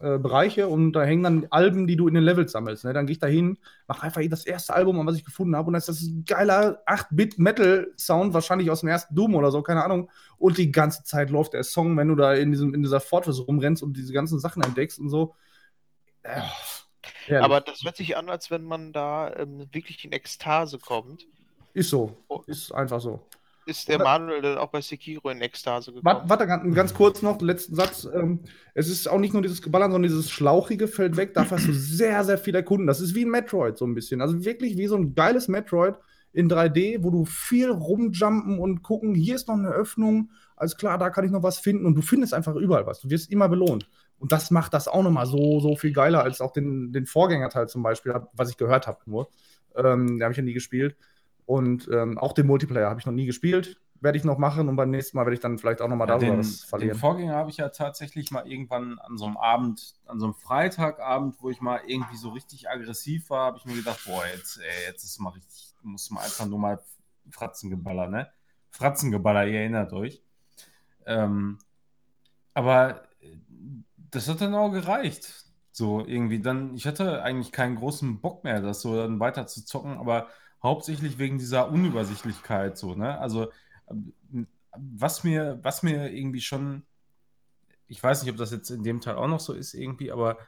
[0.00, 2.84] äh, Bereiche und da hängen dann Alben, die du in den Levels sammelst.
[2.84, 2.92] Ne?
[2.92, 3.56] Dann gehe ich da hin,
[3.88, 6.82] mache einfach das erste Album, an was ich gefunden habe, und das ist ein geiler
[6.86, 10.10] 8-Bit-Metal-Sound, wahrscheinlich aus dem ersten Doom oder so, keine Ahnung.
[10.36, 13.40] Und die ganze Zeit läuft der Song, wenn du da in, diesem, in dieser Fortress
[13.48, 15.34] rumrennst und diese ganzen Sachen entdeckst und so.
[16.22, 16.42] Äh,
[17.26, 17.44] herrlich.
[17.44, 21.26] Aber das hört sich an, als wenn man da ähm, wirklich in Ekstase kommt.
[21.74, 22.16] ist so.
[22.28, 22.42] Oh.
[22.46, 23.20] Ist einfach so.
[23.66, 26.04] Ist der Manuel dann auch bei Sekiro in Ekstase gekommen?
[26.28, 28.04] Warte, warte ganz, kurz noch, letzten Satz.
[28.14, 28.40] Ähm,
[28.74, 31.34] es ist auch nicht nur dieses Geballern, sondern dieses Schlauchige fällt weg.
[31.34, 32.86] Dafür hast du sehr, sehr viel erkunden.
[32.86, 34.20] Das ist wie ein Metroid so ein bisschen.
[34.20, 35.96] Also wirklich wie so ein geiles Metroid
[36.32, 40.30] in 3D, wo du viel rumjumpen und gucken, hier ist noch eine Öffnung.
[40.54, 41.86] Alles klar, da kann ich noch was finden.
[41.86, 43.00] Und du findest einfach überall was.
[43.00, 43.88] Du wirst immer belohnt.
[44.18, 47.68] Und das macht das auch nochmal so, so viel geiler als auch den, den Vorgängerteil
[47.68, 49.28] zum Beispiel, was ich gehört habe nur.
[49.76, 50.96] Ähm, den habe ich ja nie gespielt.
[51.44, 53.80] Und ähm, auch den Multiplayer habe ich noch nie gespielt.
[54.00, 56.16] Werde ich noch machen und beim nächsten Mal werde ich dann vielleicht auch nochmal Ja,
[56.18, 56.94] darüber den, was den verlieren.
[56.94, 61.36] Vorgänger habe ich ja tatsächlich mal irgendwann an so einem Abend, an so einem Freitagabend,
[61.40, 64.86] wo ich mal irgendwie so richtig aggressiv war, habe ich mir gedacht, boah, jetzt, ey,
[64.88, 66.80] jetzt ist mal richtig, muss man einfach nur mal
[67.30, 68.30] Fratzengeballer, ne?
[68.70, 70.22] Fratzengeballer, ihr erinnert euch.
[71.06, 71.58] Ähm,
[72.54, 73.05] aber
[74.10, 75.44] das hat dann auch gereicht.
[75.72, 79.64] So irgendwie dann, ich hatte eigentlich keinen großen Bock mehr, das so dann weiter zu
[79.64, 80.28] zocken, aber
[80.62, 83.18] hauptsächlich wegen dieser Unübersichtlichkeit so, ne?
[83.18, 83.52] Also
[83.90, 86.84] ähm, was mir, was mir irgendwie schon,
[87.88, 90.38] ich weiß nicht, ob das jetzt in dem Teil auch noch so ist irgendwie, aber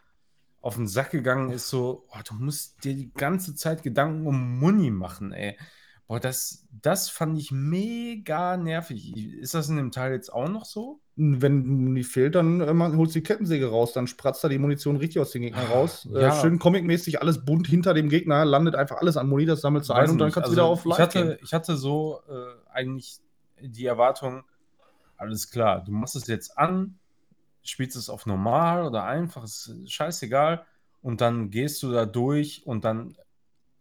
[0.61, 4.59] auf den Sack gegangen ist so, oh, du musst dir die ganze Zeit Gedanken um
[4.59, 5.57] Muni machen, ey.
[6.09, 9.15] Boah, das, das fand ich mega nervig.
[9.15, 11.01] Ist das in dem Teil jetzt auch noch so?
[11.17, 14.97] Wenn die fehlt, dann äh, man holst die Kettensäge raus, dann spratzt da die Munition
[14.97, 16.09] richtig aus den Gegnern raus.
[16.11, 16.29] Ja.
[16.29, 19.91] Äh, schön comicmäßig, alles bunt hinter dem Gegner, landet einfach alles an Muni, das sammelst
[19.91, 21.39] du ein und dann kannst du Also, wieder auf ich Live hatte, gehen.
[21.43, 23.19] ich hatte so äh, eigentlich
[23.61, 24.45] die Erwartung,
[25.19, 26.99] alles klar, du machst es jetzt an,
[27.63, 30.65] spielst es auf normal oder einfach, ist scheißegal,
[31.03, 33.15] und dann gehst du da durch und dann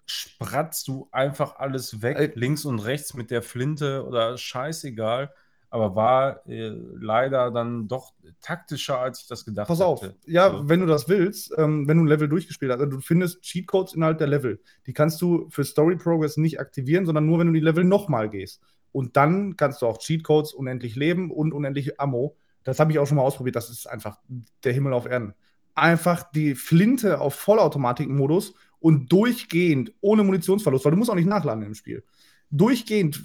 [0.07, 2.31] spratzt du einfach alles weg, Ey.
[2.35, 5.31] links und rechts mit der Flinte oder scheißegal,
[5.69, 10.15] aber war äh, leider dann doch taktischer, als ich das gedacht Pass auf, hätte.
[10.25, 10.69] ja, So.
[10.69, 13.93] wenn du das willst, ähm, wenn du ein Level durchgespielt hast, also du findest Cheatcodes
[13.93, 14.61] innerhalb der Level.
[14.85, 18.29] Die kannst du für Story Progress nicht aktivieren, sondern nur, wenn du die Level nochmal
[18.29, 18.61] gehst.
[18.93, 22.37] Und dann kannst du auch Cheatcodes unendlich leben und unendlich Ammo.
[22.63, 23.55] Das habe ich auch schon mal ausprobiert.
[23.57, 24.17] Das ist einfach
[24.63, 25.33] der Himmel auf Erden.
[25.75, 31.63] Einfach die Flinte auf Vollautomatik-Modus und durchgehend, ohne Munitionsverlust, weil du musst auch nicht nachladen
[31.63, 32.03] im Spiel.
[32.49, 33.21] Durchgehend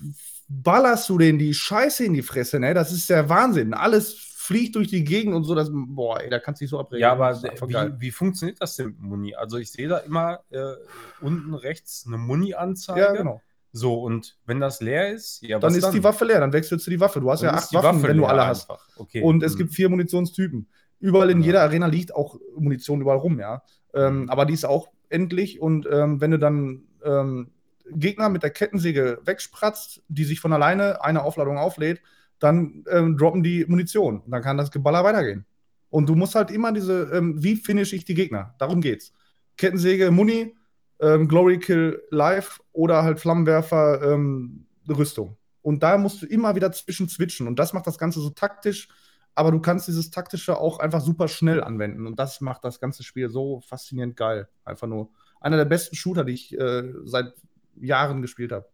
[0.49, 2.75] ballerst du denen die Scheiße in die Fresse, ne?
[2.75, 3.75] Das ist der Wahnsinn.
[3.75, 6.81] Alles fliegt durch die Gegend und so, das, boah, ey, da kannst du dich so
[6.81, 7.03] abregen.
[7.03, 9.35] Ja, aber wie, wie funktioniert das denn mit Muni?
[9.35, 10.73] Also ich sehe da immer äh,
[11.21, 13.01] unten rechts eine Muni-Anzeige.
[13.01, 13.41] Ja, genau.
[13.73, 16.91] So, und wenn das leer ist, ja, Dann ist die Waffe leer, dann wechselst du
[16.91, 17.21] die Waffe.
[17.21, 18.69] Du hast Dann ja acht die Waffen, Waffe wenn du alle hast.
[18.97, 19.23] Okay.
[19.23, 19.59] Und es hm.
[19.59, 20.69] gibt vier Munitionstypen.
[21.01, 21.47] Überall in Ja.
[21.47, 23.63] jeder Arena liegt auch Munition überall rum, ja.
[23.95, 27.51] Ähm, aber die ist auch endlich und ähm, wenn du dann ähm,
[27.91, 32.01] Gegner mit der Kettensäge wegspratzt, die sich von alleine eine Aufladung auflädt,
[32.39, 34.21] dann ähm, droppen die Munition.
[34.21, 35.45] Und dann kann das Geballer weitergehen.
[35.91, 38.55] Und du musst halt immer diese, ähm, wie finish ich die Gegner?
[38.59, 39.13] Darum geht's.
[39.57, 40.55] Kettensäge, Muni,
[41.01, 45.37] ähm, Glory Kill Live oder halt Flammenwerfer, ähm, Rüstung.
[45.61, 47.47] Und da musst du immer wieder zwischen switchen.
[47.47, 48.89] Und das macht das Ganze so taktisch,
[49.35, 52.07] aber du kannst dieses taktische auch einfach super schnell anwenden.
[52.07, 54.49] Und das macht das ganze Spiel so faszinierend geil.
[54.65, 55.11] Einfach nur
[55.41, 57.33] einer der besten Shooter, die ich äh, seit
[57.81, 58.67] Jahren gespielt habe.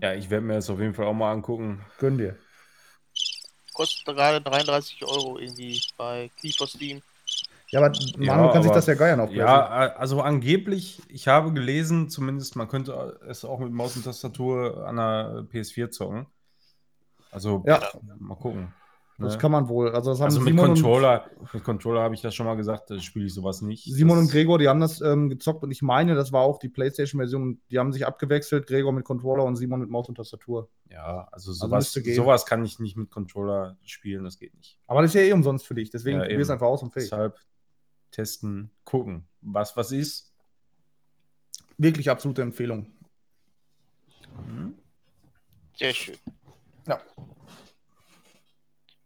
[0.00, 1.84] Ja, ich werde mir das auf jeden Fall auch mal angucken.
[1.98, 2.36] Gönn dir.
[3.74, 7.02] Kostet gerade 33 Euro irgendwie bei Key Steam.
[7.70, 9.66] Ja, aber Ja, Manu kann sich aber- das ja geiern auf Ja,
[9.96, 14.96] also angeblich, ich habe gelesen, zumindest man könnte es auch mit Maus und Tastatur an
[14.96, 16.26] der PS4 zocken.
[17.34, 17.80] Also, Ja.
[18.18, 18.72] mal gucken.
[19.16, 19.40] Das ne?
[19.40, 19.90] kann man wohl.
[19.90, 22.56] Also, das haben also mit Simon, und, Controller, mit Controller habe ich das schon mal
[22.56, 23.84] gesagt, da spiele ich sowas nicht.
[23.84, 26.58] Simon das, und Gregor, die haben das ähm, gezockt und ich meine, das war auch
[26.58, 27.60] die PlayStation-Version.
[27.70, 28.66] Die haben sich abgewechselt.
[28.66, 30.68] Gregor mit Controller und Simon mit Maus und Tastatur.
[30.90, 32.16] Ja, also Also sowas, gehen.
[32.16, 34.80] sowas kann ich nicht mit Controller spielen, das geht nicht.
[34.88, 35.90] Aber das ist ja eh umsonst für dich.
[35.90, 37.04] Deswegen Ja, probier es einfach aus und fähig.
[37.10, 37.38] Deshalb
[38.10, 39.28] testen, gucken.
[39.42, 40.32] Was was ist?
[41.78, 42.86] Wirklich absolute Empfehlung.
[45.76, 46.16] Sehr schön.
[46.86, 47.00] Ja.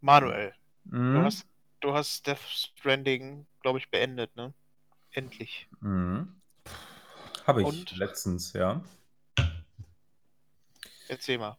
[0.01, 0.53] Manuel,
[0.85, 1.13] Mhm.
[1.15, 1.45] du hast,
[1.81, 4.53] du hast Death Stranding, glaube ich, beendet, ne?
[5.11, 5.67] Endlich.
[5.81, 6.41] Mhm.
[7.45, 7.97] Habe ich Und?
[7.97, 8.81] letztens, ja.
[11.07, 11.57] Erzähl mal.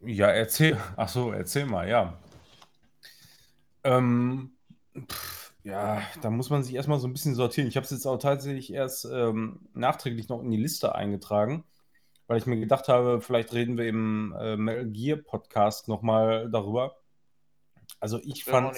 [0.00, 0.80] Ja, erzähl.
[0.96, 2.18] Ach so, erzähl mal, ja.
[3.84, 4.56] Ähm,
[5.08, 7.68] pff, ja, da muss man sich erstmal so ein bisschen sortieren.
[7.68, 11.64] Ich habe es jetzt auch tatsächlich erst ähm, nachträglich noch in die Liste eingetragen,
[12.32, 16.96] weil ich mir gedacht habe, vielleicht reden wir im äh, Metal Gear Podcast nochmal darüber.
[18.00, 18.74] Also ich fand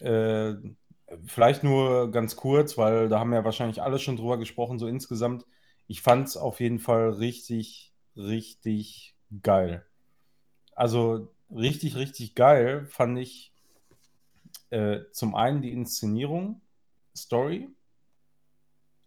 [0.00, 0.54] äh,
[1.26, 5.46] vielleicht nur ganz kurz, weil da haben ja wahrscheinlich alle schon drüber gesprochen, so insgesamt.
[5.86, 9.86] Ich fand es auf jeden Fall richtig, richtig geil.
[10.72, 13.52] Also richtig, richtig geil fand ich
[14.70, 16.62] äh, zum einen die Inszenierung,
[17.16, 17.68] Story.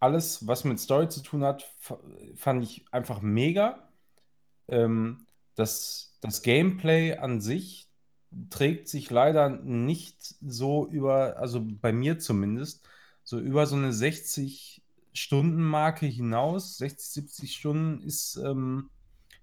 [0.00, 1.98] Alles, was mit Story zu tun hat, fa-
[2.36, 3.88] fand ich einfach mega.
[4.68, 5.26] Ähm,
[5.56, 7.88] das, das Gameplay an sich
[8.50, 12.86] trägt sich leider nicht so über, also bei mir zumindest,
[13.24, 16.78] so über so eine 60-Stunden-Marke hinaus.
[16.78, 18.90] 60, 70 Stunden ist, ähm,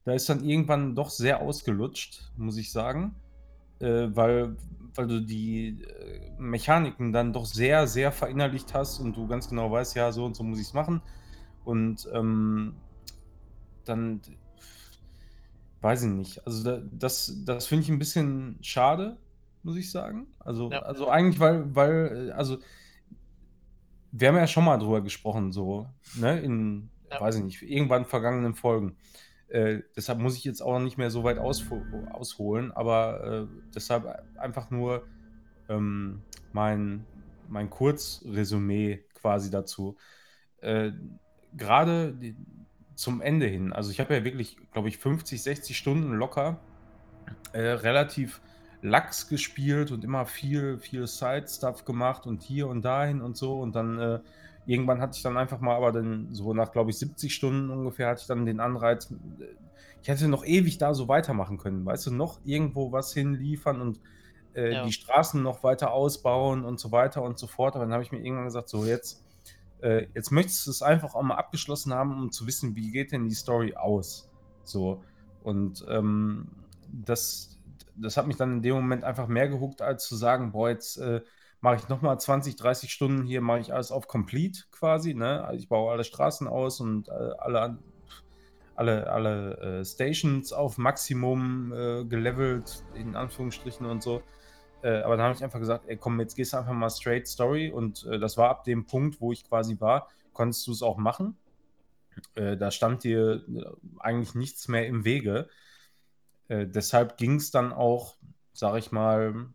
[0.05, 3.15] da ist dann irgendwann doch sehr ausgelutscht, muss ich sagen.
[3.79, 4.57] Äh, weil,
[4.95, 9.71] weil du die äh, Mechaniken dann doch sehr, sehr verinnerlicht hast und du ganz genau
[9.71, 11.01] weißt, ja, so und so muss ich es machen.
[11.63, 12.75] Und ähm,
[13.85, 14.21] dann
[15.81, 16.45] weiß ich nicht.
[16.47, 19.17] Also da, das, das finde ich ein bisschen schade,
[19.63, 20.27] muss ich sagen.
[20.39, 20.79] Also, Ja.
[20.81, 22.57] also eigentlich, weil, weil, äh, also
[24.11, 27.19] wir haben ja schon mal drüber gesprochen, so, ne, in, Ja.
[27.19, 28.97] weiß ich nicht, irgendwann vergangenen Folgen.
[29.49, 34.71] Äh, deshalb muss ich jetzt auch nicht mehr so weit ausholen, aber äh, deshalb einfach
[34.71, 35.05] nur
[35.69, 37.05] ähm, mein,
[37.47, 39.97] mein Kurzresümee quasi dazu.
[40.61, 40.91] Äh,
[41.53, 42.17] Gerade
[42.95, 46.59] zum Ende hin, also ich habe ja wirklich, glaube ich, 50, 60 Stunden locker
[47.53, 48.41] äh, relativ
[48.81, 53.59] lax gespielt und immer viel, viel Side-Stuff gemacht und hier und dahin und so.
[53.59, 54.19] Und dann äh,
[54.65, 58.07] irgendwann hatte ich dann einfach mal, aber dann so nach, glaube ich, 70 Stunden ungefähr,
[58.09, 59.13] hatte ich dann den Anreiz,
[60.01, 63.99] ich hätte noch ewig da so weitermachen können, weißt du, noch irgendwo was hinliefern und
[64.53, 64.81] äh, Ja.
[64.81, 67.75] die Straßen noch weiter ausbauen und so weiter und so fort.
[67.75, 69.25] Aber dann habe ich mir irgendwann gesagt, so jetzt,
[69.81, 73.11] äh, jetzt möchtest du es einfach auch mal abgeschlossen haben, um zu wissen, wie geht
[73.11, 74.31] denn die Story aus.
[74.63, 75.03] So.
[75.39, 77.59] Und ähm, das,
[77.95, 80.97] das hat mich dann in dem Moment einfach mehr gehuckt, als zu sagen, boah, jetzt
[80.97, 81.21] äh,
[81.65, 85.15] mache ich nochmal 20, 30 Stunden hier, mache ich alles auf Complete quasi.
[85.15, 85.43] Ne?
[85.43, 87.79] Also ich baue alle Straßen aus und äh, alle,
[88.75, 94.21] alle, alle äh, Stations auf Maximum äh, gelevelt, in Anführungsstrichen und so.
[94.83, 97.27] Äh, aber dann habe ich einfach gesagt, ey, komm, jetzt gehst du einfach mal straight
[97.27, 97.71] Story.
[97.71, 100.97] Und äh, das war ab dem Punkt, wo ich quasi war, konntest du es auch
[100.97, 101.35] machen.
[102.35, 103.43] Äh, da stand dir
[103.97, 105.49] eigentlich nichts mehr im Wege.
[106.47, 108.17] Deshalb ging es dann auch,
[108.53, 109.47] sage ich mal,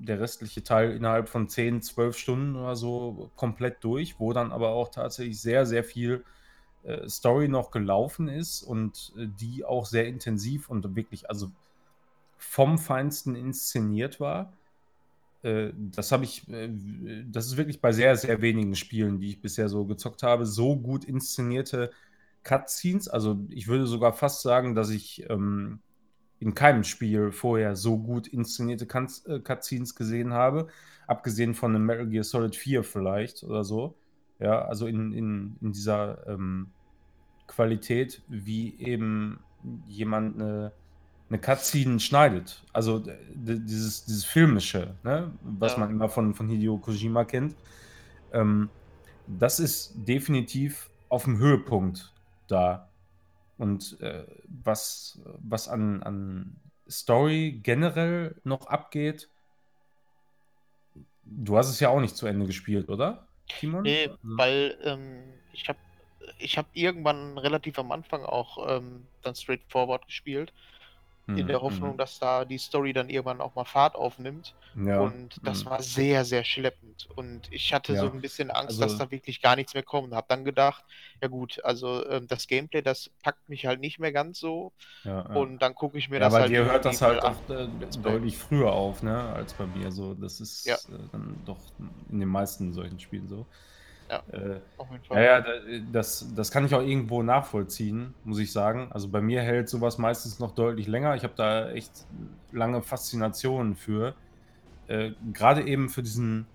[0.00, 4.70] der restliche Teil innerhalb von 10, 12 Stunden oder so komplett durch, wo dann aber
[4.70, 6.24] auch tatsächlich sehr, sehr viel
[6.82, 11.50] äh, Story noch gelaufen ist und äh, die auch sehr intensiv und wirklich, also
[12.38, 14.52] vom Feinsten inszeniert war.
[15.42, 16.70] Äh, das habe ich, äh,
[17.30, 20.76] das ist wirklich bei sehr, sehr wenigen Spielen, die ich bisher so gezockt habe, so
[20.76, 21.90] gut inszenierte
[22.42, 23.08] Cutscenes.
[23.08, 25.80] Also ich würde sogar fast sagen, dass ich ähm,
[26.40, 30.68] in keinem Spiel vorher so gut inszenierte Cuts- äh, Cutscenes gesehen habe,
[31.06, 33.98] abgesehen von einem Metal Gear Solid 4 vielleicht oder so.
[34.38, 36.72] Ja, also in, in, in dieser ähm,
[37.46, 39.40] Qualität, wie eben
[39.86, 40.72] jemand eine,
[41.28, 42.64] eine Cutscene schneidet.
[42.72, 43.04] Also
[43.34, 45.32] dieses, dieses Filmische, ne?
[45.42, 45.80] was Ja.
[45.80, 47.56] man immer von, von Hideo Kojima kennt.
[48.32, 48.70] Ähm,
[49.26, 52.14] das ist definitiv auf dem Höhepunkt
[52.48, 52.89] da.
[53.60, 56.56] Und äh, was, was an, an
[56.88, 59.28] Story generell noch abgeht,
[61.24, 63.28] du hast es ja auch nicht zu Ende gespielt, oder?
[63.48, 63.82] Timon?
[63.82, 65.78] Nee, weil ähm, ich habe
[66.38, 70.54] ich hab irgendwann relativ am Anfang auch ähm, dann straightforward gespielt,
[71.34, 74.54] in der Hoffnung, dass da die Story dann irgendwann auch mal Fahrt aufnimmt.
[74.74, 75.70] Ja, Und das hm.
[75.70, 77.06] war sehr, sehr schleppend.
[77.14, 79.82] Und ich hatte so Ja, ein bisschen Angst, also- dass da wirklich gar nichts mehr
[79.84, 80.12] kommt.
[80.14, 80.84] Hab dann gedacht,
[81.22, 84.72] ja gut, also ähm, das Gameplay, das packt mich halt nicht mehr ganz so.
[85.04, 85.20] Ja.
[85.22, 87.68] Und dann gucke ich mir ja, das bei halt dir hört das halt auch äh,
[88.02, 89.90] deutlich früher auf, ne, als bei mir.
[89.92, 90.74] So, das ist Ja.
[90.76, 90.78] äh,
[91.12, 91.58] dann doch
[92.10, 93.46] in den meisten solchen Spielen so.
[94.10, 94.24] Ja.
[94.32, 95.22] Äh, Auf jeden ja, Fall.
[95.22, 95.52] ja, da-
[95.92, 98.90] das, das kann ich auch irgendwo nachvollziehen, muss ich sagen.
[98.92, 101.14] Also bei mir hält sowas meistens noch deutlich länger.
[101.16, 102.06] Ich habe da echt
[102.50, 104.16] lange Faszinationen für.
[104.86, 106.52] Äh, Gerade eben für diesen,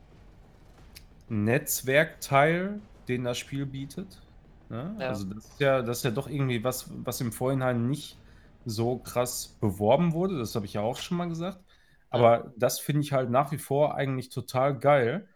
[1.28, 4.28] Netzwerkteil, den das Spiel bietet.
[4.70, 4.96] Ne?
[5.00, 5.08] Ja.
[5.10, 8.22] Also das ist ja, das ist ja doch irgendwie was, was im Vorhinein nicht
[8.64, 10.38] so krass beworben wurde.
[10.38, 11.64] Das habe ich ja auch schon mal gesagt.
[12.10, 15.28] Aber das finde ich halt nach wie vor eigentlich total geil,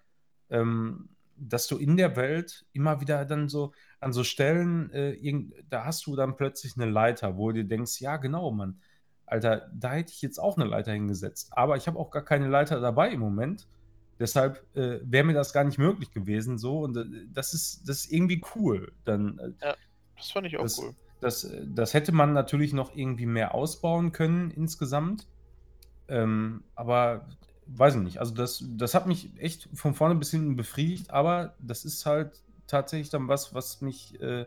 [0.49, 1.09] ähm,
[1.41, 5.85] dass du in der Welt immer wieder dann so an so Stellen, äh, irgend, da
[5.85, 8.81] hast du dann plötzlich eine Leiter, wo du denkst, ja genau, Mann,
[9.25, 11.49] Alter, da hätte ich jetzt auch eine Leiter hingesetzt.
[11.51, 13.67] Aber ich habe auch gar keine Leiter dabei im Moment.
[14.19, 16.57] Deshalb äh, wäre mir das gar nicht möglich gewesen.
[16.57, 18.91] So, und äh, das ist, das ist irgendwie cool.
[19.05, 19.53] Dann, äh,
[20.17, 20.95] Das fand ich auch das, cool.
[21.21, 25.27] das, das hätte man natürlich noch irgendwie mehr ausbauen können insgesamt.
[26.07, 27.27] Ähm, aber
[27.77, 28.19] weiß ich nicht.
[28.19, 32.41] Also das, das hat mich echt von vorne bis hinten befriedigt, aber das ist halt
[32.67, 34.45] tatsächlich dann was, was mich, äh,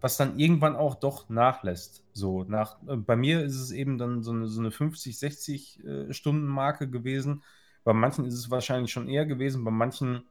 [0.00, 2.02] was dann irgendwann auch doch nachlässt.
[2.12, 5.84] So, nach, äh, bei mir ist es eben dann so eine, so eine 50, 60
[5.84, 7.42] äh, Stunden Marke gewesen.
[7.84, 10.22] Bei manchen ist es wahrscheinlich schon eher gewesen, bei manchen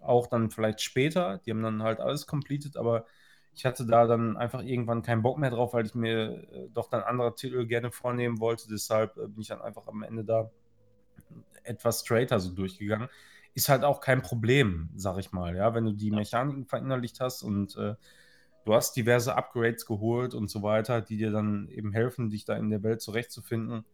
[0.00, 1.40] auch dann vielleicht später.
[1.44, 3.06] Die haben dann halt alles completed, aber
[3.54, 6.90] ich hatte da dann einfach irgendwann keinen Bock mehr drauf, weil ich mir äh, doch
[6.90, 8.68] dann andere Titel gerne vornehmen wollte.
[8.68, 10.50] Deshalb äh, bin ich dann einfach am Ende da
[11.66, 13.08] etwas straighter so durchgegangen.
[13.54, 17.42] Ist halt auch kein Problem, sag ich mal, ja, wenn du die Mechaniken verinnerlicht hast
[17.42, 17.94] und äh,
[18.64, 22.56] du hast diverse Upgrades geholt und so weiter, die dir dann eben helfen, dich da
[22.56, 23.84] in der Welt zurechtzufinden,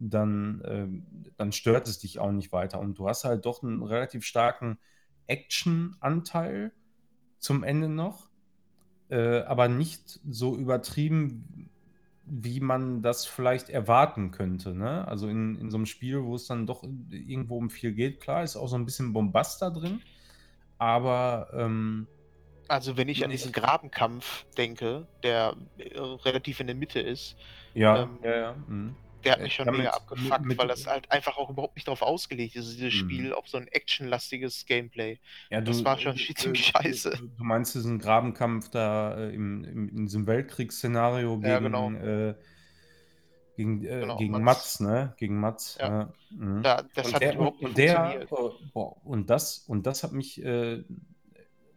[0.00, 1.06] dann, ähm,
[1.36, 2.80] dann stört es dich auch nicht weiter.
[2.80, 4.78] Und du hast halt doch einen relativ starken
[5.28, 6.72] Action-Anteil
[7.38, 8.28] zum Ende noch,
[9.10, 11.69] äh, aber nicht so übertrieben,
[12.32, 14.74] wie man das vielleicht erwarten könnte.
[14.74, 15.06] Ne?
[15.08, 18.44] Also in, in so einem Spiel, wo es dann doch irgendwo um viel geht, klar,
[18.44, 20.00] ist auch so ein bisschen Bombast da drin,
[20.78, 22.06] aber ähm,
[22.68, 27.36] Also, wenn ich an diesen Grabenkampf denke, der äh, relativ in der Mitte ist,
[27.74, 28.54] ja, Ähm, ja, ja.
[28.68, 28.94] mhm.
[29.24, 31.76] Der hat Ja, mich schon ja, mega abgefuckt, mit- weil das halt einfach auch überhaupt
[31.76, 32.94] nicht darauf ausgelegt ist, dieses Mhm.
[32.94, 35.18] Spiel, auf so ein actionlastiges Gameplay.
[35.50, 37.18] Ja, Das du- war schon äh, ziemlich äh, scheiße.
[37.36, 41.90] Du, meinst diesen Grabenkampf da äh, im, im, in diesem Weltkriegsszenario gegen, Ja, genau.
[41.92, 42.34] äh,
[43.56, 44.44] gegen, äh, Genau, gegen Mats.
[44.44, 45.14] Mats, ne?
[45.18, 45.76] Gegen Mats.
[45.78, 46.12] Ja.
[46.30, 46.62] mhm.
[46.62, 48.26] Da, das und hat der, überhaupt nicht der, äh,
[48.72, 50.84] boah, und das und das hat mich äh,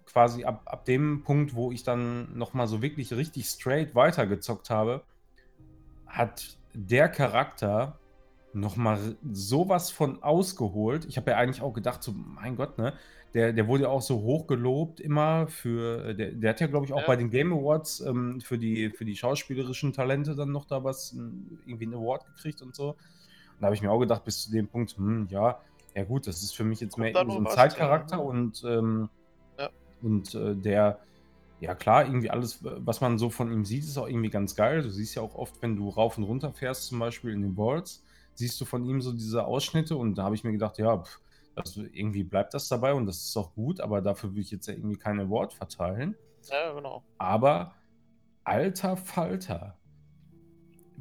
[0.05, 4.69] quasi ab, ab dem Punkt, wo ich dann noch mal so wirklich richtig straight weitergezockt
[4.69, 5.03] habe,
[6.05, 7.99] hat der Charakter
[8.53, 11.05] noch mal sowas von ausgeholt.
[11.05, 12.93] Ich habe ja eigentlich auch gedacht, so mein Gott, ne,
[13.33, 16.85] der, der wurde ja auch so hoch gelobt immer für, der, der hat ja glaube
[16.85, 17.07] ich auch Ja.
[17.07, 21.13] bei den Game Awards ähm, für die für die schauspielerischen Talente dann noch da was
[21.13, 22.89] ähm, irgendwie einen Award gekriegt und so.
[22.89, 22.97] Und
[23.59, 25.59] da habe ich mir auch gedacht, bis zu dem Punkt, hm, ja,
[25.95, 28.21] ja gut, das ist für mich jetzt Kommt mehr so ein Zeitcharakter ja.
[28.21, 29.09] und, ähm,
[29.57, 29.69] Ja.
[30.03, 30.99] und äh, der,
[31.63, 34.81] ja klar, irgendwie alles, was man so von ihm sieht, ist auch irgendwie ganz geil.
[34.81, 37.57] Du siehst ja auch oft, wenn du rauf und runter fährst, zum Beispiel in den
[37.57, 38.03] Worlds,
[38.35, 41.19] siehst du von ihm so diese Ausschnitte und da habe ich mir gedacht, ja, pff,
[41.55, 44.67] das, irgendwie bleibt das dabei und das ist auch gut, aber dafür will ich jetzt
[44.67, 46.15] ja irgendwie kein Award verteilen.
[46.49, 47.03] Ja, genau.
[47.17, 47.75] Aber
[48.43, 49.77] alter Falter,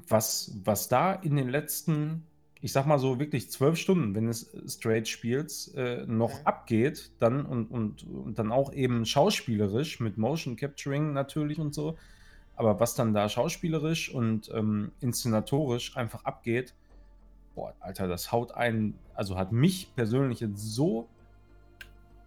[0.09, 2.27] was, was da in den letzten,
[2.65, 6.47] ich sag mal so wirklich zwölf Stunden, wenn es straight spielst, äh, noch Mhm.
[6.47, 11.99] abgeht, dann und, und, und dann auch eben schauspielerisch mit Motion Capturing natürlich und so.
[12.55, 16.75] Aber was dann da schauspielerisch und ähm, inszenatorisch einfach abgeht,
[17.57, 21.09] boah, Alter, das haut einen, also hat mich persönlich jetzt so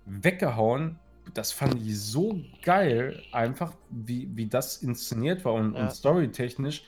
[0.05, 0.99] weggehauen.
[1.33, 5.81] Das fand ich so geil, einfach wie, wie das inszeniert war und, Ja.
[5.83, 6.83] und storytechnisch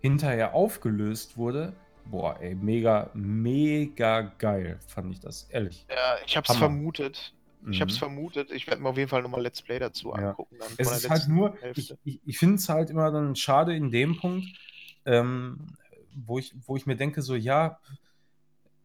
[0.00, 1.74] hinterher aufgelöst wurde.
[2.10, 5.86] Boah, ey, mega, mega geil, fand ich das, ehrlich.
[5.90, 6.68] Ja, ich hab's Hammer.
[6.68, 7.34] vermutet.
[7.70, 7.98] Ich hab's Mhm.
[7.98, 8.50] vermutet.
[8.50, 10.30] Ich werde mir auf jeden Fall nochmal Let's Play dazu Ja.
[10.30, 10.58] angucken.
[10.58, 11.98] Dann Es ist halt nur, ich, Hälfte.
[12.04, 14.46] ich, ich finde es halt immer dann schade in dem Punkt,
[15.04, 15.66] ähm,
[16.14, 17.78] wo, ich, wo ich mir denke, so, ja,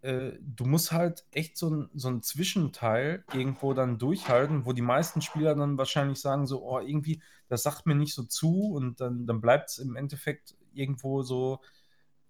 [0.02, 4.82] äh, du musst halt echt so ein, so ein Zwischenteil irgendwo dann durchhalten, wo die
[4.82, 9.00] meisten Spieler dann wahrscheinlich sagen, so, oh, irgendwie, das sagt mir nicht so zu und
[9.00, 11.62] dann, dann bleibt es im Endeffekt irgendwo so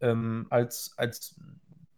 [0.04, 1.36] ähm, als, als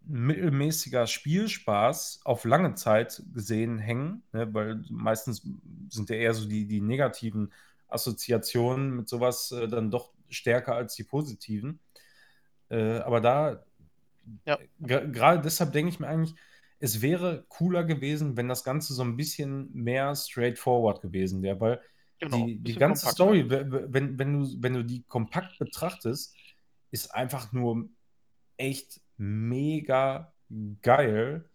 [0.07, 4.53] mittelmäßiger Spielspaß auf lange Zeit gesehen hängen, ne?
[4.53, 5.47] weil meistens
[5.89, 7.51] sind ja eher so die, die negativen
[7.87, 11.79] Assoziationen mit sowas äh, dann doch stärker als die positiven.
[12.69, 13.63] Äh, aber da,
[14.45, 14.59] Ja.
[14.79, 16.35] gerade deshalb denke ich mir eigentlich,
[16.79, 21.81] es wäre cooler gewesen, wenn das Ganze so ein bisschen mehr straightforward gewesen wäre, weil
[22.19, 22.37] Genau.
[22.37, 23.13] die, die ganze kompakter.
[23.13, 26.35] Story, wenn, wenn, du, wenn du die kompakt betrachtest,
[26.91, 27.89] ist einfach nur
[28.57, 30.33] echt mega
[30.81, 31.49] geil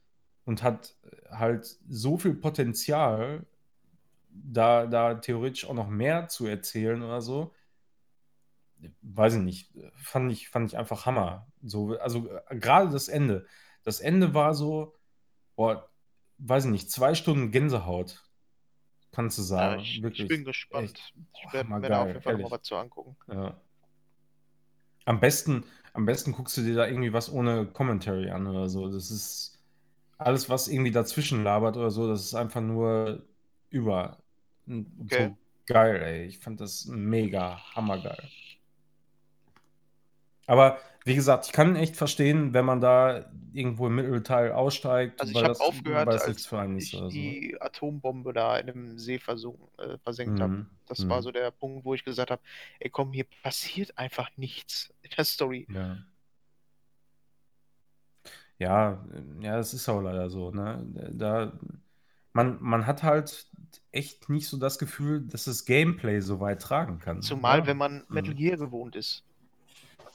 [0.45, 0.97] und hat
[1.31, 3.47] halt so viel Potenzial,
[4.31, 7.55] da, da theoretisch auch noch mehr zu erzählen oder so.
[9.03, 9.73] Weiß ich nicht.
[9.97, 11.47] Fand ich, fand ich einfach Hammer.
[11.63, 13.47] So, also äh, gerade das Ende.
[13.83, 14.95] Das Ende war so,
[15.57, 15.91] boah,
[16.39, 18.25] weiß ich nicht, zwei Stunden Gänsehaut.
[19.13, 19.81] kannst du Ja, sagen.
[19.81, 20.23] ich, Wirklich.
[20.23, 20.85] ich bin gespannt.
[20.85, 22.45] echt Ich werde mir da auf jeden Fall ehrlich.
[22.45, 23.17] noch mal was zu angucken.
[23.29, 23.61] Ja.
[25.05, 28.91] Am besten, am besten guckst du dir da irgendwie was ohne Commentary an oder so.
[28.91, 29.59] Das ist
[30.19, 33.25] alles, was irgendwie dazwischen labert oder so, das ist einfach nur
[33.71, 34.19] über.
[34.69, 35.31] Okay.
[35.31, 36.27] So geil, ey.
[36.27, 38.31] Ich fand das mega hammergeil.
[40.51, 45.33] Aber wie gesagt, ich kann echt verstehen, wenn man da irgendwo im Mittelteil aussteigt, Also
[45.33, 46.39] ich habe das, aufgehört, als
[46.77, 47.09] ich so.
[47.11, 50.53] die Atombombe da in einem See versunken, äh, versenkt habe.
[50.55, 50.67] Mhm.
[50.87, 51.23] Das war Mhm.
[51.23, 52.43] so der Punkt, wo ich gesagt habe,
[52.81, 55.69] ey komm, hier passiert einfach nichts in der Story.
[55.69, 55.99] Ja.
[58.59, 60.85] Ja, äh, ja, es ist auch leider so, ne?
[61.13, 61.53] Da,
[62.33, 63.49] man, man hat halt
[63.93, 67.23] echt nicht so das Gefühl, dass das Gameplay so weit tragen kann.
[67.23, 67.67] Zumal, ja?
[67.67, 68.39] wenn man Metal Mhm.
[68.39, 69.25] Gear gewohnt ist.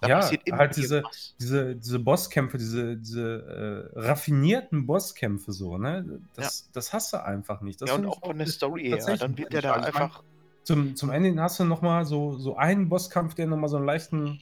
[0.01, 1.03] Da Ja, passiert immer halt diese,
[1.39, 6.21] diese, diese Bosskämpfe, diese, diese äh, raffinierten Bosskämpfe so, ne?
[6.33, 7.81] Das, das hast du einfach nicht.
[7.81, 9.17] Das Ja, und auch von der Story her.
[9.17, 10.23] Dann wird der da mein, einfach.
[10.63, 14.39] zum, zum Ende hast du nochmal so, so einen Bosskampf, der nochmal so einen leichten,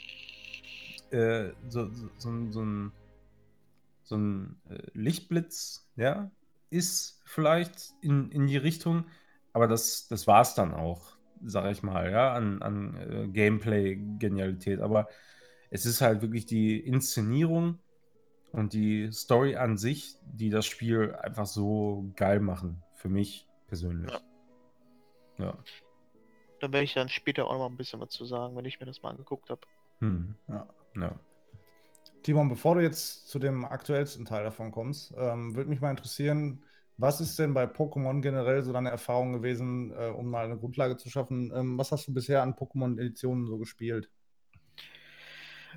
[1.11, 2.93] äh, so, so, so, ein- so ein,
[4.03, 6.31] so ein äh, Lichtblitz, ja,
[6.69, 9.05] ist vielleicht in, in die Richtung,
[9.53, 14.79] aber das, das war es dann auch, sag ich mal, ja, an, an äh, Gameplay-Genialität.
[14.81, 15.07] Aber
[15.73, 17.79] es ist halt wirklich die Inszenierung
[18.51, 24.11] und die Story an sich, die das Spiel einfach so geil machen, für mich persönlich.
[24.11, 25.45] Ja.
[25.45, 25.57] Ja.
[26.61, 28.79] Da werde ich dann später auch noch mal ein bisschen was zu sagen, wenn ich
[28.79, 29.61] mir das mal angeguckt habe.
[29.97, 30.35] Hm.
[30.47, 30.67] Ja.
[30.95, 31.19] Ja.
[32.21, 36.63] Timon, bevor du jetzt zu dem aktuellsten Teil davon kommst, ähm, würde mich mal interessieren,
[36.97, 40.97] was ist denn bei Pokémon generell so deine Erfahrung gewesen, äh, um mal eine Grundlage
[40.97, 41.51] zu schaffen?
[41.55, 44.11] Ähm, was hast du bisher an Pokémon-Editionen so gespielt?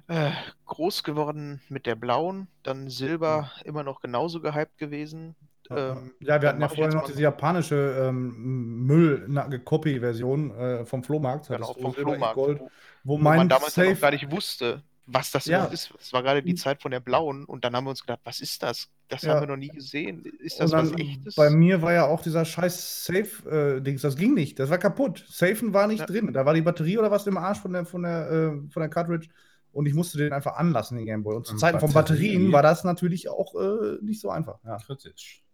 [0.09, 0.31] Äh,
[0.67, 5.35] groß geworden mit der blauen, dann Silber immer noch genauso gehypt gewesen.
[5.71, 11.49] Ähm, ja, wir hatten ja vorher noch diese japanische ähm, Müll-Copy-Version äh, vom Flohmarkt.
[11.49, 12.61] Genau, vom Silber, Flohmarkt, Gold,
[13.05, 15.65] wo, wo man damals ja noch Safe gar nicht wusste, was das Ja.
[15.67, 15.93] ist.
[15.99, 18.41] Das war gerade die Zeit von der blauen und dann haben wir uns gedacht, was
[18.41, 18.89] ist das?
[19.09, 19.35] Das Ja.
[19.35, 20.25] haben wir noch nie gesehen.
[20.41, 21.37] Ist das was echtes?
[21.37, 25.25] bei mir war ja auch dieser scheiß Safe-Dings, das ging nicht, das war kaputt.
[25.29, 26.07] Safen war nicht Ja.
[26.07, 26.33] drin.
[26.33, 28.89] Da war die Batterie oder was im Arsch von der, von der, äh, von der
[28.89, 29.29] Cartridge
[29.77, 31.37] und ich musste den einfach anlassen, den Gameboy.
[31.37, 32.29] Und zu Und Zeiten von Batterie?
[32.29, 34.59] Batterien war das natürlich auch äh, nicht so einfach.
[34.65, 34.79] Ja.
[34.79, 35.45] Kritisch.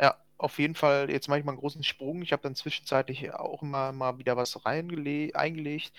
[0.00, 2.22] Ja, auf jeden Fall, jetzt mache ich mal einen großen Sprung.
[2.22, 5.92] Ich habe dann zwischenzeitlich auch immer mal wieder was eingelegt,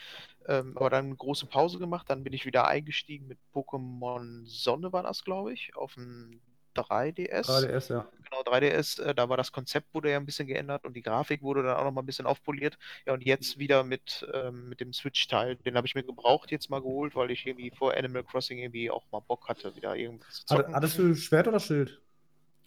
[0.48, 2.10] ähm, aber dann eine große Pause gemacht.
[2.10, 6.40] Dann bin ich wieder eingestiegen mit Pokémon Sonne, war das, glaube ich, auf dem
[6.76, 7.46] 3DS.
[7.48, 8.08] 3DS, ja.
[8.24, 11.42] Genau, 3DS, äh, da war das Konzept wurde ja ein bisschen geändert und die Grafik
[11.42, 12.78] wurde dann auch noch mal ein bisschen aufpoliert.
[13.06, 15.58] Ja, und jetzt wieder mit, ähm, mit dem Switch-Teil.
[15.58, 18.90] Den habe ich mir gebraucht jetzt mal geholt, weil ich irgendwie vor Animal Crossing irgendwie
[18.90, 20.74] auch mal Bock hatte, wieder irgendwas zu zocken.
[20.76, 22.02] hattest du Schwert oder Schild?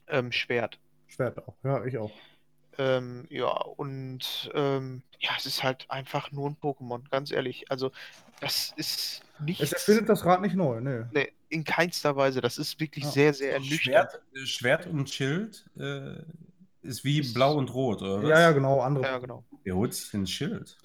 [0.07, 0.79] Ähm, Schwert.
[1.09, 1.55] Schwert auch.
[1.63, 2.11] Ja, ich auch.
[2.77, 7.71] Ähm, ja, und ähm, ja, es ist halt einfach nur ein Pokémon, ganz ehrlich.
[7.71, 7.93] Also,
[8.41, 9.73] das ist Es nichts.
[9.73, 11.09] erfindet das Rad nicht neu, ne.
[11.13, 12.41] Nee, in keinster Weise.
[12.41, 13.11] Das ist wirklich Ja.
[13.11, 13.83] sehr, sehr ernüchternd.
[13.83, 16.17] Schwert, äh, Schwert und Schild äh,
[16.83, 18.29] ist wie Ist- blau und rot, oder was?
[18.29, 19.05] Ja, ja, genau, andere.
[19.05, 19.45] Ja, genau.
[19.63, 20.77] Wer holt sich denn ein Schild?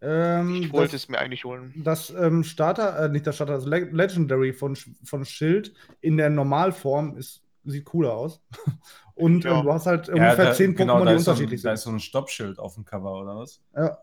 [0.00, 1.72] Ähm, Ich wollte das, es mir eigentlich holen.
[1.76, 5.72] das ähm, Starter, äh, nicht das Starter, das Le Legendary von, von Schild
[6.02, 8.40] in der Normalform ist, sieht cooler aus.
[9.14, 9.58] Und Ja.
[9.60, 11.68] ähm, du hast halt ungefähr da- zehn Pokémon, genau, die ist so ein, unterschiedlich Da
[11.70, 11.74] sind.
[11.74, 13.60] ist so ein Stoppschild auf dem Cover, oder was?
[13.74, 13.98] Ja.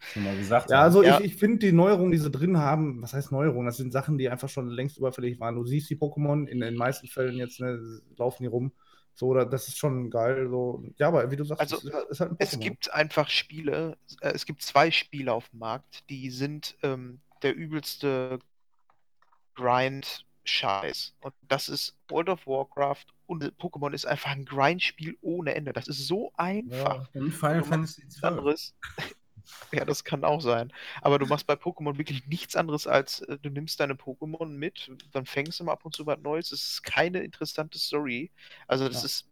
[0.00, 0.70] Schon mal gesagt.
[0.70, 1.18] Ja, also Ja.
[1.20, 3.66] ich, ich finde die Neuerungen, die sie drin haben, was heißt Neuerungen?
[3.66, 5.54] Das sind Sachen, die einfach schon längst überfällig waren.
[5.54, 7.80] Du siehst die Pokémon in den meisten Fällen jetzt, ne,
[8.16, 8.72] laufen die rum.
[9.14, 10.48] So, da- das ist schon geil.
[10.48, 10.84] So.
[10.98, 14.46] Ja, aber wie du sagst, Also, es ist halt- Es gibt einfach Spiele, äh, es
[14.46, 18.38] gibt zwei Spiele auf dem Markt, die sind ähm, der übelste
[19.54, 21.14] Grind-Scheiß.
[21.20, 25.72] Und das ist World of Warcraft und Pokémon ist einfach ein Grind-Spiel ohne Ende.
[25.72, 27.08] Das ist so einfach.
[27.14, 28.24] Und Final Fantasy nichts 12.
[28.38, 28.74] anderes.
[29.72, 30.72] Ja, das kann auch sein.
[31.00, 34.90] Aber du machst bei Pokémon wirklich nichts anderes als äh, du nimmst deine Pokémon mit,
[35.12, 36.52] dann fängst du mal ab und zu was Neues.
[36.52, 38.30] Es ist keine interessante Story.
[38.66, 39.06] Also das Ja.
[39.06, 39.28] ist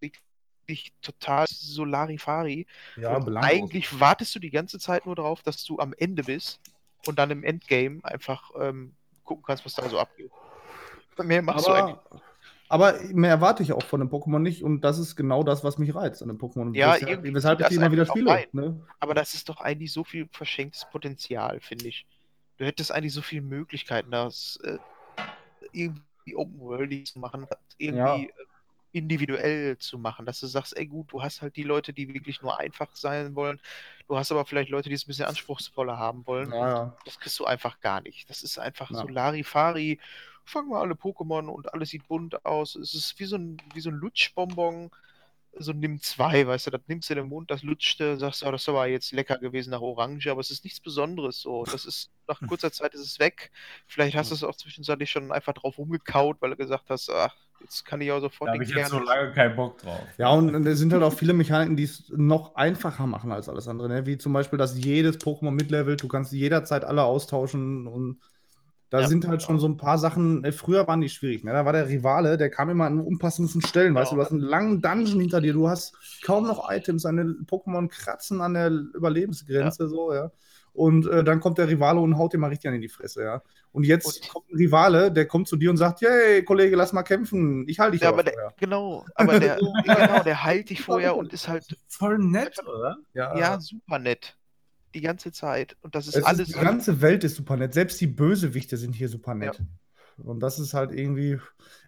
[0.00, 2.66] wirklich total Solarifari.
[2.96, 6.60] Ja, und eigentlich wartest du die ganze Zeit nur darauf, dass du am Ende bist
[7.06, 10.30] und dann im Endgame einfach ähm, gucken kannst, was da so abgeht.
[11.22, 11.98] Mehr machst du eigentlich.
[12.68, 15.78] Aber, mehr erwarte ich auch von dem Pokémon nicht und das ist genau das, was
[15.78, 16.74] mich reizt an dem Pokémon.
[16.74, 18.46] Ja, weshalb, ich die immer wieder spiele.
[18.52, 18.80] Ne?
[19.00, 22.06] Aber das ist doch eigentlich so viel verschenktes Potenzial, finde ich.
[22.56, 24.78] Du hättest eigentlich so viele Möglichkeiten, das äh,
[25.72, 27.46] irgendwie Open World zu machen,
[27.78, 28.16] irgendwie Ja.
[28.16, 28.28] äh,
[28.92, 32.40] individuell zu machen, dass du sagst, ey gut, du hast halt die Leute, die wirklich
[32.42, 33.60] nur einfach sein wollen,
[34.08, 36.50] du hast aber vielleicht Leute, die es ein bisschen anspruchsvoller haben wollen.
[36.52, 36.96] Ja, ja.
[37.04, 38.30] Das kriegst du einfach gar nicht.
[38.30, 39.98] Das ist einfach so Larifari.
[40.44, 42.74] Fangen wir alle Pokémon und alles sieht bunt aus.
[42.76, 44.90] Es ist wie so ein, wie so ein Lutschbonbon.
[45.56, 48.44] so nimm zwei, weißt du, das nimmst du in den Mund, das lutscht du, sagst,
[48.44, 51.64] oh, das ist aber jetzt lecker gewesen nach Orange, aber es ist nichts Besonderes so.
[51.64, 53.50] Das ist, nach kurzer Zeit ist es weg.
[53.86, 57.36] Vielleicht hast du es auch zwischenzeitlich schon einfach drauf rumgekaut, weil du gesagt hast, ach,
[57.60, 59.06] jetzt kann ich auch sofort Da habe den ich jetzt so Kern.
[59.06, 60.08] lange keinen Bock drauf.
[60.18, 63.68] Ja, und es sind halt auch viele Mechaniken, die es noch einfacher machen als alles
[63.68, 63.88] andere.
[63.88, 64.06] Ne?
[64.06, 68.20] Wie zum Beispiel, dass jedes Pokémon mitlevelt, du kannst jederzeit alle austauschen und
[68.94, 69.08] da Ja.
[69.08, 71.42] sind halt schon so ein paar Sachen, äh, früher waren die schwierig.
[71.42, 71.52] Ne?
[71.52, 74.40] Da war der Rivale, der kam immer an unpassendsten Stellen, weißt du, du hast einen
[74.40, 79.88] langen Dungeon hinter dir, du hast kaum noch Items, deine Pokémon kratzen an der Überlebensgrenze,
[79.88, 80.30] so, ja.
[80.72, 83.22] Und äh, dann kommt der Rivale und haut dir mal richtig an in die Fresse,
[83.24, 83.42] ja.
[83.72, 86.92] Und jetzt Und- kommt ein Rivale, der kommt zu dir und sagt, hey, Kollege, lass
[86.92, 90.82] mal kämpfen, ich halte dich Ja, aber der, genau, aber der, genau, der heilt dich
[90.82, 92.96] vorher und ist halt, Voll nett, oder?
[93.14, 94.36] ja, super nett.
[94.94, 95.76] Die ganze Zeit.
[95.82, 96.48] Und das ist Es alles.
[96.48, 97.74] ist, die ganze Welt ist super nett.
[97.74, 99.60] Selbst die Bösewichte sind hier super nett.
[100.16, 101.38] Und das ist halt irgendwie.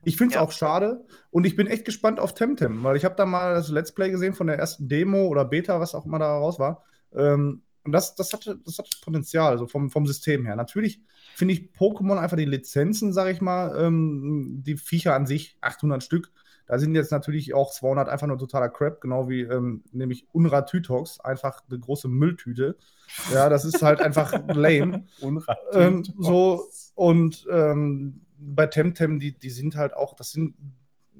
[0.02, 0.40] Ich finde es Ja.
[0.42, 1.04] auch schade.
[1.30, 4.10] Und ich bin echt gespannt auf Temtem, weil ich habe da mal das Let's Play
[4.10, 6.82] gesehen von der ersten Demo oder Beta, was auch immer da raus war.
[7.14, 10.56] Ähm, und das, das, hatte, das hatte Potenzial, also vom, vom System her.
[10.56, 11.00] Natürlich
[11.36, 16.02] finde ich Pokémon einfach die Lizenzen, sage ich mal, ähm, die Viecher an sich, 800
[16.02, 16.32] Stück.
[16.66, 20.62] Da sind jetzt natürlich auch 200 einfach nur totaler Crap, genau wie ähm, nämlich Unra
[20.62, 22.76] Tytox, einfach eine große Mülltüte.
[23.32, 25.04] Ja, das ist halt einfach lame.
[25.72, 30.54] Ähm, so, und ähm, bei Temtem, die, die sind halt auch, das sind.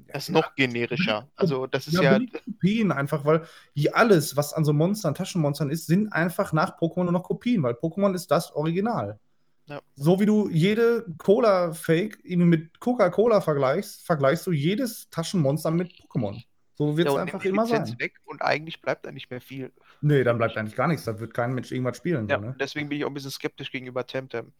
[0.07, 1.27] Das ist noch generischer.
[1.35, 2.19] Also, das ist ja, ja.
[2.45, 3.43] Kopien einfach, weil
[3.73, 7.61] hier alles, was an so Monstern, Taschenmonstern ist, sind einfach nach Pokémon nur noch Kopien,
[7.63, 9.19] weil Pokémon ist das Original.
[9.67, 9.81] Ja.
[9.95, 16.41] So wie du jede Cola-Fake mit Coca-Cola vergleichst, vergleichst du jedes Taschenmonster mit Pokémon.
[16.75, 17.99] So wird Ja, es nimm einfach immer Lizenz sein.
[17.99, 19.73] weg und eigentlich bleibt da nicht mehr viel.
[20.01, 21.05] Nee, dann bleibt eigentlich gar nichts.
[21.05, 22.29] Da wird kein Mensch irgendwas spielen.
[22.29, 22.55] Ja, So, ne?
[22.59, 24.53] deswegen bin ich auch ein bisschen skeptisch gegenüber Temtem.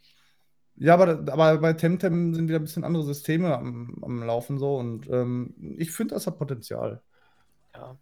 [0.76, 4.77] Ja, aber, aber bei Temtem sind wieder ein bisschen andere Systeme am, am Laufen so
[4.77, 7.02] und ähm, ich finde, das hat Potenzial.
[7.74, 7.98] Ja,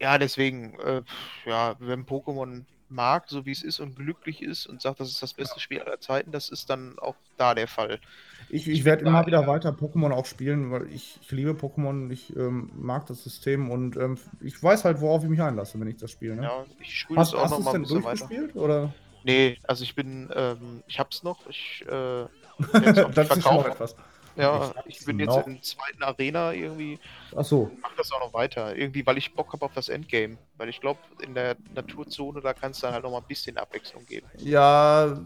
[0.00, 1.02] ja deswegen, äh,
[1.46, 5.22] ja, wenn Pokémon mag, so wie es ist und glücklich ist und sagt, das ist
[5.22, 8.00] das beste Spiel aller Zeiten, das ist dann auch da der Fall.
[8.48, 12.10] Ich, Ich ich werde immer wieder weiter Pokémon auch spielen, weil ich, ich liebe Pokémon,
[12.10, 15.88] ich ähm, mag das System und ähm, ich weiß halt, worauf ich mich einlasse, wenn
[15.88, 16.36] ich das spiele.
[16.36, 16.42] Ne?
[16.42, 18.32] Ja, ich spiele hast es auch hast noch du es mal ein bisschen weiter.
[18.54, 18.94] Oder?
[19.22, 22.26] Nee, also ich bin, ähm, ich hab's noch, ich, äh,
[23.02, 23.66] auch ist schon verkaufen.
[23.66, 23.96] etwas.
[24.36, 25.46] Ja, Ich ich bin jetzt noch.
[25.46, 26.98] in der zweiten Arena irgendwie,
[27.36, 28.76] Achso, mach das auch noch weiter.
[28.76, 30.36] Irgendwie, weil ich Bock habe auf das Endgame.
[30.56, 33.56] Weil ich glaube, in der Naturzone, da kann es dann halt noch mal ein bisschen
[33.58, 34.26] Abwechslung geben.
[34.38, 35.18] ja,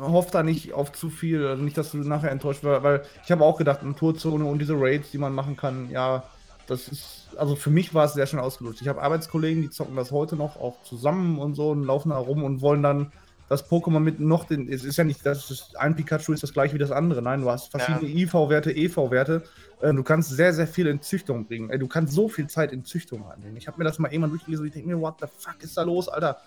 [0.00, 3.30] hoff da nicht auf zu viel, also nicht, dass du nachher enttäuscht wirst, weil ich
[3.30, 6.22] habe auch gedacht, Naturzone und diese Raids, die man machen kann, ja,
[6.66, 8.80] das ist, also für mich war es sehr schnell ausgelutscht.
[8.82, 12.18] Ich habe Arbeitskollegen, die zocken das heute noch auch zusammen und so und laufen da
[12.18, 13.12] rum und wollen dann
[13.52, 16.52] das Pokémon mit noch den, es ist ja nicht, dass das ein Pikachu ist das
[16.52, 19.42] gleiche wie das andere, nein, du hast verschiedene IV-Werte, EV-Werte,
[19.80, 22.72] äh, du kannst sehr, sehr viel in Züchtung bringen, Ey, du kannst so viel Zeit
[22.72, 23.56] in Züchtung reinbringen.
[23.58, 25.76] Ich habe mir das mal irgendwann durchgelesen und ich denke mir, what the fuck ist
[25.76, 26.38] da los, Alter?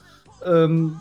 [0.44, 1.00] Ähm,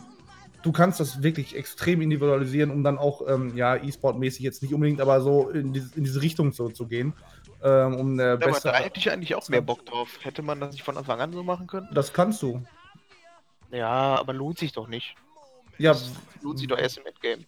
[0.61, 5.01] du kannst das wirklich extrem individualisieren, um dann auch, ähm, ja, E-Sport-mäßig jetzt nicht unbedingt,
[5.01, 7.13] aber so in, diese- in diese Richtung so zu gehen.
[7.63, 10.19] Ähm, um der Ja, da hätte ich eigentlich auch mehr Bock drauf.
[10.21, 11.87] Hätte man das nicht von Anfang an so machen können?
[11.93, 12.61] Das kannst du.
[13.71, 15.15] Ja, aber lohnt sich doch nicht.
[15.77, 17.43] Ja, Das lohnt sich doch erst im Endgame.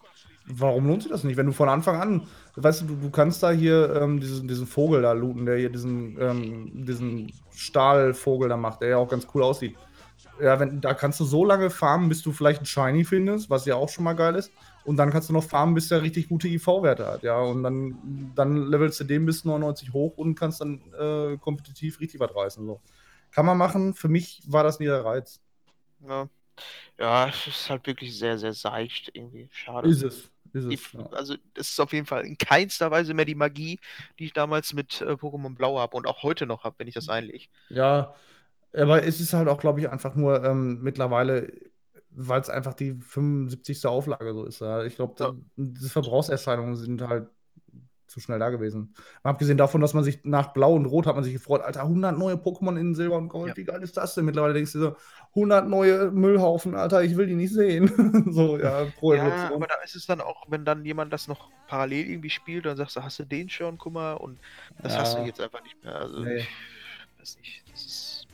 [0.46, 1.36] warum lohnt sich das nicht?
[1.36, 2.26] Wenn du von Anfang an,
[2.56, 5.70] weißt du, du, du kannst da hier ähm, diesen, diesen Vogel da looten, der hier
[5.70, 9.76] diesen, ähm, diesen Stahlvogel da macht, der ja auch ganz cool aussieht.
[10.40, 13.66] Ja, wenn, da kannst du so lange farmen, bis du vielleicht einen Shiny findest, was
[13.66, 14.50] ja auch schon mal geil ist.
[14.84, 17.38] Und dann kannst du noch farmen, bis der richtig gute IV-Werte hat, ja.
[17.40, 22.20] Und dann, dann levelst du den bis 99 hoch und kannst dann äh, kompetitiv richtig
[22.20, 22.64] was reißen.
[22.64, 22.80] So.
[23.32, 23.94] Kann man machen.
[23.94, 25.40] Für mich war das nie der Reiz.
[26.08, 26.28] Ja.
[26.98, 29.48] Ja, es ist halt wirklich sehr, sehr seicht irgendwie.
[29.52, 29.88] Schade.
[29.88, 30.30] Ist es.
[30.52, 30.92] Ist Die, es.
[30.92, 31.08] Ja.
[31.12, 33.80] also, das ist auf jeden Fall in keinster Weise mehr die Magie,
[34.18, 36.94] die ich damals mit äh, Pokémon Blau habe und auch heute noch habe, wenn ich
[36.94, 37.46] das einlege.
[37.68, 38.14] Ja,
[38.74, 41.52] aber es ist halt auch, glaube ich, einfach nur ähm, mittlerweile,
[42.10, 43.88] weil es einfach die 75.
[43.90, 44.60] Auflage so ist.
[44.60, 44.84] Ja.
[44.84, 45.34] Ich glaube, Ja.
[45.56, 47.30] diese Verbrauchserscheinungen sind halt
[48.08, 48.94] zu schnell da gewesen.
[49.22, 51.82] Mal abgesehen davon, dass man sich nach Blau und Rot hat man sich gefreut, Alter,
[51.82, 53.56] 100 neue Pokémon in Silber und Gold, Ja.
[53.56, 54.24] wie geil ist das denn?
[54.24, 54.96] Mittlerweile denkst du so,
[55.34, 57.88] 100 neue Müllhaufen, Alter, ich will die nicht sehen.
[58.32, 59.52] so, ja, pro Ja, Evolution.
[59.52, 62.76] aber da ist es dann auch, wenn dann jemand das noch parallel irgendwie spielt, dann
[62.76, 64.40] sagst du, hast du den schon, guck mal, und
[64.82, 65.26] das hast du Ja.
[65.26, 65.94] jetzt einfach nicht mehr.
[65.96, 66.38] Also, Nee.
[66.38, 68.26] ich weiß nicht, das ist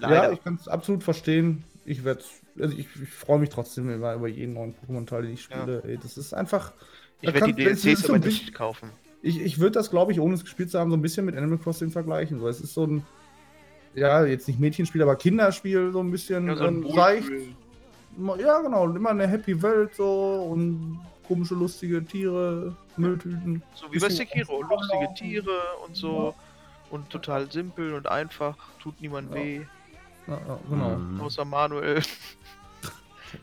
[0.00, 0.32] Ja, leider.
[0.32, 1.64] ich kann es absolut verstehen.
[1.84, 2.22] Ich werde,
[2.58, 5.62] also ich, ich freue mich trotzdem über, über jeden neuen Pokémon-Teil, den ich Ja.
[5.62, 5.82] spiele.
[5.84, 6.72] Ey, das ist einfach.
[7.20, 8.90] Ich werde die DLCs so aber bisschen- nicht kaufen.
[9.22, 11.36] Ich, ich würde das, glaube ich, ohne es gespielt zu haben, so ein bisschen mit
[11.36, 12.40] Animal Crossing vergleichen.
[12.40, 13.04] So, es ist so ein,
[13.94, 16.84] ja, jetzt nicht Mädchenspiel, aber Kinderspiel, so ein bisschen Ja, so ein ähm.
[16.84, 17.54] Wohlfühl-
[18.40, 23.62] Ja, genau, immer eine happy Welt so und komische, lustige Tiere, Mülltüten.
[23.74, 25.50] So wie bei Sekiro, lustige Tiere
[25.86, 26.34] und so.
[26.90, 29.36] und total simpel und einfach, tut niemand Ja.
[29.36, 29.60] weh,
[30.26, 30.96] Ja, ja, genau.
[30.96, 31.20] Mhm.
[31.20, 32.02] außer Manuel.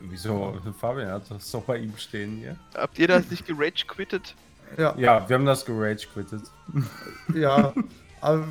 [0.00, 0.60] Wieso?
[0.78, 2.56] Fabian hat das doch bei ihm stehen hier.
[2.74, 4.34] Habt ihr das nicht gerage quittet?
[4.76, 6.42] Ja, Ja, wir haben das gerage quittet.
[7.34, 7.72] ja.
[8.20, 8.48] aber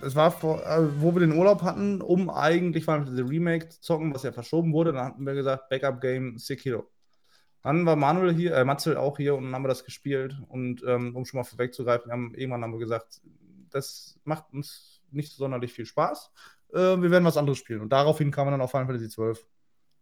[0.00, 3.80] es war vor, äh, wo wir den Urlaub hatten, um eigentlich Final Fantasy Remake zu
[3.80, 4.92] zocken, was ja verschoben wurde.
[4.92, 6.90] Dann hatten wir gesagt, Backup Game Sekiro.
[7.62, 10.36] Dann war Manuel hier, äh, Matzel auch hier und dann haben wir das gespielt.
[10.48, 13.20] Und ähm, um schon mal vorwegzugreifen, wir haben, irgendwann haben wir gesagt,
[13.70, 16.32] das macht uns nicht sonderlich viel Spaß.
[16.72, 17.80] Äh, wir werden was anderes spielen.
[17.80, 19.46] Und daraufhin kam man dann auf Final Fantasy 12.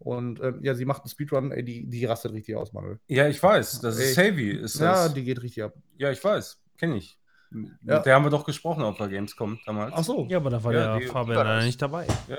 [0.00, 2.98] Und ähm, ja, sie macht einen Speedrun, ey, die, die rastet richtig aus, Manuel.
[3.06, 3.80] Ja, ich weiß.
[3.80, 4.30] Das ist Ey.
[4.30, 4.50] Savvy.
[4.50, 5.14] Ist Ja, das.
[5.14, 5.74] die geht richtig ab.
[5.98, 6.58] Ja, ich weiß.
[6.78, 7.18] Kenne ich.
[7.50, 7.98] Mit Ja.
[7.98, 9.92] der haben wir doch gesprochen auf der Gamescom damals.
[9.94, 10.26] Ach so.
[10.30, 12.06] Ja, aber da war Ja, der Fabian leider nicht dabei.
[12.28, 12.36] Ja.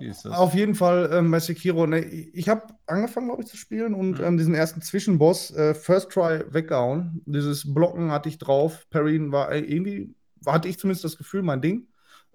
[0.00, 0.32] Wie ist das?
[0.32, 1.86] Auf jeden Fall ähm, bei Sekiro.
[1.86, 4.24] Ne, ich habe angefangen, glaube ich, zu spielen und Mhm.
[4.24, 7.22] ähm, diesen ersten Zwischenboss, äh, First Try, weggehauen.
[7.26, 8.86] Dieses Blocken hatte ich drauf.
[8.90, 10.12] Parryen war äh, irgendwie,
[10.46, 11.86] hatte ich zumindest das Gefühl, mein Ding.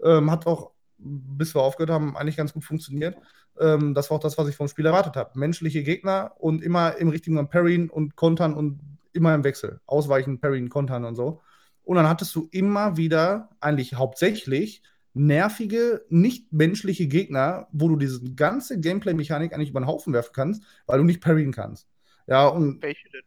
[0.01, 3.17] Ähm, hat auch, bis wir aufgehört haben, eigentlich ganz gut funktioniert.
[3.59, 5.37] Ähm, das war auch das, was ich vom Spiel erwartet habe.
[5.37, 8.79] Menschliche Gegner und immer im richtigen Parryen und Kontern und
[9.13, 9.79] immer im Wechsel.
[9.85, 11.41] Ausweichen, Parryen, Kontern und so.
[11.83, 18.79] Und dann hattest du immer wieder, eigentlich hauptsächlich, nervige, nicht-menschliche Gegner, wo du diese ganze
[18.79, 21.87] Gameplay-Mechanik eigentlich über den Haufen werfen kannst, weil du nicht parryen kannst.
[22.27, 23.21] Ja, und Welche denn?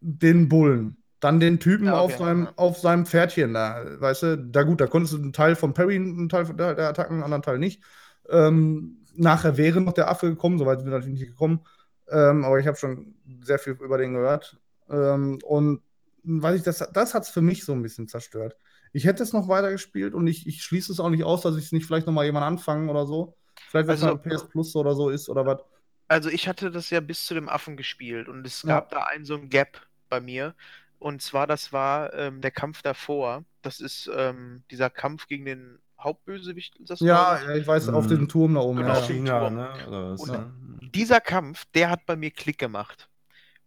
[0.00, 0.96] den Bullen.
[1.20, 2.14] Dann den Typen Ja, okay.
[2.14, 5.54] auf, seinem, auf seinem Pferdchen da, weißt du, da gut, da konntest du einen Teil
[5.54, 7.80] vom Parryen, einen Teil von der, der Attacken, einen anderen Teil nicht.
[8.28, 11.64] Ähm, nachher wäre noch der Affe gekommen, soweit sind wir natürlich nicht gekommen.
[12.10, 14.58] Ähm, aber ich habe schon sehr viel über den gehört.
[14.90, 15.82] Ähm, und
[16.24, 18.56] weiß ich, das, das hat es für mich so ein bisschen zerstört.
[18.92, 21.56] Ich hätte es noch weiter gespielt und ich, ich schließe es auch nicht aus, dass
[21.56, 23.36] ich es nicht vielleicht noch mal jemand anfangen oder so.
[23.70, 25.60] Vielleicht, wenn es Also- PS Plus oder so ist oder was.
[26.08, 28.80] Also ich hatte das ja bis zu dem Affen gespielt und es Ja.
[28.80, 30.54] gab da einen so ein Gap bei mir.
[30.98, 33.44] Und zwar, das war ähm, der Kampf davor.
[33.62, 36.76] Das ist ähm, dieser Kampf gegen den Hauptbösewicht.
[36.76, 38.08] ist das, Ja, ja, ich weiß, auf Mhm.
[38.08, 38.78] diesem Turm da oben.
[38.78, 38.88] Genau.
[38.94, 39.06] Ja, ja.
[39.06, 39.68] China, ne?
[39.88, 40.52] Oder was, Und- ne?
[40.82, 40.90] ich.
[40.92, 43.08] Dieser Kampf, der hat bei mir Klick gemacht.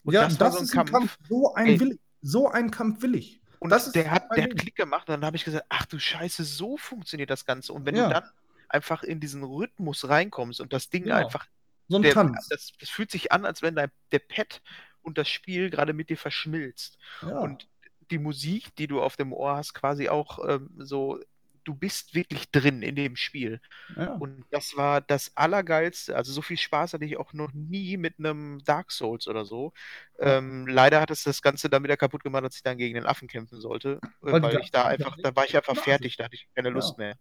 [0.04, 0.92] Und ja, das das, war so ein ist ein Kampf.
[0.92, 1.18] Kampf.
[1.30, 1.80] So ein Ey.
[1.80, 2.00] will.
[2.22, 3.42] So ein Kampf will ich.
[3.60, 4.58] Und Das ist der hat, der hat.
[4.58, 7.74] Klick gemacht und dann habe ich gesagt, ach du Scheiße, so funktioniert das Ganze.
[7.74, 8.08] Und wenn Ja.
[8.08, 8.24] du dann
[8.70, 11.16] einfach in diesen Rhythmus reinkommst und das Ding Genau.
[11.16, 11.48] einfach,
[11.88, 12.48] So ein der, Tanz.
[12.50, 14.62] das, das fühlt sich an, als wenn dein, der Pad
[15.02, 16.98] und das Spiel gerade mit dir verschmilzt.
[17.22, 17.40] Ja.
[17.40, 17.68] Und
[18.12, 21.20] die Musik, die du auf dem Ohr hast, quasi auch ähm, so,
[21.66, 23.60] du bist wirklich drin in dem Spiel.
[23.98, 24.14] ja.
[24.14, 26.16] Und das war das Allergeilste.
[26.16, 29.74] Also so viel Spaß hatte ich auch noch nie mit einem Dark Souls oder so.
[30.20, 33.06] Ähm, leider hat es das Ganze dann wieder kaputt gemacht, als ich dann gegen den
[33.06, 34.00] Affen kämpfen sollte.
[34.04, 36.48] äh, Weil die Weil ich da einfach, da war ich einfach fertig, da hatte ich
[36.56, 37.06] keine Lust Ja.
[37.06, 37.16] mehr.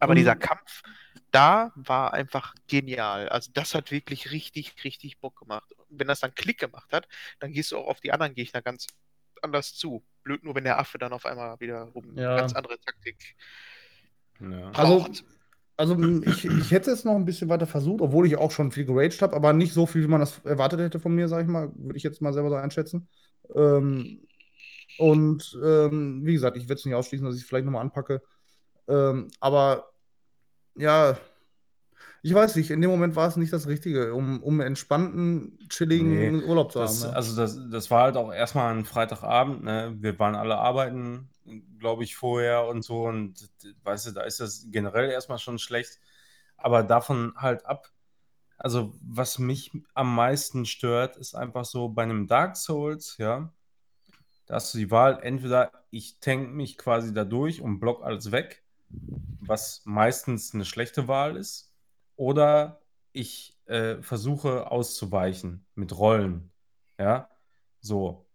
[0.00, 0.82] Aber Und- dieser Kampf,
[1.30, 3.28] da war einfach genial.
[3.28, 5.72] Also das hat wirklich richtig, richtig Bock gemacht.
[5.76, 7.08] Und wenn das dann Klick gemacht hat,
[7.38, 8.86] dann gehst du auch auf die anderen Gegner ganz
[9.42, 10.04] anders zu.
[10.24, 12.36] Blöd nur, wenn der Affe dann auf einmal wieder rum Ja.
[12.36, 13.36] ganz andere Taktik
[14.40, 14.70] Ja.
[14.72, 15.24] Also, braucht.
[15.76, 18.84] also ich, ich hätte es noch ein bisschen weiter versucht, obwohl ich auch schon viel
[18.84, 21.48] geraged habe, aber nicht so viel, wie man das erwartet hätte von mir, sag ich
[21.48, 23.08] mal, würde ich jetzt mal selber so einschätzen.
[23.54, 24.26] Ähm,
[24.98, 28.22] und ähm, wie gesagt, ich werde es nicht ausschließen, dass ich es vielleicht nochmal anpacke.
[28.88, 29.90] Ähm, aber
[30.76, 31.16] ja,
[32.24, 36.10] ich weiß nicht, in dem Moment war es nicht das Richtige, um, um entspannten, chilligen
[36.10, 37.12] Nee, Urlaub zu Das, haben.
[37.12, 37.16] ne?
[37.16, 39.94] also das, das war halt auch erstmal ein Freitagabend, ne?
[40.00, 41.30] Wir waren alle arbeiten,
[41.78, 43.04] glaube ich, vorher und so.
[43.04, 43.50] Und
[43.84, 46.00] weißt du, da ist das generell erstmal schon schlecht.
[46.56, 47.90] Aber davon halt ab.
[48.58, 53.52] Also, was mich am meisten stört, ist einfach so bei einem Dark Souls, ja,
[54.46, 58.32] da hast du die Wahl, entweder ich tank mich quasi da durch und block alles
[58.32, 58.64] weg,
[59.40, 61.73] was meistens eine schlechte Wahl ist,
[62.16, 62.80] oder
[63.12, 66.50] ich äh, versuche auszuweichen mit Rollen.
[66.98, 67.28] Ja,
[67.80, 68.26] so.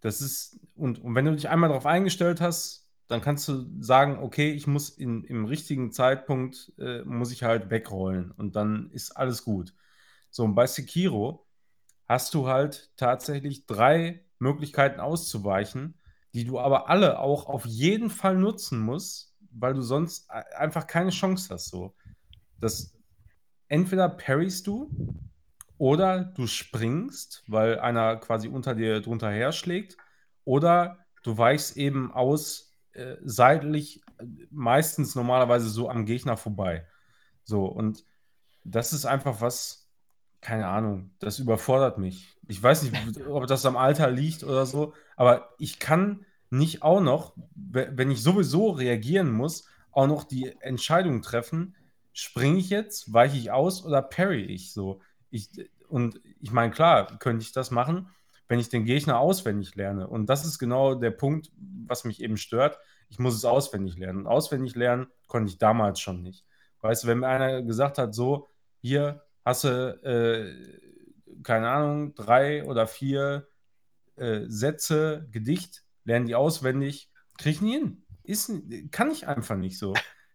[0.00, 4.18] Das ist, und, und wenn du dich einmal darauf eingestellt hast, dann kannst du sagen,
[4.18, 9.12] okay, ich muss in, im richtigen Zeitpunkt, äh, muss ich halt wegrollen und dann ist
[9.12, 9.74] alles gut.
[10.30, 11.46] So, und bei Sekiro
[12.06, 15.98] hast du halt tatsächlich drei Möglichkeiten auszuweichen,
[16.34, 21.10] die du aber alle auch auf jeden Fall nutzen musst, weil du sonst einfach keine
[21.10, 21.68] Chance hast.
[21.68, 21.94] So.
[22.60, 22.94] Das
[23.68, 24.90] entweder parryst du
[25.78, 29.96] oder du springst, weil einer quasi unter dir drunter herschlägt,
[30.44, 36.86] oder du weichst eben aus äh, seitlich, äh, meistens normalerweise so am Gegner vorbei.
[37.44, 38.04] So, und
[38.64, 39.88] das ist einfach was,
[40.40, 42.36] keine Ahnung, das überfordert mich.
[42.48, 47.00] Ich weiß nicht, ob das am Alter liegt oder so, aber ich kann nicht auch
[47.00, 51.74] noch, we- wenn ich sowieso reagieren muss, auch noch die Entscheidung treffen,
[52.14, 55.02] springe ich jetzt, weiche ich aus oder parry ich so.
[55.30, 55.50] Ich,
[55.88, 58.08] und ich meine, klar, könnte ich das machen,
[58.48, 60.08] wenn ich den Gegner auswendig lerne.
[60.08, 61.50] Und das ist genau der Punkt,
[61.86, 62.78] was mich eben stört.
[63.08, 64.20] Ich muss es auswendig lernen.
[64.20, 66.46] Und auswendig lernen konnte ich damals schon nicht.
[66.80, 68.48] Weißt du, wenn mir einer gesagt hat, so,
[68.80, 69.68] hier hast du,
[70.04, 73.48] äh, keine Ahnung, drei oder vier
[74.16, 78.04] äh, Sätze, Gedicht, lernen die auswendig, kriege ich nie hin.
[78.22, 78.52] Ist,
[78.92, 79.94] kann ich einfach nicht so.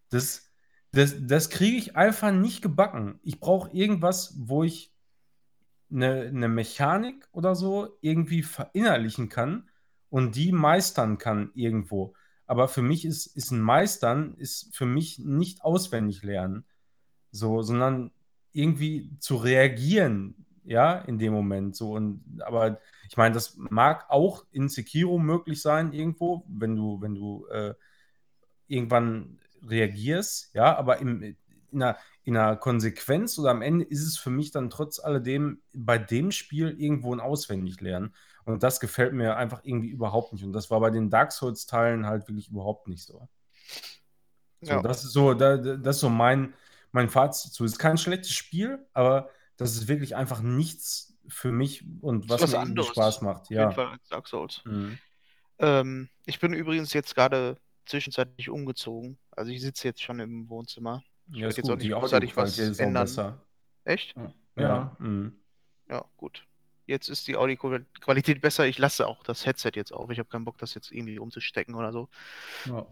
[0.09, 0.48] Das,
[0.91, 3.19] das, das kriege ich einfach nicht gebacken.
[3.23, 4.91] Ich brauche irgendwas, wo ich
[5.91, 9.69] eine, eine Mechanik oder so irgendwie verinnerlichen kann
[10.09, 12.13] und die meistern kann irgendwo.
[12.45, 16.65] Aber für mich ist, ist ein Meistern, ist für mich nicht auswendig lernen,
[17.31, 18.11] so, sondern
[18.51, 21.75] irgendwie zu reagieren, ja, in dem Moment.
[21.75, 27.01] So, und aber ich meine, das mag auch in Sekiro möglich sein, irgendwo, wenn du,
[27.01, 27.75] wenn du äh,
[28.67, 31.38] irgendwann reagierst, ja, aber im, in,
[31.73, 35.97] einer, in einer Konsequenz oder am Ende ist es für mich dann trotz alledem bei
[35.97, 38.13] dem Spiel irgendwo ein Auswendiglernen.
[38.45, 40.43] Und das gefällt mir einfach irgendwie überhaupt nicht.
[40.43, 43.27] Und das war bei den Dark Souls-Teilen halt wirklich überhaupt nicht so.
[44.61, 44.81] so Ja.
[44.81, 46.53] Das ist so, da, das ist so mein,
[46.91, 47.65] mein Fazit dazu.
[47.65, 52.41] Es ist kein schlechtes Spiel, aber das ist wirklich einfach nichts für mich und was,
[52.41, 52.83] was mir.
[52.83, 53.41] Spaß macht.
[53.43, 53.97] Auf jeden Ja.
[54.09, 54.61] Dark Souls.
[54.65, 54.97] Mhm.
[55.59, 57.57] Ähm, ich bin übrigens jetzt gerade
[57.89, 59.17] zwischenzeitlich umgezogen.
[59.31, 61.03] Also ich sitze jetzt schon im Wohnzimmer.
[61.31, 61.73] Ja, werd ist jetzt gut.
[61.73, 63.03] auch nicht Die großartig was ist ändern.
[63.03, 63.41] besser.
[63.83, 64.15] Echt?
[64.15, 64.33] Ja.
[64.55, 64.95] Ja.
[64.99, 65.33] Mhm.
[65.89, 66.45] Ja, gut.
[66.85, 68.65] Jetzt ist die Audioqualität besser.
[68.65, 70.09] Ich lasse auch das Headset jetzt auf.
[70.09, 72.09] Ich habe keinen Bock, das jetzt irgendwie umzustecken oder so.
[72.65, 72.87] Ja.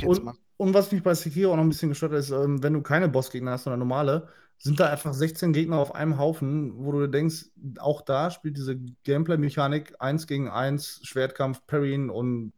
[0.00, 2.62] Ich Und, und was mich bei Sekiro auch noch ein bisschen gestört hat, ist, ähm,
[2.62, 6.72] wenn du keine Bossgegner hast, sondern normale, sind da einfach 16 Gegner auf einem Haufen,
[6.84, 7.46] wo du denkst,
[7.78, 12.52] auch da spielt diese Gameplay-Mechanik 1 gegen 1, Schwertkampf, Parrying und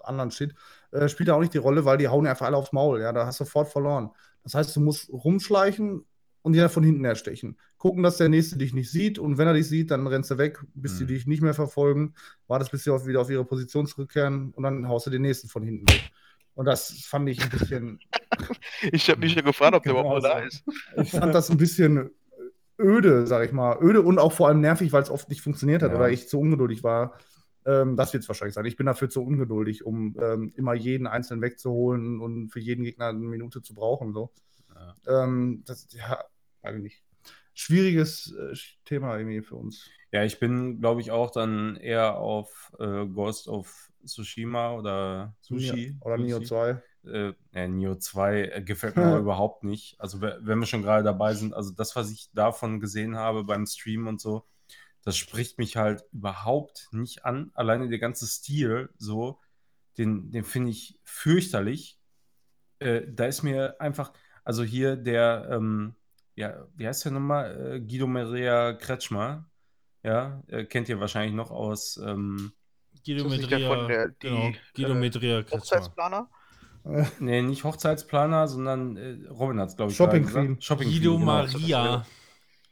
[0.00, 0.54] anderen Shit,
[0.92, 3.00] äh, spielt da auch nicht die Rolle, weil die hauen einfach alle aufs Maul.
[3.00, 4.10] Ja, da hast du sofort verloren.
[4.42, 6.04] Das heißt, du musst rumschleichen
[6.42, 7.58] und die von hinten erstechen.
[7.76, 10.38] Gucken, dass der Nächste dich nicht sieht und wenn er dich sieht, dann rennst du
[10.38, 11.08] weg, bis die Mhm.
[11.08, 12.14] dich nicht mehr verfolgen,
[12.46, 15.48] wartest, bis sie auf, wieder auf ihre Position zurückkehren und dann haust du den Nächsten
[15.48, 16.10] von hinten weg.
[16.54, 18.00] Und das fand ich ein bisschen,
[18.92, 20.46] Ich habe mich ja gefragt, ob der Genau überhaupt da so.
[20.46, 20.64] ist.
[20.96, 22.10] ich fand das ein bisschen
[22.78, 23.78] öde, sag ich mal.
[23.82, 25.96] Öde und auch vor allem nervig, weil es oft nicht funktioniert hat Ja.
[25.96, 27.14] oder ich zu ungeduldig war.
[27.66, 28.64] Ähm, das wird es wahrscheinlich sein.
[28.66, 33.06] Ich bin dafür zu ungeduldig, um ähm, immer jeden einzeln wegzuholen und für jeden Gegner
[33.08, 34.12] eine Minute zu brauchen.
[34.12, 34.30] So.
[35.06, 36.24] Ähm, das, ja,
[36.62, 37.02] eigentlich.
[37.54, 39.90] Schwieriges äh, Thema irgendwie für uns.
[40.12, 45.96] Ja, ich bin, glaube ich, auch dann eher auf äh, Ghost of Tsushima oder Sushi.
[46.00, 46.46] Oder Sushi.
[46.46, 46.82] 2.
[47.04, 50.00] Äh, ja, Neo 2 äh, gefällt mir überhaupt nicht.
[50.00, 53.44] Also, we- wenn wir schon gerade dabei sind, also das, was ich davon gesehen habe
[53.44, 54.44] beim Stream und so,
[55.04, 57.50] das spricht mich halt überhaupt nicht an.
[57.54, 59.38] Alleine der ganze Stil, so,
[59.98, 61.98] den, den finde ich fürchterlich.
[62.78, 64.12] Äh, da ist mir einfach,
[64.44, 65.94] also hier der, ähm,
[66.34, 67.74] ja, wie heißt der nochmal?
[67.76, 69.46] Äh, Guido Maria Kretschmer.
[70.02, 71.98] Ja, äh, kennt ihr wahrscheinlich noch aus.
[71.98, 72.52] Ähm,
[73.04, 75.60] Guido die, genau, Guido äh, Medria Kretschmer.
[75.60, 76.30] Hochzeitsplaner?
[77.18, 80.24] Nee, nicht Hochzeitsplaner, sondern äh, Robin hat es, glaube ich, Shopping.
[80.24, 80.60] Queen.
[80.60, 82.02] Shopping Guido Queen, genau.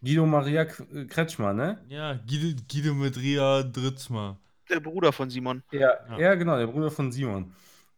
[0.00, 0.02] Maria.
[0.02, 1.84] Guido Maria äh, Kretschmer, ne?
[1.88, 4.38] Ja, Guido, Guido Medria Dritzmer.
[4.68, 5.62] Der Bruder von Simon.
[5.72, 6.18] Ja, Ja.
[6.18, 6.34] ja.
[6.34, 7.52] genau, der Bruder von Simon.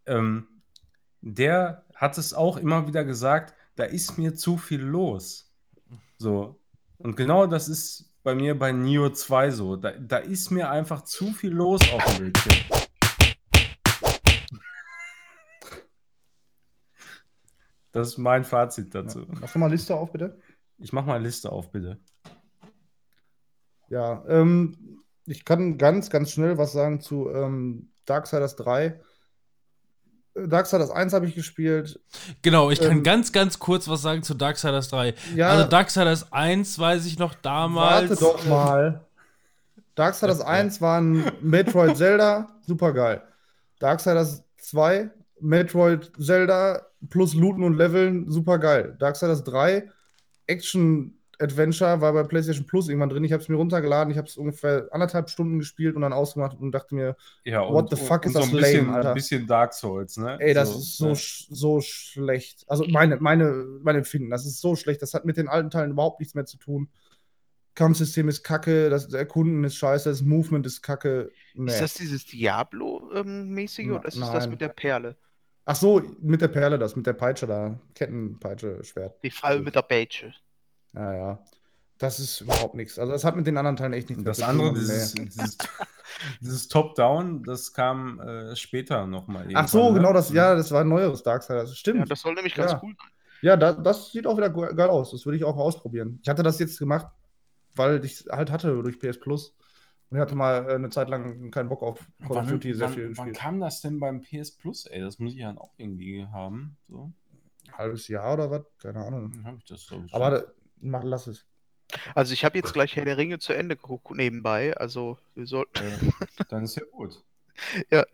[0.07, 0.47] Ähm,
[1.21, 5.51] der hat es auch immer wieder gesagt, da ist mir zu viel los.
[6.19, 6.59] So.
[6.99, 9.77] Und genau das ist bei mir bei Neo 2 so.
[9.77, 12.81] Da, da ist mir einfach zu viel los auf dem Bildschirm.
[17.93, 19.27] Das ist mein Fazit dazu.
[19.29, 20.39] Mach doch mal Liste auf, bitte.
[20.81, 21.99] Ich mache mal eine Liste auf, bitte.
[23.89, 29.01] Ja, ähm, ich kann ganz, ganz schnell was sagen zu ähm, Darksiders 3.
[30.35, 32.01] Äh, Darksiders 1 habe ich gespielt.
[32.43, 35.15] Genau, ich kann Ähm, ganz, ganz kurz was sagen zu Darksiders 3.
[35.35, 38.11] Ja, Also Darksiders 1 weiß ich noch damals.
[38.11, 39.05] warte doch mal.
[39.97, 43.23] Darksiders 1 war ein Metroid Zelda, super geil.
[43.81, 45.11] Darksiders 2,
[45.41, 48.97] Metroid Zelda plus Looten und Leveln, super geil.
[48.99, 49.91] Darksiders 3,
[50.51, 53.25] Action Adventure war bei PlayStation Plus irgendwann drin.
[53.25, 56.59] Ich habe es mir runtergeladen, ich habe es ungefähr anderthalb Stunden gespielt und dann ausgemacht
[56.61, 59.09] und dachte mir, Ja, What the fuck ist so das ein bisschen, lame, Alter?
[59.11, 60.37] ein bisschen Dark Souls, ne?
[60.39, 61.15] Ey, das ist so, ja.
[61.15, 62.65] sch so schlecht.
[62.69, 65.01] Also meine, meine, mein Empfinden, das ist so schlecht.
[65.01, 66.91] Das hat mit den alten Teilen überhaupt nichts mehr zu tun.
[67.75, 71.31] Kampfsystem ist kacke, das Erkunden ist scheiße, das Movement ist kacke.
[71.55, 71.73] Nee.
[71.73, 74.51] Ist das dieses Diablo-mäßige Na- oder ist das nein.
[74.51, 75.17] mit der Perle?
[75.71, 77.79] Ach so, mit der Perle das, mit der Peitsche da.
[77.95, 79.23] Kettenpeitsche, Schwert.
[79.23, 80.33] Die Fall mit der Peitsche.
[80.95, 81.39] Ja, ja.
[81.99, 82.99] Das ist überhaupt nichts.
[82.99, 84.75] Also das hat mit den anderen Teilen echt nichts Und das mehr zu andere, tun.
[84.81, 85.25] dieses, Nee.
[85.27, 85.59] dieses,
[86.41, 89.47] dieses Top-Down, das kam äh, später nochmal.
[89.55, 89.99] Ach so, ne?
[89.99, 91.71] genau das, ja, das war ein neueres Darksiders.
[91.71, 92.11] Ja, Stimmt.
[92.11, 92.81] das soll nämlich ganz Ja.
[92.83, 93.11] cool sein.
[93.43, 95.13] Ja, da, das sieht auch wieder ge- geil aus.
[95.13, 96.19] Das würde ich auch ausprobieren.
[96.23, 97.07] Ich hatte das jetzt gemacht,
[97.77, 99.55] weil ich es halt hatte durch PS Plus.
[100.11, 102.75] Und ich hatte mal äh, eine Zeit lang keinen Bock auf Call of Wann, Duty
[102.75, 103.37] sehr wann, viel wann gespielt.
[103.37, 105.01] kam das denn beim PS Plus, ey?
[105.01, 106.77] Das muss ich ja auch irgendwie haben.
[106.89, 107.13] So,
[107.73, 108.63] halbes Jahr oder was?
[108.79, 109.31] Keine Ahnung.
[109.33, 110.05] dann habe ich das so.
[110.11, 110.45] Aber da-
[110.81, 111.47] mach, lass es.
[112.15, 114.77] Also ich habe jetzt gleich Herr der Ringe zu Ende geguckt nebenbei.
[114.77, 115.79] Also wir sollten.
[115.79, 115.99] äh,
[116.49, 117.23] dann ist ja gut.
[117.91, 118.05] Ja.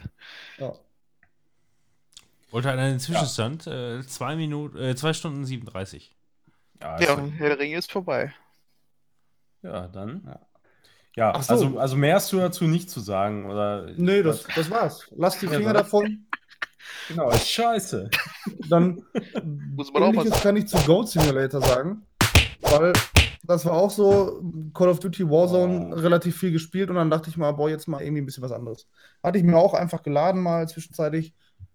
[2.51, 3.67] Wollte einer den Zwischenstand?
[3.67, 6.15] Äh, zwei Minuten, äh, zwei Stunden 37.
[6.81, 8.33] Ja, Ja, ist Herr der Ringe ist vorbei.
[9.63, 10.23] ja dann.
[10.27, 10.46] Ja.
[11.17, 11.53] Ja, so.
[11.55, 13.87] also, also mehr hast du dazu nicht zu sagen, oder?
[13.97, 15.09] Nee, das, das war's.
[15.17, 16.27] Lass die Ja, Finger davon.
[17.09, 18.11] Genau, ist scheiße.
[18.69, 19.03] Dann
[19.75, 22.03] Muss man auch mal ähnliches kann ich zu Goat Simulator sagen.
[22.61, 22.93] Weil
[23.45, 24.43] das war auch so,
[24.75, 25.99] Call of Duty Warzone Oh.
[26.01, 28.53] relativ viel gespielt und dann dachte ich mal, boah, jetzt mal irgendwie ein bisschen was
[28.53, 28.89] anderes.
[29.23, 31.33] Hatte ich mir auch einfach geladen mal zwischenzeitlich.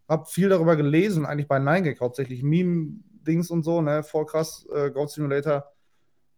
[0.07, 2.43] Hab viel darüber gelesen, eigentlich bei 9gag hauptsächlich.
[2.43, 4.03] Meme-Dings und so, ne?
[4.03, 5.65] Voll krass, äh, Goat Simulator.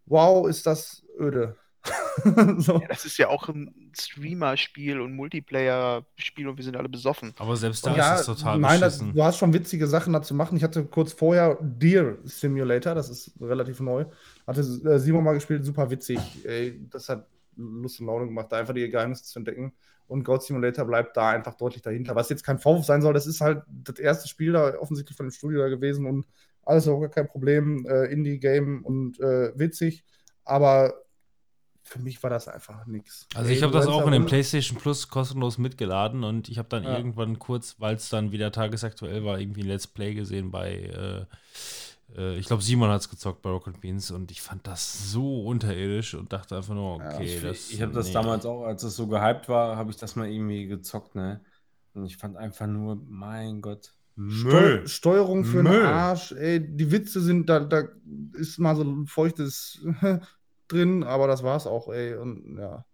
[0.06, 1.58] Wow, ist das öde.
[2.60, 2.80] so.
[2.80, 7.34] Ja, das ist ja auch ein Streamer-Spiel und Multiplayer-Spiel und wir sind alle besoffen.
[7.38, 9.16] Aber selbst da Ja, ist es total nein, das, beschissen.
[9.16, 10.56] du hast schon witzige Sachen dazu machen.
[10.58, 14.06] Ich hatte kurz vorher Deer Simulator, das ist relativ neu.
[14.48, 16.20] Hatte äh, Simon mal gespielt, super witzig.
[16.46, 19.74] Ey, das hat Lust und Laune gemacht, da einfach die Geheimnisse zu entdecken.
[20.08, 22.16] Und Goat Simulator bleibt da einfach deutlich dahinter.
[22.16, 25.28] Was jetzt kein Vorwurf sein soll, das ist halt das erste Spiel da offensichtlich von
[25.28, 26.28] dem Studio da gewesen und
[26.66, 27.86] alles auch gar kein Problem.
[27.88, 30.04] Äh, Indie-Game und äh, witzig.
[30.46, 30.94] Aber
[31.84, 33.28] für mich war das einfach nichts.
[33.36, 36.70] Also ich habe das auch in dem rum- PlayStation Plus kostenlos mitgeladen und ich habe
[36.70, 36.98] dann Ja.
[36.98, 41.26] irgendwann kurz, weil es dann wieder tagesaktuell war, irgendwie ein Let's Play gesehen bei, äh,
[42.18, 45.44] äh, ich glaube Simon hat es gezockt bei Rocket Beans und ich fand das so
[45.46, 47.70] unterirdisch und dachte einfach nur, Ja, okay, Ich, das...
[47.72, 48.14] ich habe das nee.
[48.14, 51.42] damals auch, als es so gehypt war, habe ich das mal irgendwie gezockt, ne?
[51.94, 53.94] Und ich fand einfach nur, mein Gott,
[54.30, 55.74] Steu Steuerung für Müll.
[55.82, 56.32] den Arsch.
[56.34, 57.84] Ey, die Witze sind, da, da
[58.34, 59.84] ist mal so ein feuchtes
[60.74, 62.16] drin, aber das war's auch, ey.
[62.16, 62.86] Und ja.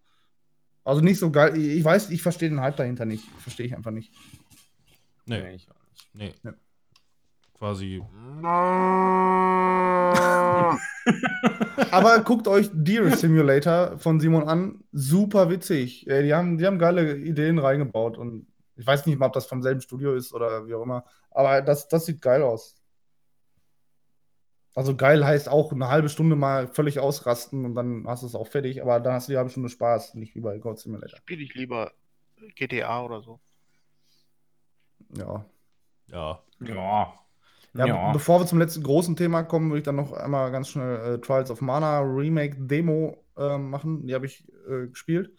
[0.83, 1.58] Also nicht so geil.
[1.58, 3.25] Ich weiß, ich verstehe den Hype dahinter nicht.
[3.40, 4.14] Verstehe ich einfach nicht.
[5.25, 5.75] Nee, Nee, ich auch
[6.14, 6.14] nicht.
[6.14, 6.33] nee.
[6.43, 6.53] Ja.
[7.58, 8.01] Quasi.
[11.91, 14.83] Aber guckt euch Deer Simulator von Simon an.
[14.91, 16.08] Super witzig.
[16.09, 18.17] Ey, die, haben, die haben geile Ideen reingebaut.
[18.17, 21.06] Und ich weiß nicht mal, ob das vom selben Studio ist oder wie auch immer.
[21.32, 22.75] Aber das, das sieht geil aus.
[24.76, 28.36] Also geil heißt auch eine halbe Stunde mal völlig ausrasten und dann hast du es
[28.36, 28.82] auch fertig.
[28.82, 30.16] Aber dann hast du die halbe Stunde Spaß.
[30.16, 31.18] Nicht wie bei Goat Simulator.
[31.18, 31.92] Spiele ich lieber
[32.56, 33.40] GTA oder so.
[35.16, 35.46] Ja.
[36.08, 36.44] Ja.
[36.62, 37.14] Ja.
[37.76, 38.12] Ja, Ja.
[38.12, 41.22] bevor wir zum letzten großen Thema kommen, würde ich dann noch einmal ganz schnell äh,
[41.22, 44.08] Trials of Mana Remake Demo äh, machen.
[44.08, 45.32] Die habe ich äh, gespielt.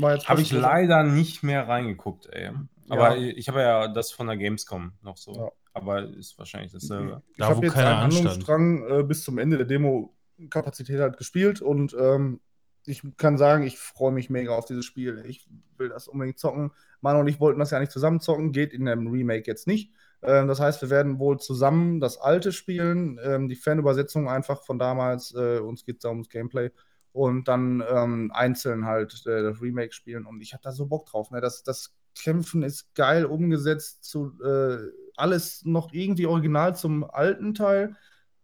[0.00, 2.52] Habe ich leider nicht mehr reingeguckt, ey.
[2.88, 5.34] Aber ich habe ja das von der Gamescom noch so.
[5.34, 5.50] Ja.
[5.72, 7.22] Aber ist wahrscheinlich dasselbe.
[7.30, 8.26] Ich Da, habe jetzt keiner einen anstand.
[8.28, 12.40] Handlungsstrang äh, bis zum Ende der Demo-Kapazität halt gespielt und ähm,
[12.86, 15.22] ich kann sagen, ich freue mich mega auf dieses Spiel.
[15.26, 16.72] Ich will das unbedingt zocken.
[17.02, 19.92] Manu und ich wollten das ja nicht zusammen zocken, geht in dem Remake jetzt nicht.
[20.22, 24.78] Ähm, das heißt, wir werden wohl zusammen das alte spielen, ähm, die Fanübersetzung einfach von
[24.78, 25.34] damals.
[25.34, 26.70] Äh, uns geht es da ums Gameplay.
[27.12, 30.24] Und dann ähm, einzeln halt äh, das Remake spielen.
[30.24, 31.30] Und ich habe da so Bock drauf.
[31.30, 31.40] Ne?
[31.40, 34.78] Das, das Kämpfen ist geil umgesetzt, zu, äh,
[35.18, 37.96] alles noch irgendwie original zum alten Teil,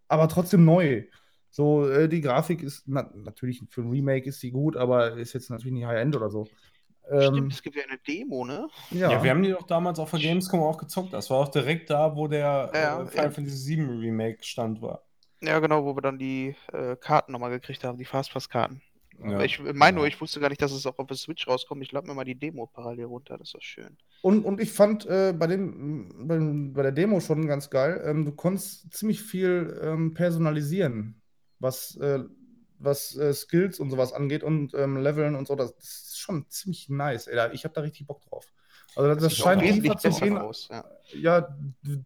[0.08, 1.04] aber trotzdem neu.
[1.50, 5.34] So, äh, die Grafik ist na, natürlich für ein Remake ist sie gut, aber ist
[5.34, 6.48] jetzt natürlich nicht High-End oder so.
[7.10, 8.68] Ähm, Stimmt, es gibt ja eine Demo, ne?
[8.90, 9.10] ja.
[9.10, 9.22] Ja.
[9.22, 11.12] wir haben die doch damals auf der Gamescom auch gezockt.
[11.12, 13.30] Das war auch direkt da, wo der Ja, äh, Final.
[13.30, 15.04] Fantasy VII Remake stand war.
[15.42, 18.80] Ja, genau, wo wir dann die äh, Karten nochmal gekriegt haben, die Fastpass-Karten.
[19.22, 19.40] Ja.
[19.42, 21.82] Ich meine nur, ich wusste gar nicht, dass es auch auf der Switch rauskommt.
[21.82, 23.96] Ich lade mir mal die Demo parallel runter, das ist doch schön.
[24.24, 28.24] Und, und ich fand äh, bei, dem, bei, bei der Demo schon ganz geil, ähm,
[28.24, 31.20] du konntest ziemlich viel ähm, personalisieren,
[31.58, 32.20] was, äh,
[32.78, 35.56] was äh, Skills und sowas angeht und ähm, Leveln und so.
[35.56, 37.26] Das, das ist schon ziemlich nice.
[37.26, 38.50] Ey, ich habe da richtig Bock drauf.
[38.96, 40.70] Also das, das scheint tiefer zu gehen, aus.
[40.70, 40.84] Ja.
[41.12, 41.56] ja,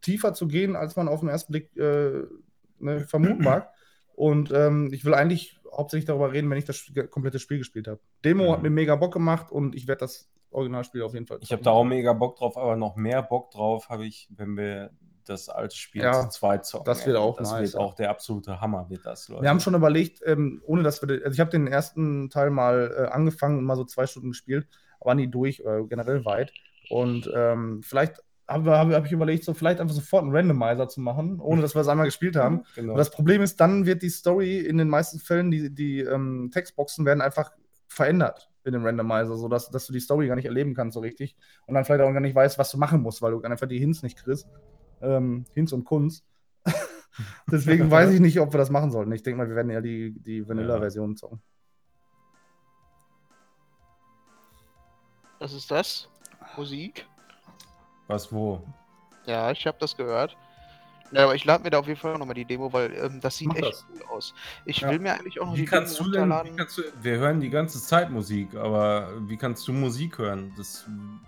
[0.00, 2.24] tiefer zu gehen, als man auf den ersten Blick äh,
[2.80, 3.70] ne, vermuten mag.
[4.16, 8.00] Und ähm, ich will eigentlich hauptsächlich darüber reden, wenn ich das komplette Spiel gespielt habe.
[8.24, 8.52] Demo Mhm.
[8.54, 11.38] hat mir mega Bock gemacht und ich werde das Originalspiel auf jeden Fall.
[11.40, 14.56] Ich habe da auch mega Bock drauf, aber noch mehr Bock drauf habe ich, wenn
[14.56, 14.90] wir
[15.28, 16.86] das alte Spiel Ja, zu zweit zocken.
[16.86, 19.42] das wird auch Das nice, wird auch der absolute Hammer, wird das, Leute.
[19.42, 22.94] Wir haben schon überlegt, ähm, ohne dass wir, also ich habe den ersten Teil mal
[22.96, 24.66] äh, angefangen und mal so zwei Stunden gespielt,
[25.00, 26.52] aber nie durch, oder generell weit.
[26.88, 31.00] Und ähm, vielleicht habe hab, hab ich überlegt, so vielleicht einfach sofort einen Randomizer zu
[31.02, 32.64] machen, ohne dass wir es einmal gespielt haben.
[32.74, 32.92] Genau.
[32.92, 36.50] Und das Problem ist, dann wird die Story in den meisten Fällen, die, die ähm,
[36.52, 37.52] Textboxen werden einfach
[37.88, 41.36] verändert in dem Randomizer, sodass dass du die Story gar nicht erleben kannst so richtig
[41.66, 43.78] und dann vielleicht auch gar nicht weißt, was du machen musst, weil du einfach die
[43.78, 44.48] Hints nicht kriegst.
[45.00, 46.24] Ähm, Hints und Kunst.
[47.50, 49.12] Deswegen weiß ich nicht, ob wir das machen sollten.
[49.12, 51.42] Ich denke mal, wir werden ja die, die Vanilla-Version zocken.
[55.38, 56.08] Das ist das.
[56.56, 57.06] Musik.
[58.08, 58.62] Was wo?
[59.26, 60.36] Ja, ich habe das gehört.
[61.10, 63.36] Ja, aber ich lade mir da auf jeden Fall nochmal die Demo, weil ähm, das
[63.38, 63.86] sieht Mach echt das.
[63.94, 64.34] cool aus.
[64.64, 64.90] Ich Ja.
[64.90, 67.18] will mir eigentlich auch noch Wie die kannst Demo du denn, wie kannst du, wir
[67.18, 70.52] hören die ganze Zeit Musik, aber wie kannst du Musik hören?
[70.56, 70.84] Das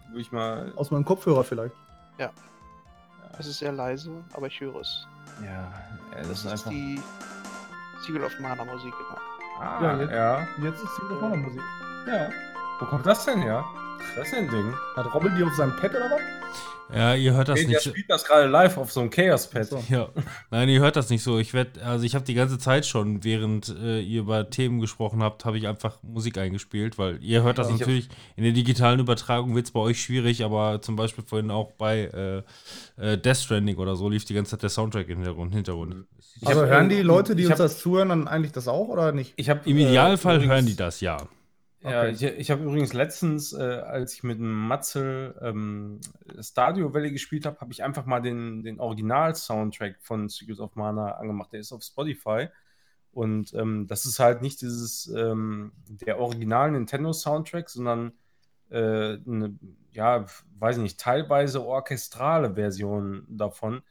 [0.08, 0.72] würde ich mal.
[0.76, 1.74] Aus meinem Kopfhörer vielleicht.
[3.38, 5.06] Es ist sehr leise, aber ich höre es.
[5.42, 5.72] Ja,
[6.12, 6.70] das, Das ist ist einfach.
[6.70, 7.00] die
[8.04, 9.20] Siegel of Mana Musik, genau.
[9.60, 11.62] Ah, Ja, ja, jetzt- ja, Jetzt ist sie doch mal Musik.
[12.80, 13.64] Wo kommt das denn her?
[14.16, 14.74] Das ist ja ein Ding.
[14.96, 16.20] Hat Robin die auf seinem Pad oder was?
[16.92, 17.82] Ja, ihr hört das Hey, der nicht.
[17.84, 19.64] so- spielt das gerade live auf so einem Chaos-Pad.
[19.66, 19.84] So.
[19.90, 20.08] Ja,
[20.50, 21.38] nein, ihr hört das nicht so.
[21.38, 25.22] Ich werde, also ich habe die ganze Zeit schon, während äh, ihr über Themen gesprochen
[25.22, 28.52] habt, habe ich einfach Musik eingespielt, weil ihr hört das Ich hab- natürlich in der
[28.52, 32.10] digitalen Übertragung wird es bei euch schwierig, aber zum Beispiel vorhin auch bei
[32.98, 35.54] äh, äh, Death Stranding oder so lief die ganze Zeit der Soundtrack im Hintergrund.
[35.54, 36.06] Hintergrund.
[36.40, 38.66] Ich Also hab- hören die Leute, die ich uns hab- das zuhören, dann eigentlich das
[38.66, 39.32] auch oder nicht?
[39.36, 41.18] Ich hab, Im äh, Idealfall hören die das, ja.
[41.82, 42.10] Ja, Okay.
[42.12, 46.00] ich, ich habe übrigens letztens, äh, als ich mit dem Matzel ähm,
[46.40, 51.12] Stadio Valley gespielt habe, habe ich einfach mal den, den Original-Soundtrack von Secrets of Mana
[51.12, 51.52] angemacht.
[51.52, 52.48] Der ist auf Spotify.
[53.12, 58.12] Und ähm, das ist halt nicht dieses, ähm, der original Nintendo-Soundtrack, sondern
[58.70, 59.58] äh, eine,
[59.90, 60.26] ja,
[60.58, 63.82] weiß ich nicht, teilweise orchestrale Version davon.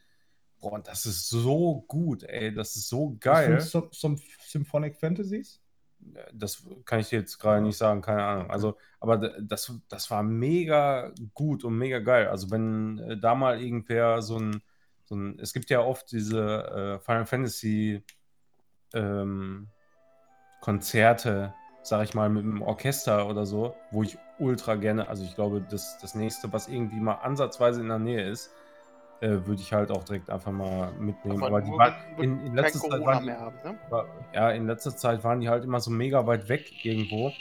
[0.61, 3.59] Boah, und das ist so gut, ey, das ist so geil.
[3.59, 5.59] Sym- Symphonic Fantasies?
[6.33, 8.51] Das kann ich dir jetzt gerade nicht sagen, keine Ahnung.
[8.51, 12.27] Also, aber das, das war mega gut und mega geil.
[12.27, 14.61] Also, wenn äh, da mal irgendwer so ein,
[15.05, 18.03] so ein, es gibt ja oft diese äh, Final Fantasy
[18.93, 19.67] ähm,
[20.61, 21.53] Konzerte,
[21.83, 25.61] sag ich mal, mit einem Orchester oder so, wo ich ultra gerne, also ich glaube,
[25.61, 28.51] das, das nächste, was irgendwie mal ansatzweise in der Nähe ist,
[29.21, 31.43] äh, würde ich halt auch direkt einfach mal mitnehmen.
[31.43, 33.77] Aber, die nur, waren, in, in letzter Zeit waren die, mehr haben, ne?
[33.89, 37.31] war- ja, in letzter Zeit waren die halt immer so mega weit weg irgendwo.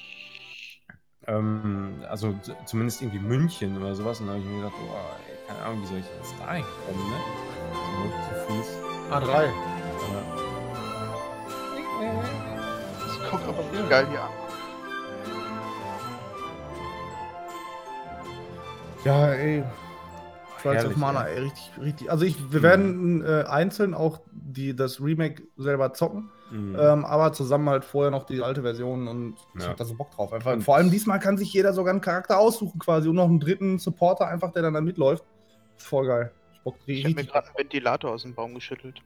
[1.26, 2.34] Ähm, also
[2.65, 4.20] zumindest irgendwie München oder sowas.
[4.20, 4.97] Und da habe ich mir gedacht, oh,
[5.28, 7.16] ey, keine Ahnung, wie soll ich jetzt da hinkommen, ne?
[7.98, 8.68] So zu Fuß.
[9.10, 9.44] A3.
[9.44, 9.50] Ja.
[13.00, 14.31] Das kommt aber nicht geil hier an.
[19.05, 19.65] Ja, ey.
[20.62, 21.38] Trials of Herrlich, Mana, ey.
[21.40, 22.10] richtig, richtig.
[22.10, 26.76] Also ich, wir werden äh, einzeln auch die, das Remake selber zocken, Mhm.
[26.80, 29.68] ähm, aber zusammen halt vorher noch die alte Version und ich Ja.
[29.70, 30.32] hab da so Bock drauf.
[30.32, 30.54] Einfach.
[30.54, 33.38] Und- Vor allem diesmal kann sich jeder sogar einen Charakter aussuchen quasi und noch einen
[33.40, 35.24] dritten Supporter einfach, der dann da mitläuft.
[35.76, 36.32] Voll geil.
[36.54, 39.00] Ich Bock Ich habe mir gerade einen Ventilator aus dem Baum geschüttelt.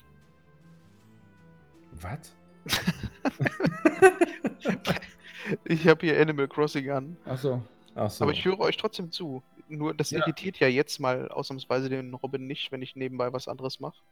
[2.01, 2.33] Was?
[5.65, 7.17] Ich habe hier Animal Crossing an.
[7.25, 7.63] Achso.
[7.97, 8.25] Ach so.
[8.25, 9.43] Aber ich höre euch trotzdem zu.
[9.77, 10.19] Nur das Ja.
[10.21, 14.03] irritiert ja jetzt mal ausnahmsweise den Robin nicht, wenn ich nebenbei was anderes mache.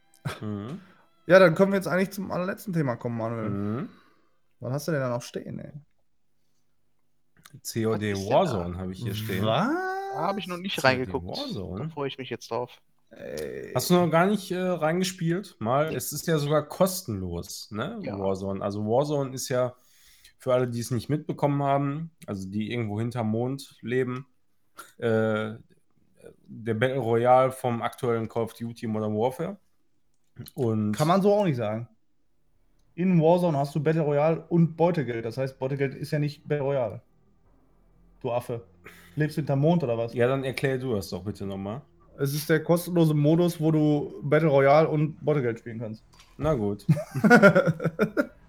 [0.41, 0.79] Mhm.
[1.27, 3.49] Ja, dann können wir jetzt eigentlich zum allerletzten Thema kommen, Manuel.
[3.49, 3.89] Mhm.
[4.59, 5.71] Was hast du denn da noch stehen, ey?
[7.63, 9.45] COD Warzone habe ich hier stehen.
[9.45, 9.67] Was?
[10.13, 11.27] Da habe ich noch nicht COD reingeguckt.
[11.27, 11.83] Warzone?
[11.83, 12.71] Da freue ich mich jetzt drauf.
[13.11, 13.71] Ey.
[13.75, 15.57] Hast du noch gar nicht äh, reingespielt?
[15.59, 17.99] Mal, es ist ja sogar kostenlos, ne?
[18.01, 18.17] Ja.
[18.17, 18.63] Warzone.
[18.63, 19.75] Also Warzone ist ja
[20.37, 24.25] für alle, die es nicht mitbekommen haben, also die irgendwo hinterm Mond leben,
[24.97, 25.53] äh,
[26.47, 29.57] der Battle Royale vom aktuellen Call of Duty Modern Warfare.
[30.53, 31.87] Und Kann man so auch nicht sagen.
[32.95, 35.25] In Warzone hast du Battle Royale und Beutegeld.
[35.25, 37.01] Das heißt, Beutegeld ist ja nicht Battle Royale.
[38.21, 38.63] Du Affe.
[39.15, 40.13] Lebst hinterm Mond oder was?
[40.13, 41.81] ja, dann erklär du das doch bitte nochmal.
[42.17, 46.03] Es ist der kostenlose Modus, wo du Battle Royale und Beutegeld spielen kannst.
[46.37, 46.85] Na gut.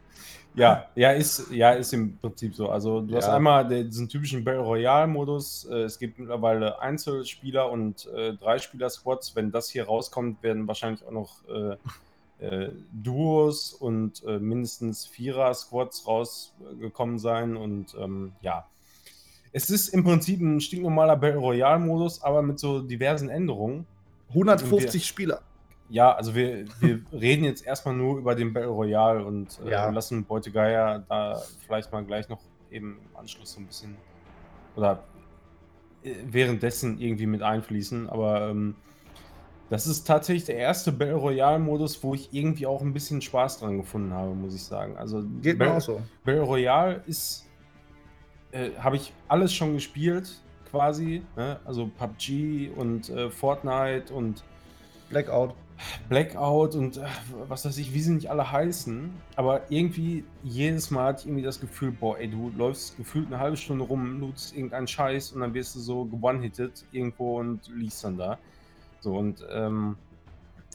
[0.55, 2.69] Ja, ja, ist, ja, ist im Prinzip so.
[2.69, 3.37] Also du hast Ja.
[3.37, 5.67] einmal diesen typischen Battle Royale-Modus.
[5.71, 9.35] Äh, es gibt mittlerweile Einzelspieler und äh, Dreispieler-Squads.
[9.35, 11.77] Wenn das hier rauskommt, werden wahrscheinlich auch noch äh,
[12.45, 17.57] äh, Duos und äh, mindestens Vierer-Squads rausgekommen sein.
[17.57, 18.67] Und ähm, ja,
[19.53, 23.87] es ist im Prinzip ein stinknormaler Battle Royale-Modus, aber mit so diversen Änderungen.
[24.31, 25.41] 150 Spieler.
[25.93, 29.91] Ja, also wir, wir reden jetzt erstmal nur über den Battle Royale und äh, Ja.
[29.91, 32.41] lassen Beutegeier da vielleicht mal gleich noch
[32.71, 33.97] eben im Anschluss so ein bisschen
[34.75, 35.05] oder
[36.03, 38.09] äh, währenddessen irgendwie mit einfließen.
[38.09, 38.75] Aber ähm,
[39.69, 43.77] das ist tatsächlich der erste Battle Royale-Modus, wo ich irgendwie auch ein bisschen Spaß dran
[43.77, 44.97] gefunden habe, muss ich sagen.
[44.97, 46.03] Also Geht mir Battle- auch so.
[46.25, 47.47] Battle Royale ist,
[48.53, 50.41] äh, habe ich alles schon gespielt,
[50.71, 51.23] quasi.
[51.37, 51.61] Ne?
[51.67, 54.43] Also PUBG und äh, Fortnite und
[55.11, 55.55] Blackout.
[56.09, 57.07] Blackout und äh,
[57.49, 59.11] was weiß ich, wie sie nicht alle heißen.
[59.37, 63.39] Aber irgendwie jedes Mal hatte ich irgendwie das Gefühl, boah, ey, du läufst gefühlt eine
[63.39, 68.05] halbe Stunde rum, loots irgendeinen Scheiß und dann wirst du so gewone-hitted irgendwo und liegst
[68.05, 68.39] dann da.
[69.01, 69.97] So und ähm,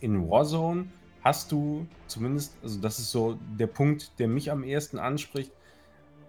[0.02, 0.88] in Warzone
[1.24, 5.52] hast du zumindest, also das ist so der Punkt, der mich am ehesten anspricht.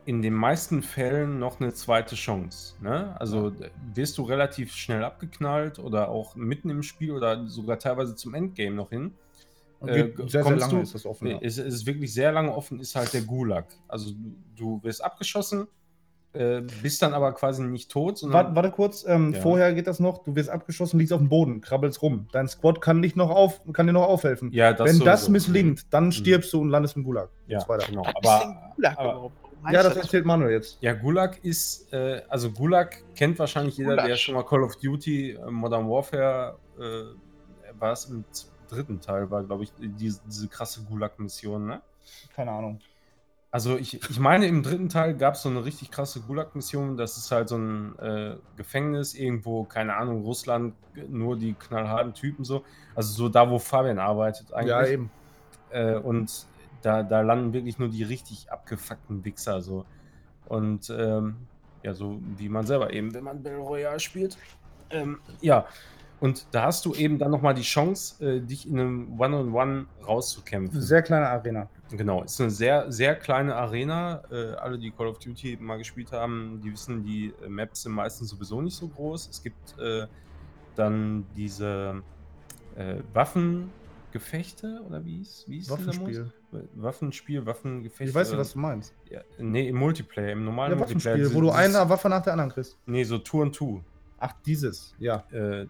[0.08, 2.74] In den meisten Fällen noch eine zweite Chance.
[2.80, 3.14] Ne?
[3.20, 3.52] Also
[3.94, 8.74] wirst du relativ schnell abgeknallt oder auch mitten im Spiel oder sogar teilweise zum Endgame
[8.74, 9.12] noch hin.
[9.80, 11.26] Und Äh, sehr, sehr lange du- ist das offen.
[11.28, 11.38] Ja.
[11.42, 13.66] Es ist wirklich sehr lange offen, ist halt der Gulag.
[13.86, 15.66] Also du, du wirst abgeschossen,
[16.32, 19.40] äh, bist dann aber quasi nicht tot, Warte, warte kurz, ähm, Ja.
[19.42, 22.28] vorher geht das noch, du wirst abgeschossen, liegst auf dem Boden, krabbelst rum.
[22.32, 24.52] Dein Squad kann, nicht noch auf, kann dir noch aufhelfen.
[24.52, 25.32] ja, das Wenn das sowieso.
[25.32, 27.28] misslingt, dann stirbst du und landest im Gulag.
[27.46, 28.02] Ja, genau.
[28.04, 29.30] Ist Aber, aber- heißt
[29.70, 30.78] Ja, das erzählt Manuel jetzt.
[30.80, 34.22] Ja, Gulag ist, äh, also Gulag kennt wahrscheinlich jeder, der Gulasch.
[34.22, 38.24] schon mal Call of Duty äh, Modern Warfare, äh, war es im
[38.68, 41.80] dritten Teil, war glaube ich diese, diese krasse Gulag-Mission, ne?
[42.34, 42.80] Keine Ahnung.
[43.50, 46.98] Also ich, ich meine, im dritten Teil gab es so eine richtig krasse Gulag-Mission.
[46.98, 50.74] Das ist halt so ein äh, Gefängnis irgendwo, keine Ahnung, Russland,
[51.08, 52.62] nur die knallharten Typen so.
[52.94, 54.68] Also so da, wo Fabian arbeitet eigentlich.
[54.68, 55.10] Ja, eben.
[55.70, 56.46] Äh, und
[56.82, 59.84] da, da landen wirklich nur die richtig abgefuckten Wichser so.
[60.46, 61.36] Und ähm,
[61.82, 64.36] ja, so wie man selber eben, wenn man Battle Royale spielt.
[64.90, 65.66] Ähm, ja,
[66.20, 70.80] und da hast du eben dann nochmal die Chance, äh, dich in einem One-on-One rauszukämpfen.
[70.80, 71.68] Sehr kleine Arena.
[71.90, 74.22] Genau, ist eine sehr, sehr kleine Arena.
[74.30, 77.92] Äh, alle, die Call of Duty mal gespielt haben, die wissen, die äh, Maps sind
[77.92, 79.28] meistens sowieso nicht so groß.
[79.28, 80.06] Es gibt äh,
[80.74, 82.02] dann diese
[82.76, 82.96] äh,
[84.18, 86.30] Waffengefechte oder wie ist wie dieser Waffenspiel.
[86.52, 86.68] Modus?
[86.74, 88.04] Waffenspiel, Waffengefechte.
[88.10, 88.94] Ich weiß nicht, äh, was du meinst.
[89.10, 91.14] ja, nee, im Multiplayer, im normalen Ja, Multiplayer.
[91.16, 92.78] Waffenspiel, wo du eine Waffe nach der anderen kriegst.
[92.86, 93.82] Nee, so Tour und Two.
[94.18, 95.24] Ach, dieses, ja.
[95.30, 95.66] Äh,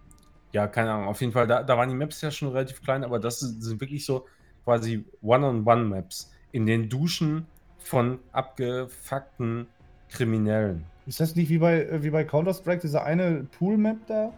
[0.53, 1.09] ja, keine Ahnung.
[1.09, 3.63] Auf jeden Fall, da, da waren die Maps ja schon relativ klein, aber das sind
[3.63, 4.27] sind wirklich so
[4.65, 7.47] quasi One-on-One-Maps in den Duschen
[7.79, 9.67] von abgefuckten
[10.09, 10.85] Kriminellen.
[11.07, 14.33] Ist das nicht wie bei, äh, wie bei Counter-Strike, diese eine Pool-Map da?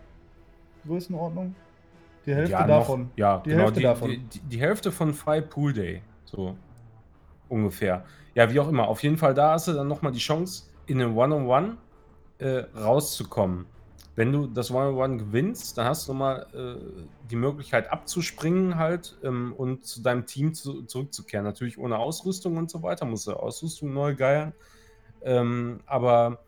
[0.86, 1.54] Größenordnung?
[2.26, 3.10] Die Hälfte ja, noch- davon.
[3.16, 3.62] ja, Die genau.
[3.62, 4.10] Hälfte die, davon.
[4.10, 6.02] Die, die, die Hälfte von Free Pool Day.
[6.24, 6.56] So
[7.48, 8.04] ungefähr.
[8.34, 8.86] Ja, wie auch immer.
[8.88, 11.76] Auf jeden Fall, da hast du dann nochmal die Chance, in einem One-on-One
[12.38, 13.66] äh, rauszukommen.
[14.16, 19.54] Wenn du das One-on-One gewinnst, dann hast du nochmal äh, die Möglichkeit abzuspringen halt ähm,
[19.56, 21.44] und zu deinem Team zu, zurückzukehren.
[21.44, 24.52] Natürlich ohne Ausrüstung und so weiter, musst du Ausrüstung neu geiern.
[25.22, 26.38] Ähm, aber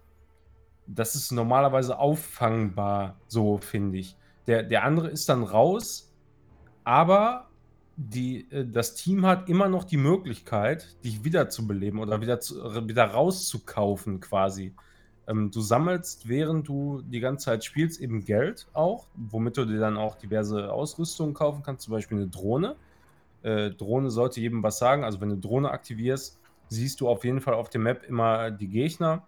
[0.87, 4.17] das ist normalerweise auffangbar, so finde ich.
[4.47, 6.13] Der, der andere ist dann raus,
[6.85, 7.49] aber
[7.97, 12.89] die, äh, das Team hat immer noch die Möglichkeit, dich wiederzubeleben oder wieder, zu, äh,
[12.89, 14.75] wieder rauszukaufen quasi.
[15.29, 19.79] Ähm, du sammelst, während du die ganze Zeit spielst, eben Geld auch, womit du dir
[19.79, 22.77] dann auch diverse Ausrüstungen kaufen kannst, zum Beispiel eine Drohne.
[23.43, 25.05] Äh, Drohne sollte jedem was sagen.
[25.05, 28.69] Also wenn du Drohne aktivierst, siehst du auf jeden Fall auf der Map immer die
[28.69, 29.27] Gegner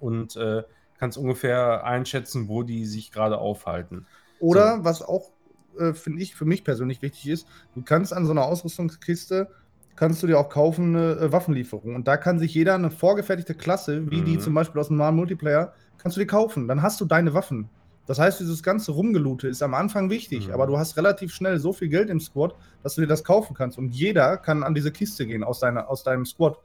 [0.00, 0.62] und äh,
[0.98, 4.06] kannst ungefähr einschätzen, wo die sich gerade aufhalten.
[4.44, 4.84] Oder So.
[4.84, 5.30] was auch,
[5.78, 9.48] äh, finde ich, für mich persönlich wichtig ist, du kannst an so einer Ausrüstungskiste,
[9.96, 11.94] kannst du dir auch kaufen eine äh, Waffenlieferung.
[11.94, 14.40] Und da kann sich jeder eine vorgefertigte Klasse, wie die Mhm.
[14.40, 16.68] zum Beispiel aus dem normalen Multiplayer, kannst du dir kaufen.
[16.68, 17.68] Dann hast du deine Waffen.
[18.06, 20.52] Das heißt, dieses ganze Rumgelute ist am Anfang wichtig, Mhm.
[20.54, 23.54] aber du hast relativ schnell so viel Geld im Squad, dass du dir das kaufen
[23.54, 23.78] kannst.
[23.78, 26.58] Und jeder kann an diese Kiste gehen aus, deiner, aus deinem Squad.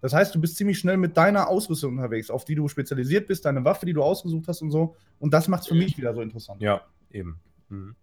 [0.00, 3.44] Das heißt, du bist ziemlich schnell mit deiner Ausrüstung unterwegs, auf die du spezialisiert bist,
[3.44, 4.94] deine Waffe, die du ausgesucht hast und so.
[5.18, 6.62] Und das macht es für mich wieder so interessant.
[6.62, 6.80] Ja,
[7.16, 7.40] eben.
[7.68, 7.96] Mhm.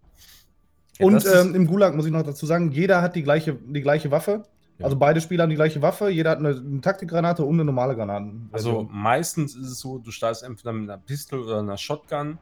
[1.00, 3.82] Ja, Und ähm, im Gulag muss ich noch dazu sagen, jeder hat die gleiche, die
[3.82, 4.44] gleiche Waffe.
[4.78, 4.86] Ja.
[4.86, 6.10] Also beide Spieler haben die gleiche Waffe.
[6.10, 8.32] Jeder hat eine, eine Taktikgranate und eine normale Granate.
[8.52, 12.38] Also meistens ist es so, du startest entweder mit einer Pistol oder einer Shotgun.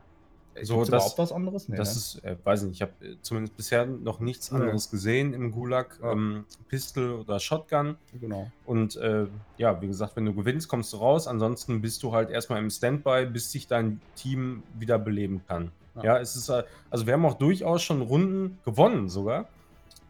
[0.63, 1.69] So, Gibt's das, überhaupt was anderes?
[1.69, 1.97] Nee, das ne?
[1.97, 5.51] ist, äh, weiß ich nicht, ich habe äh, zumindest bisher noch nichts anderes gesehen im
[5.51, 5.97] Gulag.
[6.01, 6.11] Ja.
[6.11, 7.95] Ähm, Pistol oder Shotgun.
[8.19, 8.51] genau.
[8.65, 9.27] Und äh,
[9.57, 11.27] ja, wie gesagt, wenn du gewinnst, kommst du raus.
[11.27, 15.71] Ansonsten bist du halt erstmal im Standby, bis sich dein Team wieder beleben kann.
[15.95, 16.03] Ja.
[16.03, 19.47] Ja, es ist, äh, also wir haben auch durchaus schon Runden gewonnen sogar,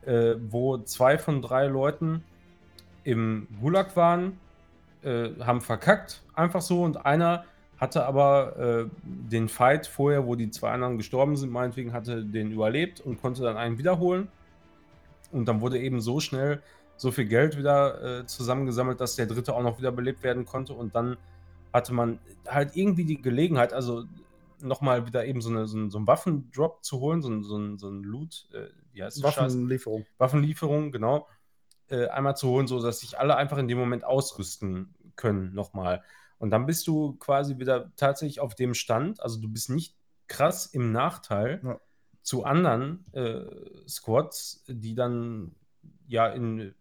[0.06, 2.24] äh, wo zwei von drei Leuten
[3.04, 4.40] im Gulag waren,
[5.04, 7.46] äh, haben verkackt, einfach so, und einer
[7.82, 12.52] hatte aber äh, den Fight vorher, wo die zwei anderen gestorben sind, meinetwegen hatte den
[12.52, 14.28] überlebt und konnte dann einen wiederholen.
[15.32, 16.62] Und dann wurde eben so schnell
[16.96, 20.74] so viel Geld wieder äh, zusammengesammelt, dass der dritte auch noch wiederbelebt werden konnte.
[20.74, 21.18] Und dann
[21.74, 24.04] hatte man halt irgendwie die Gelegenheit, also
[24.64, 27.58] nochmal wieder eben so, eine, so, einen, so einen Waffendrop zu holen, so ein, so
[27.58, 29.34] ein, so ein Loot, äh, wie heißt das?
[29.34, 29.54] Scheiß?
[29.54, 30.06] Waffenlieferung.
[30.18, 31.28] Waffenlieferung, genau,
[31.90, 36.04] äh, einmal zu holen, so dass sich alle einfach in dem Moment ausrüsten können nochmal.
[36.38, 39.96] Und dann bist du quasi wieder tatsächlich auf dem Stand, also du bist nicht
[40.28, 41.80] krass im Nachteil Ja.
[42.24, 43.44] zu anderen äh,
[43.88, 45.56] Squads, die dann
[46.08, 46.74] ja in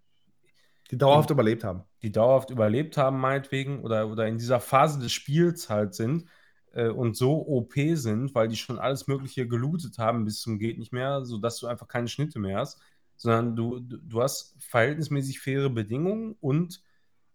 [0.91, 1.85] Die dauerhaft überlebt haben.
[2.03, 6.27] die dauerhaft überlebt haben, meinetwegen, oder, oder in dieser Phase des Spiels halt sind
[6.73, 10.79] äh, und so OP sind, weil die schon alles Mögliche gelootet haben bis zum Geht
[10.79, 12.81] nicht mehr, sodass du einfach keine Schnitte mehr hast,
[13.17, 16.83] sondern du, du, hast verhältnismäßig faire Bedingungen und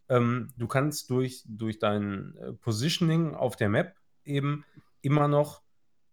[0.10, 4.66] ähm, du kannst durch, durch dein äh, Positioning auf der Map eben
[5.02, 5.62] immer noch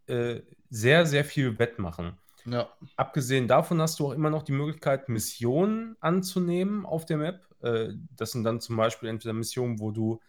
[0.06, 2.18] äh, sehr, sehr viel wettmachen.
[2.44, 2.68] Ja.
[2.96, 7.46] Abgesehen davon hast du auch immer noch die Möglichkeit, Missionen anzunehmen auf der Map.
[7.60, 10.20] Äh, das sind dann zum Beispiel entweder Missionen, wo du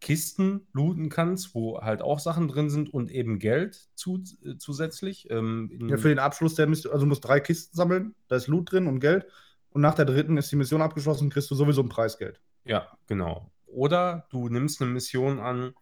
[0.00, 5.28] Kisten looten kannst, wo halt auch Sachen drin sind und eben Geld zu, äh, zusätzlich.
[5.30, 8.46] Ähm, ja, für den Abschluss der Mission, also du musst drei Kisten sammeln, da ist
[8.46, 9.26] Loot drin und Geld.
[9.70, 12.40] Und nach der dritten ist die Mission abgeschlossen, kriegst du sowieso ein Preisgeld.
[12.64, 13.50] Ja, genau.
[13.66, 15.74] Oder du nimmst eine Mission an,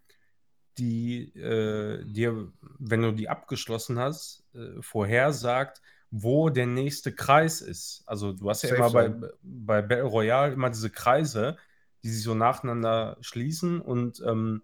[0.78, 8.02] die äh, dir, wenn du die abgeschlossen hast, äh, vorhersagt, wo der nächste Kreis ist.
[8.06, 11.56] Also du hast ja Safe immer bei, bei Battle Royale immer diese Kreise,
[12.04, 14.62] die sich so nacheinander schließen und ähm,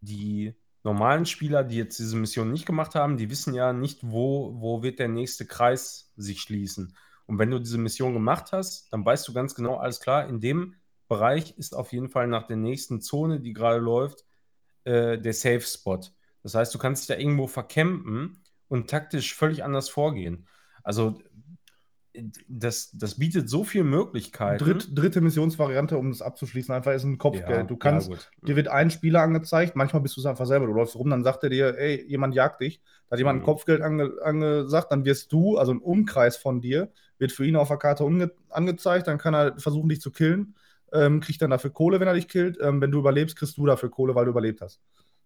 [0.00, 4.54] die normalen Spieler, die jetzt diese Mission nicht gemacht haben, die wissen ja nicht, wo,
[4.60, 6.94] wo wird der nächste Kreis sich schließen.
[7.26, 10.40] Und wenn du diese Mission gemacht hast, dann weißt du ganz genau, alles klar, in
[10.40, 10.74] dem
[11.08, 14.24] Bereich ist auf jeden Fall nach der nächsten Zone, die gerade läuft,
[14.84, 16.00] äh, der Safe Spot.
[16.42, 20.48] Das heißt, du kannst dich da irgendwo vercampen und taktisch völlig anders vorgehen.
[20.82, 21.20] Also
[22.48, 24.64] das, das bietet so viele Möglichkeiten.
[24.64, 27.48] Dritt, dritte Missionsvariante, um das abzuschließen, einfach ist ein Kopfgeld.
[27.50, 28.16] Ja, du kannst, ja,
[28.46, 30.66] dir wird ein Spieler angezeigt, manchmal bist du es einfach selber.
[30.66, 32.80] Du läufst rum, dann sagt er dir, ey, jemand jagt dich.
[33.08, 33.44] Da hat jemand ein Mhm.
[33.46, 37.68] Kopfgeld ange, angesagt, dann wirst du, also ein Umkreis von dir, wird für ihn auf
[37.68, 38.04] der Karte
[38.50, 40.54] angezeigt, dann kann er versuchen, dich zu killen,
[40.92, 42.58] ähm, kriegt dann dafür Kohle, wenn er dich killt.
[42.60, 44.80] Ähm, wenn du überlebst, kriegst du dafür Kohle, weil du überlebt hast.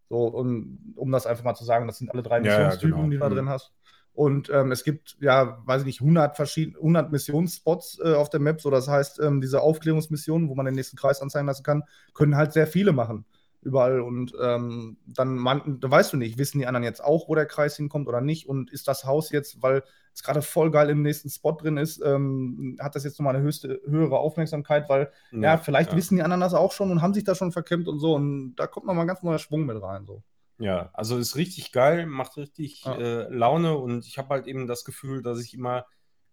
[0.09, 2.97] So, und um das einfach mal zu sagen, das sind alle drei Ja, ja, Missionstypen,
[2.97, 3.09] genau.
[3.11, 3.35] die du da Mhm.
[3.35, 3.73] drin hast.
[4.15, 8.41] Und ähm, es gibt, ja, weiß ich nicht, 100 verschiedene, 100 Missionsspots äh, auf der
[8.41, 8.61] Map.
[8.61, 12.37] So, das heißt, ähm, diese Aufklärungsmissionen, wo man den nächsten Kreis anzeigen lassen kann, können
[12.37, 13.25] halt sehr viele machen.
[13.63, 14.01] Überall.
[14.01, 17.47] Und ähm, dann, man, da weißt du nicht, wissen die anderen jetzt auch, wo der
[17.47, 18.49] Kreis hinkommt oder nicht?
[18.49, 19.83] Und ist das Haus jetzt, weil
[20.15, 23.45] es gerade voll geil im nächsten Spot drin ist, ähm, hat das jetzt nochmal eine
[23.45, 25.97] höchste, höhere Aufmerksamkeit, weil ja, vielleicht ja.
[25.97, 28.15] wissen die anderen das auch schon und haben sich da schon verkämmt und so.
[28.15, 30.05] Und da kommt nochmal ein ganz neuer Schwung mit rein.
[30.05, 30.23] So.
[30.63, 32.97] Ja, also ist richtig geil, macht richtig Ja.
[32.97, 35.87] äh, Laune und ich habe halt eben das Gefühl, dass ich immer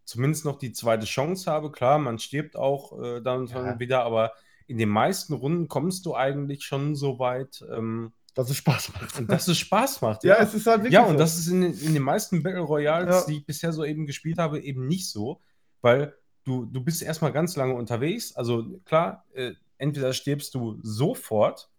[0.06, 1.72] zumindest noch die zweite Chance habe.
[1.72, 3.64] Klar, man stirbt auch äh, dann und Ja.
[3.64, 4.34] dann wieder, aber
[4.68, 9.24] in den meisten Runden kommst du eigentlich schon so weit, ähm, Dass es Spaß macht.
[9.30, 10.24] dass es Spaß macht.
[10.24, 11.18] ja, es ist halt wirklich Ja, und so.
[11.20, 13.26] das ist in, den- in den meisten Battle Royals, Ja.
[13.28, 15.42] die ich bisher so eben gespielt habe, eben nicht so,
[15.82, 18.36] weil du, du bist erstmal ganz lange unterwegs.
[18.36, 21.70] Also klar, äh, entweder stirbst du sofort,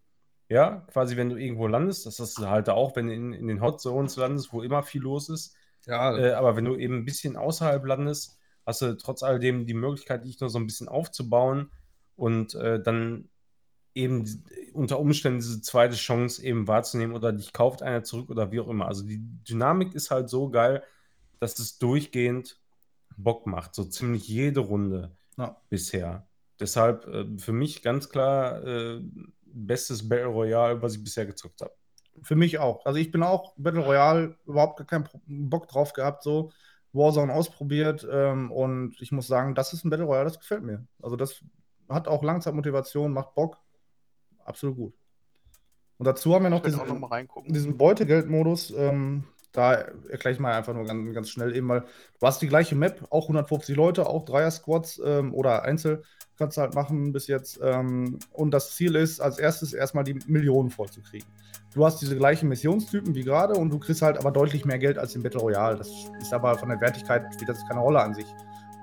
[0.50, 3.62] ja, quasi wenn du irgendwo landest, das ist halt auch, wenn du in, in den
[3.62, 5.56] Hot Zones landest, wo immer viel los ist.
[5.86, 9.74] ja, Äh, aber wenn du eben ein bisschen außerhalb landest, hast du trotz alledem die
[9.74, 11.72] Möglichkeit, dich nur so ein bisschen aufzubauen
[12.16, 13.30] und äh, dann
[13.94, 18.60] eben unter Umständen diese zweite Chance eben wahrzunehmen oder dich kauft einer zurück oder wie
[18.60, 18.86] auch immer.
[18.86, 20.84] Also die Dynamik ist halt so geil,
[21.40, 22.60] dass es durchgehend
[23.16, 25.56] Bock macht, so ziemlich jede Runde Ja.
[25.68, 26.28] bisher.
[26.60, 29.02] Deshalb äh, für mich ganz klar äh,
[29.52, 31.72] bestes Battle Royale, was ich bisher gezockt habe.
[32.22, 32.84] Für mich auch.
[32.84, 35.08] Also ich bin auch Battle Royale überhaupt gar keinen
[35.48, 36.50] Bock drauf gehabt, so
[36.92, 40.86] Warzone ausprobiert ähm, und ich muss sagen, das ist ein Battle Royale, das gefällt mir.
[41.00, 41.42] Also das
[41.88, 43.58] hat auch Langzeitmotivation, macht Bock.
[44.44, 44.94] Absolut gut.
[45.98, 47.52] Und dazu haben wir noch diesen, noch mal reingucken.
[47.52, 48.72] diesen Beutegeldmodus.
[48.76, 52.48] Ähm, da erkläre ich mal einfach nur ganz, ganz schnell eben, weil du hast die
[52.48, 56.02] gleiche Map, auch 150 Leute, auch Dreier-Squads ähm, oder Einzel
[56.40, 57.60] kannst du halt machen bis jetzt.
[57.62, 61.28] Ähm, und das Ziel ist, als erstes erstmal die Millionen vollzukriegen.
[61.72, 64.98] Du hast diese gleichen Missionstypen wie gerade und du kriegst halt aber deutlich mehr Geld
[64.98, 65.76] als im Battle Royale.
[65.76, 65.88] Das
[66.20, 68.26] ist aber von der Wertigkeit spielt das keine Rolle an sich.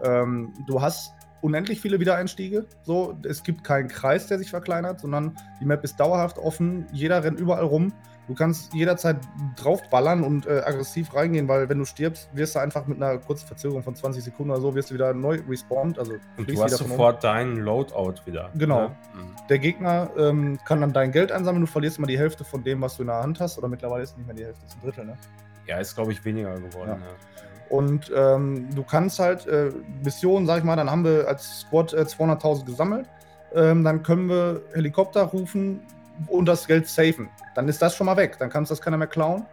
[0.05, 2.65] Ähm, du hast unendlich viele Wiedereinstiege.
[2.83, 6.85] So, es gibt keinen Kreis, der sich verkleinert, sondern die Map ist dauerhaft offen.
[6.93, 7.91] Jeder rennt überall rum.
[8.27, 9.17] Du kannst jederzeit
[9.55, 13.47] draufballern und äh, aggressiv reingehen, weil wenn du stirbst, wirst du einfach mit einer kurzen
[13.47, 15.97] Verzögerung von 20 Sekunden oder so, wirst du wieder neu respawned.
[15.97, 18.49] Also Und du hast sofort deinen Loadout wieder.
[18.55, 18.81] Genau.
[18.81, 18.95] Ne?
[19.15, 19.47] Mhm.
[19.49, 22.81] der Gegner ähm, kann dann dein Geld einsammeln, du verlierst immer die Hälfte von dem,
[22.81, 24.73] was du in der Hand hast, oder mittlerweile ist es nicht mehr die Hälfte, es
[24.73, 25.17] ist ein Drittel, ne?
[25.65, 26.89] Ja, ist, glaube ich, weniger geworden.
[26.89, 27.07] Ja.
[27.07, 27.67] Ja.
[27.69, 29.71] Und ähm, du kannst halt äh,
[30.03, 33.07] Missionen, sag ich mal, dann haben wir als Squad äh, 200.000 gesammelt,
[33.53, 35.81] ähm, dann können wir Helikopter rufen
[36.27, 37.29] und das Geld safen.
[37.55, 39.45] Dann ist das schon mal weg, dann kann uns das keiner mehr klauen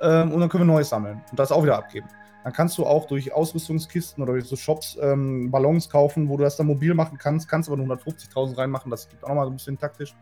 [0.00, 2.08] ähm, und dann können wir Neues sammeln und das auch wieder abgeben.
[2.44, 6.44] Dann kannst du auch durch Ausrüstungskisten oder durch so Shops ähm, Ballons kaufen, wo du
[6.44, 9.50] das dann mobil machen kannst, kannst aber nur 150.000 reinmachen, das gibt auch nochmal so
[9.52, 10.14] ein bisschen taktisch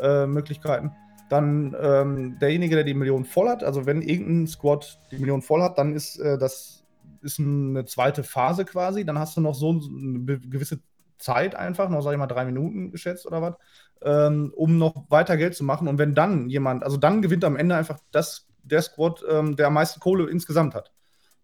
[0.00, 0.92] äh, Möglichkeiten.
[1.28, 5.60] Dann ähm, derjenige, der die Million voll hat, also wenn irgendein Squad die Million voll
[5.60, 6.84] hat, dann ist äh, das
[7.22, 9.04] ist eine zweite Phase quasi.
[9.04, 10.80] Dann hast du noch so eine gewisse
[11.18, 13.54] Zeit einfach, noch sag ich mal drei Minuten geschätzt oder was,
[14.02, 15.88] ähm, um noch weiter Geld zu machen.
[15.88, 19.68] Und wenn dann jemand, also dann gewinnt am Ende einfach das, der Squad, ähm, der
[19.68, 20.92] am meisten Kohle insgesamt hat.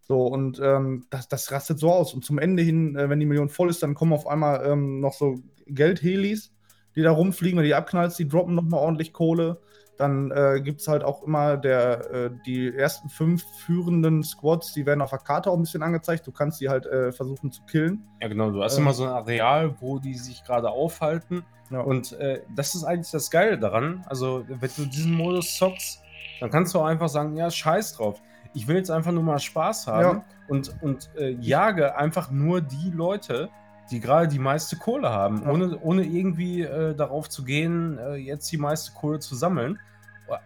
[0.01, 2.13] So, und ähm, das, das rastet so aus.
[2.13, 4.99] Und zum Ende hin, äh, wenn die Million voll ist, dann kommen auf einmal ähm,
[4.99, 6.51] noch so Geldhelis,
[6.95, 9.61] die da rumfliegen, wenn die abknallst, die droppen nochmal ordentlich Kohle.
[9.97, 14.85] Dann äh, gibt es halt auch immer der, äh, die ersten fünf führenden Squads, die
[14.87, 16.25] werden auf der Karte auch ein bisschen angezeigt.
[16.25, 18.03] Du kannst die halt äh, versuchen zu killen.
[18.21, 18.49] Ja, genau.
[18.49, 21.45] Du hast immer so ein Areal, wo die sich gerade aufhalten.
[21.69, 21.81] Ja.
[21.81, 24.03] Und äh, das ist eigentlich das Geile daran.
[24.07, 26.01] Also, wenn du diesen Modus zockst,
[26.39, 28.21] dann kannst du auch einfach sagen: Ja, scheiß drauf.
[28.55, 30.25] Ich will jetzt einfach nur mal Spaß haben Ja.
[30.47, 33.49] und, und äh, jage einfach nur die Leute,
[33.91, 35.51] die gerade die meiste Kohle haben, Ja.
[35.51, 39.79] ohne, ohne irgendwie äh, darauf zu gehen, äh, jetzt die meiste Kohle zu sammeln.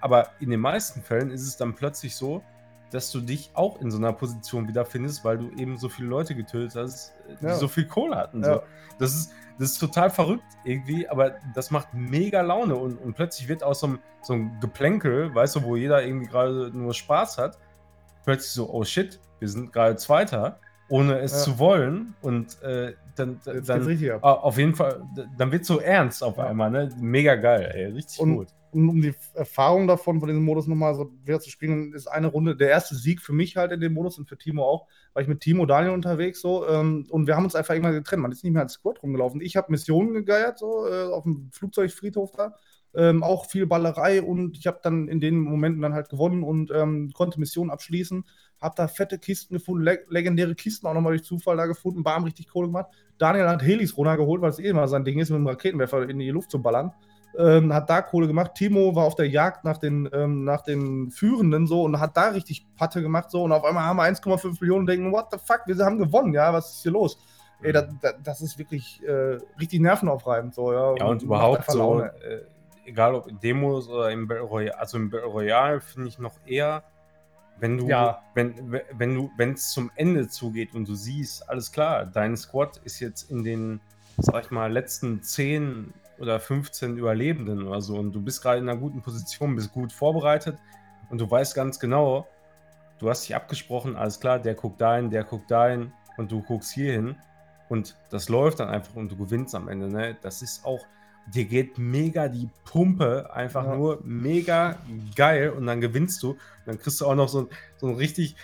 [0.01, 2.41] Aber in den meisten Fällen ist es dann plötzlich so,
[2.91, 6.35] dass du dich auch in so einer Position wiederfindest, weil du eben so viele Leute
[6.35, 7.55] getötet hast, äh, die Ja.
[7.55, 8.41] so viel Kohle hatten.
[8.43, 8.55] Ja.
[8.55, 8.61] So.
[8.97, 13.47] Das, ist, das ist total verrückt irgendwie, aber das macht mega Laune und, und plötzlich
[13.47, 17.37] wird aus so einem, so einem Geplänkel, weißt du, wo jeder irgendwie gerade nur Spaß
[17.37, 17.57] hat,
[18.25, 20.59] plötzlich so, oh shit, wir sind gerade Zweiter,
[20.89, 21.37] ohne es Ja.
[21.39, 23.81] zu wollen und äh, dann, Jetzt dann
[24.21, 25.01] Auf jeden Fall,
[25.37, 26.89] dann wird so ernst auf einmal, ne?
[26.99, 28.47] Mega geil, ey, richtig Und- gut.
[28.69, 32.27] Und um die Erfahrung davon, von diesem Modus nochmal so wieder zu spielen, ist eine
[32.27, 35.23] Runde der erste Sieg für mich halt in dem Modus und für Timo auch, weil
[35.23, 38.21] ich mit Timo Daniel unterwegs so ähm, und wir haben uns einfach irgendwann getrennt.
[38.21, 39.39] Man ist nicht mehr als Squad rumgelaufen.
[39.39, 42.55] Ich habe Missionen gegeiert, so äh, auf dem Flugzeugfriedhof da.
[42.93, 46.69] Ähm, auch viel Ballerei und ich habe dann in den Momenten dann halt gewonnen und
[46.71, 48.25] ähm, konnte Missionen abschließen.
[48.59, 52.23] Hab da fette Kisten gefunden, leg legendäre Kisten auch nochmal durch Zufall da gefunden, bam,
[52.23, 52.87] richtig Kohle gemacht.
[53.17, 56.19] Daniel hat Helis runtergeholt, weil es eh immer sein Ding ist, mit dem Raketenwerfer in
[56.19, 56.93] die Luft zu ballern
[57.37, 58.55] ähm, hat da Kohle gemacht.
[58.55, 62.29] Timo war auf der Jagd nach den, ähm, nach den Führenden so und hat da
[62.29, 65.37] richtig Patte gemacht so und auf einmal haben wir 1,5 Millionen und denken, what the
[65.37, 67.19] fuck, wir haben gewonnen, ja, was ist hier los?
[67.61, 70.95] Ey, das, das, das ist wirklich äh, richtig nervenaufreibend so, ja.
[70.95, 72.09] Ja, und macht überhaupt so, äh,
[72.85, 76.35] egal ob in Demos oder im Battle Royale, also im Battle Royale finde ich noch
[76.45, 76.83] eher,
[77.59, 78.21] wenn du, Ja.
[78.35, 82.77] wenn, wenn du, wenn es zum Ende zugeht und du siehst, alles klar, dein Squad
[82.83, 83.79] ist jetzt in den,
[84.17, 88.67] sag ich mal, letzten 10 oder 15 Überlebenden oder so und du bist gerade in
[88.69, 90.57] einer guten Position, bist gut vorbereitet
[91.09, 92.27] und du weißt ganz genau,
[92.99, 96.71] du hast dich abgesprochen, alles klar, der guckt dahin, der guckt dahin und du guckst
[96.73, 97.15] hier hin
[97.69, 99.89] und das läuft dann einfach und du gewinnst am Ende.
[99.89, 100.17] Ne?
[100.21, 100.83] Das ist auch,
[101.33, 103.75] dir geht mega die Pumpe, einfach Ja.
[103.75, 104.77] nur mega
[105.15, 106.31] geil und dann gewinnst du.
[106.31, 107.47] Und dann kriegst du auch noch so, ein-
[107.77, 108.35] so ein richtig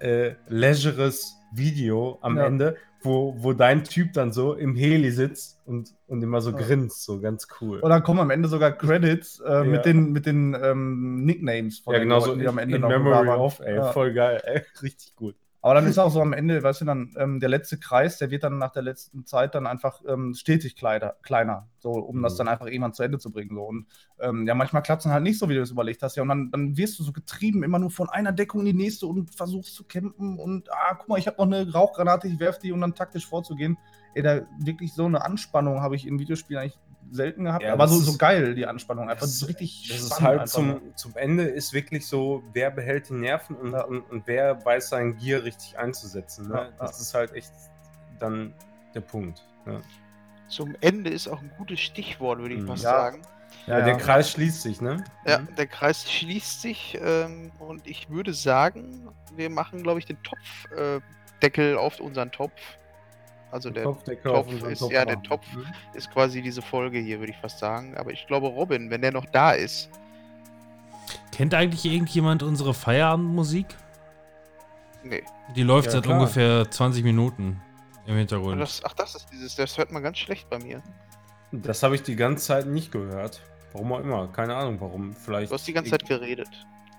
[0.00, 2.46] äh, legeres Video am Ja.
[2.46, 6.56] Ende, wo, wo dein Typ dann so im Heli sitzt und, und immer so Ja.
[6.56, 7.78] grinst, so ganz cool.
[7.80, 11.94] Und dann kommen am Ende sogar Credits äh, mit den, mit den ähm, Nicknames von
[11.94, 14.12] ja, den genau so Leuten, die in, am Ende in noch Memory of, ey, voll
[14.12, 15.36] geil, ey, richtig gut.
[15.64, 18.30] Aber dann ist auch so am Ende, weißt du, dann ähm, der letzte Kreis, der
[18.30, 22.34] wird dann nach der letzten Zeit dann einfach ähm, stetig kleiner, kleiner, so um das
[22.34, 22.36] Mhm.
[22.36, 23.56] dann einfach irgendwann zu Ende zu bringen.
[23.56, 23.62] So.
[23.62, 23.86] Und
[24.20, 26.16] ähm, ja, manchmal klappt es dann halt nicht so, wie du es überlegt hast.
[26.16, 28.72] Ja, und dann, dann wirst du so getrieben, immer nur von einer Deckung in die
[28.74, 32.38] nächste und versuchst zu campen und ah, guck mal, ich habe noch eine Rauchgranate, ich
[32.40, 33.78] werf die, um dann taktisch vorzugehen.
[34.12, 36.78] Ey, da wirklich so eine Anspannung habe ich in Videospielen eigentlich
[37.10, 37.62] selten gehabt.
[37.64, 39.08] Ja, aber so, so geil, die Anspannung.
[39.08, 40.96] Einfach Das- so richtig Das ist spannend halt zum, nur.
[40.96, 45.16] zum Ende ist wirklich so, wer behält die Nerven und, und, und wer weiß sein
[45.16, 46.48] Gier richtig einzusetzen.
[46.48, 46.54] Ne?
[46.54, 47.02] Ja, Das ja.
[47.02, 47.52] ist halt echt
[48.18, 48.52] dann
[48.94, 49.44] der Punkt.
[49.66, 49.80] Ne?
[50.48, 52.66] Zum Ende ist auch ein gutes Stichwort, würde ich Mhm.
[52.68, 52.90] fast Ja.
[52.90, 53.22] sagen.
[53.66, 55.02] Ja, der Kreis schließt sich, ne?
[55.26, 55.54] Ja, Mhm.
[55.56, 61.74] der Kreis schließt sich ähm, und ich würde sagen, wir machen, glaube ich, den Topfdeckel
[61.74, 62.52] äh, auf unseren Topf.
[63.54, 65.22] Also der Topfdeckel Topf unseren ist- Topf ja, der.
[65.22, 65.46] Topf.
[65.54, 65.64] Mhm.
[65.94, 67.96] ist quasi diese Folge hier, würde ich fast sagen.
[67.96, 69.88] Aber ich glaube, Robin, wenn der noch da ist,
[71.30, 73.66] Kennt eigentlich irgendjemand unsere Feierabendmusik?
[75.04, 75.22] nee.
[75.54, 76.18] Die läuft Ja, seit klar.
[76.18, 77.60] ungefähr 20 Minuten
[78.06, 78.60] im Und Hintergrund.
[78.60, 80.82] das, ach, das ist dieses, das hört man ganz schlecht bei mir.
[81.52, 83.40] Das habe ich die ganze Zeit nicht gehört.
[83.72, 84.28] Warum auch immer.
[84.28, 85.12] Keine Ahnung warum.
[85.14, 85.50] Vielleicht.
[85.50, 86.48] Du hast die ganze Zeit geredet.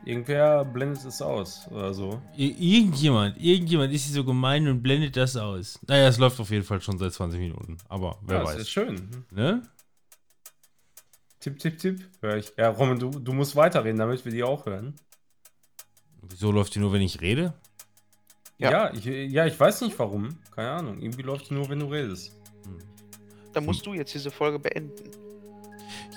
[0.05, 2.21] Irgendwer blendet es aus oder so.
[2.37, 5.79] Ir- Irgendjemand, irgendjemand ist hier so gemein und blendet das aus.
[5.87, 7.77] Naja, es läuft auf jeden Fall schon seit 20 Minuten.
[7.89, 8.69] Aber wer ja, das ist weiß.
[8.69, 9.25] schön.
[9.31, 9.63] Ne?
[11.39, 12.07] Tipp, tipp, tipp.
[12.21, 12.53] Hör ich.
[12.57, 14.95] Ja, Roman, du, du musst weiterreden, damit wir die auch hören.
[16.21, 17.53] Wieso läuft die nur, wenn ich rede?
[18.57, 18.71] Ja.
[18.71, 20.37] Ja, ich, ja, ich weiß nicht warum.
[20.51, 20.99] Keine Ahnung.
[21.01, 22.31] Irgendwie läuft die nur, wenn du redest.
[22.65, 22.77] Hm.
[23.53, 24.93] Dann musst du jetzt diese Folge beenden.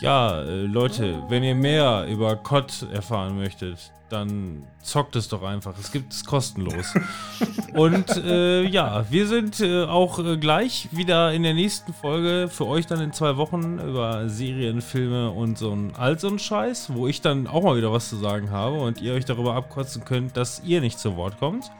[0.00, 5.74] Ja, äh, Leute, wenn ihr mehr über COD erfahren möchtet, dann zockt es doch einfach.
[5.78, 6.94] Es gibt es kostenlos.
[7.74, 12.66] Und äh, ja, wir sind äh, auch äh, gleich wieder in der nächsten Folge für
[12.66, 16.94] euch dann in zwei Wochen über Serien, Filme und so ein all so ein Scheiß,
[16.94, 20.04] wo ich dann auch mal wieder was zu sagen habe und ihr euch darüber abkotzen
[20.04, 21.70] könnt, dass ihr nicht zu Wort kommt.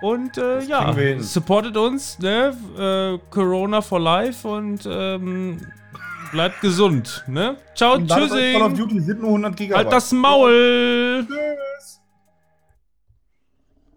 [0.00, 2.56] Und äh, ja, supportet uns, ne?
[2.78, 5.60] Äh, Corona for Life und ähm,
[6.30, 7.56] bleibt gesund, ne?
[7.74, 8.74] Ciao, Und euch Call of!
[8.74, 9.84] Duty sind nur 100 Gigabyte.
[9.84, 11.26] Halt das Maul!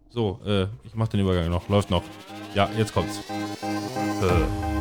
[0.10, 1.69] So, äh, ich mach den Übergang noch.
[1.69, 2.03] Läuft noch.
[2.53, 3.19] Ja, jetzt kommt's.
[3.19, 4.81] Äh.